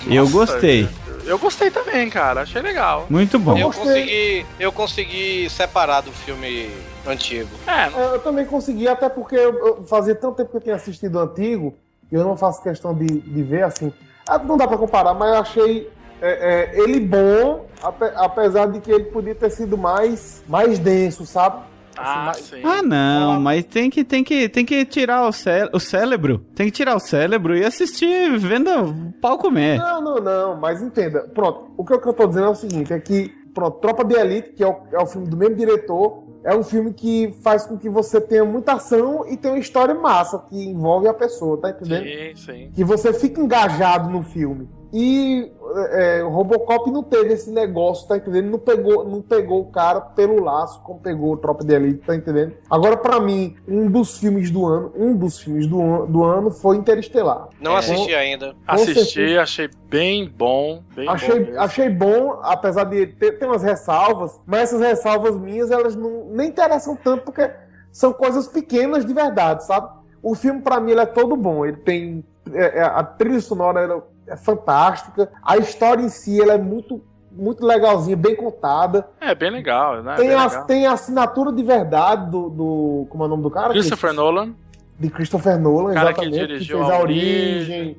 Eu 0.07 0.23
Nossa, 0.23 0.33
gostei. 0.33 0.85
Eu, 0.85 1.08
eu 1.29 1.39
gostei 1.39 1.71
também, 1.71 2.09
cara. 2.11 2.43
Achei 2.43 2.61
legal. 2.63 3.07
Muito 3.09 3.39
bom. 3.39 3.57
Eu 3.57 3.71
consegui, 3.73 4.47
eu 4.59 4.73
consegui 4.73 5.49
separar 5.51 6.01
do 6.01 6.13
filme 6.13 6.71
antigo. 7.07 7.51
É, 7.67 8.15
Eu 8.15 8.19
também 8.21 8.45
consegui, 8.47 8.89
até 8.89 9.09
porque 9.09 9.37
eu, 9.37 9.55
eu 9.67 9.85
fazia 9.85 10.15
tanto 10.15 10.37
tempo 10.37 10.51
que 10.51 10.57
eu 10.57 10.61
tinha 10.61 10.75
assistido 10.77 11.17
o 11.17 11.21
antigo, 11.21 11.75
e 12.11 12.15
eu 12.15 12.25
não 12.25 12.37
faço 12.37 12.63
questão 12.63 12.95
de, 12.95 13.07
de 13.07 13.43
ver 13.43 13.63
assim. 13.65 13.93
Ah, 14.29 14.39
Não 14.39 14.57
dá 14.57 14.67
pra 14.67 14.77
comparar, 14.79 15.15
mas 15.15 15.29
eu 15.35 15.41
achei 15.41 15.91
é, 16.21 16.73
é, 16.75 16.81
ele 16.83 16.99
bom, 17.01 17.67
ape- 17.83 18.13
apesar 18.17 18.67
de 18.67 18.81
que 18.81 18.91
ele 18.91 19.05
podia 19.05 19.35
ter 19.35 19.51
sido 19.51 19.79
mais, 19.79 20.43
mais 20.49 20.79
denso, 20.79 21.25
sabe? 21.25 21.63
Ah, 22.01 22.33
sim. 22.35 22.63
Ah, 22.65 22.83
não, 22.83 23.41
mas 23.41 23.65
tem 23.65 23.91
que, 23.91 24.05
tem 24.05 24.23
que, 24.23 24.49
tem 24.49 24.65
que 24.65 24.85
tirar 24.85 25.27
o, 25.27 25.33
cé 25.33 25.69
o 25.73 25.81
cérebro. 25.81 26.39
Tem 26.55 26.67
que 26.67 26.73
tirar 26.73 26.97
o 26.97 27.01
cérebro 27.01 27.57
e 27.57 27.65
assistir 27.65 28.39
vendo 28.39 29.13
pau 29.21 29.39
comer. 29.39 29.79
Não, 29.79 30.01
não, 30.01 30.17
não, 30.17 30.57
mas 30.57 30.81
entenda. 30.83 31.21
Pronto, 31.35 31.73
o 31.77 31.85
que 31.85 31.93
eu, 31.93 32.01
que 32.01 32.09
eu 32.09 32.13
tô 32.13 32.27
dizendo 32.27 32.47
é 32.47 32.51
o 32.51 32.55
seguinte: 32.55 32.93
é 32.93 33.01
que, 33.01 33.33
pronto, 33.53 33.79
Tropa 33.81 34.05
de 34.05 34.15
Elite, 34.15 34.53
que 34.53 34.63
é 34.63 34.69
o, 34.69 34.77
é 34.93 35.03
o 35.03 35.07
filme 35.07 35.29
do 35.29 35.37
mesmo 35.37 35.57
diretor, 35.57 36.25
é 36.45 36.55
um 36.55 36.63
filme 36.63 36.93
que 36.93 37.35
faz 37.43 37.67
com 37.67 37.77
que 37.77 37.89
você 37.89 38.21
tenha 38.21 38.45
muita 38.45 38.75
ação 38.75 39.25
e 39.29 39.37
tenha 39.37 39.55
uma 39.55 39.61
história 39.61 39.95
massa 39.95 40.39
que 40.49 40.57
envolve 40.57 41.09
a 41.09 41.15
pessoa, 41.15 41.61
tá 41.61 41.71
entendendo? 41.71 42.05
Sim, 42.05 42.37
sim. 42.37 42.71
que 42.75 42.85
você 42.85 43.13
fica 43.13 43.41
engajado 43.41 44.09
no 44.09 44.23
filme. 44.23 44.69
E 44.93 45.53
é, 45.91 46.23
o 46.25 46.29
Robocop 46.31 46.91
não 46.91 47.03
teve 47.03 47.35
esse 47.35 47.51
negócio, 47.51 48.09
tá 48.09 48.17
entendendo? 48.17 48.51
Não 48.51 48.59
pegou, 48.59 49.05
não 49.05 49.21
pegou 49.21 49.61
o 49.61 49.67
cara 49.67 50.01
pelo 50.01 50.43
laço, 50.43 50.81
como 50.83 50.99
pegou 50.99 51.33
o 51.33 51.37
Tropa 51.37 51.63
de 51.63 51.75
Elite, 51.75 52.07
tá 52.07 52.17
entendendo? 52.17 52.55
Agora, 52.71 52.97
pra 52.97 53.21
mim, 53.21 53.55
um 53.69 53.91
dos 53.91 54.19
filmes 54.19 54.51
do 54.51 54.65
ano, 54.67 54.93
um 54.97 55.15
dos 55.15 55.39
filmes 55.41 55.67
do, 55.67 55.81
an- 55.81 56.07
do 56.07 56.25
ano 56.25 56.51
foi 56.51 56.77
Interestelar. 56.79 57.49
Não 57.61 57.77
assisti 57.77 58.15
ainda. 58.15 58.55
Assisti, 58.67 59.05
certeza. 59.05 59.43
achei 59.43 59.71
bem 59.91 60.29
bom. 60.29 60.83
Bem 60.97 61.05
bom 61.07 61.13
Achei, 61.13 61.41
mesmo. 61.41 61.61
achei 61.61 61.89
bom, 61.91 62.39
apesar 62.43 62.85
de 62.85 63.07
ter, 63.09 63.33
ter 63.39 63.47
umas 63.47 63.63
ressalvas, 63.63 64.41
mas 64.47 64.63
essas 64.63 64.81
ressalvas 64.81 65.39
minhas, 65.39 65.71
elas 65.71 65.95
não 65.95 66.27
nem 66.31 66.49
interessam 66.49 66.97
tanto, 66.97 67.25
porque 67.25 67.51
são 67.93 68.13
coisas 68.13 68.49
pequenas 68.49 69.05
de 69.05 69.13
verdade, 69.13 69.67
sabe? 69.67 69.89
O 70.23 70.35
filme, 70.35 70.61
pra 70.63 70.81
mim, 70.81 70.93
ele 70.93 71.01
é 71.01 71.07
todo 71.07 71.37
bom. 71.37 71.65
Ele 71.67 71.77
tem. 71.77 72.25
é- 72.53 72.79
é- 72.79 72.83
a 72.83 73.03
trilha 73.05 73.41
sonora 73.43 74.03
é 74.29 74.37
fantástica. 74.37 75.31
A 75.43 75.57
história 75.57 76.03
em 76.03 76.09
si, 76.09 76.41
ela 76.41 76.55
é 76.55 76.59
muito, 76.59 77.03
muito 77.33 77.65
legalzinha, 77.65 78.17
bem 78.17 78.35
contada. 78.37 79.09
É 79.21 79.35
bem 79.35 79.51
legal, 79.51 80.03
né? 80.03 80.15
Tem 80.17 80.29
Bem 80.29 80.37
a, 80.37 80.47
legal. 80.47 80.67
tem 80.67 80.87
a 80.87 80.93
assinatura 80.93 81.53
de 81.53 81.63
verdade 81.63 82.31
do, 82.31 82.49
do. 82.51 83.07
Como 83.11 83.23
é 83.25 83.27
o 83.27 83.31
nome 83.31 83.43
do 83.43 83.51
cara? 83.51 83.71
Christopher 83.71 84.11
Que- 84.11 84.17
Nolan. 84.17 84.55
De 84.99 85.09
Christopher 85.11 85.59
Nolan, 85.61 85.93
O 85.93 85.95
cara 85.95 86.13
que 86.13 86.21
exatamente. 86.23 86.41
Que, 86.41 86.47
dirigiu 86.49 86.79
fez 86.79 86.91
A 86.91 86.99
origem. 87.01 87.97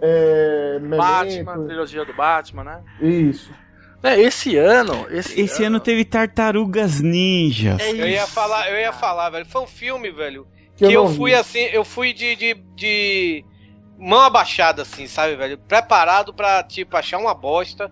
é, 0.00 0.78
Batman, 0.80 1.52
Memento. 1.52 1.66
trilogia 1.66 2.04
do 2.04 2.14
Batman, 2.14 2.64
né? 2.64 2.80
Isso. 3.00 3.50
É, 4.02 4.18
esse 4.20 4.56
ano. 4.56 5.06
Esse, 5.10 5.40
Esse 5.40 5.64
ano 5.64 5.80
teve 5.80 6.04
Tartarugas 6.04 7.00
Ninjas. 7.00 7.80
É 7.80 7.90
Eu 7.90 8.08
ia 8.08 8.26
falar, 8.26 8.70
eu 8.70 8.78
ia 8.78 8.92
falar, 8.92 9.28
velho. 9.30 9.44
Foi 9.46 9.60
um 9.62 9.66
filme, 9.66 10.10
velho. 10.10 10.46
Que 10.76 10.86
Que, 10.86 10.92
eu 10.92 11.04
eu, 11.04 11.08
fui 11.08 11.32
vi. 11.32 11.36
assim, 11.36 11.58
eu 11.72 11.84
fui 11.84 12.12
de, 12.12 12.36
de, 12.36 12.54
de 12.76 13.44
mão 13.98 14.20
abaixada, 14.20 14.82
assim, 14.82 15.06
sabe, 15.06 15.36
velho? 15.36 15.58
Preparado 15.58 16.32
pra, 16.32 16.62
tipo, 16.62 16.96
achar 16.96 17.18
uma 17.18 17.34
bosta. 17.34 17.90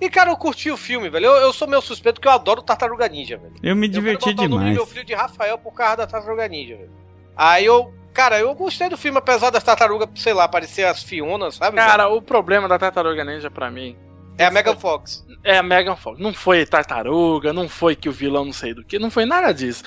E, 0.00 0.10
cara, 0.10 0.30
eu 0.30 0.36
curti 0.36 0.70
o 0.70 0.76
filme, 0.76 1.08
velho. 1.08 1.26
Eu, 1.26 1.36
eu 1.36 1.52
sou 1.52 1.68
meu 1.68 1.80
suspeito 1.80 2.16
porque 2.20 2.28
eu 2.28 2.32
adoro 2.32 2.60
Tartaruga 2.60 3.08
Ninja, 3.08 3.36
velho. 3.36 3.54
Eu 3.62 3.76
me 3.76 3.86
Eu 3.86 3.90
quero 3.92 4.02
diverti 4.02 4.34
do 4.34 4.42
demais. 4.42 4.74
meu 4.74 4.86
filho 4.86 5.04
de 5.04 5.14
Rafael 5.14 5.56
por 5.56 5.72
causa 5.72 5.98
da 5.98 6.06
Tartaruga 6.06 6.48
Ninja, 6.48 6.76
velho. 6.76 6.90
Aí 7.36 7.64
eu, 7.64 7.94
cara, 8.12 8.38
eu 8.38 8.52
gostei 8.54 8.88
do 8.88 8.96
filme, 8.96 9.18
apesar 9.18 9.50
das 9.50 9.62
tartarugas, 9.62 10.08
sei 10.16 10.34
lá, 10.34 10.48
parecer 10.48 10.84
as 10.84 11.02
Fionas, 11.02 11.54
sabe? 11.54 11.76
Cara, 11.76 12.04
velho? 12.04 12.16
o 12.16 12.22
problema 12.22 12.68
da 12.68 12.78
Tartaruga 12.78 13.24
Ninja 13.24 13.50
pra 13.50 13.70
mim. 13.70 13.96
É 14.36 14.46
a 14.46 14.50
Megan 14.50 14.76
Fox. 14.76 15.24
É 15.44 15.58
a 15.58 15.62
Megan 15.62 15.94
Fox. 15.94 16.18
Não 16.18 16.34
foi 16.34 16.66
tartaruga, 16.66 17.52
não 17.52 17.68
foi 17.68 17.94
que 17.94 18.08
o 18.08 18.12
vilão 18.12 18.44
não 18.44 18.52
sei 18.52 18.74
do 18.74 18.84
que, 18.84 18.98
não 18.98 19.10
foi 19.10 19.24
nada 19.24 19.52
disso. 19.52 19.84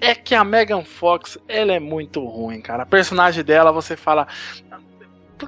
É 0.00 0.14
que 0.14 0.34
a 0.34 0.42
Megan 0.42 0.84
Fox, 0.84 1.36
ela 1.46 1.72
é 1.72 1.78
muito 1.78 2.24
ruim, 2.24 2.62
cara. 2.62 2.84
A 2.84 2.86
personagem 2.86 3.44
dela, 3.44 3.70
você 3.70 3.96
fala. 3.96 4.26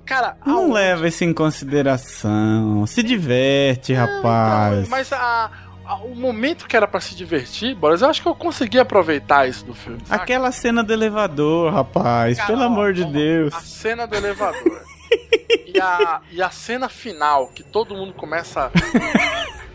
Cara, 0.00 0.36
Não 0.46 0.72
leva 0.72 1.06
isso 1.08 1.24
em 1.24 1.32
consideração. 1.32 2.86
Se 2.86 3.02
diverte, 3.02 3.92
rapaz. 3.92 4.88
mas 4.88 5.12
a, 5.12 5.50
a- 5.86 5.96
o 6.04 6.14
momento 6.14 6.66
que 6.66 6.76
era 6.76 6.86
pra 6.86 7.00
se 7.00 7.14
divertir, 7.14 7.74
Boris, 7.74 8.02
eu 8.02 8.08
acho 8.08 8.22
que 8.22 8.28
eu 8.28 8.34
consegui 8.34 8.78
aproveitar 8.78 9.48
isso 9.48 9.64
do 9.64 9.74
filme. 9.74 9.98
saca? 10.04 10.22
Aquela 10.22 10.50
cena 10.52 10.82
do 10.82 10.92
elevador, 10.92 11.72
rapaz. 11.72 12.36
Cara, 12.38 12.46
pelo 12.48 12.62
ó, 12.62 12.66
amor 12.66 12.92
de 12.92 13.04
Deus. 13.04 13.54
A 13.54 13.60
cena 13.60 14.06
do 14.06 14.16
elevador. 14.16 14.82
e, 15.66 15.78
a, 15.80 16.20
e 16.30 16.42
a 16.42 16.50
cena 16.50 16.88
final, 16.88 17.48
que 17.48 17.62
todo 17.62 17.94
mundo 17.94 18.12
começa 18.14 18.70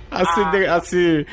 A 0.10 0.26
se, 0.34 0.46
de- 0.52 0.66
a 0.66 0.80
se, 0.82 1.28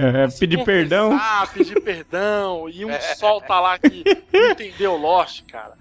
é, 0.00 0.28
pedir 0.38 0.64
perdão. 0.64 1.18
Ah, 1.20 1.46
pedir 1.52 1.80
perdão. 1.82 2.68
E 2.68 2.84
um 2.84 2.90
solta 3.16 3.60
lá 3.60 3.78
que 3.78 4.02
não 4.32 4.50
entendeu 4.50 4.96
Lost, 4.96 5.42
cara. 5.46 5.74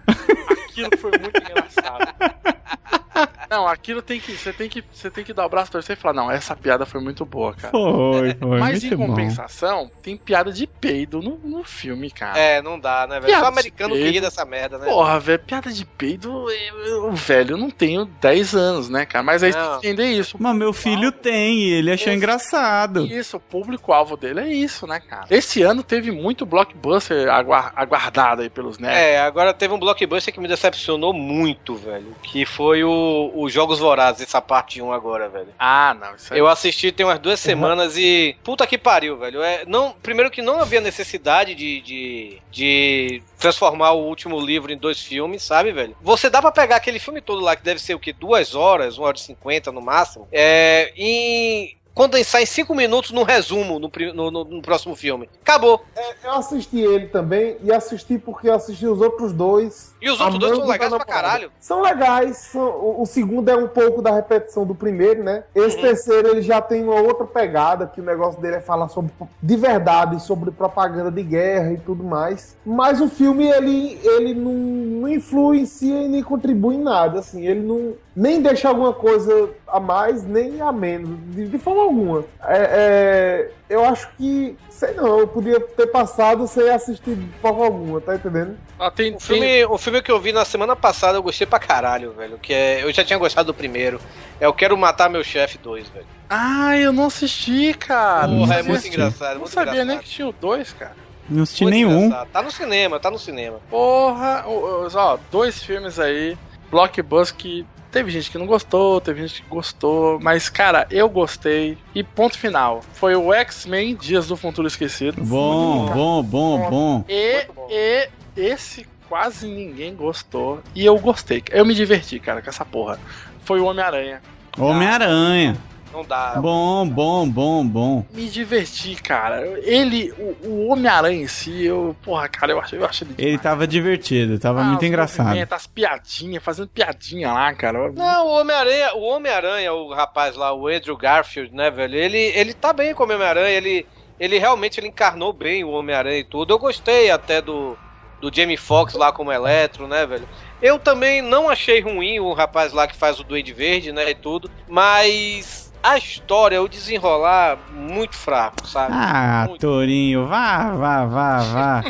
Aquilo 0.65 0.89
foi 0.97 1.11
muito 1.11 1.41
engraçado. 1.41 2.13
Não, 3.49 3.67
aquilo 3.67 4.01
tem 4.01 4.19
que. 4.19 4.31
Você 4.37 4.53
tem 4.53 4.69
que. 4.69 4.83
Você 4.93 5.09
tem 5.09 5.23
que 5.23 5.33
dar 5.33 5.45
o 5.45 5.49
braço 5.49 5.71
pra 5.71 5.81
você 5.81 5.93
e 5.93 5.95
falar, 5.95 6.13
não, 6.13 6.31
essa 6.31 6.55
piada 6.55 6.85
foi 6.85 7.01
muito 7.01 7.25
boa, 7.25 7.53
cara. 7.53 7.71
Foi, 7.71 8.35
foi. 8.35 8.59
Mas 8.59 8.81
muito 8.83 8.93
em 8.93 8.97
bom. 8.97 9.07
compensação, 9.07 9.89
tem 10.03 10.15
piada 10.15 10.51
de 10.51 10.67
peido 10.67 11.21
no, 11.21 11.37
no 11.43 11.63
filme, 11.63 12.11
cara. 12.11 12.37
É, 12.37 12.61
não 12.61 12.79
dá, 12.79 13.07
né, 13.07 13.19
velho? 13.19 13.39
Só 13.39 13.45
americano 13.47 13.93
que 13.95 14.01
peido. 14.01 14.13
ri 14.13 14.21
dessa 14.21 14.45
merda, 14.45 14.77
né? 14.77 14.85
Porra, 14.85 15.19
velho, 15.19 15.39
piada 15.39 15.71
de 15.71 15.83
peido, 15.85 16.49
eu, 16.51 16.79
eu- 16.85 17.11
velho, 17.11 17.53
eu 17.53 17.57
não 17.57 17.69
tenho 17.71 18.05
10 18.05 18.53
anos, 18.55 18.89
né, 18.89 19.05
cara? 19.05 19.23
Mas 19.23 19.41
aí 19.43 19.51
você 19.51 19.59
tem 19.59 19.69
que 19.71 19.87
entender 19.87 20.11
isso. 20.11 20.37
Mas 20.39 20.55
meu 20.55 20.71
filho 20.71 21.11
tem 21.11 21.57
e 21.59 21.71
ele 21.73 21.91
achou 21.91 22.13
engraçado. 22.13 23.05
Isso, 23.07 23.37
o 23.37 23.39
público-alvo 23.39 24.15
dele 24.15 24.39
é 24.41 24.47
isso, 24.47 24.85
né, 24.85 24.99
cara? 24.99 25.25
Esse 25.29 25.61
ano 25.63 25.81
teve 25.83 26.11
muito 26.11 26.45
blockbuster 26.45 27.29
aguar- 27.29 27.73
aguardado 27.75 28.41
aí 28.43 28.49
pelos 28.49 28.77
nerds. 28.77 28.97
É, 28.99 29.19
agora 29.19 29.53
teve 29.53 29.73
um 29.73 29.79
blockbuster 29.79 30.33
que 30.33 30.39
me 30.39 30.47
decepcionou 30.47 31.13
muito, 31.13 31.75
velho. 31.75 32.15
Que 32.21 32.45
foi 32.45 32.83
o, 32.83 32.98
o 33.35 33.49
Jogos 33.49 33.79
Vorazes, 33.79 34.21
essa 34.21 34.41
parte 34.41 34.81
1 34.81 34.91
agora, 34.91 35.29
velho. 35.29 35.53
Ah, 35.57 35.95
não, 35.99 36.15
isso 36.15 36.33
aí. 36.33 36.39
Eu 36.39 36.47
assisti 36.47 36.91
tem 36.91 37.05
umas 37.05 37.19
duas 37.19 37.39
semanas 37.39 37.97
e. 37.97 38.35
Puta 38.43 38.67
que 38.67 38.77
pariu, 38.77 39.17
velho. 39.17 39.41
É, 39.41 39.65
não, 39.65 39.93
primeiro 40.03 40.31
que 40.31 40.41
não 40.41 40.59
havia 40.59 40.81
necessidade 40.81 41.55
de, 41.55 41.81
de, 41.81 42.41
de 42.51 43.23
transformar 43.37 43.91
o 43.91 44.05
último 44.05 44.39
livro 44.39 44.71
em 44.71 44.77
dois 44.77 45.01
filmes, 45.01 45.43
sabe, 45.43 45.71
velho? 45.71 45.95
Você 46.01 46.29
dá 46.29 46.41
pra 46.41 46.51
pegar 46.51 46.75
aquele 46.75 46.99
filme 46.99 47.21
todo 47.21 47.41
lá, 47.41 47.55
que 47.55 47.63
deve 47.63 47.79
ser 47.79 47.93
o 47.93 47.99
quê? 47.99 48.13
Duas 48.13 48.55
horas, 48.55 48.97
uma 48.97 49.07
hora 49.07 49.17
e 49.17 49.21
cinquenta 49.21 49.71
no 49.71 49.81
máximo, 49.81 50.27
é, 50.31 50.91
em 50.95 51.78
condensar 51.93 52.41
em 52.41 52.45
cinco 52.45 52.73
minutos 52.73 53.11
num 53.11 53.23
resumo 53.23 53.77
no, 53.79 53.91
no- 54.13 54.31
no- 54.31 54.43
no 54.45 54.61
próximo 54.61 54.95
filme. 54.95 55.29
Acabou. 55.41 55.81
Eu 56.23 56.31
assisti 56.31 56.79
ele 56.79 57.07
também 57.07 57.57
e 57.63 57.71
assisti 57.71 58.17
porque 58.17 58.47
eu 58.47 58.53
assisti 58.53 58.85
os 58.87 59.01
outros 59.01 59.33
dois. 59.33 59.93
E 60.01 60.09
os 60.09 60.19
outros 60.21 60.39
dois 60.39 60.55
são 60.57 60.65
legais 60.65 60.91
da 60.91 60.97
pra 60.97 61.05
caralho. 61.05 61.51
São 61.59 61.81
legais. 61.81 62.37
são- 62.37 62.61
o, 62.69 63.01
o 63.01 63.05
segundo 63.05 63.49
é 63.49 63.55
um 63.57 63.67
pouco 63.67 64.01
da 64.01 64.11
repetição 64.11 64.65
do 64.65 64.73
primeiro, 64.75 65.23
né? 65.23 65.43
Esse 65.53 65.75
Uhum. 65.75 65.81
terceiro 65.81 66.27
ele 66.29 66.41
já 66.41 66.61
tem 66.61 66.83
uma 66.83 66.95
outra 67.01 67.25
pegada, 67.25 67.85
que 67.87 67.99
o 67.99 68.03
negócio 68.03 68.39
dele 68.41 68.55
é 68.57 68.61
falar 68.61 68.87
sobre 68.89 69.11
de 69.41 69.55
verdade, 69.57 70.21
sobre 70.21 70.51
propaganda 70.51 71.11
de 71.11 71.23
guerra 71.23 71.73
e 71.73 71.77
tudo 71.77 72.03
mais. 72.03 72.55
Mas 72.65 73.01
o 73.01 73.09
filme 73.09 73.47
ele, 73.47 73.99
ele 74.03 74.33
não, 74.33 74.53
não 74.53 75.07
influencia 75.07 76.01
e 76.03 76.07
nem 76.07 76.23
contribui 76.23 76.75
em 76.75 76.79
nada, 76.83 77.19
assim. 77.19 77.45
Ele 77.45 77.61
não 77.61 77.93
nem 78.15 78.41
deixa 78.41 78.67
alguma 78.69 78.93
coisa 78.93 79.49
a 79.67 79.79
mais 79.79 80.23
nem 80.25 80.59
a 80.61 80.71
menos, 80.71 81.17
de, 81.33 81.47
de 81.47 81.57
forma 81.57 81.78
alguma. 81.81 82.23
É, 82.43 82.57
é, 82.57 83.51
eu 83.69 83.83
acho 83.85 84.09
que, 84.17 84.55
sei 84.69 84.93
não, 84.93 85.19
eu 85.19 85.27
podia 85.27 85.59
ter 85.59 85.87
passado 85.87 86.47
sem 86.47 86.69
assistir 86.69 87.15
de 87.15 87.27
forma 87.39 87.65
alguma, 87.65 87.99
tá 88.01 88.15
entendendo? 88.15 88.57
Ah, 88.79 88.89
tem, 88.91 89.15
O 89.15 89.19
filme, 89.19 89.65
o 89.65 89.77
filme 89.77 90.01
que 90.01 90.11
eu 90.11 90.19
vi 90.19 90.31
na 90.31 90.45
semana 90.45 90.75
passada 90.75 91.17
eu 91.17 91.23
gostei 91.23 91.45
pra 91.45 91.59
caralho, 91.59 92.11
velho. 92.13 92.37
Que 92.37 92.53
é, 92.53 92.83
eu 92.83 92.91
já 92.91 93.03
tinha 93.03 93.19
gostado 93.19 93.47
do 93.47 93.53
primeiro. 93.53 93.99
É 94.39 94.45
Eu 94.45 94.53
Quero 94.53 94.77
Matar 94.77 95.09
Meu 95.09 95.23
Chefe 95.23 95.57
2, 95.57 95.89
velho. 95.89 96.05
Ah, 96.29 96.77
eu 96.77 96.93
não 96.93 97.07
assisti, 97.07 97.73
cara. 97.73 98.27
Porra, 98.27 98.47
Não 98.47 98.53
é 98.53 98.63
muito 98.63 98.87
engraçado, 98.87 99.33
Não 99.33 99.39
muito 99.41 99.53
sabia 99.53 99.71
engraçado. 99.73 99.87
nem 99.87 99.97
que 99.99 100.05
tinha 100.09 100.27
o 100.27 100.31
dois, 100.31 100.71
cara. 100.73 100.95
Não 101.29 101.43
assisti 101.43 101.63
Muito 101.63 101.75
nenhum. 101.75 102.05
engraçado. 102.05 102.29
Tá 102.31 102.41
no 102.41 102.51
cinema, 102.51 102.99
tá 102.99 103.11
no 103.11 103.19
cinema. 103.19 103.59
Porra, 103.69 104.43
ó, 104.47 104.87
ó, 104.93 105.17
dois 105.31 105.61
filmes 105.61 105.99
aí, 105.99 106.35
blockbuster 106.71 107.35
que 107.37 107.65
teve 107.91 108.11
gente 108.11 108.29
que 108.31 108.37
não 108.37 108.45
gostou, 108.45 109.01
teve 109.01 109.27
gente 109.27 109.41
que 109.41 109.49
gostou, 109.49 110.19
mas 110.21 110.49
cara, 110.49 110.87
eu 110.89 111.09
gostei. 111.09 111.77
E 111.93 112.03
ponto 112.03 112.37
final, 112.37 112.81
foi 112.93 113.15
o 113.15 113.33
X-Men 113.33 113.95
Dias 113.95 114.27
do 114.27 114.35
Futuro 114.35 114.67
Esquecido. 114.67 115.23
Bom, 115.23 115.87
bom, 115.87 116.23
bom, 116.23 116.69
bom. 116.69 117.05
E, 117.07 117.47
e 117.69 118.09
esse 118.35 118.87
quase 119.07 119.47
ninguém 119.47 119.95
gostou 119.95 120.61
e 120.75 120.85
eu 120.85 120.97
gostei. 120.99 121.43
Eu 121.49 121.65
me 121.65 121.73
diverti, 121.73 122.19
cara, 122.19 122.41
com 122.41 122.49
essa 122.49 122.63
porra. 122.63 122.99
Foi 123.43 123.59
o 123.59 123.65
Homem-Aranha. 123.65 124.21
Homem-Aranha. 124.57 125.57
Não 125.91 126.03
dá. 126.03 126.35
Bom, 126.39 126.87
bom, 126.87 127.27
bom, 127.27 127.65
bom. 127.65 128.05
Me 128.13 128.27
diverti, 128.29 128.95
cara. 128.95 129.41
Ele, 129.63 130.11
o, 130.17 130.47
o 130.47 130.67
Homem-Aranha 130.67 131.23
em 131.23 131.27
si, 131.27 131.65
eu, 131.65 131.95
porra, 132.03 132.29
cara, 132.29 132.51
eu 132.51 132.59
achei, 132.59 132.79
eu 132.79 132.85
achei 132.85 133.07
ele 133.17 133.29
Ele 133.29 133.37
tava 133.37 133.65
divertido, 133.67 134.37
tava 134.39 134.61
Ah, 134.61 134.65
muito 134.65 134.85
engraçado. 134.85 135.35
As 135.49 135.67
piadinhas, 135.67 136.43
fazendo 136.43 136.67
piadinha 136.67 137.33
lá, 137.33 137.53
cara. 137.53 137.91
Não, 137.91 138.27
o 138.27 138.39
Homem-Aranha, 138.39 138.93
o 138.95 139.01
Homem-Aranha, 139.01 139.73
o 139.73 139.93
rapaz 139.93 140.35
lá, 140.35 140.53
o 140.53 140.67
Andrew 140.67 140.95
Garfield, 140.95 141.53
né, 141.53 141.71
velho? 141.71 141.95
Ele, 141.95 142.17
ele 142.17 142.53
tá 142.53 142.71
bem 142.71 142.93
como 142.93 143.11
Homem-Aranha, 143.13 143.49
ele, 143.49 143.85
ele 144.19 144.37
realmente 144.37 144.79
ele 144.79 144.87
encarnou 144.87 145.33
bem 145.33 145.63
o 145.63 145.71
Homem-Aranha 145.71 146.19
e 146.19 146.23
tudo. 146.23 146.53
Eu 146.53 146.59
gostei 146.59 147.09
até 147.09 147.41
do, 147.41 147.75
do 148.21 148.33
Jamie 148.33 148.57
Foxx 148.57 148.93
lá 148.95 149.11
como 149.11 149.31
Eletro, 149.31 149.87
né, 149.87 150.05
velho? 150.05 150.27
Eu 150.61 150.77
também 150.77 151.21
não 151.21 151.49
achei 151.49 151.79
ruim 151.79 152.19
o 152.19 152.33
rapaz 152.33 152.73
lá 152.73 152.85
que 152.85 152.95
faz 152.95 153.19
o 153.19 153.23
Duende 153.23 153.53
Verde, 153.53 153.91
né, 153.91 154.09
e 154.09 154.15
tudo, 154.15 154.51
mas 154.67 155.68
a 155.81 155.97
história, 155.97 156.61
o 156.61 156.67
desenrolar, 156.67 157.57
muito 157.73 158.15
fraco, 158.15 158.67
sabe? 158.67 158.93
Ah, 158.95 159.47
Torinho, 159.59 160.27
vá, 160.27 160.71
vá, 160.75 161.05
vá, 161.05 161.37
vá. 161.39 161.83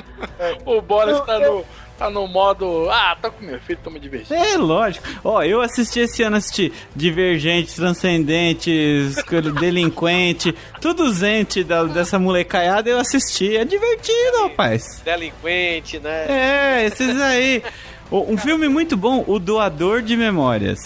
o 0.65 0.81
Boris 0.81 1.19
tá 1.21 1.39
no, 1.39 1.65
tá 1.97 2.09
no 2.09 2.27
modo. 2.27 2.87
Ah, 2.91 3.17
tô 3.21 3.31
com 3.31 3.43
meu 3.45 3.59
filho, 3.59 3.79
tô 3.83 3.89
me 3.89 3.99
divertindo. 3.99 4.39
É 4.39 4.55
lógico. 4.57 5.05
Ó, 5.23 5.41
eu 5.43 5.59
assisti 5.61 5.99
esse 6.01 6.21
ano, 6.23 6.37
assisti 6.37 6.71
Divergentes, 6.95 7.73
Transcendentes, 7.75 9.15
Delinquente, 9.59 10.53
tudo 10.79 11.11
zente 11.11 11.63
da- 11.63 11.83
dessa 11.83 12.19
molecaiada 12.19 12.89
eu 12.89 12.99
assisti. 12.99 13.57
É 13.57 13.65
divertido, 13.65 14.43
rapaz. 14.43 15.01
Delinquente, 15.03 15.99
né? 15.99 16.25
É, 16.29 16.85
esses 16.85 17.19
aí. 17.19 17.63
Um 18.11 18.37
filme 18.37 18.67
muito 18.67 18.97
bom, 18.97 19.23
O 19.27 19.37
Doador 19.37 20.01
de 20.01 20.17
Memórias. 20.17 20.79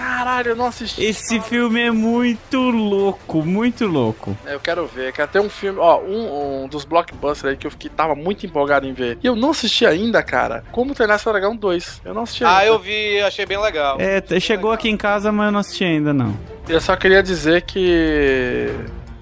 Caralho, 0.00 0.52
eu 0.52 0.56
não 0.56 0.64
assisti. 0.64 1.04
Esse 1.04 1.38
filme 1.42 1.78
é 1.78 1.90
muito 1.90 2.58
louco, 2.58 3.42
muito 3.44 3.86
louco. 3.86 4.34
Eu 4.46 4.58
quero 4.58 4.86
ver, 4.86 5.12
quero 5.12 5.30
ter 5.30 5.40
um 5.40 5.50
filme, 5.50 5.78
ó, 5.78 6.00
um, 6.00 6.62
um 6.64 6.68
dos 6.68 6.86
blockbusters 6.86 7.50
aí 7.52 7.56
que 7.58 7.66
eu 7.66 7.70
fiquei, 7.70 7.90
tava 7.90 8.14
muito 8.14 8.46
empolgado 8.46 8.86
em 8.86 8.94
ver. 8.94 9.18
E 9.22 9.26
eu 9.26 9.36
não 9.36 9.50
assisti 9.50 9.84
ainda, 9.84 10.22
cara. 10.22 10.64
Como 10.72 10.94
treinar 10.94 11.18
seu 11.18 11.30
dragão 11.32 11.54
2. 11.54 12.00
Eu 12.02 12.14
não 12.14 12.22
assisti 12.22 12.42
Ah, 12.44 12.56
ainda. 12.58 12.72
eu 12.72 12.78
vi, 12.78 13.20
achei 13.20 13.44
bem 13.44 13.60
legal. 13.60 13.98
É, 14.00 14.22
chegou 14.40 14.72
aqui 14.72 14.88
em 14.88 14.96
casa, 14.96 15.30
mas 15.30 15.46
eu 15.46 15.52
não 15.52 15.60
assisti 15.60 15.84
ainda, 15.84 16.14
não. 16.14 16.34
Eu 16.66 16.80
só 16.80 16.96
queria 16.96 17.22
dizer 17.22 17.60
que 17.62 18.70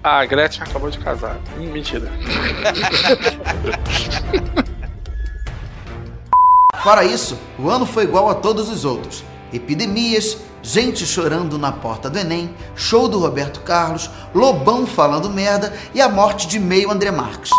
a 0.01 0.25
Gretchen 0.25 0.63
acabou 0.63 0.89
de 0.89 0.99
casar. 0.99 1.35
Hum, 1.57 1.71
Mentira. 1.73 2.09
Fora 6.81 7.03
isso, 7.03 7.37
o 7.57 7.69
ano 7.69 7.85
foi 7.85 8.03
igual 8.05 8.29
a 8.29 8.35
todos 8.35 8.69
os 8.69 8.85
outros. 8.85 9.25
Epidemias, 9.51 10.37
gente 10.61 11.05
chorando 11.05 11.57
na 11.57 11.71
porta 11.71 12.09
do 12.09 12.19
Enem, 12.19 12.53
show 12.75 13.07
do 13.07 13.19
Roberto 13.19 13.61
Carlos, 13.61 14.09
Lobão 14.33 14.85
falando 14.85 15.29
merda 15.29 15.73
e 15.93 16.01
a 16.01 16.09
morte 16.09 16.47
de 16.47 16.59
meio 16.59 16.91
André 16.91 17.11
Marques. 17.11 17.51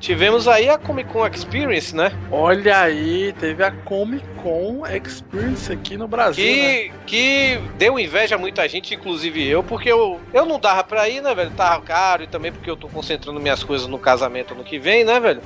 Tivemos 0.00 0.48
aí 0.48 0.68
a 0.68 0.78
Comic 0.78 1.10
Con 1.10 1.26
Experience, 1.26 1.94
né? 1.94 2.10
Olha 2.32 2.78
aí, 2.80 3.34
teve 3.38 3.62
a 3.62 3.70
Comic 3.70 4.24
Con 4.42 4.82
Experience 4.86 5.70
aqui 5.70 5.96
no 5.96 6.08
Brasil. 6.08 6.42
né? 6.42 6.52
Que, 6.52 6.92
que 7.06 7.60
deu 7.76 7.98
inveja 7.98 8.34
a 8.36 8.38
muita 8.38 8.66
gente, 8.66 8.94
inclusive 8.94 9.46
eu, 9.46 9.62
porque 9.62 9.92
eu, 9.92 10.18
eu 10.32 10.46
não 10.46 10.58
dava 10.58 10.82
pra 10.82 11.06
ir, 11.06 11.20
né, 11.20 11.34
velho? 11.34 11.50
Tava 11.50 11.82
caro 11.82 12.22
e 12.22 12.26
também 12.26 12.50
porque 12.50 12.70
eu 12.70 12.76
tô 12.76 12.88
concentrando 12.88 13.38
minhas 13.38 13.62
coisas 13.62 13.86
no 13.86 13.98
casamento 13.98 14.54
ano 14.54 14.64
que 14.64 14.78
vem, 14.78 15.04
né, 15.04 15.20
velho? 15.20 15.42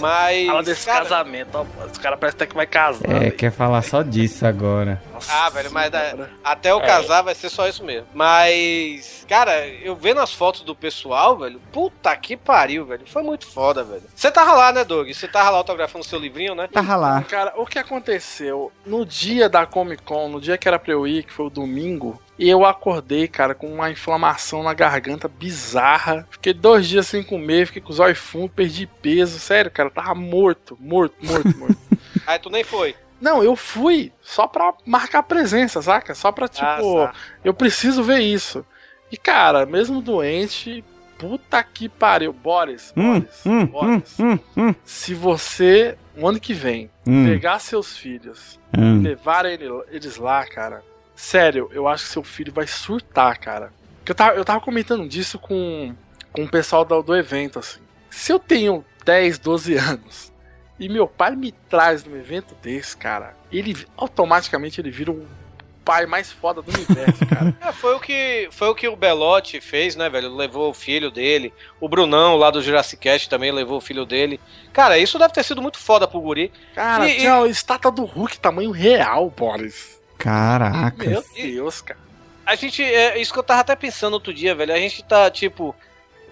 Mas. 0.00 0.46
Fala 0.46 0.62
desse 0.62 0.86
cara, 0.86 1.02
casamento, 1.02 1.50
ó. 1.54 1.84
Os 1.84 1.98
caras 1.98 2.18
parecem 2.18 2.36
até 2.36 2.46
que 2.46 2.54
vai 2.54 2.66
casar. 2.66 3.22
É, 3.22 3.30
quer 3.30 3.52
falar 3.52 3.82
só 3.82 4.02
disso 4.02 4.46
agora. 4.46 5.02
Ah, 5.28 5.48
velho, 5.50 5.70
mas 5.72 5.90
da- 5.90 6.28
até 6.44 6.70
eu 6.70 6.80
casar 6.80 7.22
vai 7.22 7.34
ser 7.34 7.48
só 7.50 7.66
isso 7.68 7.84
mesmo. 7.84 8.06
Mas, 8.14 9.24
cara, 9.28 9.66
eu 9.66 9.94
vendo 9.96 10.20
as 10.20 10.32
fotos 10.32 10.62
do 10.62 10.74
pessoal, 10.74 11.36
velho, 11.38 11.60
puta 11.72 12.14
que 12.16 12.36
pariu, 12.36 12.84
velho. 12.86 13.02
Foi 13.06 13.22
muito 13.22 13.46
foda, 13.46 13.82
velho. 13.84 14.02
Você 14.14 14.30
tava 14.30 14.52
lá, 14.52 14.72
né, 14.72 14.84
Doug? 14.84 15.08
Você 15.08 15.26
tava 15.28 15.50
lá 15.50 15.58
autografando 15.58 16.04
seu 16.04 16.18
livrinho, 16.18 16.54
né? 16.54 16.68
Tava 16.72 16.96
lá. 16.96 17.22
Cara, 17.22 17.52
o 17.56 17.66
que 17.66 17.78
aconteceu? 17.78 18.72
No 18.86 19.04
dia 19.04 19.48
da 19.48 19.66
Comic 19.66 20.02
Con, 20.02 20.28
no 20.28 20.40
dia 20.40 20.56
que 20.58 20.68
era 20.68 20.78
pra 20.78 20.92
eu 20.92 21.06
ir, 21.06 21.24
que 21.24 21.32
foi 21.32 21.46
o 21.46 21.50
domingo, 21.50 22.20
eu 22.38 22.64
acordei, 22.64 23.26
cara, 23.28 23.54
com 23.54 23.66
uma 23.66 23.90
inflamação 23.90 24.62
na 24.62 24.72
garganta 24.74 25.28
bizarra. 25.28 26.26
Fiquei 26.30 26.52
dois 26.54 26.86
dias 26.86 27.06
sem 27.06 27.22
comer, 27.22 27.66
fiquei 27.66 27.82
com 27.82 27.90
os 27.90 27.98
olhos 28.00 28.18
fundos, 28.18 28.52
perdi 28.54 28.86
peso. 28.86 29.38
Sério, 29.38 29.70
cara, 29.70 29.90
tava 29.90 30.14
morto, 30.14 30.76
morto, 30.80 31.14
morto, 31.20 31.56
morto. 31.58 31.78
Aí 32.26 32.38
tu 32.38 32.50
nem 32.50 32.62
foi. 32.64 32.94
Não, 33.20 33.42
eu 33.42 33.56
fui 33.56 34.12
só 34.22 34.46
pra 34.46 34.72
marcar 34.86 35.22
presença, 35.24 35.82
saca? 35.82 36.14
Só 36.14 36.30
pra, 36.30 36.46
tipo, 36.48 36.64
Ah, 37.00 37.12
eu 37.44 37.52
preciso 37.52 38.02
ver 38.02 38.20
isso. 38.20 38.64
E, 39.10 39.16
cara, 39.16 39.66
mesmo 39.66 40.00
doente, 40.00 40.84
puta 41.18 41.62
que 41.64 41.88
pariu. 41.88 42.32
Boris, 42.32 42.92
Hum, 42.96 43.20
Boris, 43.20 43.46
hum, 43.46 43.60
hum, 43.60 43.66
Boris. 43.66 44.20
hum, 44.20 44.38
hum. 44.56 44.74
Se 44.84 45.14
você, 45.14 45.96
no 46.16 46.28
ano 46.28 46.38
que 46.38 46.54
vem, 46.54 46.90
Hum. 47.06 47.26
pegar 47.26 47.58
seus 47.58 47.96
filhos 47.96 48.60
Hum. 48.76 48.98
e 49.00 49.08
levar 49.08 49.44
ele- 49.46 49.68
eles 49.90 50.16
lá, 50.16 50.44
cara, 50.46 50.84
sério, 51.16 51.68
eu 51.72 51.88
acho 51.88 52.04
que 52.04 52.10
seu 52.12 52.22
filho 52.22 52.52
vai 52.52 52.66
surtar, 52.66 53.36
cara. 53.38 53.72
Porque 53.98 54.12
eu 54.12 54.14
tava, 54.14 54.36
eu 54.36 54.44
tava 54.44 54.60
comentando 54.60 55.08
disso 55.08 55.38
com, 55.38 55.92
com 56.32 56.44
o 56.44 56.48
pessoal 56.48 56.84
do, 56.84 57.02
do 57.02 57.16
evento, 57.16 57.58
assim. 57.58 57.80
Se 58.10 58.32
eu 58.32 58.38
tenho 58.38 58.84
10, 59.04 59.38
12 59.38 59.74
anos 59.76 60.32
e 60.78 60.88
meu 60.88 61.06
pai 61.06 61.34
me 61.36 61.52
traz 61.68 62.04
num 62.04 62.16
evento 62.16 62.54
desse, 62.62 62.96
cara, 62.96 63.34
ele 63.50 63.76
automaticamente 63.96 64.80
ele 64.80 64.90
vira 64.90 65.10
o 65.10 65.26
pai 65.84 66.04
mais 66.04 66.30
foda 66.30 66.60
do 66.60 66.70
universo, 66.70 67.24
cara. 67.26 67.56
É, 67.66 67.72
foi 67.72 67.94
o 67.94 68.00
que 68.00 68.48
foi 68.50 68.68
o 68.68 68.74
que 68.74 68.86
o 68.86 68.94
Belotti 68.94 69.58
fez, 69.60 69.96
né, 69.96 70.10
velho? 70.10 70.34
Levou 70.36 70.70
o 70.70 70.74
filho 70.74 71.10
dele. 71.10 71.52
O 71.80 71.88
Brunão 71.88 72.36
lá 72.36 72.50
do 72.50 72.60
Jurassic 72.60 73.00
Cast 73.00 73.28
também 73.30 73.50
levou 73.50 73.78
o 73.78 73.80
filho 73.80 74.04
dele. 74.04 74.38
Cara, 74.72 74.98
isso 74.98 75.18
deve 75.18 75.32
ter 75.32 75.42
sido 75.42 75.62
muito 75.62 75.78
foda 75.78 76.06
pro 76.06 76.20
guri. 76.20 76.52
Cara, 76.74 77.08
E- 77.08 77.16
tinha 77.16 77.42
a 77.42 77.48
estátua 77.48 77.90
do 77.90 78.04
Hulk 78.04 78.38
tamanho 78.38 78.70
real, 78.70 79.30
Boris. 79.30 79.98
Caraca. 80.18 81.08
Meu 81.08 81.24
Deus, 81.34 81.80
cara. 81.80 81.98
A 82.44 82.54
gente, 82.54 82.82
é 82.82 83.18
isso 83.18 83.32
que 83.32 83.38
eu 83.38 83.42
tava 83.42 83.60
até 83.60 83.74
pensando 83.76 84.14
outro 84.14 84.32
dia, 84.34 84.54
velho. 84.54 84.74
A 84.74 84.78
gente 84.78 85.02
tá, 85.04 85.30
tipo, 85.30 85.74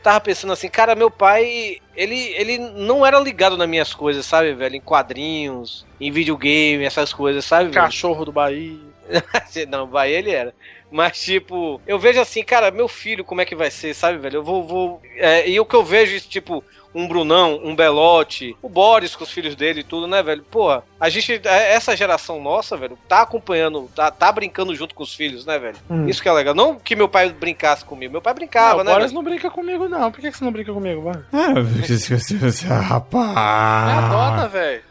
tava 0.06 0.20
pensando 0.20 0.52
assim, 0.52 0.68
cara, 0.68 0.94
meu 0.94 1.10
pai, 1.10 1.78
ele, 1.96 2.16
ele 2.36 2.58
não 2.58 3.04
era 3.04 3.18
ligado 3.18 3.56
nas 3.56 3.68
minhas 3.68 3.92
coisas, 3.92 4.24
sabe, 4.24 4.54
velho? 4.54 4.76
Em 4.76 4.80
quadrinhos, 4.80 5.84
em 6.00 6.12
videogame, 6.12 6.84
essas 6.84 7.12
coisas, 7.12 7.44
sabe, 7.44 7.70
velho? 7.70 7.74
Cachorro 7.74 8.24
do 8.24 8.30
Bahia. 8.30 8.78
não, 9.68 9.88
vai 9.88 10.12
ele 10.12 10.30
era. 10.30 10.54
Mas, 10.92 11.20
tipo, 11.20 11.80
eu 11.88 11.98
vejo 11.98 12.20
assim, 12.20 12.44
cara, 12.44 12.70
meu 12.70 12.86
filho, 12.86 13.24
como 13.24 13.40
é 13.40 13.44
que 13.44 13.56
vai 13.56 13.68
ser, 13.68 13.94
sabe, 13.94 14.18
velho? 14.18 14.36
Eu 14.36 14.44
vou. 14.44 14.62
vou 14.62 15.02
é, 15.16 15.48
e 15.48 15.58
o 15.58 15.66
que 15.66 15.74
eu 15.74 15.82
vejo, 15.82 16.20
tipo, 16.28 16.62
um 16.96 17.06
Brunão, 17.06 17.60
um 17.62 17.76
Belote, 17.76 18.56
o 18.62 18.68
Boris 18.70 19.14
com 19.14 19.22
os 19.22 19.30
filhos 19.30 19.54
dele 19.54 19.80
e 19.80 19.84
tudo, 19.84 20.06
né, 20.06 20.22
velho? 20.22 20.42
Porra, 20.42 20.82
a 20.98 21.10
gente, 21.10 21.40
essa 21.44 21.94
geração 21.94 22.40
nossa, 22.40 22.74
velho, 22.74 22.98
tá 23.06 23.20
acompanhando, 23.20 23.88
tá, 23.94 24.10
tá 24.10 24.32
brincando 24.32 24.74
junto 24.74 24.94
com 24.94 25.02
os 25.02 25.14
filhos, 25.14 25.44
né, 25.44 25.58
velho? 25.58 25.76
Hum. 25.90 26.08
Isso 26.08 26.22
que 26.22 26.28
é 26.28 26.32
legal. 26.32 26.54
Não 26.54 26.76
que 26.76 26.96
meu 26.96 27.06
pai 27.08 27.28
brincasse 27.30 27.84
comigo, 27.84 28.12
meu 28.12 28.22
pai 28.22 28.32
brincava, 28.32 28.78
não, 28.78 28.84
né? 28.84 28.90
o 28.90 28.94
Boris 28.94 29.10
velho? 29.10 29.14
não 29.14 29.22
brinca 29.22 29.50
comigo, 29.50 29.88
não. 29.88 30.10
Por 30.10 30.20
que 30.20 30.30
que 30.30 30.38
você 30.38 30.44
não 30.44 30.52
brinca 30.52 30.72
comigo, 30.72 31.02
mano? 31.02 31.24
Ah, 32.68 32.80
rapaz. 32.80 33.36
Adota, 33.36 34.48
velho. 34.48 34.82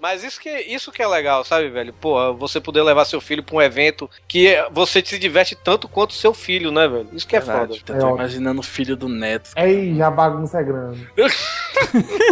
Mas 0.00 0.24
isso 0.24 0.40
que, 0.40 0.50
isso 0.50 0.90
que 0.90 1.02
é 1.02 1.06
legal, 1.06 1.44
sabe, 1.44 1.68
velho? 1.68 1.92
Pô, 1.92 2.34
você 2.34 2.60
poder 2.60 2.82
levar 2.82 3.04
seu 3.04 3.20
filho 3.20 3.42
pra 3.42 3.56
um 3.56 3.62
evento 3.62 4.08
que 4.26 4.56
você 4.72 5.02
se 5.04 5.18
diverte 5.18 5.54
tanto 5.54 5.88
quanto 5.88 6.14
seu 6.14 6.32
filho, 6.32 6.70
né, 6.70 6.88
velho? 6.88 7.08
Isso 7.12 7.26
que 7.26 7.36
é 7.36 7.40
foda. 7.40 7.74
Eu 7.74 8.00
tô 8.00 8.14
imaginando 8.14 8.60
o 8.60 8.64
filho 8.64 8.96
do 8.96 9.08
neto. 9.08 9.50
Ei, 9.56 10.00
a 10.00 10.10
bagunça 10.10 10.60
é 10.60 10.62
grande. 10.62 10.77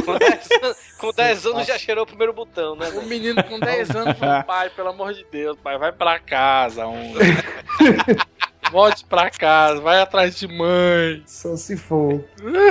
Com 0.05 0.19
10 0.19 0.49
anos, 0.63 0.77
com 0.99 1.13
10 1.13 1.47
anos 1.47 1.67
já 1.67 1.79
cheirou 1.79 2.05
o 2.05 2.07
primeiro 2.07 2.33
botão, 2.33 2.77
né? 2.77 2.89
O 2.91 3.03
menino 3.03 3.43
com 3.45 3.59
10 3.59 3.91
anos 3.95 4.19
falou, 4.19 4.43
pai, 4.45 4.71
pelo 4.71 4.89
amor 4.89 5.13
de 5.15 5.25
Deus, 5.31 5.57
pai, 5.63 5.79
vai 5.79 5.93
pra 5.93 6.19
casa, 6.19 6.87
um. 6.87 7.13
Volte 8.71 9.05
pra 9.05 9.31
casa, 9.31 9.81
vai 9.81 10.01
atrás 10.01 10.37
de 10.37 10.49
mãe. 10.49 11.23
Só 11.27 11.57
se 11.57 11.77
for. 11.77 12.25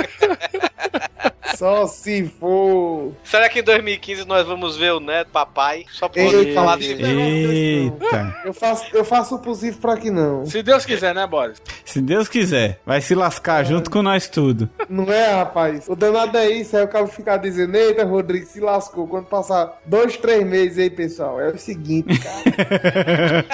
Só 1.56 1.86
se 1.86 2.28
for. 2.38 3.14
Será 3.24 3.48
que 3.48 3.60
em 3.60 3.62
2015 3.62 4.26
nós 4.26 4.46
vamos 4.46 4.76
ver 4.76 4.92
o 4.92 5.00
neto, 5.00 5.30
papai? 5.30 5.86
Só 5.90 6.08
por 6.08 6.18
Eita, 6.18 6.52
falar 6.52 6.76
desse 6.76 7.02
Eita. 7.02 8.42
Eu 8.44 8.52
faço, 8.52 8.84
eu 8.92 9.04
faço 9.04 9.34
o 9.36 9.38
possível 9.38 9.80
pra 9.80 9.96
que 9.96 10.10
não. 10.10 10.44
Se 10.44 10.62
Deus 10.62 10.84
quiser, 10.84 11.14
né, 11.14 11.26
Boris? 11.26 11.62
Se 11.84 12.00
Deus 12.00 12.28
quiser, 12.28 12.80
vai 12.84 13.00
se 13.00 13.14
lascar 13.14 13.64
junto 13.64 13.90
com 13.90 14.02
nós 14.02 14.28
tudo. 14.28 14.68
Não 14.88 15.10
é, 15.10 15.32
rapaz? 15.32 15.88
O 15.88 15.96
danado 15.96 16.36
é 16.36 16.50
isso, 16.50 16.76
aí 16.76 16.84
o 16.84 16.88
cara 16.88 17.06
ficar 17.06 17.38
dizendo, 17.38 17.74
eita, 17.74 18.04
Rodrigo, 18.04 18.46
se 18.46 18.60
lascou. 18.60 19.06
Quando 19.06 19.26
passar 19.26 19.80
dois, 19.86 20.16
três 20.16 20.44
meses 20.46 20.78
aí, 20.78 20.90
pessoal, 20.90 21.40
é 21.40 21.48
o 21.48 21.58
seguinte, 21.58 22.18
cara. 22.18 23.46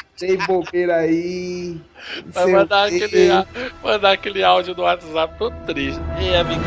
Tem 0.20 0.36
bobeira 0.36 0.96
aí. 0.96 1.80
Vai 2.26 2.52
mandar 2.52 2.88
aquele, 2.88 3.28
mandar 3.82 4.12
aquele 4.12 4.44
áudio 4.44 4.74
do 4.74 4.82
WhatsApp 4.82 5.34
todo 5.38 5.54
triste. 5.64 5.98
E 6.20 6.34
amigo, 6.36 6.60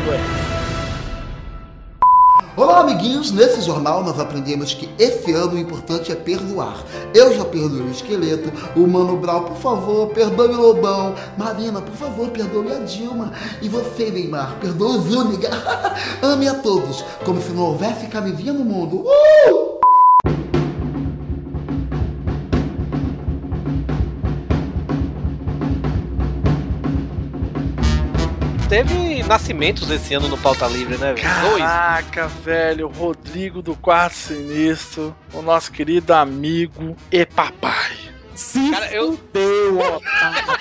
Olá, 2.56 2.80
amiguinhos! 2.80 3.30
Nesse 3.30 3.60
jornal 3.60 4.02
nós 4.02 4.18
aprendemos 4.18 4.74
que 4.74 4.90
esse 4.98 5.32
ano 5.32 5.54
o 5.54 5.58
importante 5.58 6.10
é 6.10 6.16
perdoar. 6.16 6.84
Eu 7.14 7.32
já 7.32 7.44
perdoei 7.44 7.82
o 7.82 7.90
esqueleto, 7.92 8.50
o 8.74 8.88
Mano 8.88 9.16
Brown, 9.18 9.44
por 9.44 9.56
favor, 9.56 10.08
perdoe 10.08 10.48
o 10.48 10.60
Lobão. 10.60 11.14
Marina, 11.38 11.80
por 11.80 11.94
favor, 11.94 12.30
perdoe 12.30 12.72
a 12.72 12.80
Dilma. 12.80 13.32
E 13.62 13.68
você, 13.68 14.10
Neymar, 14.10 14.58
perdoe 14.60 14.96
o 14.96 15.00
Zúñiga. 15.00 15.50
Ame 16.20 16.48
a 16.48 16.54
todos, 16.54 17.02
como 17.24 17.40
se 17.40 17.52
não 17.52 17.66
houvesse 17.66 18.08
camisinha 18.08 18.52
no 18.52 18.64
mundo. 18.64 19.04
Uh! 19.06 19.83
Teve 28.74 29.22
nascimentos 29.22 29.88
esse 29.88 30.14
ano 30.14 30.26
no 30.26 30.36
Pauta 30.36 30.66
Livre, 30.66 30.98
né, 30.98 31.12
velho? 31.12 31.48
Dois. 31.48 31.62
Caraca, 31.62 32.26
velho, 32.26 32.88
Rodrigo 32.88 33.62
do 33.62 33.76
Quarto 33.76 34.16
Sinistro, 34.16 35.14
o 35.32 35.40
nosso 35.40 35.70
querido 35.70 36.12
amigo 36.12 36.96
e 37.08 37.24
papai. 37.24 38.13
Se 38.34 38.70
Cara, 38.70 38.90
eu- 38.92 39.16
fudeu, 39.16 39.78
otário. 39.78 40.58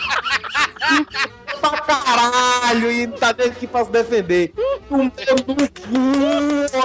pra 1.62 1.72
caralho 1.82 2.92
e 2.92 3.08
tá 3.08 3.34
nem 3.38 3.48
aqui 3.48 3.66
pra 3.68 3.86
se 3.86 3.92
defender. 3.92 4.54
Um 4.92 5.10
cu, 5.10 5.56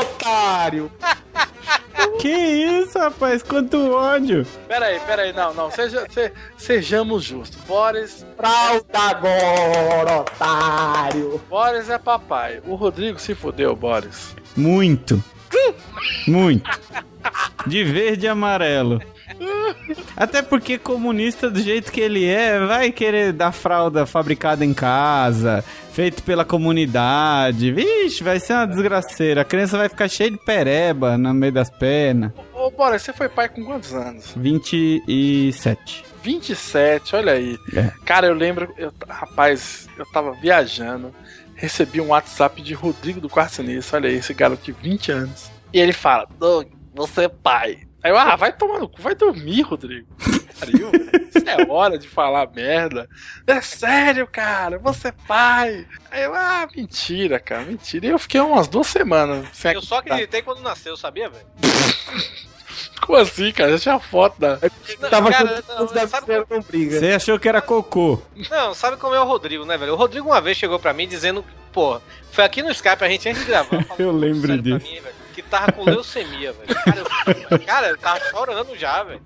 otário. 0.01 0.90
Que 2.20 2.28
isso, 2.28 2.98
rapaz? 2.98 3.43
Quanto 3.43 3.93
ódio. 3.93 4.47
Pera 4.69 4.86
aí, 4.86 5.01
pera 5.01 5.23
aí, 5.23 5.32
não, 5.32 5.52
não, 5.52 5.70
seja, 5.70 6.06
se- 6.10 6.32
sejamos 6.56 7.24
justos. 7.24 7.60
Boris, 7.65 8.24
Fralda 8.36 8.98
agora, 8.98 10.20
otário. 10.20 11.40
Boris 11.51 11.90
é 11.90 11.98
papai. 11.98 12.62
O 12.66 12.77
Rodrigo 12.77 13.19
se 13.19 13.35
fudeu, 13.35 13.74
Boris. 13.74 14.35
Muito. 14.56 15.23
Muito. 16.27 16.70
De 17.66 17.82
verde 17.85 18.27
e 18.27 18.28
amarelo. 18.28 19.02
Até 20.17 20.43
porque 20.43 20.79
comunista 20.79 21.51
do 21.51 21.61
jeito 21.61 21.93
que 21.93 22.01
ele 22.01 22.25
é, 22.27 22.59
vai 22.67 22.91
querer 22.91 23.33
dar 23.33 23.53
fralda 23.53 24.07
fabricada 24.07 24.65
em 24.65 24.75
casa, 24.75 25.65
feito 25.93 26.23
pela 26.23 26.45
comunidade. 26.45 27.73
Vixe, 27.73 28.23
vai 28.23 28.41
ser 28.41 28.55
uma 28.55 28.67
desgraceira. 28.67 29.43
A 29.43 29.45
criança 29.45 29.79
vai 29.79 29.89
ficar 29.89 30.09
cheia 30.09 30.31
de 30.31 30.39
pereba 30.39 31.17
no 31.17 31.33
meio 31.35 31.53
das 31.53 31.71
pernas. 31.71 32.33
Ô, 32.53 32.71
Boris, 32.71 33.03
você 33.03 33.13
foi 33.13 33.29
pai 33.29 33.49
com 33.49 33.65
quantos 33.65 33.95
anos? 33.95 34.33
27. 34.37 36.05
27, 36.23 37.17
olha 37.17 37.33
aí. 37.33 37.59
É. 37.75 37.93
Cara, 38.05 38.27
eu 38.27 38.35
lembro, 38.35 38.73
eu, 38.77 38.93
rapaz, 39.09 39.89
eu 39.97 40.05
tava 40.13 40.33
viajando, 40.33 41.15
recebi 41.55 42.01
um 42.01 42.09
WhatsApp 42.09 42.61
de 42.61 42.75
Rodrigo 42.75 43.21
do 43.21 43.29
Quarto 43.29 43.57
Sinistro, 43.57 43.97
olha 43.97 44.09
aí, 44.09 44.17
esse 44.17 44.35
garoto 44.35 44.65
de 44.65 44.73
20 44.73 45.13
anos. 45.13 45.51
E 45.73 45.79
ele 45.79 45.93
fala, 45.93 46.27
Doug, 46.39 46.69
você 46.95 47.25
é 47.25 47.29
pai. 47.29 47.88
Aí 48.09 48.12
eu, 48.14 48.18
ah, 48.18 48.36
vai 48.36 48.51
tomar 48.51 48.78
no 48.78 48.89
cu, 48.89 49.02
vai 49.02 49.14
dormir, 49.14 49.60
Rodrigo. 49.60 50.09
Pariu, 50.59 50.90
velho. 50.90 51.28
Isso 51.28 51.47
é 51.47 51.70
hora 51.70 51.98
de 51.98 52.09
falar 52.09 52.48
merda. 52.51 53.06
É 53.47 53.60
sério, 53.60 54.26
cara, 54.26 54.78
você 54.78 55.09
é 55.09 55.12
pai. 55.26 55.86
Aí 56.10 56.24
eu, 56.24 56.35
ah, 56.35 56.66
mentira, 56.74 57.39
cara, 57.39 57.66
mentira. 57.66 58.06
E 58.06 58.09
eu 58.09 58.18
fiquei 58.18 58.40
umas 58.40 58.66
duas 58.66 58.86
semanas 58.86 59.47
sem 59.52 59.74
Eu 59.74 59.82
só 59.82 59.98
acreditei 59.98 60.40
quando 60.40 60.62
nasceu, 60.62 60.97
sabia, 60.97 61.28
velho? 61.28 61.44
Como 63.02 63.18
assim, 63.18 63.52
cara? 63.52 63.72
Já 63.72 63.78
tinha 63.78 63.98
foto 63.98 64.40
da. 64.40 64.59
Não, 65.01 65.10
Tava 65.10 65.30
cara, 65.30 65.62
com 65.62 65.74
não, 65.74 65.89
sabe 66.09 66.24
primeira 66.24 66.47
não 66.48 66.62
briga. 66.62 66.98
Você 66.98 67.12
achou 67.12 67.39
que 67.39 67.48
era 67.48 67.60
cocô? 67.60 68.22
Não, 68.51 68.72
sabe 68.72 68.97
como 68.97 69.14
é 69.14 69.20
o 69.20 69.24
Rodrigo, 69.26 69.66
né, 69.66 69.76
velho? 69.76 69.93
O 69.93 69.97
Rodrigo 69.97 70.28
uma 70.28 70.40
vez 70.40 70.56
chegou 70.56 70.78
pra 70.78 70.94
mim 70.94 71.06
dizendo, 71.06 71.44
pô, 71.74 72.01
foi 72.32 72.43
aqui 72.44 72.62
no 72.62 72.70
Skype 72.70 73.05
a 73.05 73.09
gente 73.09 73.28
antes 73.28 73.43
de 73.43 73.48
gravar. 73.48 73.85
falou 73.85 73.97
Eu 74.01 74.12
lembro 74.12 74.48
sério 74.48 74.62
pra 74.62 74.78
disso. 74.78 74.90
mim, 74.90 75.01
velho, 75.01 75.14
que 75.43 75.48
tava 75.48 75.70
com 75.73 75.85
leucemia, 75.85 76.52
velho. 76.52 76.74
Cara, 76.85 76.98
eu, 77.51 77.59
cara, 77.60 77.89
eu 77.90 77.98
tava 77.98 78.20
chorando 78.31 78.77
já, 78.77 79.02
velho. 79.05 79.20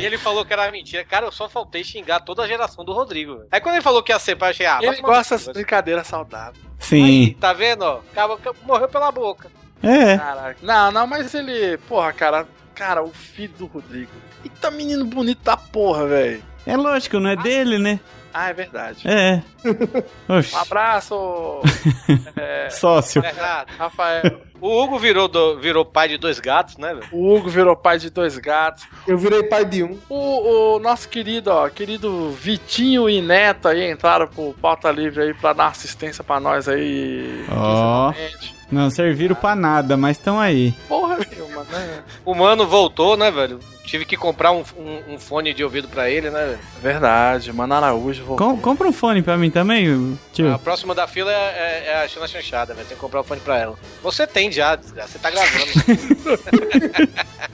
E 0.00 0.04
ele 0.04 0.16
falou 0.18 0.44
que 0.44 0.52
era 0.52 0.70
mentira. 0.70 1.04
Cara, 1.04 1.26
eu 1.26 1.32
só 1.32 1.48
faltei 1.48 1.84
xingar 1.84 2.20
toda 2.20 2.42
a 2.42 2.46
geração 2.46 2.84
do 2.84 2.92
Rodrigo, 2.92 3.36
velho. 3.36 3.48
Aí 3.50 3.60
quando 3.60 3.74
ele 3.74 3.82
falou 3.84 4.02
que 4.02 4.12
ia 4.12 4.18
ser 4.18 4.36
pai, 4.36 4.48
eu 4.48 4.50
achei, 4.50 4.66
ah, 4.66 4.78
Ele 4.80 5.00
gosta 5.02 5.34
cu, 5.34 5.40
dessa 5.40 5.52
brincadeira 5.52 6.04
saudável. 6.04 6.62
Sim. 6.78 7.36
Tá 7.38 7.52
vendo, 7.52 7.82
ó? 7.82 8.00
Acaba- 8.12 8.38
morreu 8.62 8.88
pela 8.88 9.12
boca. 9.12 9.50
É. 9.82 10.16
Caraca. 10.16 10.56
Não, 10.62 10.90
não, 10.92 11.06
mas 11.06 11.34
ele. 11.34 11.76
Porra, 11.88 12.12
cara. 12.12 12.46
Cara, 12.74 13.02
o 13.02 13.10
filho 13.12 13.52
do 13.58 13.66
Rodrigo. 13.66 14.10
E 14.42 14.48
tá 14.48 14.70
menino 14.70 15.04
bonito 15.04 15.42
da 15.42 15.56
porra, 15.56 16.06
velho. 16.06 16.42
É 16.66 16.76
lógico, 16.76 17.18
não 17.20 17.28
é 17.30 17.36
dele, 17.36 17.78
né? 17.78 18.00
Ah, 18.32 18.48
é 18.50 18.52
verdade. 18.52 19.02
É. 19.08 19.42
Oxi. 20.28 20.54
Um 20.54 20.58
abraço. 20.58 21.60
é, 22.36 22.68
Sócio. 22.70 23.20
Verdade. 23.20 23.72
Rafael. 23.78 24.40
O 24.60 24.82
Hugo 24.82 24.98
virou, 24.98 25.26
do- 25.26 25.58
virou 25.58 25.84
pai 25.84 26.08
de 26.08 26.18
dois 26.18 26.38
gatos, 26.38 26.76
né, 26.76 26.92
velho? 26.94 27.06
O 27.12 27.34
Hugo 27.34 27.48
virou 27.48 27.74
pai 27.74 27.98
de 27.98 28.10
dois 28.10 28.36
gatos. 28.36 28.84
Eu 29.06 29.16
virei 29.16 29.42
pai 29.44 29.64
de 29.64 29.82
um. 29.82 29.98
O, 30.08 30.76
o 30.76 30.78
nosso 30.78 31.08
querido, 31.08 31.50
ó, 31.50 31.68
querido 31.70 32.30
Vitinho 32.32 33.08
e 33.08 33.22
Neto 33.22 33.68
aí 33.68 33.90
entraram 33.90 34.26
pro 34.28 34.54
pauta 34.60 34.90
livre 34.90 35.22
aí 35.22 35.34
pra 35.34 35.52
dar 35.54 35.68
assistência 35.68 36.22
pra 36.22 36.38
nós 36.38 36.68
aí. 36.68 37.44
Ó. 37.50 38.12
quinzenalmente. 38.12 38.59
Não 38.70 38.90
serviram 38.90 39.34
pra 39.34 39.56
nada, 39.56 39.96
mas 39.96 40.16
estão 40.16 40.38
aí. 40.38 40.72
Porra, 40.88 41.18
meu, 41.34 41.48
mano. 41.48 41.66
né? 41.70 42.02
O 42.24 42.34
mano 42.34 42.66
voltou, 42.66 43.16
né, 43.16 43.30
velho? 43.30 43.58
Tive 43.84 44.04
que 44.04 44.16
comprar 44.16 44.52
um, 44.52 44.62
um- 44.78 45.14
um 45.14 45.18
fone 45.18 45.52
de 45.52 45.64
ouvido 45.64 45.88
pra 45.88 46.08
ele, 46.08 46.30
né, 46.30 46.46
velho? 46.46 46.58
Verdade, 46.80 47.52
mano 47.52 47.74
Araújo 47.74 48.24
voltou. 48.24 48.48
Com- 48.50 48.56
compra 48.58 48.86
um 48.86 48.92
fone 48.92 49.20
pra 49.22 49.36
mim 49.36 49.50
também, 49.50 50.16
tio. 50.32 50.52
A 50.54 50.58
próxima 50.58 50.94
da 50.94 51.08
fila 51.08 51.32
é, 51.32 51.34
é- 51.34 51.84
é 51.88 52.04
a 52.04 52.08
Xana 52.08 52.28
Chanchada, 52.28 52.72
velho. 52.74 52.86
Tem 52.86 52.96
que 52.96 53.00
comprar 53.00 53.20
o 53.20 53.24
fone 53.24 53.40
pra 53.40 53.58
ela. 53.58 53.76
Você 54.02 54.26
tem 54.28 54.52
já, 54.52 54.76
desgraça. 54.76 55.12
Você 55.12 55.18
tá 55.18 55.30
gravando. 55.30 55.66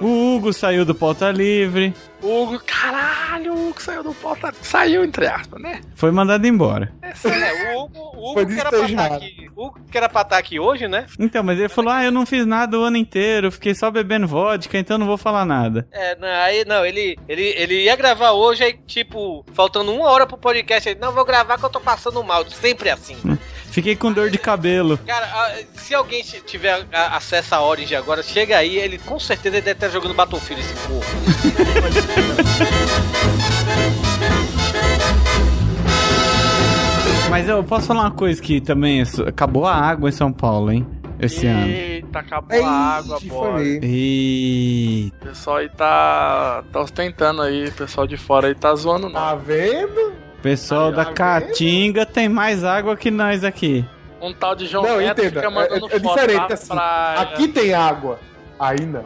O 0.00 0.36
Hugo 0.36 0.52
saiu 0.52 0.84
do 0.84 0.94
pauta 0.94 1.30
livre, 1.30 1.94
O 2.22 2.42
Hugo, 2.42 2.60
caralho, 2.66 3.54
o 3.54 3.68
Hugo 3.70 3.80
saiu 3.80 4.02
do 4.02 4.12
pauta. 4.14 4.52
Saiu, 4.62 5.04
entre 5.04 5.26
aspas, 5.26 5.60
né? 5.60 5.80
foi 5.94 6.10
mandado 6.10 6.46
embora. 6.46 6.92
é, 7.02 7.74
o 7.74 7.84
Hugo, 7.84 8.12
o 8.16 8.32
Foi 8.34 8.42
Hugo 8.44 8.54
que 8.54 8.60
era 8.60 8.68
pra 8.70 8.78
estar 8.80 8.86
despejado. 8.86 9.14
aqui. 9.16 9.46
O 9.54 9.66
Hugo 9.66 9.80
que 9.90 9.96
era 9.98 10.08
pra 10.08 10.20
estar 10.22 10.38
aqui 10.38 10.60
hoje, 10.60 10.88
né? 10.88 11.06
Então, 11.18 11.42
mas 11.42 11.58
ele 11.58 11.68
falou: 11.68 11.90
Ah, 11.92 12.04
eu 12.04 12.10
não 12.12 12.26
fiz 12.26 12.44
nada 12.46 12.78
o 12.78 12.82
ano 12.82 12.96
inteiro, 12.96 13.50
fiquei 13.52 13.74
só 13.74 13.90
bebendo 13.90 14.26
vodka, 14.26 14.78
então 14.78 14.98
não 14.98 15.06
vou 15.06 15.16
falar 15.18 15.44
nada. 15.44 15.86
É, 15.92 16.16
não, 16.16 16.28
aí 16.28 16.64
não, 16.64 16.84
ele, 16.84 17.16
ele, 17.28 17.42
ele 17.56 17.82
ia 17.84 17.96
gravar 17.96 18.32
hoje, 18.32 18.64
aí, 18.64 18.78
tipo, 18.86 19.44
faltando 19.52 19.92
uma 19.94 20.08
hora 20.10 20.26
pro 20.26 20.36
podcast, 20.36 20.88
ele, 20.88 21.00
não, 21.00 21.12
vou 21.12 21.24
gravar 21.24 21.58
que 21.58 21.64
eu 21.64 21.70
tô 21.70 21.80
passando 21.80 22.22
mal. 22.24 22.44
Sempre 22.50 22.90
assim. 22.90 23.16
Fiquei 23.76 23.94
com 23.94 24.10
dor 24.10 24.30
de 24.30 24.38
cabelo. 24.38 24.98
Cara, 25.06 25.26
ah, 25.26 25.54
se 25.74 25.94
alguém 25.94 26.22
tiver 26.22 26.86
acesso 26.90 27.54
a 27.54 27.60
Orange 27.60 27.94
agora, 27.94 28.22
chega 28.22 28.56
aí, 28.56 28.78
ele 28.78 28.96
com 28.96 29.20
certeza 29.20 29.56
deve 29.56 29.72
estar 29.72 29.90
jogando 29.90 30.14
Battlefield 30.14 30.62
esse 30.62 30.72
porra. 30.88 31.04
Mas 37.28 37.46
eu 37.50 37.62
posso 37.64 37.86
falar 37.86 38.04
uma 38.04 38.10
coisa 38.12 38.40
que 38.40 38.62
também 38.62 39.02
é 39.02 39.04
acabou 39.28 39.66
a 39.66 39.74
água 39.74 40.08
em 40.08 40.12
São 40.12 40.32
Paulo, 40.32 40.72
hein? 40.72 40.86
Esse 41.20 41.46
Eita, 41.46 41.58
ano. 41.58 41.66
Eita, 41.68 42.18
acabou 42.20 42.56
Eita, 42.56 42.66
a 42.66 42.96
água, 42.96 43.18
pô. 43.28 43.58
Eita. 43.58 45.16
O 45.16 45.28
pessoal 45.28 45.56
aí 45.58 45.68
tá, 45.68 46.64
tá 46.72 46.80
ostentando 46.80 47.42
aí, 47.42 47.66
o 47.66 47.72
pessoal 47.72 48.06
de 48.06 48.16
fora 48.16 48.48
aí 48.48 48.54
tá 48.54 48.74
zoando, 48.74 49.10
não. 49.10 49.20
Tá 49.20 49.34
vendo? 49.34 50.24
Pessoal 50.50 50.92
da 50.92 51.04
Caatinga 51.04 52.06
tem 52.06 52.28
mais 52.28 52.62
água 52.62 52.96
que 52.96 53.10
nós 53.10 53.42
aqui. 53.42 53.84
Um 54.20 54.32
tal 54.32 54.54
de 54.54 54.66
João 54.66 54.84
Não, 54.84 54.98
Neto 54.98 55.20
entenda. 55.20 55.40
fica 55.40 55.46
É, 55.46 55.50
mandando 55.50 55.86
é 55.90 56.00
foto 56.00 56.20
diferente 56.20 56.52
assim. 56.52 56.68
praia. 56.68 57.20
Aqui 57.20 57.48
tem 57.48 57.74
água. 57.74 58.18
Aí 58.58 58.80
não. 58.86 59.04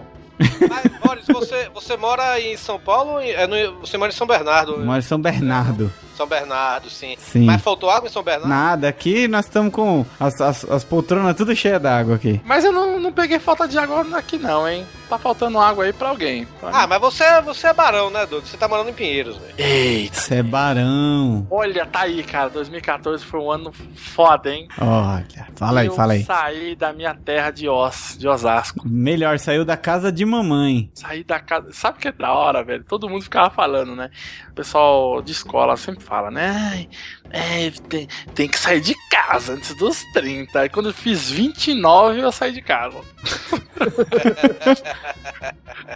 Boris, 1.04 1.24
você, 1.26 1.68
você 1.74 1.96
mora 1.96 2.38
em 2.40 2.56
São 2.56 2.78
Paulo? 2.78 3.12
ou 3.12 3.20
em- 3.20 3.30
é 3.30 3.46
no- 3.46 3.80
você 3.80 3.96
mora 3.98 4.12
em 4.12 4.14
São 4.14 4.26
Bernardo? 4.26 4.78
Mas 4.78 5.06
São 5.06 5.18
Bernardo. 5.20 5.90
São 6.20 6.26
Bernardo, 6.26 6.90
sim. 6.90 7.16
Sim. 7.18 7.46
Mas 7.46 7.62
faltou 7.62 7.88
água 7.88 8.06
em 8.06 8.12
São 8.12 8.22
Bernardo? 8.22 8.50
Nada, 8.50 8.88
aqui 8.88 9.26
nós 9.26 9.46
estamos 9.46 9.72
com 9.72 10.04
as, 10.18 10.38
as, 10.38 10.64
as 10.66 10.84
poltronas 10.84 11.34
tudo 11.34 11.56
cheias 11.56 11.80
d'água 11.80 12.16
aqui. 12.16 12.38
Mas 12.44 12.62
eu 12.62 12.72
não, 12.72 13.00
não 13.00 13.10
peguei 13.10 13.38
falta 13.38 13.66
de 13.66 13.78
água 13.78 14.06
aqui 14.18 14.36
não, 14.36 14.68
hein? 14.68 14.86
Tá 15.08 15.18
faltando 15.18 15.58
água 15.58 15.84
aí 15.84 15.92
pra 15.92 16.10
alguém. 16.10 16.46
Ah, 16.62 16.86
mas 16.86 17.00
você, 17.00 17.24
você 17.40 17.66
é 17.68 17.72
barão, 17.72 18.10
né, 18.10 18.26
Dudu? 18.26 18.46
Você 18.46 18.56
tá 18.56 18.68
morando 18.68 18.90
em 18.90 18.92
Pinheiros, 18.92 19.36
velho. 19.38 19.54
Eita. 19.58 20.16
Isso 20.16 20.34
é 20.34 20.42
barão. 20.42 21.46
Olha, 21.50 21.84
tá 21.84 22.02
aí, 22.02 22.22
cara. 22.22 22.48
2014 22.50 23.24
foi 23.24 23.40
um 23.40 23.50
ano 23.50 23.72
foda, 23.96 24.54
hein? 24.54 24.68
Olha, 24.78 25.48
fala 25.56 25.80
aí, 25.80 25.86
eu 25.88 25.94
fala 25.94 26.12
aí. 26.12 26.22
saí 26.22 26.76
da 26.76 26.92
minha 26.92 27.12
terra 27.12 27.50
de 27.50 27.68
Os, 27.68 28.16
de 28.16 28.28
Osasco. 28.28 28.86
Melhor, 28.86 29.36
saiu 29.40 29.64
da 29.64 29.76
casa 29.76 30.12
de 30.12 30.24
mamãe. 30.24 30.90
Saí 30.94 31.24
da 31.24 31.40
casa. 31.40 31.72
Sabe 31.72 31.98
o 31.98 32.00
que 32.00 32.08
é 32.08 32.12
da 32.12 32.32
hora, 32.32 32.62
velho? 32.62 32.84
Todo 32.84 33.08
mundo 33.08 33.22
ficava 33.22 33.50
falando, 33.50 33.96
né? 33.96 34.10
O 34.50 34.54
pessoal 34.54 35.20
de 35.20 35.32
escola 35.32 35.76
sempre 35.76 36.04
fala, 36.10 36.28
né? 36.28 36.88
É, 37.30 37.70
tem, 37.88 38.08
tem 38.34 38.48
que 38.48 38.58
sair 38.58 38.80
de 38.80 38.96
casa 39.08 39.52
antes 39.52 39.72
dos 39.76 40.02
30. 40.12 40.58
Aí 40.58 40.68
quando 40.68 40.88
eu 40.88 40.92
fiz 40.92 41.30
29, 41.30 42.20
eu 42.20 42.32
saí 42.32 42.52
de 42.52 42.60
casa. 42.60 42.98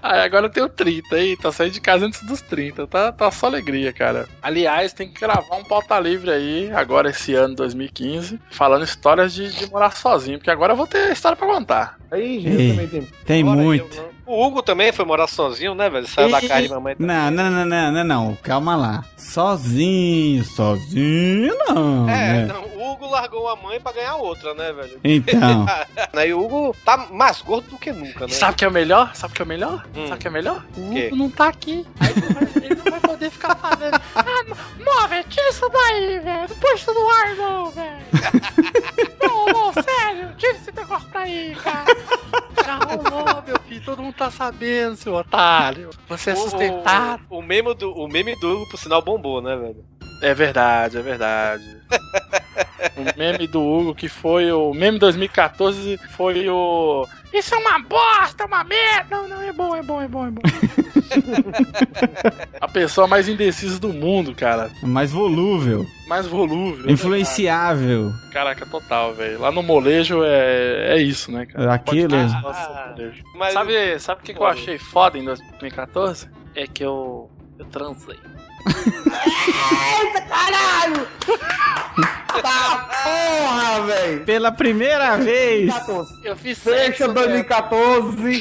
Aí 0.01 0.20
agora 0.20 0.47
eu 0.47 0.51
tenho 0.51 0.69
30, 0.69 1.19
eita, 1.19 1.51
saí 1.51 1.69
de 1.70 1.81
casa 1.81 2.07
antes 2.07 2.23
dos 2.23 2.41
30. 2.41 2.86
Tá, 2.86 3.11
tá 3.11 3.28
só 3.32 3.47
alegria, 3.47 3.93
cara. 3.93 4.28
Aliás, 4.41 4.93
tem 4.93 5.09
que 5.09 5.20
gravar 5.20 5.57
um 5.57 5.65
pauta 5.65 5.99
livre 5.99 6.31
aí, 6.31 6.70
agora 6.73 7.11
esse 7.11 7.35
ano, 7.35 7.57
2015, 7.57 8.39
falando 8.51 8.85
histórias 8.85 9.35
de, 9.35 9.51
de 9.51 9.69
morar 9.69 9.91
sozinho, 9.91 10.39
porque 10.39 10.51
agora 10.51 10.73
eu 10.73 10.77
vou 10.77 10.86
ter 10.86 11.11
história 11.12 11.36
pra 11.36 11.49
contar. 11.49 11.99
Aí, 12.11 12.39
gente, 12.41 12.70
também 12.70 12.89
tem. 12.89 13.09
Tem 13.27 13.43
muito. 13.43 14.15
O 14.27 14.43
Hugo 14.47 14.63
também 14.63 14.91
foi 14.93 15.05
morar 15.05 15.27
sozinho, 15.27 15.75
né, 15.75 15.91
velho? 15.91 16.07
Saiu 16.07 16.31
da 16.31 16.41
casa 16.41 16.63
de 16.63 16.69
mamãe. 16.71 16.97
Não, 16.99 17.31
não, 17.31 17.51
não, 17.51 17.65
não, 17.67 17.93
não, 17.93 18.05
não, 18.05 18.37
calma 18.43 18.75
lá. 18.75 19.05
Sozinho, 19.17 20.43
sozinho 20.45 21.55
não. 21.69 22.09
É, 22.09 22.45
né? 22.45 22.47
não, 22.47 22.65
o 22.65 22.93
Hugo 22.93 23.07
largou 23.07 23.49
a 23.49 23.57
mãe 23.57 23.79
pra 23.81 23.93
ganhar 23.93 24.17
outra, 24.17 24.55
né, 24.55 24.73
velho? 24.73 24.99
Então. 25.05 25.67
E 26.27 26.33
o 26.33 26.43
Hugo 26.43 26.75
tá 26.87 26.97
mais 27.11 27.43
gordo 27.43 27.69
do 27.69 27.77
que 27.79 27.93
nunca, 27.93 28.27
né? 28.27 28.33
Sabe 28.33 28.55
o 28.55 28.57
que 28.57 28.65
é 28.65 28.69
o 28.69 28.71
melhor? 28.71 29.15
Sabe 29.15 29.33
o 29.33 29.37
que 29.37 29.43
é 29.43 29.45
o 29.45 29.49
melhor? 29.49 29.85
Hum. 29.95 30.05
Sabe 30.09 30.15
o 30.15 30.17
que 30.19 30.27
é 30.27 30.31
o 30.31 30.33
melhor? 30.33 30.65
O 30.75 30.91
quê? 30.91 31.07
Hugo 31.09 31.17
não 31.17 31.29
tá 31.31 31.49
aqui. 31.49 31.87
Aí 32.01 32.11
ele 32.11 32.21
não 32.23 32.33
vai- 32.33 32.65
ele 32.65 32.75
não 32.77 32.85
vai 32.93 33.01
poder 33.01 33.31
ficar 33.31 33.55
fazendo. 33.57 34.01
Ah, 34.17 34.45
móvel, 34.85 35.25
tira 35.29 35.49
isso 35.51 35.69
daí, 35.69 36.19
velho. 36.21 36.49
Não 36.49 36.57
põe 36.57 36.75
isso 36.75 36.95
no 36.95 37.11
ar, 37.11 37.35
não, 37.37 37.71
velho. 37.73 37.97
não, 39.23 39.47
não, 39.47 39.73
sério. 39.73 40.35
Tira 40.39 40.53
esse 40.53 40.73
negócio 40.75 41.09
daí, 41.13 41.55
cara. 41.57 41.85
Já 42.65 42.77
rolou, 42.77 43.43
meu 43.47 43.61
filho. 43.69 43.85
Todo 43.85 44.03
mundo 44.03 44.14
tá 44.15 44.31
sabendo, 44.31 44.97
seu 44.97 45.15
otário. 45.15 45.91
Você 46.09 46.31
é 46.31 46.32
O- 46.35 46.36
sustentado. 46.36 47.23
O, 47.28 47.39
o, 47.39 47.43
meme 47.43 47.74
do, 47.74 47.93
o 47.93 48.09
meme 48.09 48.35
do 48.41 48.49
Hugo, 48.57 48.70
por 48.70 48.78
sinal, 48.78 49.03
bombou, 49.03 49.41
né, 49.43 49.57
velho? 49.57 49.85
É 50.25 50.33
verdade, 50.33 50.97
é 50.97 51.03
verdade. 51.03 51.77
o 52.97 53.19
meme 53.19 53.47
do 53.47 53.63
Hugo, 53.63 53.95
que 53.95 54.09
foi 54.09 54.51
o 54.51 54.73
meme 54.73 54.99
2014, 54.99 55.99
foi 56.17 56.49
o. 56.49 57.07
Isso 57.33 57.55
é 57.55 57.59
uma 57.59 57.79
bosta, 57.81 58.47
uma 58.47 58.65
merda! 58.65 59.17
Não, 59.17 59.29
não, 59.29 59.43
é 59.43 59.53
bom, 59.53 59.77
é 59.77 59.83
bom, 59.83 60.01
é 60.01 60.09
bom, 60.09 60.27
é 60.27 60.31
bom. 60.31 60.41
A 62.59 62.69
pessoa 62.69 63.07
mais 63.07 63.29
indecisa 63.29 63.79
do 63.79 63.93
mundo, 63.93 64.35
cara. 64.35 64.71
Mais 64.83 65.13
volúvel. 65.13 65.87
Mais 66.07 66.27
volúvel. 66.27 66.91
Influenciável. 66.91 68.11
Caraca, 68.33 68.65
total, 68.65 69.13
velho. 69.13 69.41
Lá 69.41 69.53
no 69.53 69.63
molejo 69.63 70.25
é, 70.25 70.97
é 70.97 71.03
isso, 71.03 71.31
né, 71.31 71.45
cara? 71.45 71.75
Aquilo. 71.75 72.17
Nossa, 72.17 72.95
molejo. 72.95 73.23
sabe 73.53 73.99
sabe 73.99 74.21
o 74.23 74.25
que, 74.25 74.33
que 74.33 74.41
eu 74.41 74.47
achei 74.47 74.79
foda 74.79 75.19
em 75.19 75.25
2014? 75.25 76.31
É 76.55 76.67
que 76.67 76.83
eu. 76.83 77.31
Eu 77.59 77.67
transei. 77.67 78.17
Eita, 78.66 80.20
caralho! 80.23 81.07
tá 82.43 82.89
porra, 83.05 83.86
velho! 83.86 84.24
Pela 84.24 84.51
primeira 84.53 85.16
vez. 85.16 85.66
2014. 85.70 86.20
Eu 86.24 86.36
fiz 86.36 86.59
Fecha 86.59 87.09
2014. 87.09 88.41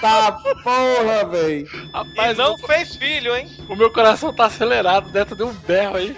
tá 0.00 0.32
porra, 0.62 1.24
velho. 1.30 1.68
E 2.16 2.34
não 2.34 2.58
fez 2.58 2.96
filho, 2.96 3.36
hein? 3.36 3.48
O 3.68 3.76
meu 3.76 3.90
coração 3.92 4.32
tá 4.32 4.46
acelerado, 4.46 5.10
dentro 5.10 5.36
de 5.36 5.42
um 5.42 5.52
berro 5.52 5.96
aí. 5.96 6.16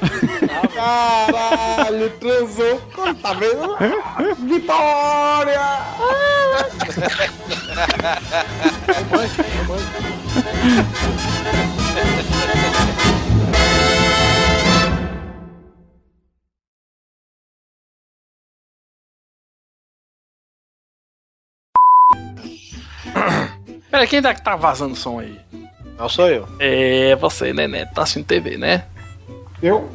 Caralho, 0.74 2.10
transou. 2.18 2.80
Tá 3.22 3.32
vendo? 3.34 3.76
Vitória! 4.46 5.60
Peraí, 23.94 24.08
quem 24.08 24.18
é 24.18 24.34
que 24.34 24.42
tá 24.42 24.56
vazando 24.56 24.96
som 24.96 25.20
aí? 25.20 25.40
Não 25.96 26.08
sou 26.08 26.28
eu. 26.28 26.48
É 26.58 27.14
você, 27.14 27.52
né, 27.52 27.68
né? 27.68 27.86
Tá 27.86 28.02
assistindo 28.02 28.26
TV, 28.26 28.58
né? 28.58 28.86
Eu? 29.62 29.88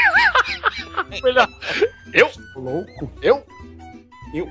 Melhor. 1.22 1.46
Eu? 2.14 2.30
Louco? 2.56 3.12
Eu? 3.20 3.46
Eu? 4.32 4.50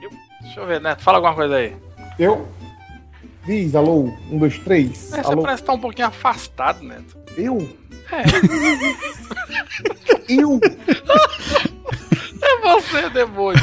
Eu? 0.00 0.10
Deixa 0.40 0.60
eu 0.60 0.66
ver, 0.68 0.80
Neto. 0.80 1.02
Fala 1.02 1.18
alguma 1.18 1.34
coisa 1.34 1.56
aí. 1.56 1.76
Eu? 2.16 2.48
Diz, 3.44 3.74
alô, 3.74 4.04
um, 4.30 4.38
dois, 4.38 4.56
três. 4.60 5.12
É, 5.12 5.24
você 5.24 5.32
alô. 5.32 5.42
parece 5.42 5.62
que 5.62 5.66
tá 5.66 5.72
um 5.72 5.80
pouquinho 5.80 6.06
afastado, 6.06 6.84
Neto. 6.84 7.18
Eu? 7.36 7.58
É. 8.12 8.22
Eu? 10.32 10.60
É 12.42 12.58
você, 12.62 13.10
demônio. 13.10 13.60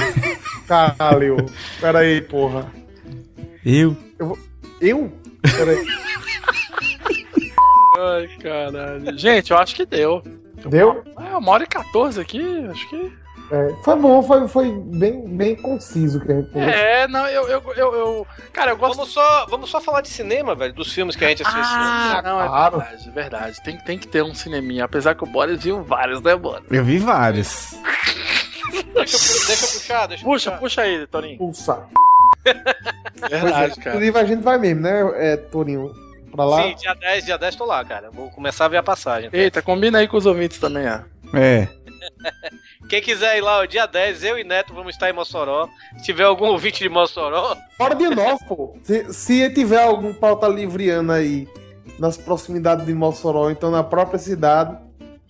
Caralho. 0.67 1.37
Pera 1.79 1.99
aí, 1.99 2.21
porra. 2.21 2.71
Eu? 3.69 3.97
Eu? 4.17 4.27
vou- 4.27 4.39
Eu? 4.79 5.11
Pera 5.41 5.71
aí. 5.71 5.85
Ai, 7.99 8.27
caralho. 8.41 9.17
Gente, 9.17 9.51
eu 9.51 9.57
acho 9.57 9.75
que 9.75 9.85
deu. 9.85 10.23
Deu? 10.69 11.03
É, 11.19 11.35
uma 11.35 11.51
hora 11.51 11.63
e 11.63 11.67
14 11.67 12.21
aqui, 12.21 12.41
acho 12.71 12.89
que. 12.89 13.11
É, 13.51 13.73
foi 13.83 13.95
bom, 13.97 14.21
foi, 14.23 14.47
foi 14.47 14.71
bem, 14.71 15.27
bem 15.27 15.55
conciso 15.55 16.19
que 16.21 16.31
a 16.31 16.35
gente 16.35 16.49
conversou. 16.51 16.79
É, 16.81 17.07
não, 17.09 17.25
eu, 17.27 17.47
eu, 17.49 17.61
eu, 17.75 17.93
eu- 17.95 18.27
Cara, 18.53 18.71
eu 18.71 18.77
gosto. 18.77 18.95
Vamos 18.97 19.11
só, 19.13 19.45
vamos 19.47 19.69
só 19.69 19.81
falar 19.81 19.99
de 20.01 20.09
cinema, 20.09 20.55
velho, 20.55 20.73
dos 20.73 20.93
filmes 20.93 21.15
que 21.17 21.25
a 21.25 21.29
gente 21.29 21.43
assistiu. 21.43 21.61
Ah, 21.63 22.21
não, 22.23 22.41
é 22.41 22.47
claro. 22.47 22.77
verdade, 22.79 23.09
é 23.09 23.11
verdade. 23.11 23.63
Tem, 23.63 23.77
tem 23.79 23.97
que 23.99 24.07
ter 24.07 24.23
um 24.23 24.33
cineminha, 24.33 24.85
apesar 24.85 25.13
que 25.15 25.23
o 25.23 25.27
Boris 25.27 25.61
viu 25.63 25.83
vários, 25.83 26.21
né, 26.21 26.35
Boris? 26.37 26.65
Eu 26.71 26.83
vi 26.85 26.99
vários. 26.99 27.71
Deixa, 28.93 29.15
eu- 29.17 29.47
deixa 29.47 29.65
eu 29.65 29.69
puxar, 29.79 30.07
deixa 30.07 30.23
eu 30.23 30.27
Puxa, 30.29 30.51
puxar. 30.51 30.59
puxa 30.59 30.81
aí, 30.81 31.07
Torinho. 31.07 31.37
Pulsar. 31.37 31.87
Verdade, 33.29 33.79
é, 33.79 33.83
cara. 33.83 33.95
Inclusive 33.95 34.19
a 34.19 34.25
gente 34.25 34.43
vai 34.43 34.57
mesmo, 34.57 34.81
né, 34.81 35.11
é, 35.15 35.37
Torinho? 35.37 35.91
Pra 36.31 36.45
lá. 36.45 36.63
Sim, 36.63 36.75
dia 36.75 36.93
10, 36.93 37.25
dia 37.25 37.37
10 37.37 37.55
tô 37.55 37.65
lá, 37.65 37.83
cara. 37.83 38.11
Vou 38.11 38.29
começar 38.29 38.65
a 38.65 38.67
ver 38.67 38.77
a 38.77 38.83
passagem. 38.83 39.29
Eita, 39.33 39.61
combina 39.61 39.99
aí 39.99 40.07
com 40.07 40.17
os 40.17 40.25
ouvintes 40.25 40.59
também, 40.59 40.85
ó. 40.87 40.99
É. 41.35 41.67
Quem 42.89 43.01
quiser 43.01 43.37
ir 43.37 43.41
lá, 43.41 43.59
o 43.61 43.67
dia 43.67 43.85
10, 43.85 44.23
eu 44.23 44.39
e 44.39 44.43
Neto 44.43 44.73
vamos 44.73 44.93
estar 44.93 45.09
em 45.09 45.13
Mossoró. 45.13 45.67
Se 45.97 46.05
tiver 46.05 46.23
algum 46.23 46.45
ouvinte 46.45 46.83
de 46.83 46.89
Mossoró, 46.89 47.57
Fora 47.77 47.95
de 47.95 48.07
nós, 48.09 48.41
pô. 48.43 48.77
Se, 48.83 49.13
se 49.13 49.49
tiver 49.49 49.83
algum 49.83 50.13
pauta 50.13 50.47
livriano 50.47 51.11
aí 51.11 51.47
nas 51.99 52.17
proximidades 52.17 52.85
de 52.85 52.93
Mossoró, 52.93 53.49
então 53.49 53.71
na 53.71 53.83
própria 53.83 54.19
cidade, 54.19 54.77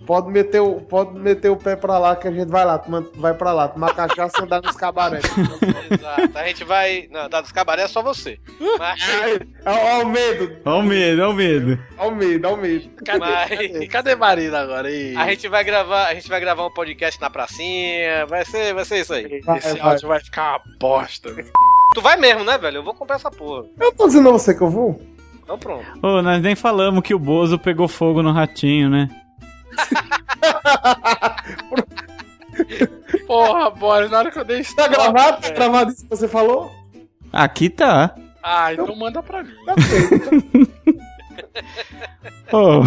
pode 0.07 0.31
meter 0.31 0.61
o, 0.61 0.75
pode 0.81 1.19
meter 1.19 1.49
o 1.51 1.57
pé 1.57 1.75
pra 1.75 1.99
lá 1.99 2.15
que 2.15 2.27
a 2.27 2.31
gente 2.31 2.47
vai 2.49 2.63
lá, 2.65 2.81
vai 3.15 3.33
pra 3.33 3.51
lá, 3.51 3.67
tomar 3.67 3.93
cachaça 3.93 4.39
e 4.39 4.43
andar 4.43 4.61
nos 4.61 4.75
cabarés. 4.77 5.23
exato, 5.91 6.37
a 6.37 6.47
gente 6.47 6.63
vai. 6.63 7.07
Não, 7.11 7.29
da 7.29 7.41
dos 7.41 7.51
cabaré 7.51 7.83
é 7.83 7.87
só 7.87 8.01
você. 8.01 8.39
Mas, 8.79 8.99
Olha 9.65 10.05
o 10.05 10.09
medo, 10.09 10.57
Olha 10.65 10.75
o 10.77 10.83
medo, 10.83 11.21
olha 11.21 11.29
o 11.29 11.33
medo. 11.33 11.79
olha 11.97 12.09
o 12.11 12.15
medo, 12.15 12.47
olha 12.47 12.55
o 12.55 12.59
medo. 12.61 12.89
Cadê, 13.05 13.19
Mas- 13.19 13.49
cadê, 13.49 13.87
cadê 13.87 14.15
Marina 14.15 14.59
agora? 14.61 14.89
Ih, 14.89 15.15
a 15.17 15.27
gente 15.27 15.47
vai 15.49 15.63
gravar, 15.63 16.07
a 16.07 16.13
gente 16.13 16.29
vai 16.29 16.39
gravar 16.39 16.65
um 16.65 16.71
podcast 16.73 17.19
na 17.21 17.29
pracinha. 17.29 18.25
Vai 18.25 18.45
ser, 18.45 18.73
vai 18.73 18.85
ser 18.85 19.01
isso 19.01 19.13
aí. 19.13 19.41
Vai, 19.41 19.57
Esse 19.57 19.73
vai. 19.77 19.91
áudio 19.91 20.07
vai 20.07 20.19
ficar 20.21 20.51
uma 20.53 20.61
bosta. 20.79 21.31
velho. 21.33 21.51
Tu 21.93 22.01
vai 22.01 22.15
mesmo, 22.17 22.43
né, 22.43 22.57
velho? 22.57 22.77
Eu 22.77 22.83
vou 22.83 22.93
comprar 22.93 23.17
essa 23.17 23.29
porra. 23.31 23.65
Eu 23.79 23.91
tô 23.93 24.07
dizendo 24.07 24.29
a 24.29 24.31
você 24.31 24.53
que 24.55 24.61
eu 24.61 24.69
vou. 24.69 25.01
Então 25.43 25.57
pronto. 25.57 25.85
Ô, 26.01 26.21
nós 26.21 26.41
nem 26.41 26.55
falamos 26.55 27.01
que 27.03 27.13
o 27.13 27.19
Bozo 27.19 27.57
pegou 27.57 27.87
fogo 27.87 28.21
no 28.21 28.31
ratinho, 28.33 28.89
né? 28.89 29.07
Porra, 33.27 33.69
Boris, 33.71 34.09
na 34.09 34.19
hora 34.19 34.31
que 34.31 34.39
eu 34.39 34.45
dei 34.45 34.63
Tá 34.63 34.87
gravado? 34.87 35.41
Tá 35.41 35.49
gravado 35.51 35.91
isso 35.91 36.03
que 36.03 36.09
você 36.09 36.27
falou? 36.27 36.71
Aqui 37.31 37.69
tá. 37.69 38.15
Ah, 38.41 38.73
então 38.73 38.95
manda 38.95 39.21
pra 39.21 39.43
mim. 39.43 39.53
Ô, 42.51 42.81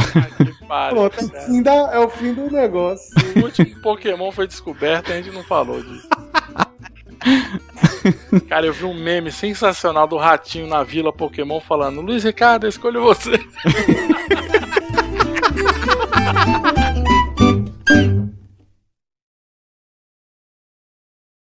Pariu, 0.67 1.11
Pronto, 1.11 1.21
é 1.21 1.25
o, 1.25 1.29
fim 1.45 1.63
da, 1.63 1.75
é 1.93 1.99
o 1.99 2.09
fim 2.09 2.33
do 2.33 2.51
negócio. 2.51 3.11
O 3.37 3.41
último 3.45 3.79
Pokémon 3.83 4.33
foi 4.33 4.47
descoberto 4.47 5.11
e 5.11 5.13
a 5.13 5.17
gente 5.21 5.35
não 5.35 5.43
falou 5.43 5.83
disso. 5.83 6.09
Cara, 8.49 8.67
eu 8.67 8.73
vi 8.73 8.85
um 8.85 8.95
meme 8.95 9.31
sensacional 9.31 10.07
do 10.07 10.17
ratinho 10.17 10.67
na 10.67 10.83
vila 10.83 11.13
Pokémon 11.13 11.61
falando: 11.61 12.01
Luiz 12.01 12.25
Ricardo, 12.25 12.65
eu 12.65 12.71
escolho 12.71 13.03
você. 13.03 13.39